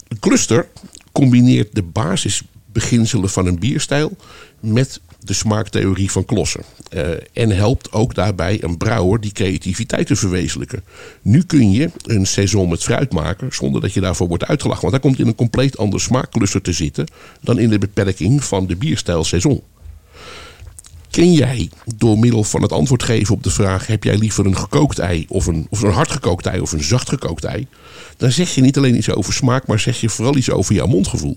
Een 0.09 0.18
cluster 0.18 0.68
combineert 1.12 1.74
de 1.74 1.83
basisbeginselen 1.83 3.30
van 3.30 3.47
een 3.47 3.59
bierstijl 3.59 4.16
met 4.61 5.01
de 5.24 5.33
smaaktheorie 5.33 6.11
van 6.11 6.24
Klossen. 6.24 6.62
Eh, 6.89 7.09
en 7.33 7.51
helpt 7.51 7.93
ook 7.93 8.14
daarbij 8.14 8.62
een 8.62 8.76
brouwer 8.76 9.20
die 9.20 9.33
creativiteit 9.33 10.07
te 10.07 10.16
verwezenlijken. 10.16 10.83
Nu 11.22 11.43
kun 11.43 11.70
je 11.70 11.91
een 12.05 12.26
saison 12.26 12.68
met 12.68 12.83
fruit 12.83 13.12
maken 13.12 13.53
zonder 13.53 13.80
dat 13.80 13.93
je 13.93 14.01
daarvoor 14.01 14.28
wordt 14.28 14.45
uitgelachen. 14.45 14.83
Want 14.83 14.93
hij 14.93 15.03
komt 15.03 15.18
in 15.18 15.26
een 15.26 15.35
compleet 15.35 15.78
ander 15.78 16.01
smaakcluster 16.01 16.62
te 16.62 16.72
zitten 16.72 17.07
dan 17.41 17.59
in 17.59 17.70
de 17.70 17.78
beperking 17.78 18.45
van 18.45 18.66
de 18.66 18.76
bierstijl 18.76 19.24
saison. 19.24 19.62
Ken 21.13 21.33
jij 21.33 21.71
door 21.97 22.19
middel 22.19 22.45
van 22.45 22.63
het 22.63 22.73
antwoord 22.73 23.03
geven 23.03 23.35
op 23.35 23.43
de 23.43 23.51
vraag: 23.51 23.87
heb 23.87 24.05
jij 24.05 24.17
liever 24.17 24.47
een 24.47 24.57
gekookt 24.57 24.99
ei 24.99 25.27
of 25.29 25.47
een, 25.47 25.67
of 25.71 25.83
een 25.83 25.93
hard 25.93 26.11
gekookt 26.11 26.47
ei 26.47 26.61
of 26.61 26.73
een 26.73 26.83
zacht 26.83 27.09
gekookt 27.09 27.45
ei? 27.45 27.67
Dan 28.17 28.33
zeg 28.33 28.55
je 28.55 28.61
niet 28.61 28.77
alleen 28.77 28.97
iets 28.97 29.11
over 29.11 29.33
smaak, 29.33 29.67
maar 29.67 29.81
zeg 29.81 30.01
je 30.01 30.09
vooral 30.09 30.37
iets 30.37 30.51
over 30.51 30.75
jouw 30.75 30.87
mondgevoel. 30.87 31.37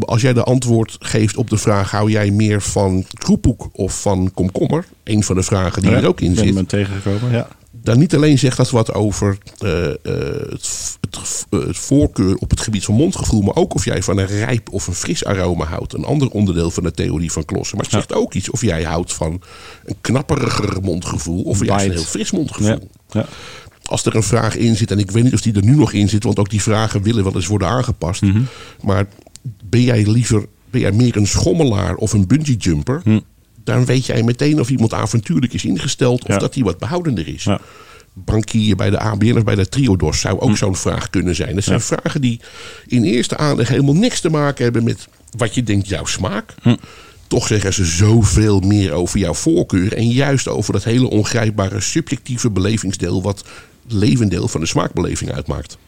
Als 0.00 0.22
jij 0.22 0.32
de 0.32 0.42
antwoord 0.42 0.96
geeft 1.00 1.36
op 1.36 1.50
de 1.50 1.56
vraag: 1.56 1.90
hou 1.90 2.10
jij 2.10 2.30
meer 2.30 2.62
van 2.62 3.04
kroepoek 3.18 3.68
of 3.72 4.00
van 4.00 4.30
komkommer? 4.34 4.84
Een 5.04 5.22
van 5.22 5.36
de 5.36 5.42
vragen 5.42 5.82
die 5.82 5.90
Ja, 5.90 5.96
er 5.96 6.08
ook 6.08 6.20
in 6.20 6.34
ben 6.34 6.44
zit 6.44 6.54
ben 6.54 6.66
tegengekomen, 6.66 7.32
ja. 7.32 7.48
Dan 7.84 7.98
niet 7.98 8.14
alleen 8.14 8.38
zegt 8.38 8.56
dat 8.56 8.70
wat 8.70 8.94
over 8.94 9.38
eh, 9.58 9.86
eh, 9.86 9.94
het, 10.50 10.98
het, 11.00 11.46
het 11.50 11.78
voorkeur 11.78 12.36
op 12.36 12.50
het 12.50 12.60
gebied 12.60 12.84
van 12.84 12.94
mondgevoel, 12.94 13.42
maar 13.42 13.54
ook 13.54 13.74
of 13.74 13.84
jij 13.84 14.02
van 14.02 14.18
een 14.18 14.26
rijp 14.26 14.72
of 14.72 14.86
een 14.86 14.94
fris 14.94 15.24
aroma 15.24 15.64
houdt. 15.64 15.92
Een 15.92 16.04
ander 16.04 16.28
onderdeel 16.28 16.70
van 16.70 16.82
de 16.82 16.90
theorie 16.90 17.32
van 17.32 17.44
Klossen. 17.44 17.76
Maar 17.76 17.84
het 17.84 17.94
zegt 17.94 18.12
ook 18.12 18.34
iets 18.34 18.50
of 18.50 18.60
jij 18.60 18.82
houdt 18.82 19.12
van 19.12 19.42
een 19.84 19.96
knapperiger 20.00 20.82
mondgevoel 20.82 21.42
of 21.42 21.64
juist 21.64 21.84
een 21.84 21.92
heel 21.92 22.02
fris 22.02 22.30
mondgevoel. 22.30 22.90
Ja. 23.10 23.20
ja. 23.20 23.26
Als 23.84 24.04
er 24.04 24.16
een 24.16 24.22
vraag 24.22 24.56
in 24.56 24.76
zit, 24.76 24.90
en 24.90 24.98
ik 24.98 25.10
weet 25.10 25.24
niet 25.24 25.34
of 25.34 25.40
die 25.40 25.54
er 25.54 25.64
nu 25.64 25.76
nog 25.76 25.92
in 25.92 26.08
zit, 26.08 26.24
want 26.24 26.38
ook 26.38 26.50
die 26.50 26.62
vragen 26.62 27.02
willen 27.02 27.24
wel 27.24 27.34
eens 27.34 27.46
worden 27.46 27.68
aangepast. 27.68 28.22
Mhm. 28.22 28.42
Maar 28.82 29.06
ben 29.64 29.82
jij 29.82 30.06
liever, 30.06 30.46
ben 30.70 30.80
jij 30.80 30.92
meer 30.92 31.16
een 31.16 31.26
schommelaar 31.26 31.94
of 31.94 32.12
een 32.12 32.26
bungee 32.26 32.56
jumper? 32.56 33.02
Dan 33.64 33.84
weet 33.84 34.06
jij 34.06 34.22
meteen 34.22 34.60
of 34.60 34.70
iemand 34.70 34.92
avontuurlijk 34.92 35.52
is 35.52 35.64
ingesteld 35.64 36.20
of 36.20 36.26
Hm. 36.26 36.32
Ja. 36.32 36.38
dat 36.38 36.54
hij 36.54 36.64
wat 36.64 36.78
behoudender 36.78 37.28
is. 37.28 37.44
Ja. 37.44 37.60
Bankier 38.12 38.76
bij 38.76 38.90
de 38.90 38.98
ABN 38.98 39.36
of 39.36 39.44
bij 39.44 39.54
de 39.54 39.68
Triodos 39.68 40.20
zou 40.20 40.40
ook 40.40 40.56
zo'n 40.56 40.76
vraag 40.76 41.10
kunnen 41.10 41.34
zijn. 41.34 41.54
Dat 41.54 41.64
zijn 41.64 41.80
vragen 41.80 42.20
die 42.20 42.40
in 42.86 43.04
eerste 43.04 43.36
aanleg 43.36 43.68
helemaal 43.68 43.94
niks 43.94 44.20
te 44.20 44.30
maken 44.30 44.64
hebben 44.64 44.84
met 44.84 45.08
wat 45.36 45.54
je 45.54 45.62
denkt 45.62 45.88
jouw 45.88 46.04
smaak. 46.04 46.54
Toch 47.28 47.46
zeggen 47.46 47.72
ze 47.72 47.84
zoveel 47.84 48.60
meer 48.60 48.92
over 48.92 49.18
jouw 49.18 49.34
voorkeur. 49.34 49.92
En 49.96 50.08
juist 50.10 50.48
over 50.48 50.72
dat 50.72 50.84
hele 50.84 51.10
ongrijpbare 51.10 51.80
subjectieve 51.80 52.50
belevingsdeel. 52.50 53.22
wat 53.22 53.44
levendeel 53.88 54.48
van 54.48 54.60
de 54.60 54.66
smaakbeleving 54.66 55.32
uitmaakt. 55.32 55.78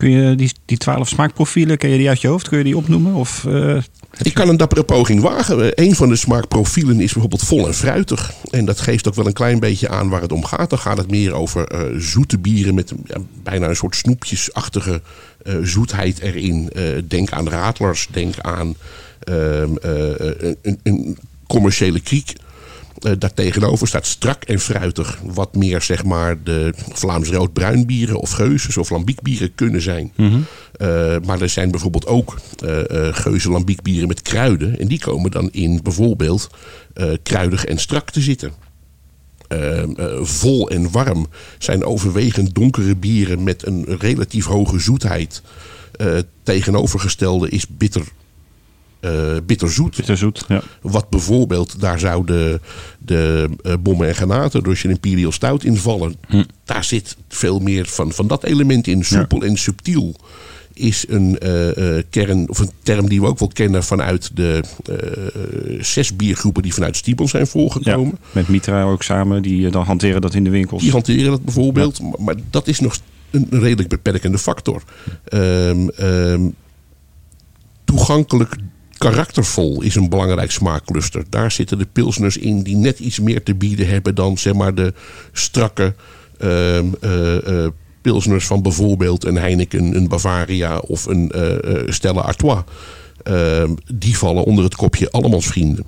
Kun 0.00 0.10
je 0.10 0.34
die, 0.34 0.52
die 0.64 0.76
twaalf 0.76 1.08
smaakprofielen, 1.08 1.78
ken 1.78 1.90
je 1.90 1.98
die 1.98 2.08
uit 2.08 2.20
je 2.20 2.28
hoofd? 2.28 2.48
Kun 2.48 2.58
je 2.58 2.64
die 2.64 2.76
opnoemen? 2.76 3.14
Of, 3.14 3.44
eh, 3.44 3.76
Ik 4.22 4.34
kan 4.34 4.48
een 4.48 4.56
dappere 4.56 4.82
poging 4.82 5.20
wagen. 5.20 5.82
Een 5.82 5.94
van 5.94 6.08
de 6.08 6.16
smaakprofielen 6.16 7.00
is 7.00 7.12
bijvoorbeeld 7.12 7.42
vol 7.42 7.66
en 7.66 7.74
fruitig. 7.74 8.32
En 8.50 8.64
dat 8.64 8.80
geeft 8.80 9.08
ook 9.08 9.14
wel 9.14 9.26
een 9.26 9.32
klein 9.32 9.58
beetje 9.58 9.88
aan 9.88 10.08
waar 10.08 10.20
het 10.20 10.32
om 10.32 10.44
gaat. 10.44 10.70
Dan 10.70 10.78
gaat 10.78 10.96
het 10.96 11.10
meer 11.10 11.32
over 11.32 11.66
eh, 11.66 11.80
zoete 11.98 12.38
bieren 12.38 12.74
met 12.74 12.92
ja, 13.04 13.16
bijna 13.42 13.68
een 13.68 13.76
soort 13.76 13.96
snoepjesachtige 13.96 15.00
eh, 15.42 15.54
zoetheid 15.62 16.18
erin. 16.18 16.70
Eh, 16.72 16.84
denk 17.08 17.30
aan 17.30 17.48
radlers, 17.48 18.08
denk 18.10 18.34
aan 18.38 18.74
ehm, 19.20 19.76
eh, 19.76 20.52
een 20.82 21.18
commerciële 21.46 22.00
kriek. 22.00 22.32
Eh, 23.02 23.12
daartegenover 23.18 23.88
staat 23.88 24.06
strak 24.06 24.42
en 24.44 24.60
fruitig. 24.60 25.18
Wat 25.22 25.54
meer 25.54 25.82
zeg 25.82 26.04
maar 26.04 26.42
de 26.42 26.74
Vlaams 26.92 27.28
rood-bruin 27.28 27.86
bieren 27.86 28.20
of 28.20 28.30
geuzes 28.30 28.76
of 28.76 28.90
lambiekbieren 28.90 29.54
kunnen 29.54 29.82
zijn. 29.82 30.12
Eh, 30.72 31.16
maar 31.26 31.40
er 31.40 31.48
zijn 31.48 31.70
bijvoorbeeld 31.70 32.06
ook 32.06 32.38
eh 32.64 33.14
geuze 33.14 33.50
lambiekbieren 33.50 34.08
met 34.08 34.22
kruiden. 34.22 34.78
En 34.78 34.88
die 34.88 35.00
komen 35.00 35.30
dan 35.30 35.48
in 35.52 35.80
bijvoorbeeld 35.82 36.50
kruidig 37.22 37.64
en 37.64 37.78
strak 37.78 38.10
te 38.10 38.20
zitten. 38.20 38.52
Eh, 39.50 39.82
eh, 39.82 40.22
vol 40.22 40.70
en 40.70 40.90
warm 40.90 41.26
zijn 41.58 41.84
overwegend 41.84 42.54
donkere 42.54 42.96
bieren 42.96 43.42
met 43.42 43.66
een 43.66 43.84
relatief 43.98 44.44
hoge 44.44 44.78
zoetheid. 44.78 45.42
Tegenovergestelde 46.42 47.48
is 47.48 47.66
bitter, 47.68 48.02
eh, 49.00 49.36
bitterzoet. 49.46 49.96
bitterzoet? 49.96 50.44
Ja. 50.48 50.62
Wat 50.80 51.08
bijvoorbeeld, 51.08 51.80
daar 51.80 51.98
zou 51.98 52.26
de, 52.26 52.60
de 52.98 53.48
eh, 53.62 53.74
bommen 53.80 54.08
en 54.08 54.14
granaten, 54.14 54.62
dus 54.62 54.82
je 54.82 54.88
een 54.88 54.94
Imperial 54.94 55.32
Stout 55.32 55.64
invallen. 55.64 56.14
Daar 56.64 56.84
zit 56.84 57.16
veel 57.28 57.58
meer 57.58 57.86
van, 57.86 58.12
van 58.12 58.26
dat 58.26 58.44
element 58.44 58.86
in. 58.86 59.04
Soepel 59.04 59.42
en 59.42 59.56
subtiel 59.56 60.16
is 60.74 61.04
een 61.08 61.38
eh, 61.38 62.02
kern, 62.10 62.48
of 62.48 62.58
een 62.58 62.70
term 62.82 63.08
die 63.08 63.20
we 63.20 63.26
ook 63.26 63.38
wel 63.38 63.50
kennen 63.52 63.84
vanuit 63.84 64.30
de 64.34 64.62
zes 65.80 66.16
biergroepen 66.16 66.62
die 66.62 66.74
vanuit 66.74 66.96
Stiepel 66.96 67.28
zijn 67.28 67.42
ja. 67.42 67.48
voorgekomen. 67.48 68.18
Met 68.32 68.48
Mitra 68.48 68.82
ook 68.82 69.02
samen, 69.02 69.42
die 69.42 69.70
dan 69.70 69.84
hanteren 69.84 70.20
dat 70.20 70.34
in 70.34 70.44
de 70.44 70.50
winkels. 70.50 70.82
Die 70.82 70.92
hanteren 70.92 71.30
dat 71.30 71.44
bijvoorbeeld. 71.44 72.02
Maar, 72.02 72.12
maar 72.18 72.34
dat 72.50 72.66
is 72.66 72.80
nog 72.80 72.96
een 73.30 73.46
redelijk 73.50 73.88
beperkende 73.88 74.38
factor. 74.38 74.82
Ehm, 75.24 75.88
ehm, 75.88 76.48
toegankelijk 77.84 78.56
karaktervol 79.00 79.82
is 79.82 79.94
een 79.94 80.08
belangrijk 80.08 80.50
smaakcluster. 80.50 81.24
Daar 81.28 81.50
zitten 81.50 81.78
de 81.78 81.86
pilsners 81.92 82.36
in 82.36 82.62
die 82.62 82.76
net 82.76 82.98
iets 82.98 83.20
meer 83.20 83.42
te 83.42 83.54
bieden 83.54 83.88
hebben 83.88 84.14
dan 84.14 84.38
zeg 84.38 84.54
maar 84.54 84.74
de 84.74 84.94
strakke 85.32 85.94
ehm, 86.38 86.86
eh, 87.00 87.66
pilsners 88.00 88.46
van 88.46 88.62
bijvoorbeeld 88.62 89.24
een 89.24 89.36
Heineken, 89.36 89.96
een 89.96 90.08
Bavaria 90.08 90.78
of 90.78 91.06
een 91.06 91.30
eh, 91.30 91.92
Stella 91.92 92.20
Artois. 92.20 92.62
Ehm, 93.22 93.74
die 93.94 94.18
vallen 94.18 94.44
onder 94.44 94.64
het 94.64 94.74
kopje 94.74 95.10
allemansvrienden. 95.10 95.84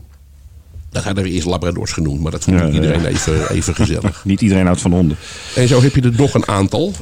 Dat 0.91 1.05
hadden 1.05 1.25
we 1.25 1.31
eerst 1.31 1.47
Labradors 1.47 1.93
genoemd, 1.93 2.21
maar 2.21 2.31
dat 2.31 2.45
vond 2.45 2.59
Ja, 2.59 2.67
ja, 2.67 2.73
iedereen 2.73 3.03
ja. 3.03 3.09
even, 3.09 3.51
even 3.51 3.75
gezellig. 3.75 4.25
Niet 4.25 4.41
iedereen 4.41 4.67
houdt 4.67 4.81
van 4.81 4.93
honden. 4.93 5.17
En 5.55 5.69
zo 5.69 5.83
heb 5.83 5.95
je 5.95 6.03
er 6.03 6.15
nog 6.17 6.35
een 6.35 6.49
aantal. 6.49 6.93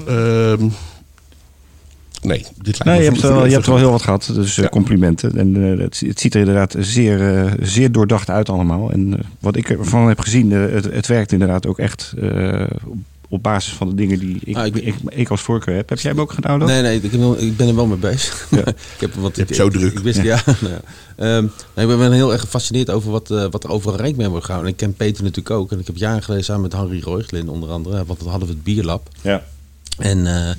Nee, 2.23 2.39
dit 2.39 2.65
lijkt 2.65 2.85
me 2.85 2.91
Nee, 2.91 2.99
je 3.03 3.09
hebt, 3.09 3.21
wel, 3.21 3.47
je 3.47 3.53
hebt 3.53 3.67
wel 3.67 3.77
heel 3.77 3.91
wat 3.91 4.03
gehad. 4.03 4.31
Dus 4.35 4.57
eh, 4.59 4.65
Ja. 4.65 4.71
complimenten. 4.71 5.37
En 5.39 5.73
eh, 5.73 5.79
het, 5.85 6.01
het 6.07 6.21
ziet 6.21 6.35
er 6.35 6.41
inderdaad 6.41 6.75
zeer, 6.79 7.37
eh, 7.45 7.53
zeer 7.61 7.93
doordacht 7.93 8.31
uit 8.31 8.49
allemaal. 8.49 8.91
En 8.91 9.21
wat 9.39 9.57
ik 9.57 9.71
ervan 9.71 10.09
heb 10.09 10.21
gezien, 10.21 10.51
het, 10.51 10.85
het 10.85 11.07
werkt 11.07 11.33
inderdaad 11.33 11.67
ook 11.67 11.79
echt 11.79 12.15
eh, 12.21 12.63
op, 13.29 13.43
basis 13.43 13.73
van 13.73 13.89
de 13.89 13.95
dingen 13.95 14.19
die 14.19 14.39
ik, 14.45 14.57
Ah, 14.57 14.67
ik 14.67 14.77
ik, 14.77 14.95
ben- 15.03 15.19
ik, 15.19 15.29
als 15.29 15.41
voorkeur 15.41 15.75
heb. 15.77 15.89
Heb 15.89 15.99
jij 15.99 16.11
hem 16.11 16.21
ook 16.21 16.33
gedownload? 16.33 16.69
Nee, 16.69 16.83
nee, 16.83 17.01
ik, 17.01 17.11
wel- 17.13 17.39
ik 17.41 17.57
ben 17.57 17.69
er 17.69 17.75
wel 17.75 17.87
mee 17.87 17.97
bezig. 17.99 18.47
Ja. 18.51 18.59
ik 18.95 19.01
heb, 19.01 19.15
want 19.15 19.37
Je 19.37 19.43
ik, 19.43 19.55
zo 19.55 19.67
ik- 19.67 19.73
druk. 19.73 19.93
Ik 19.93 19.99
wist, 19.99 20.23
ja. 20.23 20.41
nou 20.61 20.73
ja. 20.73 20.81
Ehm, 21.17 21.47
nee, 21.75 21.87
ik 21.89 21.99
ben 21.99 22.13
heel 22.13 22.33
erg 22.33 22.41
gefascineerd 22.41 22.91
over 22.91 23.11
wat, 23.11 23.31
eh, 23.31 23.45
wat 23.51 23.65
er 23.65 23.71
overal 23.71 23.97
rijk 23.97 24.17
mee 24.17 24.29
wordt 24.29 24.45
gehouden. 24.45 24.73
En 24.73 24.79
ik 24.79 24.87
ken 24.87 24.95
Peter 24.97 25.23
natuurlijk 25.23 25.55
ook. 25.57 25.73
En 25.73 25.79
ik 25.79 25.87
heb 25.87 25.97
jaren 25.97 26.23
geleden 26.23 26.45
samen 26.45 26.63
met 26.63 26.73
Harry 26.73 27.01
Rooiglin 27.03 27.49
onder 27.49 27.71
andere, 27.71 28.05
want 28.05 28.19
dat 28.19 28.29
hadden 28.29 28.49
we 28.49 28.55
het 28.55 28.63
bierlab. 28.65 29.09
Ja. 29.21 29.43
En 29.99 30.27
eh, 30.27 30.51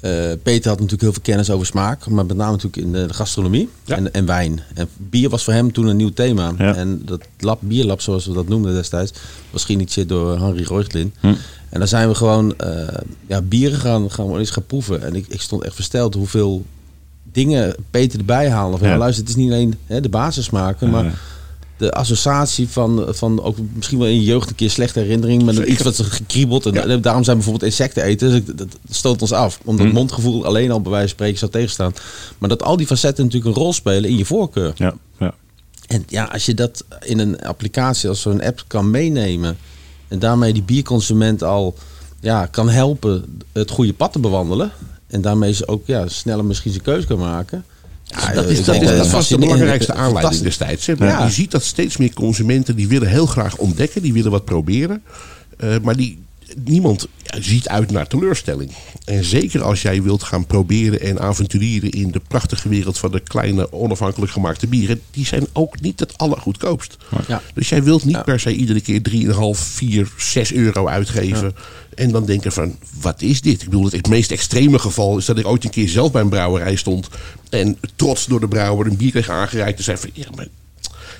Eh, 0.00 0.10
Peter 0.42 0.68
had 0.68 0.80
natuurlijk 0.80 1.02
heel 1.02 1.12
veel 1.12 1.22
kennis 1.22 1.50
over 1.50 1.66
smaak, 1.66 2.06
maar 2.08 2.26
met 2.26 2.36
name 2.36 2.50
natuurlijk 2.50 2.82
in 2.82 2.92
de 2.92 3.14
gastronomie 3.14 3.68
Ja. 3.84 3.96
en, 3.96 4.12
en 4.14 4.26
wijn. 4.26 4.60
En 4.74 4.88
bier 4.96 5.28
was 5.28 5.44
voor 5.44 5.52
hem 5.52 5.72
toen 5.72 5.86
een 5.86 5.96
nieuw 5.96 6.12
thema. 6.12 6.52
Ja. 6.58 6.74
En 6.74 7.02
dat 7.04 7.20
lab, 7.38 7.58
bierlab, 7.62 8.00
zoals 8.00 8.26
we 8.26 8.32
dat 8.32 8.48
noemden 8.48 8.74
destijds, 8.74 9.12
was 9.50 9.64
geïnitieerd 9.64 10.08
door 10.08 10.38
Henry 10.40 10.64
Reuchlin. 10.68 11.12
Hm. 11.20 11.26
En 11.68 11.78
daar 11.78 11.88
zijn 11.88 12.08
we 12.08 12.14
gewoon 12.14 12.58
eh, 12.58 12.88
ja, 13.26 13.42
bieren 13.42 13.78
gaan, 13.78 14.10
gaan, 14.10 14.38
eens 14.38 14.50
gaan 14.50 14.66
proeven. 14.66 15.02
En 15.02 15.14
ik, 15.14 15.26
ik 15.28 15.40
stond 15.40 15.62
echt 15.64 15.74
versteld 15.74 16.14
hoeveel 16.14 16.64
dingen 17.32 17.74
Peter 17.90 18.18
erbij 18.18 18.50
haalde. 18.50 18.78
Van, 18.78 18.88
Ja. 18.88 18.96
luister, 18.96 19.20
het 19.24 19.30
is 19.36 19.38
niet 19.38 19.50
alleen 19.50 19.74
hè, 19.86 20.00
de 20.00 20.08
basissmaken, 20.08 20.90
maar. 20.90 21.18
De 21.76 21.92
associatie 21.92 22.68
van, 22.68 23.04
van 23.08 23.42
ook 23.42 23.56
misschien 23.74 23.98
wel 23.98 24.08
in 24.08 24.14
je 24.14 24.22
jeugd 24.24 24.48
een 24.48 24.54
keer 24.54 24.70
slechte 24.70 25.00
herinnering 25.00 25.42
met 25.44 25.54
Zeker. 25.54 25.70
iets 25.70 25.82
wat 25.82 25.96
ze 25.96 26.04
gekriebeld. 26.04 26.66
En 26.66 26.88
Ja. 26.88 26.96
daarom 26.96 27.24
zijn 27.24 27.36
bijvoorbeeld 27.36 27.70
insecten 27.70 28.02
eten. 28.02 28.30
Dus 28.30 28.56
dat 28.56 28.68
stoot 28.90 29.22
ons 29.22 29.32
af. 29.32 29.58
Omdat 29.64 29.86
Hm. 29.86 29.92
mondgevoel 29.92 30.44
alleen 30.44 30.70
al 30.70 30.80
bij 30.80 30.90
wijze 30.90 31.06
van 31.06 31.14
spreken 31.16 31.38
zou 31.38 31.50
tegenstaan. 31.50 31.94
Maar 32.38 32.48
dat 32.48 32.62
al 32.62 32.76
die 32.76 32.86
facetten 32.86 33.24
natuurlijk 33.24 33.56
een 33.56 33.62
rol 33.62 33.72
spelen 33.72 34.10
in 34.10 34.16
je 34.16 34.24
voorkeur. 34.24 34.72
Ja, 34.76 34.94
ja. 35.18 35.34
En 35.86 36.04
ja, 36.08 36.24
als 36.24 36.46
je 36.46 36.54
dat 36.54 36.84
in 37.04 37.18
een 37.18 37.40
applicatie 37.42 38.08
als 38.08 38.20
zo'n 38.20 38.42
app 38.42 38.64
kan 38.66 38.90
meenemen. 38.90 39.56
En 40.08 40.18
daarmee 40.18 40.52
die 40.52 40.62
bierconsument 40.62 41.42
al 41.42 41.74
ja, 42.20 42.46
kan 42.46 42.68
helpen 42.68 43.38
het 43.52 43.70
goede 43.70 43.92
pad 43.92 44.12
te 44.12 44.18
bewandelen. 44.18 44.70
En 45.06 45.20
daarmee 45.20 45.52
ze 45.52 45.68
ook 45.68 45.86
ja, 45.86 46.08
sneller 46.08 46.44
misschien 46.44 46.70
zijn 46.72 46.84
keuze 46.84 47.06
kan 47.06 47.18
maken. 47.18 47.64
Ja, 48.06 48.32
dat 48.32 48.48
is, 48.48 48.64
dat, 48.64 48.82
is, 48.82 48.88
dat 48.88 49.10
was 49.10 49.28
de 49.28 49.38
belangrijkste 49.38 49.94
aanleiding 49.94 50.42
destijds. 50.42 50.86
Hè. 50.86 50.94
Ja. 50.98 51.24
Je 51.24 51.30
ziet 51.30 51.50
dat 51.50 51.64
steeds 51.64 51.96
meer 51.96 52.12
consumenten 52.14 52.76
die 52.76 52.88
willen 52.88 53.08
heel 53.08 53.26
graag 53.26 53.56
ontdekken, 53.56 54.02
die 54.02 54.12
willen 54.12 54.30
wat 54.30 54.44
proberen. 54.44 55.02
Eh, 55.56 55.76
maar 55.82 55.96
die, 55.96 56.18
niemand 56.64 57.06
ziet 57.40 57.68
uit 57.68 57.90
naar 57.90 58.06
teleurstelling. 58.06 58.70
En 59.04 59.24
zeker 59.24 59.62
als 59.62 59.82
jij 59.82 60.02
wilt 60.02 60.22
gaan 60.22 60.46
proberen 60.46 61.00
en 61.00 61.20
avonturieren 61.20 61.90
in 61.90 62.10
de 62.10 62.20
prachtige 62.28 62.68
wereld 62.68 62.98
van 62.98 63.10
de 63.12 63.20
kleine 63.20 63.72
onafhankelijk 63.72 64.32
gemaakte 64.32 64.66
bieren, 64.66 65.00
die 65.10 65.26
zijn 65.26 65.46
ook 65.52 65.80
niet 65.80 66.00
het 66.00 66.18
allergoedkoopst. 66.18 66.96
Ja. 67.28 67.42
Dus 67.54 67.68
jij 67.68 67.82
wilt 67.82 68.04
niet 68.04 68.14
Ja. 68.14 68.22
per 68.22 68.40
se 68.40 68.54
iedere 68.54 68.80
keer 68.80 69.02
3,5, 69.02 69.60
4, 69.60 70.12
6 70.16 70.52
euro 70.52 70.86
uitgeven. 70.88 71.54
En 71.94 72.10
dan 72.10 72.24
denken 72.26 72.52
van, 72.52 72.76
wat 73.00 73.22
is 73.22 73.40
dit? 73.40 73.62
Ik 73.62 73.68
bedoel, 73.68 73.90
het 73.90 74.08
meest 74.08 74.30
extreme 74.30 74.78
geval 74.78 75.18
is 75.18 75.24
dat 75.24 75.38
ik 75.38 75.46
ooit 75.46 75.64
een 75.64 75.70
keer 75.70 75.88
zelf 75.88 76.12
bij 76.12 76.22
een 76.22 76.28
brouwerij 76.28 76.76
stond. 76.76 77.08
En 77.50 77.78
trots 77.96 78.26
door 78.26 78.40
de 78.40 78.48
brouwer 78.48 78.86
een 78.86 78.96
bier 78.96 79.10
kreeg 79.10 79.28
aangereikt. 79.28 79.78
En 79.78 79.84
zei 79.84 79.96
van, 79.96 80.10
ja, 80.12 80.26
maar 80.34 80.46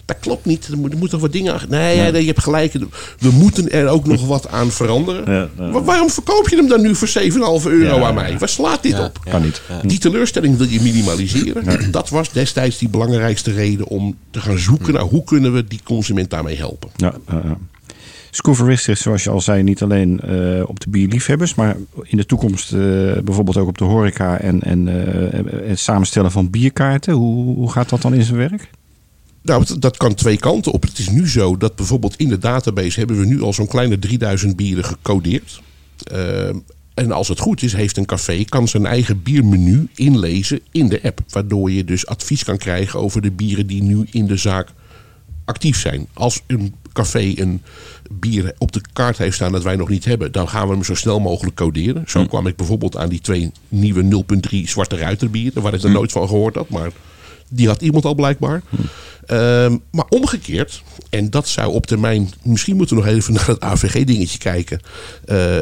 dat 0.06 0.16
klopt 0.20 0.44
niet. 0.44 0.66
Er 0.66 0.78
moet, 0.78 0.92
er 0.92 0.98
moet 0.98 1.10
toch 1.10 1.20
wat 1.20 1.32
dingen 1.32 1.52
aan... 1.52 1.60
Nee, 1.68 1.96
ja. 1.96 2.10
nee, 2.10 2.20
je 2.20 2.26
hebt 2.26 2.42
gelijk. 2.42 2.72
We 3.18 3.30
moeten 3.30 3.70
er 3.70 3.88
ook 3.88 4.06
nog 4.06 4.26
wat 4.26 4.48
aan 4.48 4.70
veranderen. 4.70 5.32
Ja, 5.32 5.48
ja. 5.58 5.70
Wa- 5.70 5.82
waarom 5.82 6.10
verkoop 6.10 6.48
je 6.48 6.56
hem 6.56 6.68
dan 6.68 6.80
nu 6.80 6.94
voor 6.94 7.08
7,5 7.08 7.34
euro 7.66 7.98
Ja, 7.98 8.06
aan 8.06 8.14
mij? 8.14 8.38
Waar 8.38 8.48
slaat 8.48 8.82
dit 8.82 8.92
Ja, 8.92 9.04
op? 9.04 9.20
Kan 9.30 9.42
niet. 9.42 9.62
Die 9.82 9.98
teleurstelling 9.98 10.56
wil 10.56 10.66
je 10.66 10.80
minimaliseren. 10.80 11.90
Dat 11.90 12.08
was 12.08 12.30
destijds 12.32 12.78
die 12.78 12.88
belangrijkste 12.88 13.52
reden 13.52 13.86
om 13.86 14.16
te 14.30 14.40
gaan 14.40 14.58
zoeken 14.58 14.92
naar 14.94 15.02
hoe 15.02 15.24
kunnen 15.24 15.52
we 15.52 15.64
die 15.64 15.80
consument 15.84 16.30
daarmee 16.30 16.56
helpen. 16.56 16.88
Ja, 16.96 17.14
ja, 17.28 17.40
ja. 17.44 17.58
Scoover 18.30 18.66
richt 18.66 18.82
zich, 18.82 18.98
zoals 18.98 19.24
je 19.24 19.30
al 19.30 19.40
zei, 19.40 19.62
niet 19.62 19.82
alleen 19.82 20.20
eh, 20.20 20.62
op 20.68 20.80
de 20.80 20.90
bierliefhebbers, 20.90 21.54
maar 21.54 21.76
in 22.02 22.16
de 22.16 22.26
toekomst 22.26 22.72
eh, 22.72 22.78
bijvoorbeeld 23.24 23.56
ook 23.56 23.68
op 23.68 23.78
de 23.78 23.84
horeca 23.84 24.38
en, 24.38 24.62
en 24.62 24.88
eh, 24.88 25.68
het 25.68 25.78
samenstellen 25.78 26.30
van 26.30 26.50
bierkaarten. 26.50 27.14
Hoe, 27.14 27.54
hoe 27.54 27.70
gaat 27.72 27.88
dat 27.88 28.02
dan 28.02 28.14
in 28.14 28.22
zijn 28.22 28.36
werk? 28.38 28.70
Nou, 29.46 29.78
dat, 29.78 29.96
kan 29.96 30.14
twee 30.14 30.36
kanten 30.36 30.72
op. 30.72 30.82
Het 30.82 30.98
is 30.98 31.08
nu 31.08 31.28
zo 31.28 31.56
dat 31.56 31.76
bijvoorbeeld 31.76 32.16
in 32.16 32.28
de 32.28 32.38
database 32.38 32.98
hebben 32.98 33.18
we 33.18 33.26
nu 33.26 33.42
al 33.42 33.52
zo'n 33.52 33.66
kleine 33.66 33.98
3000 33.98 34.56
bieren 34.56 34.84
gecodeerd. 34.84 35.60
Eh, 36.04 36.48
en 36.94 37.12
als 37.12 37.28
het 37.28 37.38
goed 37.38 37.62
is, 37.62 37.72
heeft 37.72 37.96
een 37.96 38.06
café 38.06 38.44
kan 38.44 38.68
zijn 38.68 38.86
eigen 38.86 39.22
biermenu 39.22 39.88
inlezen 39.94 40.60
in 40.70 40.88
de 40.88 41.02
app. 41.02 41.20
Waardoor 41.28 41.70
je 41.70 41.84
dus 41.84 42.06
advies 42.06 42.44
kan 42.44 42.56
krijgen 42.56 43.00
over 43.00 43.22
de 43.22 43.30
bieren 43.30 43.66
die 43.66 43.82
nu 43.82 44.06
in 44.10 44.26
de 44.26 44.36
zaak 44.36 44.68
actief 45.44 45.80
zijn. 45.80 46.06
Als 46.12 46.42
een 46.46 46.74
café 46.92 47.32
een 47.36 47.62
bier 48.10 48.54
op 48.58 48.72
de 48.72 48.80
kaart 48.92 49.18
heeft 49.18 49.34
staan 49.34 49.52
dat 49.52 49.62
wij 49.62 49.76
nog 49.76 49.88
niet 49.88 50.04
hebben, 50.04 50.32
dan 50.32 50.48
gaan 50.48 50.68
we 50.68 50.74
hem 50.74 50.84
zo 50.84 50.94
snel 50.94 51.20
mogelijk 51.20 51.56
coderen. 51.56 52.04
Zo 52.06 52.26
kwam 52.26 52.46
ik 52.46 52.56
bijvoorbeeld 52.56 52.96
aan 52.96 53.08
die 53.08 53.20
twee 53.20 53.52
nieuwe 53.68 54.24
0.3 54.52 54.58
Zwarte 54.62 54.96
Ruiterbieren, 54.96 55.62
waar 55.62 55.74
ik 55.74 55.82
er 55.82 55.90
nooit 55.90 56.12
van 56.12 56.28
gehoord 56.28 56.54
had, 56.54 56.68
maar 56.68 56.90
die 57.48 57.66
had 57.68 57.82
iemand 57.82 58.04
al 58.04 58.14
blijkbaar. 58.14 58.62
Ehm, 59.26 59.76
maar 59.90 60.04
omgekeerd, 60.08 60.82
en 61.10 61.30
dat 61.30 61.48
zou 61.48 61.72
op 61.72 61.86
termijn, 61.86 62.30
misschien 62.42 62.76
moeten 62.76 62.96
we 62.96 63.02
nog 63.02 63.12
even 63.12 63.32
naar 63.32 63.46
het 63.46 63.60
AVG-dingetje 63.60 64.38
kijken. 64.38 64.80
eh, 65.24 65.58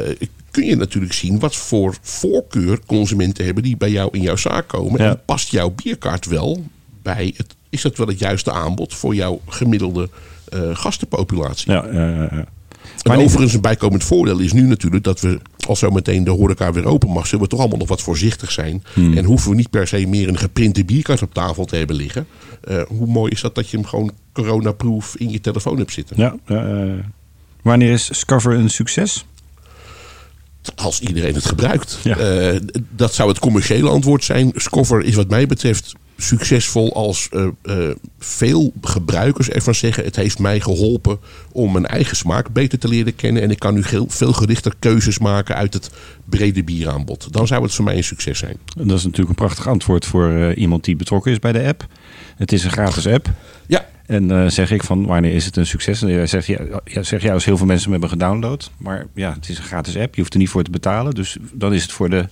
kun 0.50 0.66
je 0.66 0.76
natuurlijk 0.76 1.12
zien 1.12 1.38
wat 1.38 1.56
voor 1.56 1.96
voorkeur 2.02 2.78
consumenten 2.86 3.44
hebben 3.44 3.62
die 3.62 3.76
bij 3.76 3.90
jou 3.90 4.08
in 4.12 4.20
jouw 4.20 4.36
zaak 4.36 4.68
komen. 4.68 5.02
Ja. 5.02 5.08
En 5.08 5.20
past 5.24 5.50
jouw 5.50 5.70
bierkaart 5.70 6.26
wel 6.26 6.64
bij 7.02 7.34
het, 7.36 7.54
is 7.70 7.82
dat 7.82 7.96
wel 7.96 8.06
het 8.06 8.18
juiste 8.18 8.52
aanbod 8.52 8.94
voor 8.94 9.14
jouw 9.14 9.40
gemiddelde 9.48 10.08
eh, 10.48 10.60
gastenpopulatie? 10.72 11.72
Ja, 11.72 11.86
ja, 11.92 12.10
ja, 12.10 12.44
Maar 13.04 13.18
overigens 13.18 13.54
een 13.54 13.60
bijkomend 13.60 14.04
voordeel 14.04 14.38
is 14.38 14.52
nu 14.52 14.62
natuurlijk 14.62 15.04
dat 15.04 15.20
we, 15.20 15.40
als 15.66 15.78
zo 15.78 15.90
meteen 15.90 16.24
de 16.24 16.30
horeca 16.30 16.72
weer 16.72 16.84
open 16.84 17.08
mag, 17.08 17.26
zullen 17.26 17.44
we 17.44 17.50
toch 17.50 17.60
allemaal 17.60 17.78
nog 17.78 17.88
wat 17.88 18.02
voorzichtig 18.02 18.50
zijn. 18.50 18.84
Hmm. 18.92 19.16
En 19.16 19.24
hoeven 19.24 19.50
we 19.50 19.56
niet 19.56 19.70
per 19.70 19.86
se 19.86 20.06
meer 20.06 20.28
een 20.28 20.38
geprinte 20.38 20.84
bierkaart 20.84 21.22
op 21.22 21.34
tafel 21.34 21.64
te 21.64 21.76
hebben 21.76 21.96
liggen. 21.96 22.26
Eh, 22.60 22.82
hoe 22.88 23.06
mooi 23.06 23.32
is 23.32 23.40
dat 23.40 23.54
dat 23.54 23.68
je 23.68 23.76
hem 23.76 23.86
gewoon 23.86 24.12
coronaproof 24.32 25.16
in 25.16 25.30
je 25.30 25.40
telefoon 25.40 25.78
hebt 25.78 25.92
zitten? 25.92 26.16
Ja, 26.16 26.36
wanneer 27.62 27.92
is 27.92 28.18
Scuffer 28.18 28.52
een 28.52 28.70
succes? 28.70 29.24
Als 30.74 31.00
iedereen 31.00 31.34
het 31.34 31.46
gebruikt. 31.46 31.98
Ja. 32.02 32.16
Eh, 32.16 32.60
dat 32.90 33.14
zou 33.14 33.28
het 33.28 33.38
commerciële 33.38 33.88
antwoord 33.88 34.24
zijn. 34.24 34.52
Scoffer 34.54 35.04
is 35.04 35.14
wat 35.14 35.28
mij 35.28 35.46
betreft 35.46 35.94
succesvol 36.16 36.94
als 36.94 37.28
eh, 37.28 37.46
eh, 37.62 37.96
veel 38.18 38.72
gebruikers 38.80 39.48
ervan 39.48 39.74
zeggen... 39.74 40.04
het 40.04 40.16
heeft 40.16 40.38
mij 40.38 40.60
geholpen 40.60 41.18
om 41.52 41.72
mijn 41.72 41.86
eigen 41.86 42.16
smaak 42.16 42.52
beter 42.52 42.78
te 42.78 42.88
leren 42.88 43.16
kennen... 43.16 43.42
en 43.42 43.50
ik 43.50 43.58
kan 43.58 43.74
nu 43.74 43.82
heel, 43.84 44.06
veel 44.08 44.32
gerichter 44.32 44.72
keuzes 44.78 45.18
maken 45.18 45.56
uit 45.56 45.74
het 45.74 45.90
brede 46.24 46.64
bieraanbod. 46.64 47.32
Dan 47.32 47.46
zou 47.46 47.62
het 47.62 47.74
voor 47.74 47.84
mij 47.84 47.96
een 47.96 48.04
succes 48.04 48.38
zijn. 48.38 48.56
En 48.78 48.88
Dat 48.88 48.98
is 48.98 49.04
natuurlijk 49.04 49.28
een 49.28 49.46
prachtig 49.46 49.68
antwoord 49.68 50.06
voor 50.06 50.30
eh, 50.30 50.56
iemand 50.56 50.84
die 50.84 50.96
betrokken 50.96 51.32
is 51.32 51.38
bij 51.38 51.52
de 51.52 51.66
app. 51.66 51.86
Het 52.36 52.52
is 52.52 52.64
een 52.64 52.70
gratis 52.70 53.06
app. 53.06 53.30
Ja, 53.66 53.86
En 54.06 54.52
zeg 54.52 54.70
ik 54.70 54.82
van 54.82 55.06
wanneer 55.06 55.34
is 55.34 55.44
het 55.44 55.56
een 55.56 55.66
succes? 55.66 56.02
En 56.02 56.08
jij 56.08 56.26
zegt, 56.26 56.46
ja, 56.46 56.80
ja, 56.84 57.02
zeg 57.02 57.22
jij 57.22 57.32
als 57.32 57.44
heel 57.44 57.56
veel 57.56 57.66
mensen 57.66 57.90
hem 57.90 58.00
hebben 58.00 58.18
gedownload. 58.18 58.70
Maar 58.76 59.06
ja, 59.14 59.32
het 59.32 59.48
is 59.48 59.58
een 59.58 59.64
gratis 59.64 59.96
app. 59.96 60.14
Je 60.14 60.20
hoeft 60.20 60.32
er 60.32 60.38
niet 60.38 60.48
voor 60.48 60.62
te 60.62 60.70
betalen. 60.70 61.14
Dus 61.14 61.36
dan 61.52 61.74
is 61.74 61.82
het 61.82 61.92
voor 61.92 62.10
de 62.10 62.28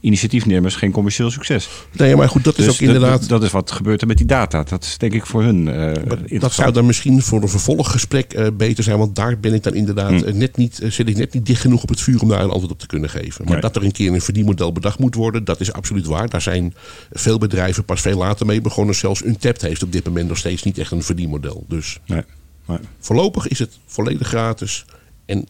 initiatiefnemers 0.00 0.76
geen 0.76 0.90
commercieel 0.90 1.30
succes. 1.30 1.68
nee, 1.92 2.16
maar 2.16 2.28
goed, 2.28 2.44
dat 2.44 2.58
is 2.58 2.64
Dus 2.64 2.74
ook 2.74 2.80
inderdaad... 2.80 3.20
Dat, 3.20 3.28
dat 3.28 3.42
is 3.42 3.50
wat 3.50 3.70
gebeurt 3.70 4.00
er 4.00 4.06
met 4.06 4.16
die 4.16 4.26
data. 4.26 4.62
Dat 4.62 4.84
is 4.84 4.98
denk 4.98 5.12
ik 5.12 5.26
voor 5.26 5.42
hun 5.42 5.68
eh 5.68 6.40
dat 6.40 6.52
zou 6.52 6.72
dan 6.72 6.86
misschien 6.86 7.22
voor 7.22 7.42
een 7.42 7.48
vervolggesprek 7.48 8.32
eh, 8.32 8.46
beter 8.56 8.84
zijn. 8.84 8.98
Want 8.98 9.14
daar 9.16 9.38
ben 9.40 9.54
ik 9.54 9.62
dan 9.62 9.74
inderdaad 9.74 10.22
eh, 10.22 10.34
net 10.34 10.56
niet, 10.56 10.80
zit 10.88 11.08
ik 11.08 11.16
net 11.16 11.32
niet 11.34 11.46
dicht 11.46 11.60
genoeg 11.60 11.82
op 11.82 11.88
het 11.88 12.00
vuur 12.00 12.20
om 12.22 12.28
daar 12.28 12.40
een 12.42 12.50
antwoord 12.50 12.72
op 12.72 12.78
te 12.78 12.86
kunnen 12.86 13.10
geven. 13.10 13.44
Maar 13.44 13.52
Nee. 13.52 13.62
dat 13.62 13.76
er 13.76 13.84
een 13.84 13.92
keer 13.92 14.12
een 14.12 14.20
verdienmodel 14.20 14.72
bedacht 14.72 14.98
moet 14.98 15.14
worden, 15.14 15.44
dat 15.44 15.60
is 15.60 15.72
absoluut 15.72 16.06
waar. 16.06 16.28
Daar 16.28 16.42
zijn 16.42 16.74
veel 17.12 17.38
bedrijven 17.38 17.84
pas 17.84 18.00
veel 18.00 18.18
later 18.18 18.46
mee 18.46 18.60
begonnen. 18.60 18.94
Zelfs 18.94 19.24
Untapped 19.24 19.62
heeft 19.62 19.82
op 19.82 19.92
dit 19.92 20.04
moment 20.04 20.28
nog 20.28 20.38
steeds 20.38 20.62
niet 20.62 20.78
echt 20.78 20.90
een 20.90 21.02
verdienmodel. 21.02 21.64
Dus 21.68 22.00
Nee, 22.06 22.22
nee. 22.66 22.78
voorlopig 22.98 23.48
is 23.48 23.58
het 23.58 23.78
volledig 23.86 24.28
gratis 24.28 24.84
en 25.26 25.46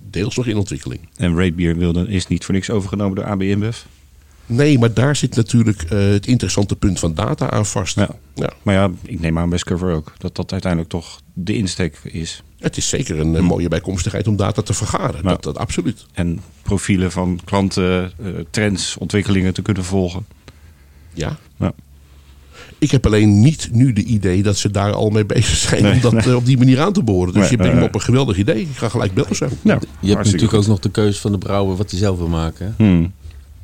deels 0.00 0.36
nog 0.36 0.46
in 0.46 0.56
ontwikkeling. 0.56 1.00
En 1.16 1.36
Ratebeer 1.36 1.76
wilde, 1.76 2.08
is 2.08 2.26
niet 2.26 2.44
voor 2.44 2.54
niks 2.54 2.70
overgenomen 2.70 3.16
door 3.16 3.24
AB 3.24 3.42
InBev. 3.42 3.76
Nee, 4.46 4.78
maar 4.78 4.92
daar 4.94 5.16
zit 5.16 5.36
natuurlijk 5.36 5.82
eh, 5.82 5.98
het 5.98 6.26
interessante 6.26 6.76
punt 6.76 6.98
van 6.98 7.14
data 7.14 7.50
aan 7.50 7.66
vast. 7.66 7.96
Ja. 7.96 8.08
Ja. 8.34 8.52
Maar 8.62 8.74
ja, 8.74 8.90
ik 9.02 9.20
neem 9.20 9.38
aan 9.38 9.48
bij 9.48 9.60
ook. 9.80 10.12
Dat 10.18 10.36
dat 10.36 10.52
uiteindelijk 10.52 10.90
toch 10.90 11.20
de 11.32 11.56
insteek 11.56 11.98
is. 12.02 12.42
Het 12.58 12.76
is 12.76 12.88
zeker 12.88 13.18
een, 13.18 13.36
eh, 13.36 13.42
mooie 13.42 13.68
bijkomstigheid 13.68 14.26
om 14.26 14.36
data 14.36 14.62
te 14.62 14.74
vergaren. 14.74 15.22
Dat, 15.22 15.42
dat 15.42 15.58
absoluut. 15.58 16.06
En 16.12 16.40
profielen 16.62 17.12
van 17.12 17.40
klanten, 17.44 18.12
eh, 18.22 18.30
trends, 18.50 18.96
ontwikkelingen 18.96 19.54
te 19.54 19.62
kunnen 19.62 19.84
volgen. 19.84 20.26
Ja. 21.14 21.36
Ja. 21.58 21.72
Ik 22.82 22.90
heb 22.90 23.06
alleen 23.06 23.40
niet 23.40 23.68
nu 23.72 23.92
de 23.92 24.02
idee 24.04 24.42
dat 24.42 24.56
ze 24.56 24.70
daar 24.70 24.92
al 24.92 25.10
mee 25.10 25.26
bezig 25.26 25.56
zijn 25.56 25.82
Nee, 25.82 25.92
om 25.92 26.00
dat 26.00 26.12
nee. 26.12 26.22
eh, 26.22 26.34
op 26.34 26.46
die 26.46 26.58
manier 26.58 26.80
aan 26.80 26.92
te 26.92 27.02
boren. 27.02 27.32
Dus 27.32 27.42
Nee, 27.42 27.50
je 27.50 27.56
brengt 27.56 27.74
me 27.74 27.78
nee, 27.80 27.88
op 27.88 27.94
een 27.94 28.00
geweldig 28.00 28.36
idee. 28.36 28.60
Ik 28.60 28.68
ga 28.76 28.88
gelijk 28.88 29.14
bellen 29.14 29.36
zo. 29.36 29.48
Ja, 29.62 29.78
Je 30.00 30.08
hebt 30.08 30.24
natuurlijk 30.24 30.50
goed. 30.52 30.60
ook 30.60 30.66
nog 30.66 30.78
de 30.78 30.90
keuze 30.90 31.20
van 31.20 31.32
de 31.32 31.38
brouwer 31.38 31.76
wat 31.76 31.90
hij 31.90 31.98
zelf 31.98 32.18
wil 32.18 32.28
maken. 32.28 32.74
Hmm, 32.76 33.12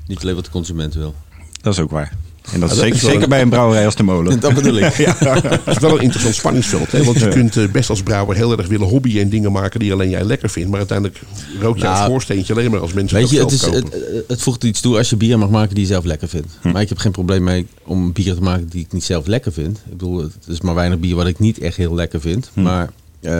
Niet 0.06 0.22
alleen 0.22 0.34
wat 0.34 0.44
de 0.44 0.50
consument 0.50 0.94
wil. 0.94 1.14
dat 1.62 1.72
is 1.72 1.78
ook 1.80 1.90
waar. 1.90 2.12
En 2.52 2.60
dat 2.60 2.70
is 2.70 2.78
zeker, 2.78 3.22
een- 3.22 3.28
bij 3.28 3.40
een 3.42 3.48
brouwerij 3.48 3.84
als 3.84 3.94
de 3.94 4.02
molen. 4.02 4.40
Dat 4.40 4.54
bedoel 4.54 4.76
ik. 4.76 4.84
Het 4.94 5.66
is 5.76 5.78
wel 5.78 5.94
een 5.96 6.00
interessant 6.02 6.34
spanningsveld. 6.34 6.92
Hè? 6.92 7.04
Want 7.04 7.18
je 7.18 7.24
Ja. 7.24 7.30
kunt 7.30 7.56
eh, 7.56 7.68
best 7.68 7.90
als 7.90 8.02
brouwer 8.02 8.36
heel 8.36 8.58
erg 8.58 8.66
willen 8.66 8.88
hobbyen 8.88 9.22
en 9.22 9.28
dingen 9.28 9.52
maken 9.52 9.80
die 9.80 9.92
alleen 9.92 10.10
jij 10.10 10.24
lekker 10.24 10.50
vindt. 10.50 10.68
Maar 10.68 10.78
uiteindelijk 10.78 11.20
rook 11.60 11.76
je 11.76 11.82
Nou, 11.82 11.98
een 11.98 12.04
schoorsteentje 12.04 12.52
alleen 12.54 12.70
maar 12.70 12.80
als 12.80 12.92
mensen 12.92 13.16
Weet 13.18 13.30
je, 13.30 13.38
het, 13.40 13.50
is, 13.52 13.60
het, 13.62 13.86
het 14.28 14.42
voegt 14.42 14.64
iets 14.64 14.80
toe 14.80 14.96
als 14.96 15.10
je 15.10 15.16
bier 15.16 15.38
mag 15.38 15.50
maken 15.50 15.74
die 15.74 15.82
je 15.84 15.90
zelf 15.90 16.04
lekker 16.04 16.28
vindt. 16.28 16.48
Hm. 16.60 16.70
Maar 16.72 16.82
ik 16.82 16.88
heb 16.88 16.98
geen 16.98 17.12
probleem 17.12 17.42
mee 17.42 17.66
om 17.84 18.12
bier 18.12 18.34
te 18.34 18.40
maken 18.42 18.68
die 18.68 18.80
ik 18.80 18.92
niet 18.92 19.04
zelf 19.04 19.26
lekker 19.26 19.52
vind. 19.52 19.76
Ik 19.76 19.90
bedoel, 19.90 20.18
het 20.18 20.32
is 20.46 20.60
maar 20.60 20.74
weinig 20.74 20.98
bier 20.98 21.14
wat 21.16 21.26
ik 21.26 21.38
niet 21.38 21.58
echt 21.58 21.76
heel 21.76 21.94
lekker 21.94 22.20
vind. 22.20 22.50
Hm. 22.54 22.62
Maar 22.62 22.90
eh, 23.20 23.30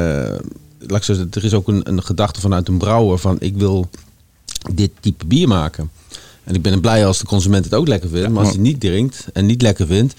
laat 0.87 0.99
ik 0.99 1.03
zeggen, 1.03 1.29
er 1.31 1.45
is 1.45 1.55
ook 1.55 1.69
een, 1.69 1.81
een 1.89 2.03
gedachte 2.03 2.41
vanuit 2.41 2.69
een 2.69 2.79
brouwer 2.79 3.19
van 3.19 3.37
ik 3.41 3.57
wil 3.57 3.89
dit 4.75 4.91
type 5.01 5.27
bier 5.27 5.49
maken. 5.49 5.91
En 6.49 6.55
ik 6.55 6.63
ben 6.63 6.81
blij 6.81 7.07
als 7.07 7.19
de 7.19 7.27
consument 7.27 7.65
het 7.65 7.75
ook 7.75 7.89
lekker 7.89 8.09
vindt. 8.09 8.29
Maar 8.29 8.45
als 8.45 8.53
hij 8.53 8.63
niet 8.63 8.81
drinkt 8.81 9.27
en 9.33 9.47
niet 9.47 9.63
lekker 9.63 9.87
vindt, 9.87 10.15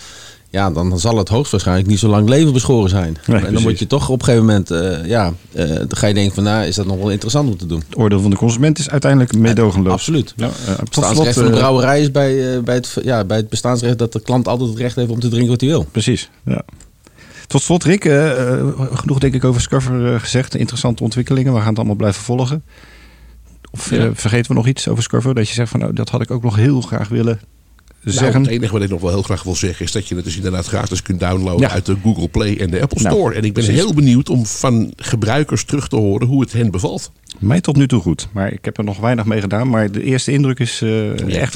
ja, 0.49 0.71
dan 0.71 0.99
zal 0.99 1.17
het 1.17 1.29
hoogstwaarschijnlijk 1.29 1.87
niet 1.87 1.99
zo 1.99 2.07
lang 2.07 2.29
leven 2.29 2.53
beschoren 2.53 2.89
zijn. 2.89 3.17
Nee, 3.25 3.35
en 3.37 3.41
dan 3.41 3.51
precies. 3.51 3.63
moet 3.67 3.79
je 3.79 3.87
toch 3.87 4.09
op 4.09 4.19
een 4.19 4.25
gegeven 4.25 4.45
moment, 4.45 4.71
eh, 4.71 5.05
ja, 5.05 5.33
eh, 5.51 5.67
dan 5.67 5.95
ga 5.97 6.07
je 6.07 6.13
denken 6.13 6.33
van, 6.33 6.43
nou, 6.43 6.65
is 6.65 6.75
dat 6.75 6.85
nog 6.85 6.97
wel 6.97 7.11
interessant 7.11 7.49
om 7.49 7.57
te 7.57 7.65
doen? 7.65 7.83
Het 7.89 7.97
oordeel 7.97 8.21
van 8.21 8.29
de 8.29 8.35
consument 8.35 8.79
is 8.79 8.89
uiteindelijk 8.89 9.37
meedogenloos. 9.37 9.93
Absoluut. 9.93 10.33
Ja, 10.35 10.45
eh, 10.45 10.51
tot 10.51 10.65
slot, 10.65 10.89
Bestaansrecht 10.89 11.33
van 11.33 11.43
de 11.43 11.49
eh, 11.49 11.57
brouwerij 11.57 12.01
is 12.01 12.11
bij, 12.11 12.55
eh, 12.55 12.63
bij, 12.63 12.75
het, 12.75 12.97
ja, 13.03 13.23
bij 13.23 13.37
het 13.37 13.49
bestaansrecht 13.49 13.97
dat 13.97 14.13
de 14.13 14.21
klant 14.21 14.47
altijd 14.47 14.69
het 14.69 14.79
recht 14.79 14.95
heeft 14.95 15.09
om 15.09 15.19
te 15.19 15.29
drinken 15.29 15.49
wat 15.49 15.61
hij 15.61 15.69
wil. 15.69 15.87
Precies, 15.91 16.29
ja. 16.45 16.63
Tot 17.49 17.61
slot, 17.61 17.83
Rick, 17.83 18.05
eh, 18.05 18.59
eh, 18.59 18.67
genoeg 18.93 19.19
denk 19.19 19.33
ik 19.33 19.43
over 19.43 19.61
Scuffer 19.61 20.13
eh, 20.13 20.19
gezegd. 20.19 20.55
Interessante 20.55 21.03
ontwikkelingen, 21.03 21.53
we 21.53 21.59
gaan 21.59 21.67
het 21.67 21.77
allemaal 21.77 21.95
blijven 21.95 22.23
volgen. 22.23 22.63
Of 23.71 23.91
eh, 23.91 23.97
Ja. 23.99 24.09
vergeten 24.13 24.47
we 24.51 24.53
nog 24.57 24.67
iets 24.67 24.87
over 24.87 25.03
Scuffer? 25.03 25.33
Dat 25.35 25.47
je 25.47 25.53
zegt 25.53 25.71
van, 25.71 25.79
nou, 25.79 25.93
dat 25.93 26.09
had 26.09 26.21
ik 26.21 26.31
ook 26.31 26.43
nog 26.43 26.55
heel 26.55 26.81
graag 26.81 27.07
willen 27.09 27.39
Nou, 28.03 28.17
zeggen. 28.17 28.41
het 28.41 28.49
enige 28.51 28.73
wat 28.73 28.81
ik 28.81 28.89
nog 28.89 29.01
wel 29.01 29.09
heel 29.09 29.21
graag 29.21 29.43
wil 29.43 29.55
zeggen 29.55 29.85
is 29.85 29.91
dat 29.91 30.07
je 30.07 30.15
het 30.15 30.23
dus 30.23 30.35
inderdaad 30.35 30.65
gratis 30.67 31.01
kunt 31.01 31.19
downloaden 31.19 31.61
Ja. 31.67 31.69
uit 31.73 31.85
de 31.85 31.95
Google 32.03 32.27
Play 32.27 32.57
en 32.57 32.69
de 32.69 32.81
Apple 32.81 33.01
Nou, 33.03 33.15
Store. 33.15 33.35
en 33.35 33.43
ik 33.43 33.53
ben 33.53 33.63
precies. 33.63 33.81
heel 33.81 33.93
benieuwd 33.93 34.29
om 34.29 34.45
van 34.45 34.93
gebruikers 34.95 35.63
terug 35.63 35.87
te 35.87 35.95
horen 35.95 36.27
hoe 36.27 36.41
het 36.41 36.53
hen 36.53 36.71
bevalt. 36.71 37.11
Mij 37.39 37.61
tot 37.61 37.75
nu 37.75 37.87
toe 37.87 38.01
goed, 38.01 38.27
maar 38.31 38.51
ik 38.53 38.65
heb 38.65 38.77
er 38.77 38.83
nog 38.83 38.99
weinig 38.99 39.25
mee 39.25 39.41
gedaan. 39.41 39.69
Maar 39.69 39.91
de 39.91 40.03
eerste 40.03 40.31
indruk 40.31 40.59
is 40.59 40.81
eh 40.81 40.89
Jij 41.17 41.39
echt 41.39 41.53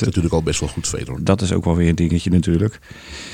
natuurlijk 0.00 0.34
al 0.34 0.42
best 0.42 0.60
wel 0.60 0.68
goed, 0.68 0.86
Fedor. 0.86 1.18
Dat 1.22 1.40
is 1.42 1.52
ook 1.52 1.64
wel 1.64 1.76
weer 1.76 1.88
een 1.88 1.94
dingetje 1.94 2.30
natuurlijk. 2.30 2.78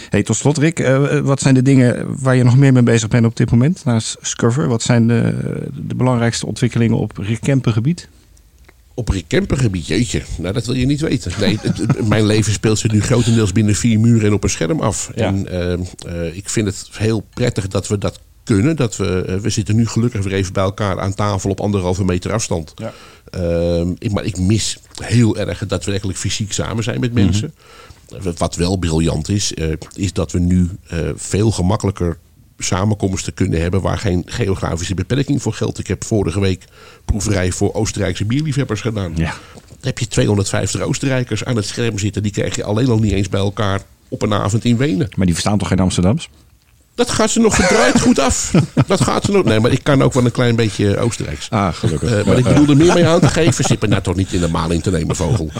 Hey, 0.08 0.22
tot 0.22 0.36
slot, 0.36 0.58
Rick, 0.58 0.78
eh, 0.78 1.18
wat 1.18 1.40
zijn 1.40 1.54
de 1.54 1.62
dingen 1.62 2.06
waar 2.22 2.36
je 2.36 2.42
nog 2.44 2.56
meer 2.56 2.72
mee 2.72 2.82
bezig 2.82 3.08
bent 3.08 3.26
op 3.26 3.36
dit 3.36 3.50
moment 3.50 3.84
naast 3.84 4.16
Scuffer? 4.20 4.68
Wat 4.68 4.82
zijn 4.82 5.06
de, 5.08 5.34
de 5.86 5.94
belangrijkste 5.94 6.46
ontwikkelingen 6.46 6.96
op 6.96 7.18
Rick 7.18 7.40
Kempen 7.40 7.72
gebied? 7.72 8.08
Op 8.94 9.08
Rick 9.08 9.24
Kempergebied, 9.28 9.86
jeetje, 9.86 10.22
nou 10.38 10.52
dat 10.54 10.66
wil 10.66 10.74
je 10.74 10.86
niet 10.86 11.00
weten. 11.00 11.32
Nee, 11.40 11.58
het- 11.62 11.78
het- 11.78 12.08
mijn 12.08 12.26
leven 12.26 12.52
speelt 12.52 12.78
zich 12.78 12.92
nu 12.92 13.00
grotendeels 13.02 13.52
binnen 13.52 13.74
vier 13.74 14.00
muren 14.00 14.26
en 14.26 14.32
op 14.32 14.44
een 14.44 14.50
scherm 14.50 14.80
af. 14.80 15.10
Ja. 15.14 15.26
En 15.26 15.48
eh, 15.48 15.72
eh, 15.72 16.36
ik 16.36 16.48
vind 16.48 16.66
het 16.66 16.88
heel 16.92 17.26
prettig 17.34 17.68
dat 17.68 17.88
we 17.88 17.98
dat 17.98 18.18
kunnen. 18.44 18.76
Dat 18.76 18.96
we, 18.96 19.24
eh, 19.24 19.36
we 19.36 19.50
zitten 19.50 19.76
nu 19.76 19.86
gelukkig 19.86 20.22
weer 20.24 20.32
even 20.32 20.52
bij 20.52 20.62
elkaar 20.62 21.00
aan 21.00 21.14
tafel 21.14 21.50
op 21.50 21.60
anderhalve 21.60 22.04
meter 22.04 22.32
afstand. 22.32 22.72
Ja. 22.76 22.92
Ehm, 23.30 23.90
ik, 23.98 24.12
maar 24.12 24.24
ik 24.24 24.38
mis 24.38 24.78
heel 25.02 25.36
erg 25.36 25.66
dat 25.66 25.84
we 25.84 25.90
eigenlijk 25.90 26.18
fysiek 26.18 26.52
samen 26.52 26.84
zijn 26.84 27.00
met 27.00 27.12
mensen. 27.12 27.54
Wat 28.36 28.56
wel 28.56 28.76
briljant 28.76 29.28
is, 29.28 29.52
is 29.94 30.12
dat 30.12 30.32
we 30.32 30.38
nu 30.38 30.68
veel 31.16 31.50
gemakkelijker 31.50 32.18
samenkomsten 32.64 33.34
kunnen 33.34 33.60
hebben 33.60 33.80
waar 33.80 33.98
geen 33.98 34.22
geografische 34.26 34.94
beperking 34.94 35.42
voor 35.42 35.52
geldt. 35.52 35.78
Ik 35.78 35.86
heb 35.86 36.04
vorige 36.04 36.40
week 36.40 36.64
proeverij 37.04 37.52
voor 37.52 37.74
Oostenrijkse 37.74 38.24
bierliefhebbers 38.24 38.80
gedaan. 38.80 39.12
Ja. 39.16 39.34
Dan 39.54 39.76
heb 39.80 39.98
je 39.98 40.06
250 40.06 40.80
Oostenrijkers 40.80 41.44
aan 41.44 41.56
het 41.56 41.66
scherm 41.66 41.98
zitten. 41.98 42.22
Die 42.22 42.32
krijg 42.32 42.56
je 42.56 42.64
alleen 42.64 42.88
al 42.88 42.98
niet 42.98 43.12
eens 43.12 43.28
bij 43.28 43.40
elkaar 43.40 43.82
op 44.08 44.22
een 44.22 44.34
avond 44.34 44.64
in 44.64 44.76
Wenen. 44.76 45.08
Maar 45.16 45.26
die 45.26 45.34
verstaan 45.34 45.58
toch 45.58 45.68
geen 45.68 45.80
Amsterdams? 45.80 46.28
Dat 46.94 47.10
gaat 47.10 47.30
ze 47.30 47.40
nog 47.40 47.54
verdraaid 47.54 48.00
goed 48.00 48.18
af. 48.18 48.52
Dat 48.86 49.00
gaat 49.00 49.24
ze 49.24 49.32
nog. 49.32 49.44
Nee, 49.44 49.60
maar 49.60 49.70
ik 49.70 49.82
kan 49.82 50.02
ook 50.02 50.12
wel 50.12 50.24
een 50.24 50.30
klein 50.30 50.56
beetje 50.56 50.98
Oostenrijks. 50.98 51.50
Ah, 51.50 51.74
gelukkig. 51.74 52.12
Eh, 52.12 52.26
maar 52.26 52.38
ik 52.38 52.44
bedoel 52.44 52.68
er 52.68 52.76
meer 52.76 52.94
mee 52.94 53.06
aan 53.06 53.20
te 53.20 53.28
geven. 53.38 53.64
Zit 53.64 53.80
me 53.80 53.86
nou 53.86 54.02
toch 54.02 54.14
niet 54.14 54.32
in 54.32 54.40
de 54.40 54.48
maling 54.48 54.82
te 54.82 54.90
nemen, 54.90 55.16
vogel. 55.16 55.50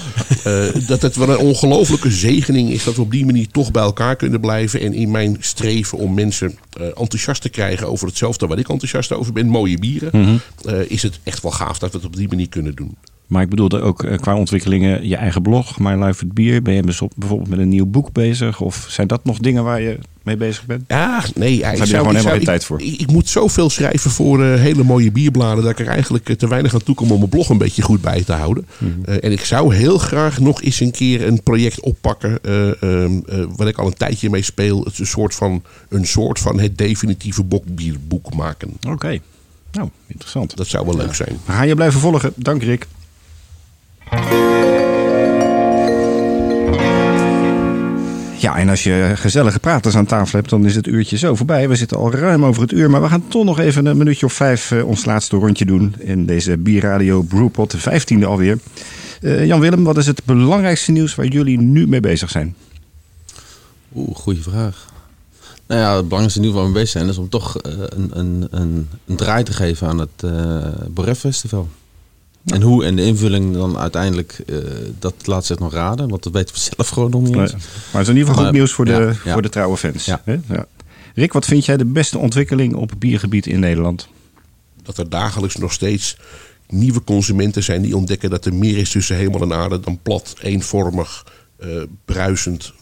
Eh, 0.45 0.87
dat 0.87 1.03
het 1.03 1.17
wel 1.17 1.29
een 1.29 1.37
ongelofelijke 1.39 2.11
zegening 2.11 2.71
is 2.71 2.85
dat 2.85 2.95
we 2.95 3.03
op 3.03 3.11
die 3.11 3.25
manier 3.25 3.49
toch 3.49 3.71
bij 3.71 3.83
elkaar 3.83 4.17
kunnen 4.17 4.41
blijven. 4.41 4.81
En 4.81 4.93
in 4.93 5.11
mijn 5.11 5.37
streven 5.41 5.99
om 5.99 6.15
mensen 6.15 6.59
eh, 6.81 6.87
enthousiast 6.87 7.43
te 7.43 7.49
krijgen 7.49 7.89
over 7.89 8.07
hetzelfde 8.07 8.47
waar 8.47 8.59
ik 8.59 8.69
enthousiast 8.69 9.13
over 9.13 9.33
ben, 9.33 9.47
mooie 9.47 9.79
bieren, 9.79 10.41
eh, 10.65 10.75
is 10.91 11.03
het 11.03 11.19
echt 11.23 11.43
wel 11.43 11.53
gaaf 11.53 11.79
dat 11.79 11.91
we 11.91 11.97
het 11.97 12.07
op 12.07 12.17
die 12.17 12.29
manier 12.29 12.49
kunnen 12.49 12.75
doen. 12.75 12.97
Maar 13.33 13.43
ik 13.43 13.49
bedoelde 13.49 13.81
ook 13.81 14.03
eh, 14.03 14.19
qua 14.19 14.37
ontwikkelingen 14.37 15.09
je 15.09 15.17
eigen 15.17 15.43
blog, 15.43 15.79
My 15.79 16.05
Life 16.05 16.25
with 16.25 16.35
Beer. 16.35 16.63
Ben 16.63 16.75
je 16.75 16.83
bes- 16.83 17.03
bijvoorbeeld 17.17 17.49
met 17.51 17.59
een 17.59 17.69
nieuw 17.69 17.87
boek 17.87 18.13
bezig? 18.13 18.61
Of 18.61 18.87
zijn 18.89 19.07
dat 19.07 19.25
nog 19.25 19.39
dingen 19.39 19.65
waar 19.65 19.81
je 19.81 19.99
mee 20.23 20.37
bezig 20.37 20.67
bent? 20.67 20.85
Ja, 20.89 21.23
nee. 21.35 21.57
Ja, 21.59 21.65
heb 21.67 21.75
ik 21.77 21.81
je 21.83 21.87
zou- 21.87 21.99
gewoon 21.99 22.15
helemaal 22.15 22.37
geen 22.37 22.45
tijd 22.45 22.65
voor? 22.65 22.81
Ik, 22.81 23.01
ik 23.01 23.11
moet 23.11 23.29
zoveel 23.29 23.71
schrijven 23.71 24.11
voor 24.11 24.45
eh, 24.45 24.61
hele 24.61 24.83
mooie 24.83 25.13
bierbladen... 25.13 25.63
dat 25.63 25.73
ik 25.73 25.79
er 25.81 25.87
eigenlijk 25.93 26.29
eh, 26.29 26.37
te 26.37 26.49
weinig 26.49 26.75
aan 26.75 26.83
toe 26.83 26.95
kom 26.95 27.11
om 27.11 27.19
mijn 27.19 27.31
blog 27.31 27.49
een 27.49 27.59
beetje 27.59 27.83
goed 27.83 28.01
bij 28.01 28.23
te 28.25 28.33
houden. 28.33 28.67
Mhm. 28.79 29.11
En 29.19 29.33
ik 29.33 29.45
zou 29.45 29.75
heel 29.75 29.99
graag 29.99 30.41
nog 30.41 30.63
eens 30.63 30.81
een 30.81 30.91
keer 30.93 31.27
een 31.27 31.43
project 31.43 31.81
oppakken... 31.81 32.43
eh, 32.45 33.45
waar 33.57 33.69
ik 33.69 33.79
al 33.79 33.87
een 33.87 33.95
tijdje 33.97 34.31
mee 34.31 34.43
speel. 34.43 34.79
Het 34.85 34.93
is 34.93 34.99
een 34.99 35.07
soort 35.07 35.35
van, 35.35 35.63
een 35.89 36.07
soort 36.07 36.39
van 36.39 36.61
het 36.61 36.79
definitieve 36.79 37.43
bokbierboek 37.43 38.35
maken. 38.35 38.71
Oké. 38.89 39.19
Nou, 39.73 39.89
interessant. 40.07 40.57
Dat 40.57 40.67
zou 40.67 40.87
wel 40.87 40.97
leuk 40.97 41.15
zijn. 41.15 41.39
We 41.47 41.53
gaan 41.53 41.69
je 41.69 41.75
blijven 41.75 42.01
volgen. 42.01 42.33
Dank 42.37 42.63
Rick. 42.63 42.87
Ja, 48.43 48.57
en 48.57 48.69
als 48.69 48.83
je 48.83 49.13
gezellige 49.15 49.59
praters 49.59 49.95
aan 49.95 50.07
tafel 50.07 50.39
hebt, 50.39 50.51
dan 50.51 50.67
is 50.67 50.75
het 50.75 50.87
uurtje 50.87 51.17
zo 51.19 51.35
voorbij. 51.35 51.69
We 51.69 51.77
zitten 51.77 51.97
al 51.97 52.13
ruim 52.13 52.45
over 52.45 52.63
het 52.63 52.73
uur, 52.73 52.91
maar 52.91 53.03
we 53.03 53.09
gaan 53.09 53.29
toch 53.29 53.45
nog 53.45 53.59
even 53.59 53.87
een 53.87 53.97
minuutje 53.97 54.27
of 54.27 54.33
vijf 54.33 54.71
eh, 54.71 54.87
ons 54.87 55.05
laatste 55.05 55.37
rondje 55.37 55.65
doen. 55.65 55.95
In 55.99 56.27
deze 56.27 56.57
Bierradio 56.57 57.23
Brewpot, 57.23 57.71
de 57.71 57.79
vijftiende 57.79 58.27
alweer. 58.27 58.59
Eh, 59.21 59.47
Jan-Willem, 59.47 59.85
wat 59.85 59.97
is 59.97 60.07
het 60.07 60.25
belangrijkste 60.25 60.93
nieuws 60.93 61.15
waar 61.15 61.27
jullie 61.27 61.61
nu 61.61 61.87
mee 61.87 62.01
bezig 62.01 62.31
zijn? 62.31 62.55
Oeh, 63.95 64.17
goede 64.17 64.43
vraag. 64.43 64.87
Nou 65.67 65.81
ja, 65.81 65.97
het 65.97 66.03
belangrijkste 66.03 66.41
nieuws 66.41 66.55
waar 66.55 66.65
we 66.65 66.71
mee 66.71 66.83
bezig 66.83 66.99
zijn 67.01 67.09
is 67.09 67.19
om 67.19 67.29
toch 67.29 67.59
eh, 67.59 67.73
een, 67.73 68.11
een, 68.19 68.49
een, 68.51 68.89
een 69.07 69.17
draai 69.17 69.45
te 69.45 69.53
geven 69.53 69.89
aan 69.89 69.99
het 69.99 70.23
uh. 70.25 71.61
En 72.45 72.63
hoe 72.63 72.85
en 72.85 72.97
de 72.97 73.05
invulling 73.05 73.55
dan 73.55 73.79
uiteindelijk, 73.79 74.43
uh, 74.47 74.59
dat 74.99 75.15
laat 75.25 75.47
zich 75.47 75.59
nog 75.59 75.73
raden, 75.73 76.09
want 76.09 76.23
dat 76.23 76.33
weten 76.33 76.55
we 76.55 76.61
zelf 76.61 76.89
gewoon 76.89 77.11
nog 77.11 77.23
niet. 77.23 77.35
Nee, 77.35 77.47
maar 77.47 77.53
het 77.93 78.01
is 78.01 78.09
in 78.09 78.17
ieder 78.17 78.29
geval 78.29 78.45
goed 78.45 78.53
nieuws 78.53 78.73
voor 78.73 78.85
de, 78.85 79.15
ja, 79.25 79.33
voor 79.33 79.43
de 79.43 79.49
trouwe 79.49 79.77
fans. 79.77 80.05
Ja. 80.05 80.23
Hè? 80.25 80.37
Ja. 80.49 80.67
Rick, 81.15 81.33
wat 81.33 81.45
vind 81.45 81.65
jij 81.65 81.77
de 81.77 81.85
beste 81.85 82.19
ontwikkeling 82.19 82.75
op 82.75 82.93
biergebied 82.99 83.47
in 83.47 83.61
Nederland? 83.61 84.09
Dat 84.83 84.99
er 84.99 85.09
dagelijks 85.09 85.57
nog 85.57 85.73
steeds 85.73 86.17
nieuwe 86.69 87.05
consumenten 87.05 87.63
zijn 87.63 87.83
die 87.83 87.97
ontdekken 87.97 88.31
dat 88.31 88.45
er 88.45 88.55
meer 88.55 88.77
is 88.77 88.91
tussen 88.91 89.17
hemel 89.17 89.43
en 89.43 89.53
aarde 89.53 89.81
dan 89.81 89.99
plat, 90.03 90.35
eenvormig, 90.41 91.27
eh, 91.57 91.69
bruisend 92.05 92.73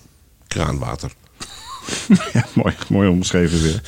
kraanwater. 0.46 1.12
Ja, 2.32 2.46
mooi, 2.54 2.74
mooi 2.88 3.08
omschreven 3.08 3.62
weer. 3.62 3.82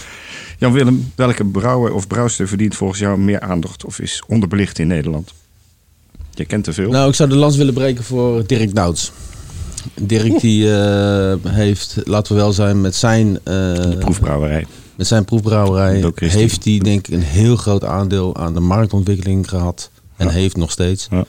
Jan-Willem, 0.58 1.12
welke 1.14 1.44
brouwer 1.44 1.92
of 1.92 2.06
brouwster 2.06 2.48
verdient 2.48 2.76
volgens 2.76 3.00
jou 3.00 3.18
meer 3.18 3.40
aandacht 3.40 3.84
of 3.84 3.98
is 3.98 4.22
onderbelicht 4.26 4.78
in 4.78 4.86
Nederland? 4.86 5.32
Je 6.34 6.44
kent 6.44 6.64
te 6.64 6.72
veel. 6.72 6.90
Nou, 6.90 7.08
ik 7.08 7.14
zou 7.14 7.28
de 7.28 7.34
lans 7.36 7.56
willen 7.56 7.74
breken 7.74 8.04
voor 8.04 8.46
Dirk 8.46 8.74
Douds. 8.74 9.12
Dirk 10.00 10.40
die 10.40 10.64
uh, 10.64 11.34
heeft, 11.48 11.96
laten 12.04 12.34
we 12.34 12.40
wel 12.40 12.52
zijn, 12.52 12.80
met 12.80 12.94
zijn, 12.94 13.26
uh, 13.28 13.34
de 13.44 13.96
proefbrouwerij. 13.98 14.66
met 14.96 15.06
zijn 15.06 15.24
proefbrouwerij 15.24 16.12
heeft 16.14 16.64
hij 16.64 16.78
denk 16.78 17.06
ik 17.08 17.14
een 17.14 17.22
heel 17.22 17.56
groot 17.56 17.84
aandeel 17.84 18.36
aan 18.36 18.54
de 18.54 18.60
marktontwikkeling 18.60 19.48
gehad. 19.48 19.90
En 20.16 20.26
Ja. 20.26 20.32
heeft 20.32 20.56
nog 20.56 20.70
steeds. 20.70 21.06
Ja. 21.10 21.24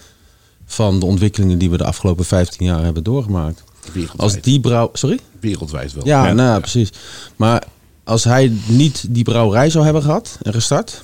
Van 0.65 0.99
de 0.99 1.05
ontwikkelingen 1.05 1.57
die 1.57 1.69
we 1.69 1.77
de 1.77 1.83
afgelopen 1.83 2.25
15 2.25 2.65
jaar 2.65 2.83
hebben 2.83 3.03
doorgemaakt. 3.03 3.63
Wereldwijd. 3.93 4.21
Als 4.21 4.41
die 4.41 4.59
brouw... 4.59 4.89
Sorry? 4.93 5.19
Wereldwijd 5.39 5.93
wel. 5.93 6.05
Ja, 6.05 6.25
Ja. 6.27 6.33
nou 6.33 6.49
ja, 6.49 6.59
precies. 6.59 6.89
Maar 7.35 7.63
als 8.03 8.23
hij 8.23 8.51
niet 8.67 9.05
die 9.09 9.23
brouwerij 9.23 9.69
zou 9.69 9.83
hebben 9.83 10.01
gehad 10.03 10.37
en 10.41 10.53
gestart, 10.53 11.03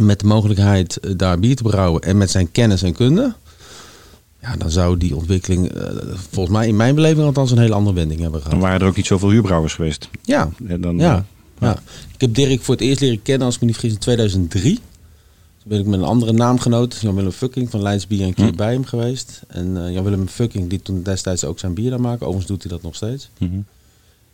met 0.00 0.20
de 0.20 0.26
mogelijkheid 0.26 0.96
eh, 0.96 1.10
daar 1.16 1.38
bier 1.38 1.56
te 1.56 1.62
brouwen 1.62 2.02
en 2.02 2.16
met 2.18 2.30
zijn 2.30 2.50
kennis 2.52 2.82
en 2.82 2.92
kunde, 2.92 3.34
ja, 4.42 4.56
dan 4.56 4.70
zou 4.70 4.96
die 4.96 5.16
ontwikkeling 5.16 5.68
eh, 5.72 5.82
volgens 6.30 6.56
mij 6.56 6.66
in 6.68 6.76
mijn 6.76 6.94
beleving 6.94 7.26
althans 7.26 7.50
een 7.50 7.58
hele 7.58 7.74
andere 7.74 7.94
wending 7.96 8.20
hebben 8.20 8.40
Dan 8.40 8.48
gehad. 8.50 8.64
waren 8.64 8.80
er 8.80 8.86
ook 8.86 8.96
niet 8.96 9.06
zoveel 9.06 9.30
huurbrouwers 9.30 9.74
geweest. 9.74 10.08
Ja, 10.22 10.50
En 10.66 10.80
dan, 10.80 10.98
ja, 10.98 11.16
eh, 11.16 11.22
ja. 11.68 11.78
Ik 12.14 12.20
heb 12.20 12.34
Dirk 12.34 12.62
voor 12.62 12.74
het 12.74 12.84
eerst 12.84 13.00
leren 13.00 13.22
kennen, 13.22 13.46
als 13.46 13.54
ik 13.54 13.60
me 13.60 13.66
niet 13.66 13.76
vergis, 13.76 13.94
in 13.94 14.00
2003. 14.00 14.74
Toen 14.74 14.82
ben 15.64 15.78
ik 15.78 15.86
met 15.86 15.98
een 16.00 16.06
andere 16.06 16.32
naamgenoot, 16.32 16.98
Jan-Willem 17.00 17.30
Fucking 17.32 17.70
van 17.70 17.82
Leids 17.82 18.06
Bier, 18.06 18.26
een 18.26 18.34
keer 18.34 18.46
Hm. 18.48 18.56
bij 18.56 18.72
hem 18.72 18.84
geweest. 18.84 19.40
En 19.48 19.92
Jan-Willem 19.92 20.28
Fucking 20.28 20.68
die 20.70 20.82
toen 20.82 21.02
destijds 21.02 21.44
ook 21.44 21.58
zijn 21.58 21.74
bier 21.74 21.90
daar 21.90 22.00
maken. 22.00 22.26
Overigens 22.26 22.46
doet 22.46 22.62
hij 22.62 22.72
dat 22.72 22.82
nog 22.82 22.94
steeds. 22.94 23.28
Mhm. 23.38 23.58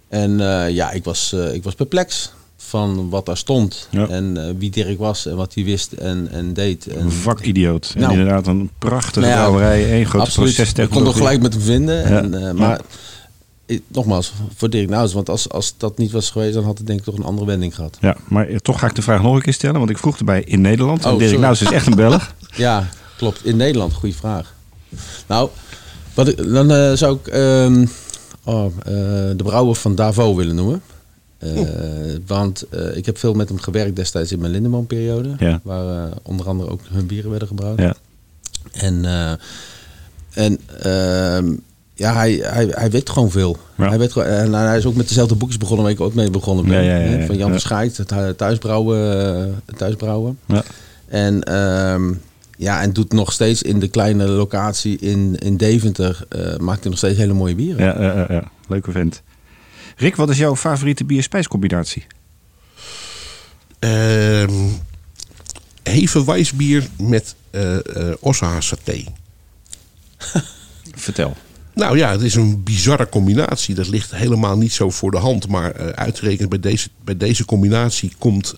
En 0.09 0.39
ja, 0.73 0.91
ik 0.91 1.05
was, 1.05 1.33
ik 1.33 1.63
was 1.63 1.75
perplex 1.75 2.33
van 2.57 3.09
wat 3.11 3.27
daar 3.27 3.37
stond. 3.37 3.89
Ja. 3.91 4.09
En 4.09 4.47
eh, 4.47 4.55
wie 4.59 4.71
Dirk 4.71 4.99
was 4.99 5.27
en 5.27 5.37
wat 5.37 5.55
hij 5.55 5.65
wist 5.65 5.93
en, 5.93 6.29
en 6.31 6.53
deed. 6.55 6.87
En, 6.87 7.01
Een 7.01 7.11
vakidioot. 7.13 7.93
En 7.95 8.01
Nou. 8.01 8.13
inderdaad 8.13 8.47
een 8.47 8.71
prachtige 8.79 9.21
Nou 9.27 9.33
ja, 9.33 9.39
brouwerij. 9.39 9.91
één 9.91 10.07
grote 10.07 10.25
Absoluut. 10.25 10.79
Ik 10.79 10.91
kon 10.91 11.03
nog 11.03 11.17
gelijk 11.17 11.43
met 11.43 11.53
hem 11.53 11.63
vinden. 11.63 11.97
Ja. 11.97 12.05
En, 12.23 12.47
eh, 12.49 12.53
maar 12.55 12.81
ik- 13.67 13.83
nogmaals, 13.89 14.33
voor 14.57 14.71
Dirk 14.71 14.89
Nouws. 14.89 15.13
Want 15.13 15.29
als, 15.29 15.49
als 15.49 15.75
dat 15.77 15.99
niet 15.99 16.11
was 16.11 16.31
geweest, 16.31 16.55
dan 16.55 16.65
had 16.65 16.79
het 16.79 16.87
denk 16.87 16.99
ik 16.99 17.05
toch 17.05 17.17
een 17.17 17.25
andere 17.25 17.47
wending 17.47 17.75
gehad. 17.75 17.97
Ja, 18.01 18.17
maar 18.29 18.49
eh, 18.49 18.57
toch 18.57 18.79
ga 18.79 18.87
ik 18.87 18.95
de 18.95 19.03
vraag 19.03 19.23
nog 19.23 19.35
een 19.35 19.43
keer 19.43 19.53
stellen. 19.53 19.79
Want 19.79 19.91
ik 19.91 19.99
vroeg 19.99 20.19
erbij 20.19 20.43
in 20.43 20.61
Nederland. 20.61 21.05
en 21.05 21.13
Oh, 21.13 21.19
Dirk. 21.19 21.39
Nauws 21.39 21.61
is 21.63 21.71
echt 21.71 21.87
een 21.87 21.95
Belg. 21.95 22.35
Ja, 22.57 22.89
klopt. 23.17 23.45
In 23.45 23.57
Nederland, 23.57 23.93
goede 23.93 24.15
vraag. 24.15 24.55
Nou, 25.27 25.49
wat 26.15 26.29
ik, 26.29 26.53
dan 26.53 26.97
zou 26.97 27.17
ik 27.23 27.27
ehm, 27.27 27.87
oh, 28.45 28.65
de 29.37 29.43
brouwer 29.45 29.75
van 29.75 29.95
Davo 29.95 30.35
willen 30.35 30.55
noemen. 30.55 30.83
Eh, 31.45 32.17
Want 32.27 32.65
eh, 32.71 32.97
ik 32.97 33.07
heb 33.07 33.19
veel 33.19 33.35
met 33.35 33.49
hem 33.49 33.59
gewerkt 33.59 33.97
destijds 33.97 34.33
in 34.33 34.39
mijn 34.41 34.53
Lindeman-periode. 34.53 35.35
Ja. 35.39 35.61
Waar 35.63 36.05
eh, 36.07 36.17
onder 36.23 36.49
andere 36.49 36.71
ook 36.71 36.81
hun 36.93 37.07
bieren 37.07 37.31
werden 37.31 37.49
gebrouwen. 37.49 37.83
Ja. 37.83 37.95
En 38.73 39.05
En 40.35 40.59
ehm, 40.83 41.53
ja, 41.95 42.15
hij, 42.15 42.33
hij, 42.43 42.67
hij 42.71 42.91
weet 42.91 43.11
gewoon 43.11 43.31
veel. 43.31 43.57
Ja. 43.77 43.89
Hij, 43.89 43.99
weet, 43.99 44.13
gewoon- 44.13 44.29
en 44.29 44.53
hij 44.53 44.77
is 44.79 44.87
ook 44.87 44.95
met 44.95 45.09
dezelfde 45.09 45.35
boekjes 45.35 45.59
begonnen 45.59 45.85
waar 45.85 45.95
ik 45.95 46.01
ook 46.01 46.15
mee 46.15 46.31
begonnen 46.31 46.65
ben. 46.69 46.85
Hè. 46.85 47.27
Van 47.27 47.37
Jan 47.37 47.47
Ja. 47.47 47.53
Verschaait, 47.53 47.97
het 47.97 48.11
hu- 48.11 48.35
thuisbrouwen. 48.35 49.63
thuisbrouwen. 49.77 50.39
Ja. 50.47 50.63
En, 51.09 51.43
ehm, 51.43 52.13
ja, 52.57 52.83
en 52.83 52.93
doet 52.93 53.13
nog 53.13 53.33
steeds 53.33 53.63
in 53.63 53.79
de 53.81 53.89
kleine 53.89 54.29
locatie 54.29 54.99
in, 54.99 55.37
in 55.39 55.57
Deventer, 55.57 56.27
maakt 56.61 56.81
hij 56.81 56.89
nog 56.91 56.99
steeds 56.99 57.19
hele 57.19 57.33
mooie 57.33 57.55
bieren. 57.55 57.85
Ja, 57.85 58.03
ja, 58.03 58.15
ja, 58.17 58.27
ja. 58.29 58.45
leuke 58.69 58.91
vent. 58.93 59.23
Rick, 59.97 60.17
wat 60.17 60.31
is 60.31 60.39
jouw 60.39 60.57
favoriete 60.57 61.05
bier-spijscombinatie? 61.05 62.07
Ehm 63.79 64.53
Hefeweißbier 65.83 66.89
met 66.99 67.35
eh 67.51 67.77
eh 67.77 68.15
ossehaar 68.21 68.63
saté. 68.63 69.05
Vertel. 70.95 71.37
Nou 71.75 71.99
ja, 71.99 72.11
het 72.11 72.21
is 72.21 72.35
een 72.35 72.63
bizarre 72.63 73.09
combinatie. 73.09 73.75
Dat 73.75 73.89
ligt 73.89 74.15
helemaal 74.15 74.59
niet 74.59 74.73
zo 74.73 74.91
voor 74.91 75.11
de 75.11 75.17
hand. 75.17 75.49
Maar 75.49 75.71
eh 75.71 75.87
uitgerekend 75.89 76.49
bij 76.49 76.61
deze, 76.61 76.89
bij 77.05 77.17
deze 77.17 77.45
combinatie 77.45 78.13
komt 78.19 78.55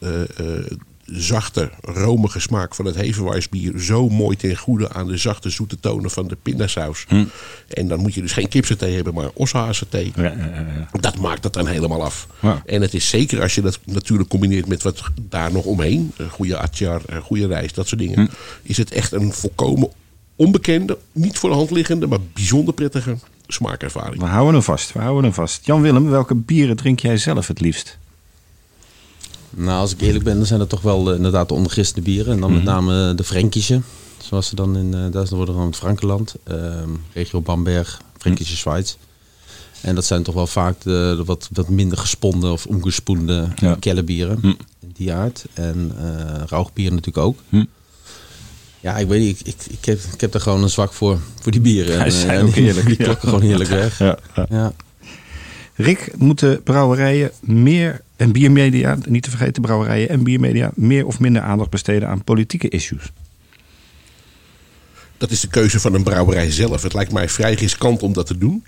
zachte, 1.07 1.70
romige 1.81 2.41
smaak 2.41 2.74
van 2.74 2.85
het 2.85 2.95
Hefeweißbier 2.95 3.78
zo 3.78 4.09
mooi 4.09 4.37
ten 4.37 4.57
goede 4.57 4.93
aan 4.93 5.07
de 5.07 5.16
zachte, 5.16 5.51
zoete 5.51 5.81
tonen 5.81 6.11
van 6.11 6.28
de 6.28 6.37
pindasaus. 6.43 7.07
En 7.69 7.89
dan 7.89 8.01
moet 8.01 8.15
je 8.15 8.20
dus 8.20 8.33
geen 8.33 8.49
kipsaté 8.49 8.87
hebben, 8.87 9.15
maar 9.15 9.28
ossehaarsaté. 9.35 9.99
Ja, 9.99 10.12
ja, 10.16 10.31
ja, 10.31 10.66
ja. 10.93 11.01
Dat 11.01 11.19
maakt 11.19 11.45
het 11.45 11.53
dan 11.53 11.66
helemaal 11.66 12.05
af. 12.05 12.27
Ja. 12.41 12.62
En 12.66 12.83
het 12.83 12.95
is 12.95 13.09
zeker 13.09 13.43
als 13.43 13.55
je 13.55 13.61
dat 13.62 13.78
natuurlijk 13.85 14.28
combineert 14.28 14.66
met 14.66 14.83
wat 14.83 15.03
daar 15.20 15.53
nog 15.53 15.65
omheen. 15.65 16.12
Een 16.16 16.31
goede 16.31 16.59
atjar, 16.59 17.03
een 17.07 17.23
goede 17.23 17.47
rijst, 17.47 17.74
dat 17.74 17.89
soort 17.89 18.01
dingen. 18.01 18.31
Is 18.62 18.77
het 18.77 18.91
echt 18.91 19.12
een 19.12 19.33
volkomen 19.33 19.89
onbekende, 20.37 20.99
niet 21.12 21.39
voor 21.39 21.51
de 21.51 21.57
hand 21.57 21.70
liggende, 21.70 22.07
maar 22.07 22.19
bijzonder 22.33 22.74
prettige 22.74 23.16
smaakervaring. 23.47 24.20
We 24.20 24.28
houden 24.28 24.55
hem 24.55 24.62
vast. 24.62 24.93
We 24.93 24.99
houden 24.99 25.24
hem 25.24 25.33
vast. 25.33 25.66
Jan 25.66 25.81
Willem, 25.81 26.11
welke 26.11 26.35
bieren 26.35 26.77
drink 26.77 27.01
jij 27.01 27.16
zelf 27.16 27.47
het 27.47 27.61
liefst? 27.61 27.99
Nou, 29.59 29.81
als 29.81 29.93
ik 29.93 30.01
eerlijk 30.01 30.24
ben, 30.24 30.37
dan 30.37 30.47
zijn 30.47 30.59
dat 30.59 30.69
toch 30.69 30.81
wel 30.81 31.11
eh, 31.11 31.16
inderdaad 31.16 31.49
de 31.49 31.55
ondergistende 31.55 32.11
bieren. 32.11 32.33
En 32.35 32.41
dan 32.41 32.53
met 32.53 32.62
name 32.65 33.15
de 33.15 33.24
Fränkische. 33.24 33.81
Zoals 34.23 34.47
ze 34.49 34.55
dan 34.55 34.77
in, 34.77 34.95
eh 34.95 35.01
daar 35.12 35.27
worden 35.28 35.55
dan 35.55 35.66
het 35.66 35.77
Frankenland. 35.77 36.35
ehm, 36.45 36.89
regio 37.12 37.41
Bamberg, 37.41 38.01
Fränkische 38.19 38.57
Schweiz. 38.57 38.97
En 39.81 39.95
dat 39.95 40.05
zijn 40.05 40.23
toch 40.23 40.35
wel 40.35 40.47
vaak 40.47 40.81
de, 40.83 41.15
de 41.16 41.24
wat, 41.24 41.49
wat 41.53 41.69
minder 41.69 41.99
gesponden 41.99 42.53
of 42.53 42.66
omgespoende 42.66 43.33
Ja. 43.35 43.69
ja. 43.69 43.77
kellerbieren. 43.81 44.39
In 44.43 44.57
die 44.95 45.12
aard. 45.12 45.45
En 45.55 45.93
eh 45.99 46.43
rauwbieren 46.47 46.95
natuurlijk 46.95 47.27
ook. 47.27 47.39
Ja, 48.81 48.97
ik 48.97 49.09
weet 49.09 49.20
niet. 49.20 49.41
Ik, 49.41 49.47
ik, 49.47 49.66
ik, 49.70 49.85
heb, 49.85 49.99
ik 50.12 50.20
heb 50.20 50.35
er 50.35 50.41
gewoon 50.41 50.62
een 50.62 50.70
zwak 50.70 50.93
voor, 50.93 51.19
voor 51.41 51.53
die 51.53 51.61
bieren. 51.61 52.01
En, 52.05 52.12
zijn 52.12 52.39
eh, 52.39 52.45
ook 52.47 52.55
die- 52.55 52.62
heerlijk, 52.65 52.87
Die 52.87 52.99
ja. 52.99 53.05
klokken 53.05 53.28
gewoon 53.28 53.45
heerlijk 53.45 53.70
weg. 53.70 53.99
Ja, 53.99 54.19
ja. 54.35 54.47
Ja. 54.51 54.73
Rick, 55.74 56.11
moeten 56.16 56.62
brouwerijen 56.62 57.31
meer 57.41 58.03
en 58.16 58.32
biermedia, 58.32 58.98
niet 59.09 59.22
te 59.22 59.30
vergeten 59.30 59.62
brouwerijen 59.62 60.09
en 60.09 60.22
biermedia, 60.24 60.70
meer 60.74 61.06
of 61.06 61.20
minder 61.20 61.43
aandacht 61.43 61.70
besteden 61.70 62.09
aan 62.09 62.24
politieke 62.24 62.68
issues? 62.68 63.02
Dat 65.18 65.30
is 65.30 65.40
de 65.40 65.48
keuze 65.48 65.80
van 65.80 65.94
een 65.94 66.02
brouwerij 66.02 66.51
zelf. 66.51 66.82
Het 66.82 66.94
lijkt 66.94 67.12
mij 67.12 67.28
vrij 67.28 67.55
riskant 67.55 68.02
om 68.02 68.12
dat 68.12 68.26
te 68.26 68.38
doen. 68.38 68.64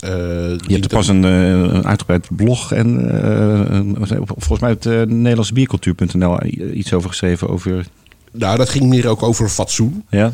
Eh, 0.00 0.10
Je 0.10 0.58
hebt 0.72 0.84
er 0.84 0.90
pas 0.90 1.08
een, 1.08 1.24
eh, 1.24 1.50
een 1.50 1.86
uitgebreid 1.86 2.26
blog 2.36 2.72
en 2.72 3.10
eh, 3.22 3.76
een- 3.76 3.96
volgens 4.36 4.60
mij 4.60 4.76
uh, 5.00 5.06
nederlandsbiercultuur.nl 5.06 6.38
iets 6.74 6.92
over 6.92 7.08
geschreven 7.08 7.48
over... 7.48 7.86
Nou, 8.32 8.56
dat 8.56 8.68
ging 8.68 8.84
meer 8.86 9.06
ook 9.08 9.22
over 9.22 9.48
fatsoen. 9.48 10.04
Ja? 10.10 10.32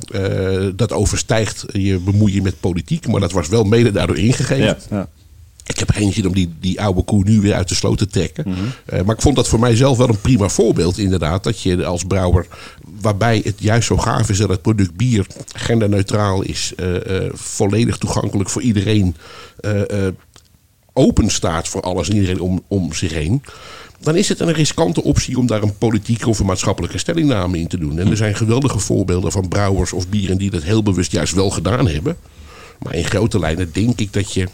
Dat 0.77 0.93
overstijgt 0.93 1.65
je 1.73 1.99
bemoeien 1.99 2.43
met 2.43 2.61
politiek. 2.61 3.07
Maar 3.09 3.21
dat 3.21 3.33
was 3.33 3.49
wel 3.49 3.65
mede 3.65 3.91
daardoor 3.93 4.19
ingegeven. 4.19 4.65
Ja, 4.65 4.77
ja. 4.91 5.09
Ik 5.67 5.79
heb 5.79 5.91
geen 5.91 6.13
zin 6.13 6.27
om 6.27 6.35
die, 6.35 6.55
die 6.61 6.81
oude 6.81 7.03
koe 7.03 7.25
nu 7.25 7.41
weer 7.41 7.55
uit 7.55 7.69
de 7.69 7.75
sloot 7.75 7.99
te 7.99 8.07
trekken. 8.07 8.45
Eh, 8.87 9.03
maar 9.03 9.15
ik 9.15 9.23
vond 9.23 9.37
dat 9.37 9.49
voor 9.49 9.59
mijzelf 9.59 9.99
wel 9.99 10.09
een 10.09 10.21
prima 10.21 10.49
voorbeeld 10.49 10.99
inderdaad. 10.99 11.45
Dat 11.45 11.61
je 11.61 11.85
als 11.85 12.05
brouwer, 12.05 12.47
waarbij 13.01 13.41
het 13.45 13.55
juist 13.59 13.87
zo 13.87 13.97
gaaf 13.97 14.29
is 14.29 14.39
dat 14.39 14.49
het 14.49 14.63
product 14.63 14.97
bier 14.97 15.27
genderneutraal 15.55 16.43
is. 16.43 16.73
eh, 16.77 17.27
eh, 17.27 17.31
volledig 17.33 17.99
toegankelijk 17.99 18.51
voor 18.51 18.63
iedereen. 18.63 19.17
open 20.93 21.31
staat 21.31 21.69
voor 21.69 21.81
alles 21.81 22.09
en 22.09 22.15
iedereen 22.15 22.41
om, 22.41 22.63
om 22.69 22.93
zich 22.93 23.13
heen. 23.13 23.43
Dan 24.01 24.17
is 24.17 24.29
het 24.29 24.41
een 24.41 24.53
riskante 24.53 25.03
optie 25.03 25.39
om 25.39 25.47
daar 25.47 25.63
een 25.63 25.79
politieke 25.79 26.29
of 26.29 26.39
een 26.39 26.47
maatschappelijke 26.47 26.99
stellingname 26.99 27.59
in 27.59 27.69
te 27.69 27.79
doen. 27.79 27.99
En 27.99 28.11
er 28.11 28.17
zijn 28.17 28.35
geweldige 28.35 28.79
voorbeelden 28.79 29.33
van 29.33 29.49
brouwers 29.49 29.93
of 29.93 30.09
bieren 30.09 30.39
die 30.39 30.51
dat 30.51 30.63
heel 30.63 30.83
bewust 30.83 31.13
juist 31.13 31.35
wel 31.35 31.51
gedaan 31.51 31.89
hebben. 31.89 32.17
Maar 32.79 32.95
in 32.95 33.05
grote 33.05 33.39
lijnen 33.39 33.73
denk 33.73 34.01
ik 34.01 34.13
dat 34.13 34.33
je 34.33 34.49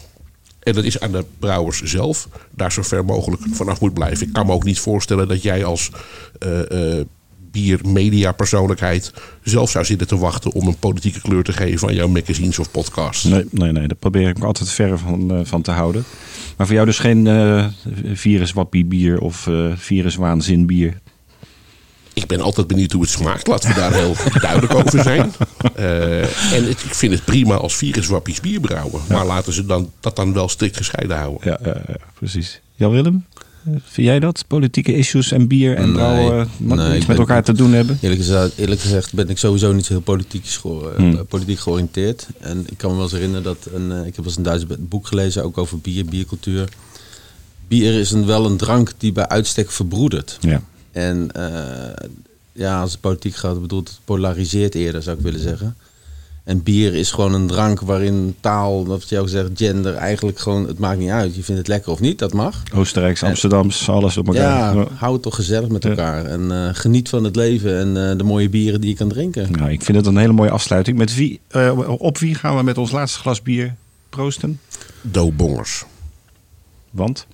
en 0.61 0.73
dat 0.73 0.85
is 0.85 1.01
aan 1.01 1.13
de 1.13 1.25
brouwers 1.39 1.83
zelf. 1.83 2.29
Daar 2.51 2.73
zo 2.73 2.83
ver 2.83 3.05
mogelijk 3.05 3.43
vanaf 3.51 3.81
moet 3.81 3.95
blijven. 3.95 4.27
Ik 4.27 4.33
kan 4.33 4.47
me 4.47 4.53
ook 4.53 4.65
niet 4.65 4.79
voorstellen 4.79 5.29
dat 5.29 5.43
jij 5.43 5.65
als 5.65 5.91
eh 6.39 6.99
eh 6.99 7.07
biermedia 7.51 8.33
persoonlijkheid 8.33 9.13
zelf 9.43 9.71
zou 9.71 9.85
zitten 9.85 10.07
te 10.07 10.19
wachten 10.19 10.53
om 10.53 10.67
een 10.67 10.79
politieke 10.79 11.21
kleur 11.21 11.43
te 11.43 11.53
geven 11.53 11.89
aan 11.89 11.95
jouw 11.95 12.09
magazines 12.09 12.59
of 12.59 12.71
podcasts. 12.71 13.25
Nee, 13.25 13.45
nee, 13.51 13.73
nee, 13.73 13.89
daar 13.89 13.97
probeer 13.97 14.29
ik 14.29 14.39
me 14.39 14.45
altijd 14.45 14.71
ver 14.71 14.99
van, 14.99 15.31
eh, 15.31 15.41
van 15.43 15.63
te 15.63 15.71
houden. 15.71 16.05
Maar 16.57 16.67
voor 16.67 16.75
jou 16.75 16.87
dus 16.87 16.99
geen 16.99 17.27
eh 17.27 17.67
viruswappie 18.13 18.85
bier 18.85 19.21
of 19.21 19.49
viruswaanzin 19.75 20.67
bier? 20.67 21.01
Ik 22.21 22.27
ben 22.27 22.41
altijd 22.41 22.67
benieuwd 22.67 22.93
hoe 22.93 23.03
het 23.03 23.11
smaakt. 23.11 23.47
Laten 23.47 23.69
we 23.69 23.75
daar 23.75 23.93
heel 23.95 24.15
duidelijk 24.41 24.75
over 24.75 25.03
zijn. 25.03 25.33
Eh, 25.75 26.21
en 26.57 26.65
het- 26.69 26.83
ik 26.85 26.95
vind 26.95 27.13
het 27.13 27.25
prima 27.25 27.55
als 27.55 27.77
viruswappies 27.77 28.41
bier 28.41 28.61
brouwen. 28.61 29.01
Maar 29.09 29.27
laten 29.27 29.53
ze 29.53 29.67
dan, 29.67 29.91
dat 30.01 30.17
dan 30.17 30.33
wel 30.33 30.49
strikt 30.49 30.77
gescheiden 30.77 31.17
houden. 31.17 31.41
Ja, 31.51 31.59
ja, 31.65 31.83
ja, 31.89 31.95
precies. 32.15 32.61
Jan 32.75 32.91
Willem, 32.91 33.25
eh, 33.65 33.73
vind 33.85 34.07
jij 34.07 34.21
dat? 34.21 34.45
Politieke 34.47 34.95
issues 34.97 35.33
en 35.33 35.49
bier 35.49 35.77
en 35.77 35.83
Nee, 35.85 35.93
brouwen 35.93 36.49
nee, 36.57 36.87
iets 36.89 36.97
met 36.97 37.07
ben- 37.07 37.17
elkaar 37.17 37.45
te 37.45 37.53
doen 37.53 37.73
hebben? 37.73 37.99
Eerlijk 38.03 38.21
gezegd, 38.21 38.53
eerlijk 38.57 38.81
gezegd 38.81 39.13
ben 39.15 39.29
ik 39.29 39.39
sowieso 39.39 39.73
niet 39.73 39.87
zo 39.87 39.93
heel 39.93 40.03
politiek, 40.03 40.45
eh, 40.65 40.71
Hmm. 40.97 41.27
politiek 41.27 41.59
georiënteerd. 41.59 42.27
En 42.41 42.65
ik 42.71 42.77
kan 42.79 42.89
me 42.91 42.95
wel 42.95 43.05
eens 43.05 43.13
herinneren 43.13 43.43
dat 43.45 43.67
een, 43.75 43.93
eh, 43.93 43.99
ik 43.99 44.05
heb 44.05 44.17
wel 44.17 44.25
eens 44.25 44.37
een 44.37 44.43
Duits 44.43 44.65
boek 44.79 45.07
gelezen, 45.07 45.45
ook 45.45 45.59
over 45.59 45.79
bier, 45.79 46.05
biercultuur. 46.05 46.69
Bier 47.69 47.99
is 48.01 48.11
een, 48.11 48.27
wel 48.27 48.47
een 48.47 48.57
drank 48.57 48.93
die 48.99 49.13
bij 49.13 49.29
uitstek 49.29 49.71
verbroedert. 49.71 50.37
Ja. 50.41 50.63
En 50.93 51.31
eh, 51.33 52.07
ja, 52.53 52.81
als 52.81 52.93
het 52.93 53.01
politiek 53.01 53.35
gaat, 53.35 53.61
bedoelt 53.61 53.89
het 53.89 53.99
polariseert 54.05 54.75
eerder, 54.75 55.03
zou 55.03 55.17
ik 55.17 55.23
willen 55.23 55.41
zeggen. 55.41 55.77
En 56.45 56.63
bier 56.63 56.95
is 56.95 57.11
gewoon 57.13 57.35
een 57.35 57.47
drank 57.47 57.81
waarin 57.81 58.35
taal, 58.41 58.87
wat 58.87 59.09
je 59.09 59.19
ook 59.19 59.29
zegt, 59.29 59.49
gender, 59.55 59.95
eigenlijk 59.95 60.39
gewoon, 60.39 60.67
het 60.67 60.79
maakt 60.79 60.99
niet 60.99 61.11
uit. 61.11 61.35
Je 61.37 61.43
vindt 61.43 61.59
het 61.61 61.69
lekker 61.69 61.93
of 61.93 62.01
niet, 62.01 62.19
dat 62.19 62.33
mag. 62.33 62.63
Oostenrijks, 62.75 63.23
Amsterdams, 63.23 63.89
alles 63.89 64.17
op 64.17 64.27
elkaar. 64.27 64.75
Ja, 64.75 64.81
Ja. 64.81 64.87
hou 64.95 65.13
het 65.13 65.23
toch 65.23 65.35
gezellig 65.35 65.69
met 65.69 65.83
Ja. 65.83 65.91
elkaar. 65.91 66.25
En 66.25 66.51
eh, 66.53 66.69
geniet 66.73 67.09
van 67.09 67.25
het 67.25 67.37
leven 67.37 67.79
en 67.79 68.11
eh, 68.11 68.17
de 68.19 68.25
mooie 68.25 68.49
bieren 68.49 68.81
die 68.81 68.91
je 68.91 68.97
kan 68.97 69.09
drinken. 69.09 69.51
Nou, 69.53 69.71
ik 69.71 69.83
vind 69.83 69.97
het 69.97 70.07
een 70.07 70.17
hele 70.17 70.33
mooie 70.33 70.51
afsluiting. 70.51 70.99
Met 70.99 71.15
wie, 71.15 71.41
op 71.87 72.19
wie 72.19 72.35
gaan 72.35 72.57
we 72.57 72.63
met 72.63 72.79
ons 72.79 72.91
laatste 72.91 73.19
glas 73.19 73.43
bier 73.43 73.75
proosten? 74.09 74.61
Doobongers. 75.03 75.85
Want? 76.91 77.27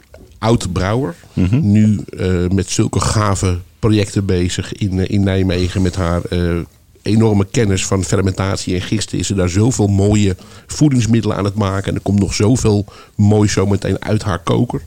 Oud 0.47 0.73
brouwer. 0.73 1.14
Mhm. 1.32 1.70
Nu 1.70 2.01
eh, 2.18 2.48
met 2.48 2.70
zulke 2.70 3.01
gave 3.01 3.59
projecten 3.78 4.27
bezig 4.27 4.73
in, 4.73 5.01
eh, 5.01 5.10
in 5.10 5.24
Nijmegen. 5.24 5.82
Met 5.82 5.97
haar 5.97 6.24
eh, 6.24 6.59
enorme 7.02 7.47
kennis 7.51 7.86
van 7.86 8.05
fermentatie 8.05 8.74
en 8.74 8.81
gisten 8.81 9.18
is 9.18 9.27
ze 9.27 9.35
daar 9.35 9.48
zoveel 9.48 9.86
mooie 9.86 10.36
voedingsmiddelen 10.66 11.36
aan 11.36 11.44
het 11.44 11.55
maken. 11.55 11.89
En 11.89 11.94
er 11.94 12.01
komt 12.01 12.18
nog 12.18 12.35
zoveel 12.35 12.85
mooi 13.14 13.48
zometeen 13.48 14.05
uit 14.05 14.23
haar 14.23 14.39
koker. 14.39 14.82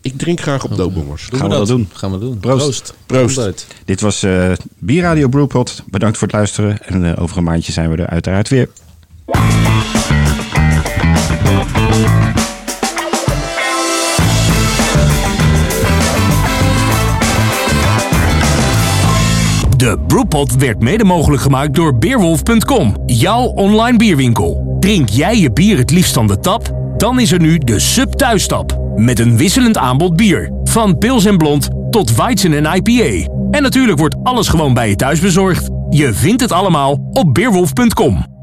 Ik 0.00 0.18
drink 0.18 0.40
graag 0.40 0.64
op 0.64 0.76
doobongers. 0.76 1.28
Gaan 1.32 1.48
we 1.48 1.56
dat 1.56 1.66
doen. 1.66 1.88
Gaan 1.92 2.12
we 2.12 2.18
doen. 2.18 2.38
Proost. 2.38 2.94
Proost. 3.06 3.66
Dit 3.84 4.00
was 4.00 4.22
eh 4.22 4.52
Bierradio 4.78 5.28
Brewpot. 5.28 5.82
Bedankt 5.86 6.18
voor 6.18 6.26
het 6.26 6.36
luisteren. 6.36 6.82
En 6.86 7.04
eh, 7.04 7.22
over 7.22 7.36
een 7.36 7.44
maandje 7.44 7.72
zijn 7.72 7.90
we 7.90 7.96
er 7.96 8.06
uiteraard 8.06 8.48
weer. 8.48 8.68
De 19.86 19.98
Brewpot 20.06 20.56
werd 20.56 20.82
mede 20.82 21.04
mogelijk 21.04 21.42
gemaakt 21.42 21.74
door 21.74 21.98
Beerwolf.com, 21.98 22.96
jouw 23.06 23.42
online 23.42 23.98
bierwinkel. 23.98 24.76
Drink 24.80 25.08
jij 25.08 25.38
je 25.38 25.52
bier 25.52 25.78
het 25.78 25.90
liefst 25.90 26.12
van 26.12 26.26
de 26.26 26.38
tap? 26.38 26.72
Dan 26.96 27.20
is 27.20 27.32
er 27.32 27.40
nu 27.40 27.58
de 27.58 27.78
Sub 27.78 28.12
Thuistap. 28.12 28.78
Met 28.96 29.18
een 29.18 29.36
wisselend 29.36 29.78
aanbod 29.78 30.16
bier. 30.16 30.52
Van 30.64 30.98
pils 30.98 31.24
en 31.24 31.36
blond 31.36 31.68
tot 31.90 32.16
Weizen 32.16 32.52
en 32.52 32.74
IPA. 32.74 33.30
En 33.50 33.62
natuurlijk 33.62 33.98
wordt 33.98 34.16
alles 34.22 34.48
gewoon 34.48 34.74
bij 34.74 34.88
je 34.88 34.96
thuis 34.96 35.20
bezorgd. 35.20 35.68
Je 35.90 36.14
vindt 36.14 36.40
het 36.40 36.52
allemaal 36.52 36.98
op 37.12 37.34
Beerwolf.com. 37.34 38.35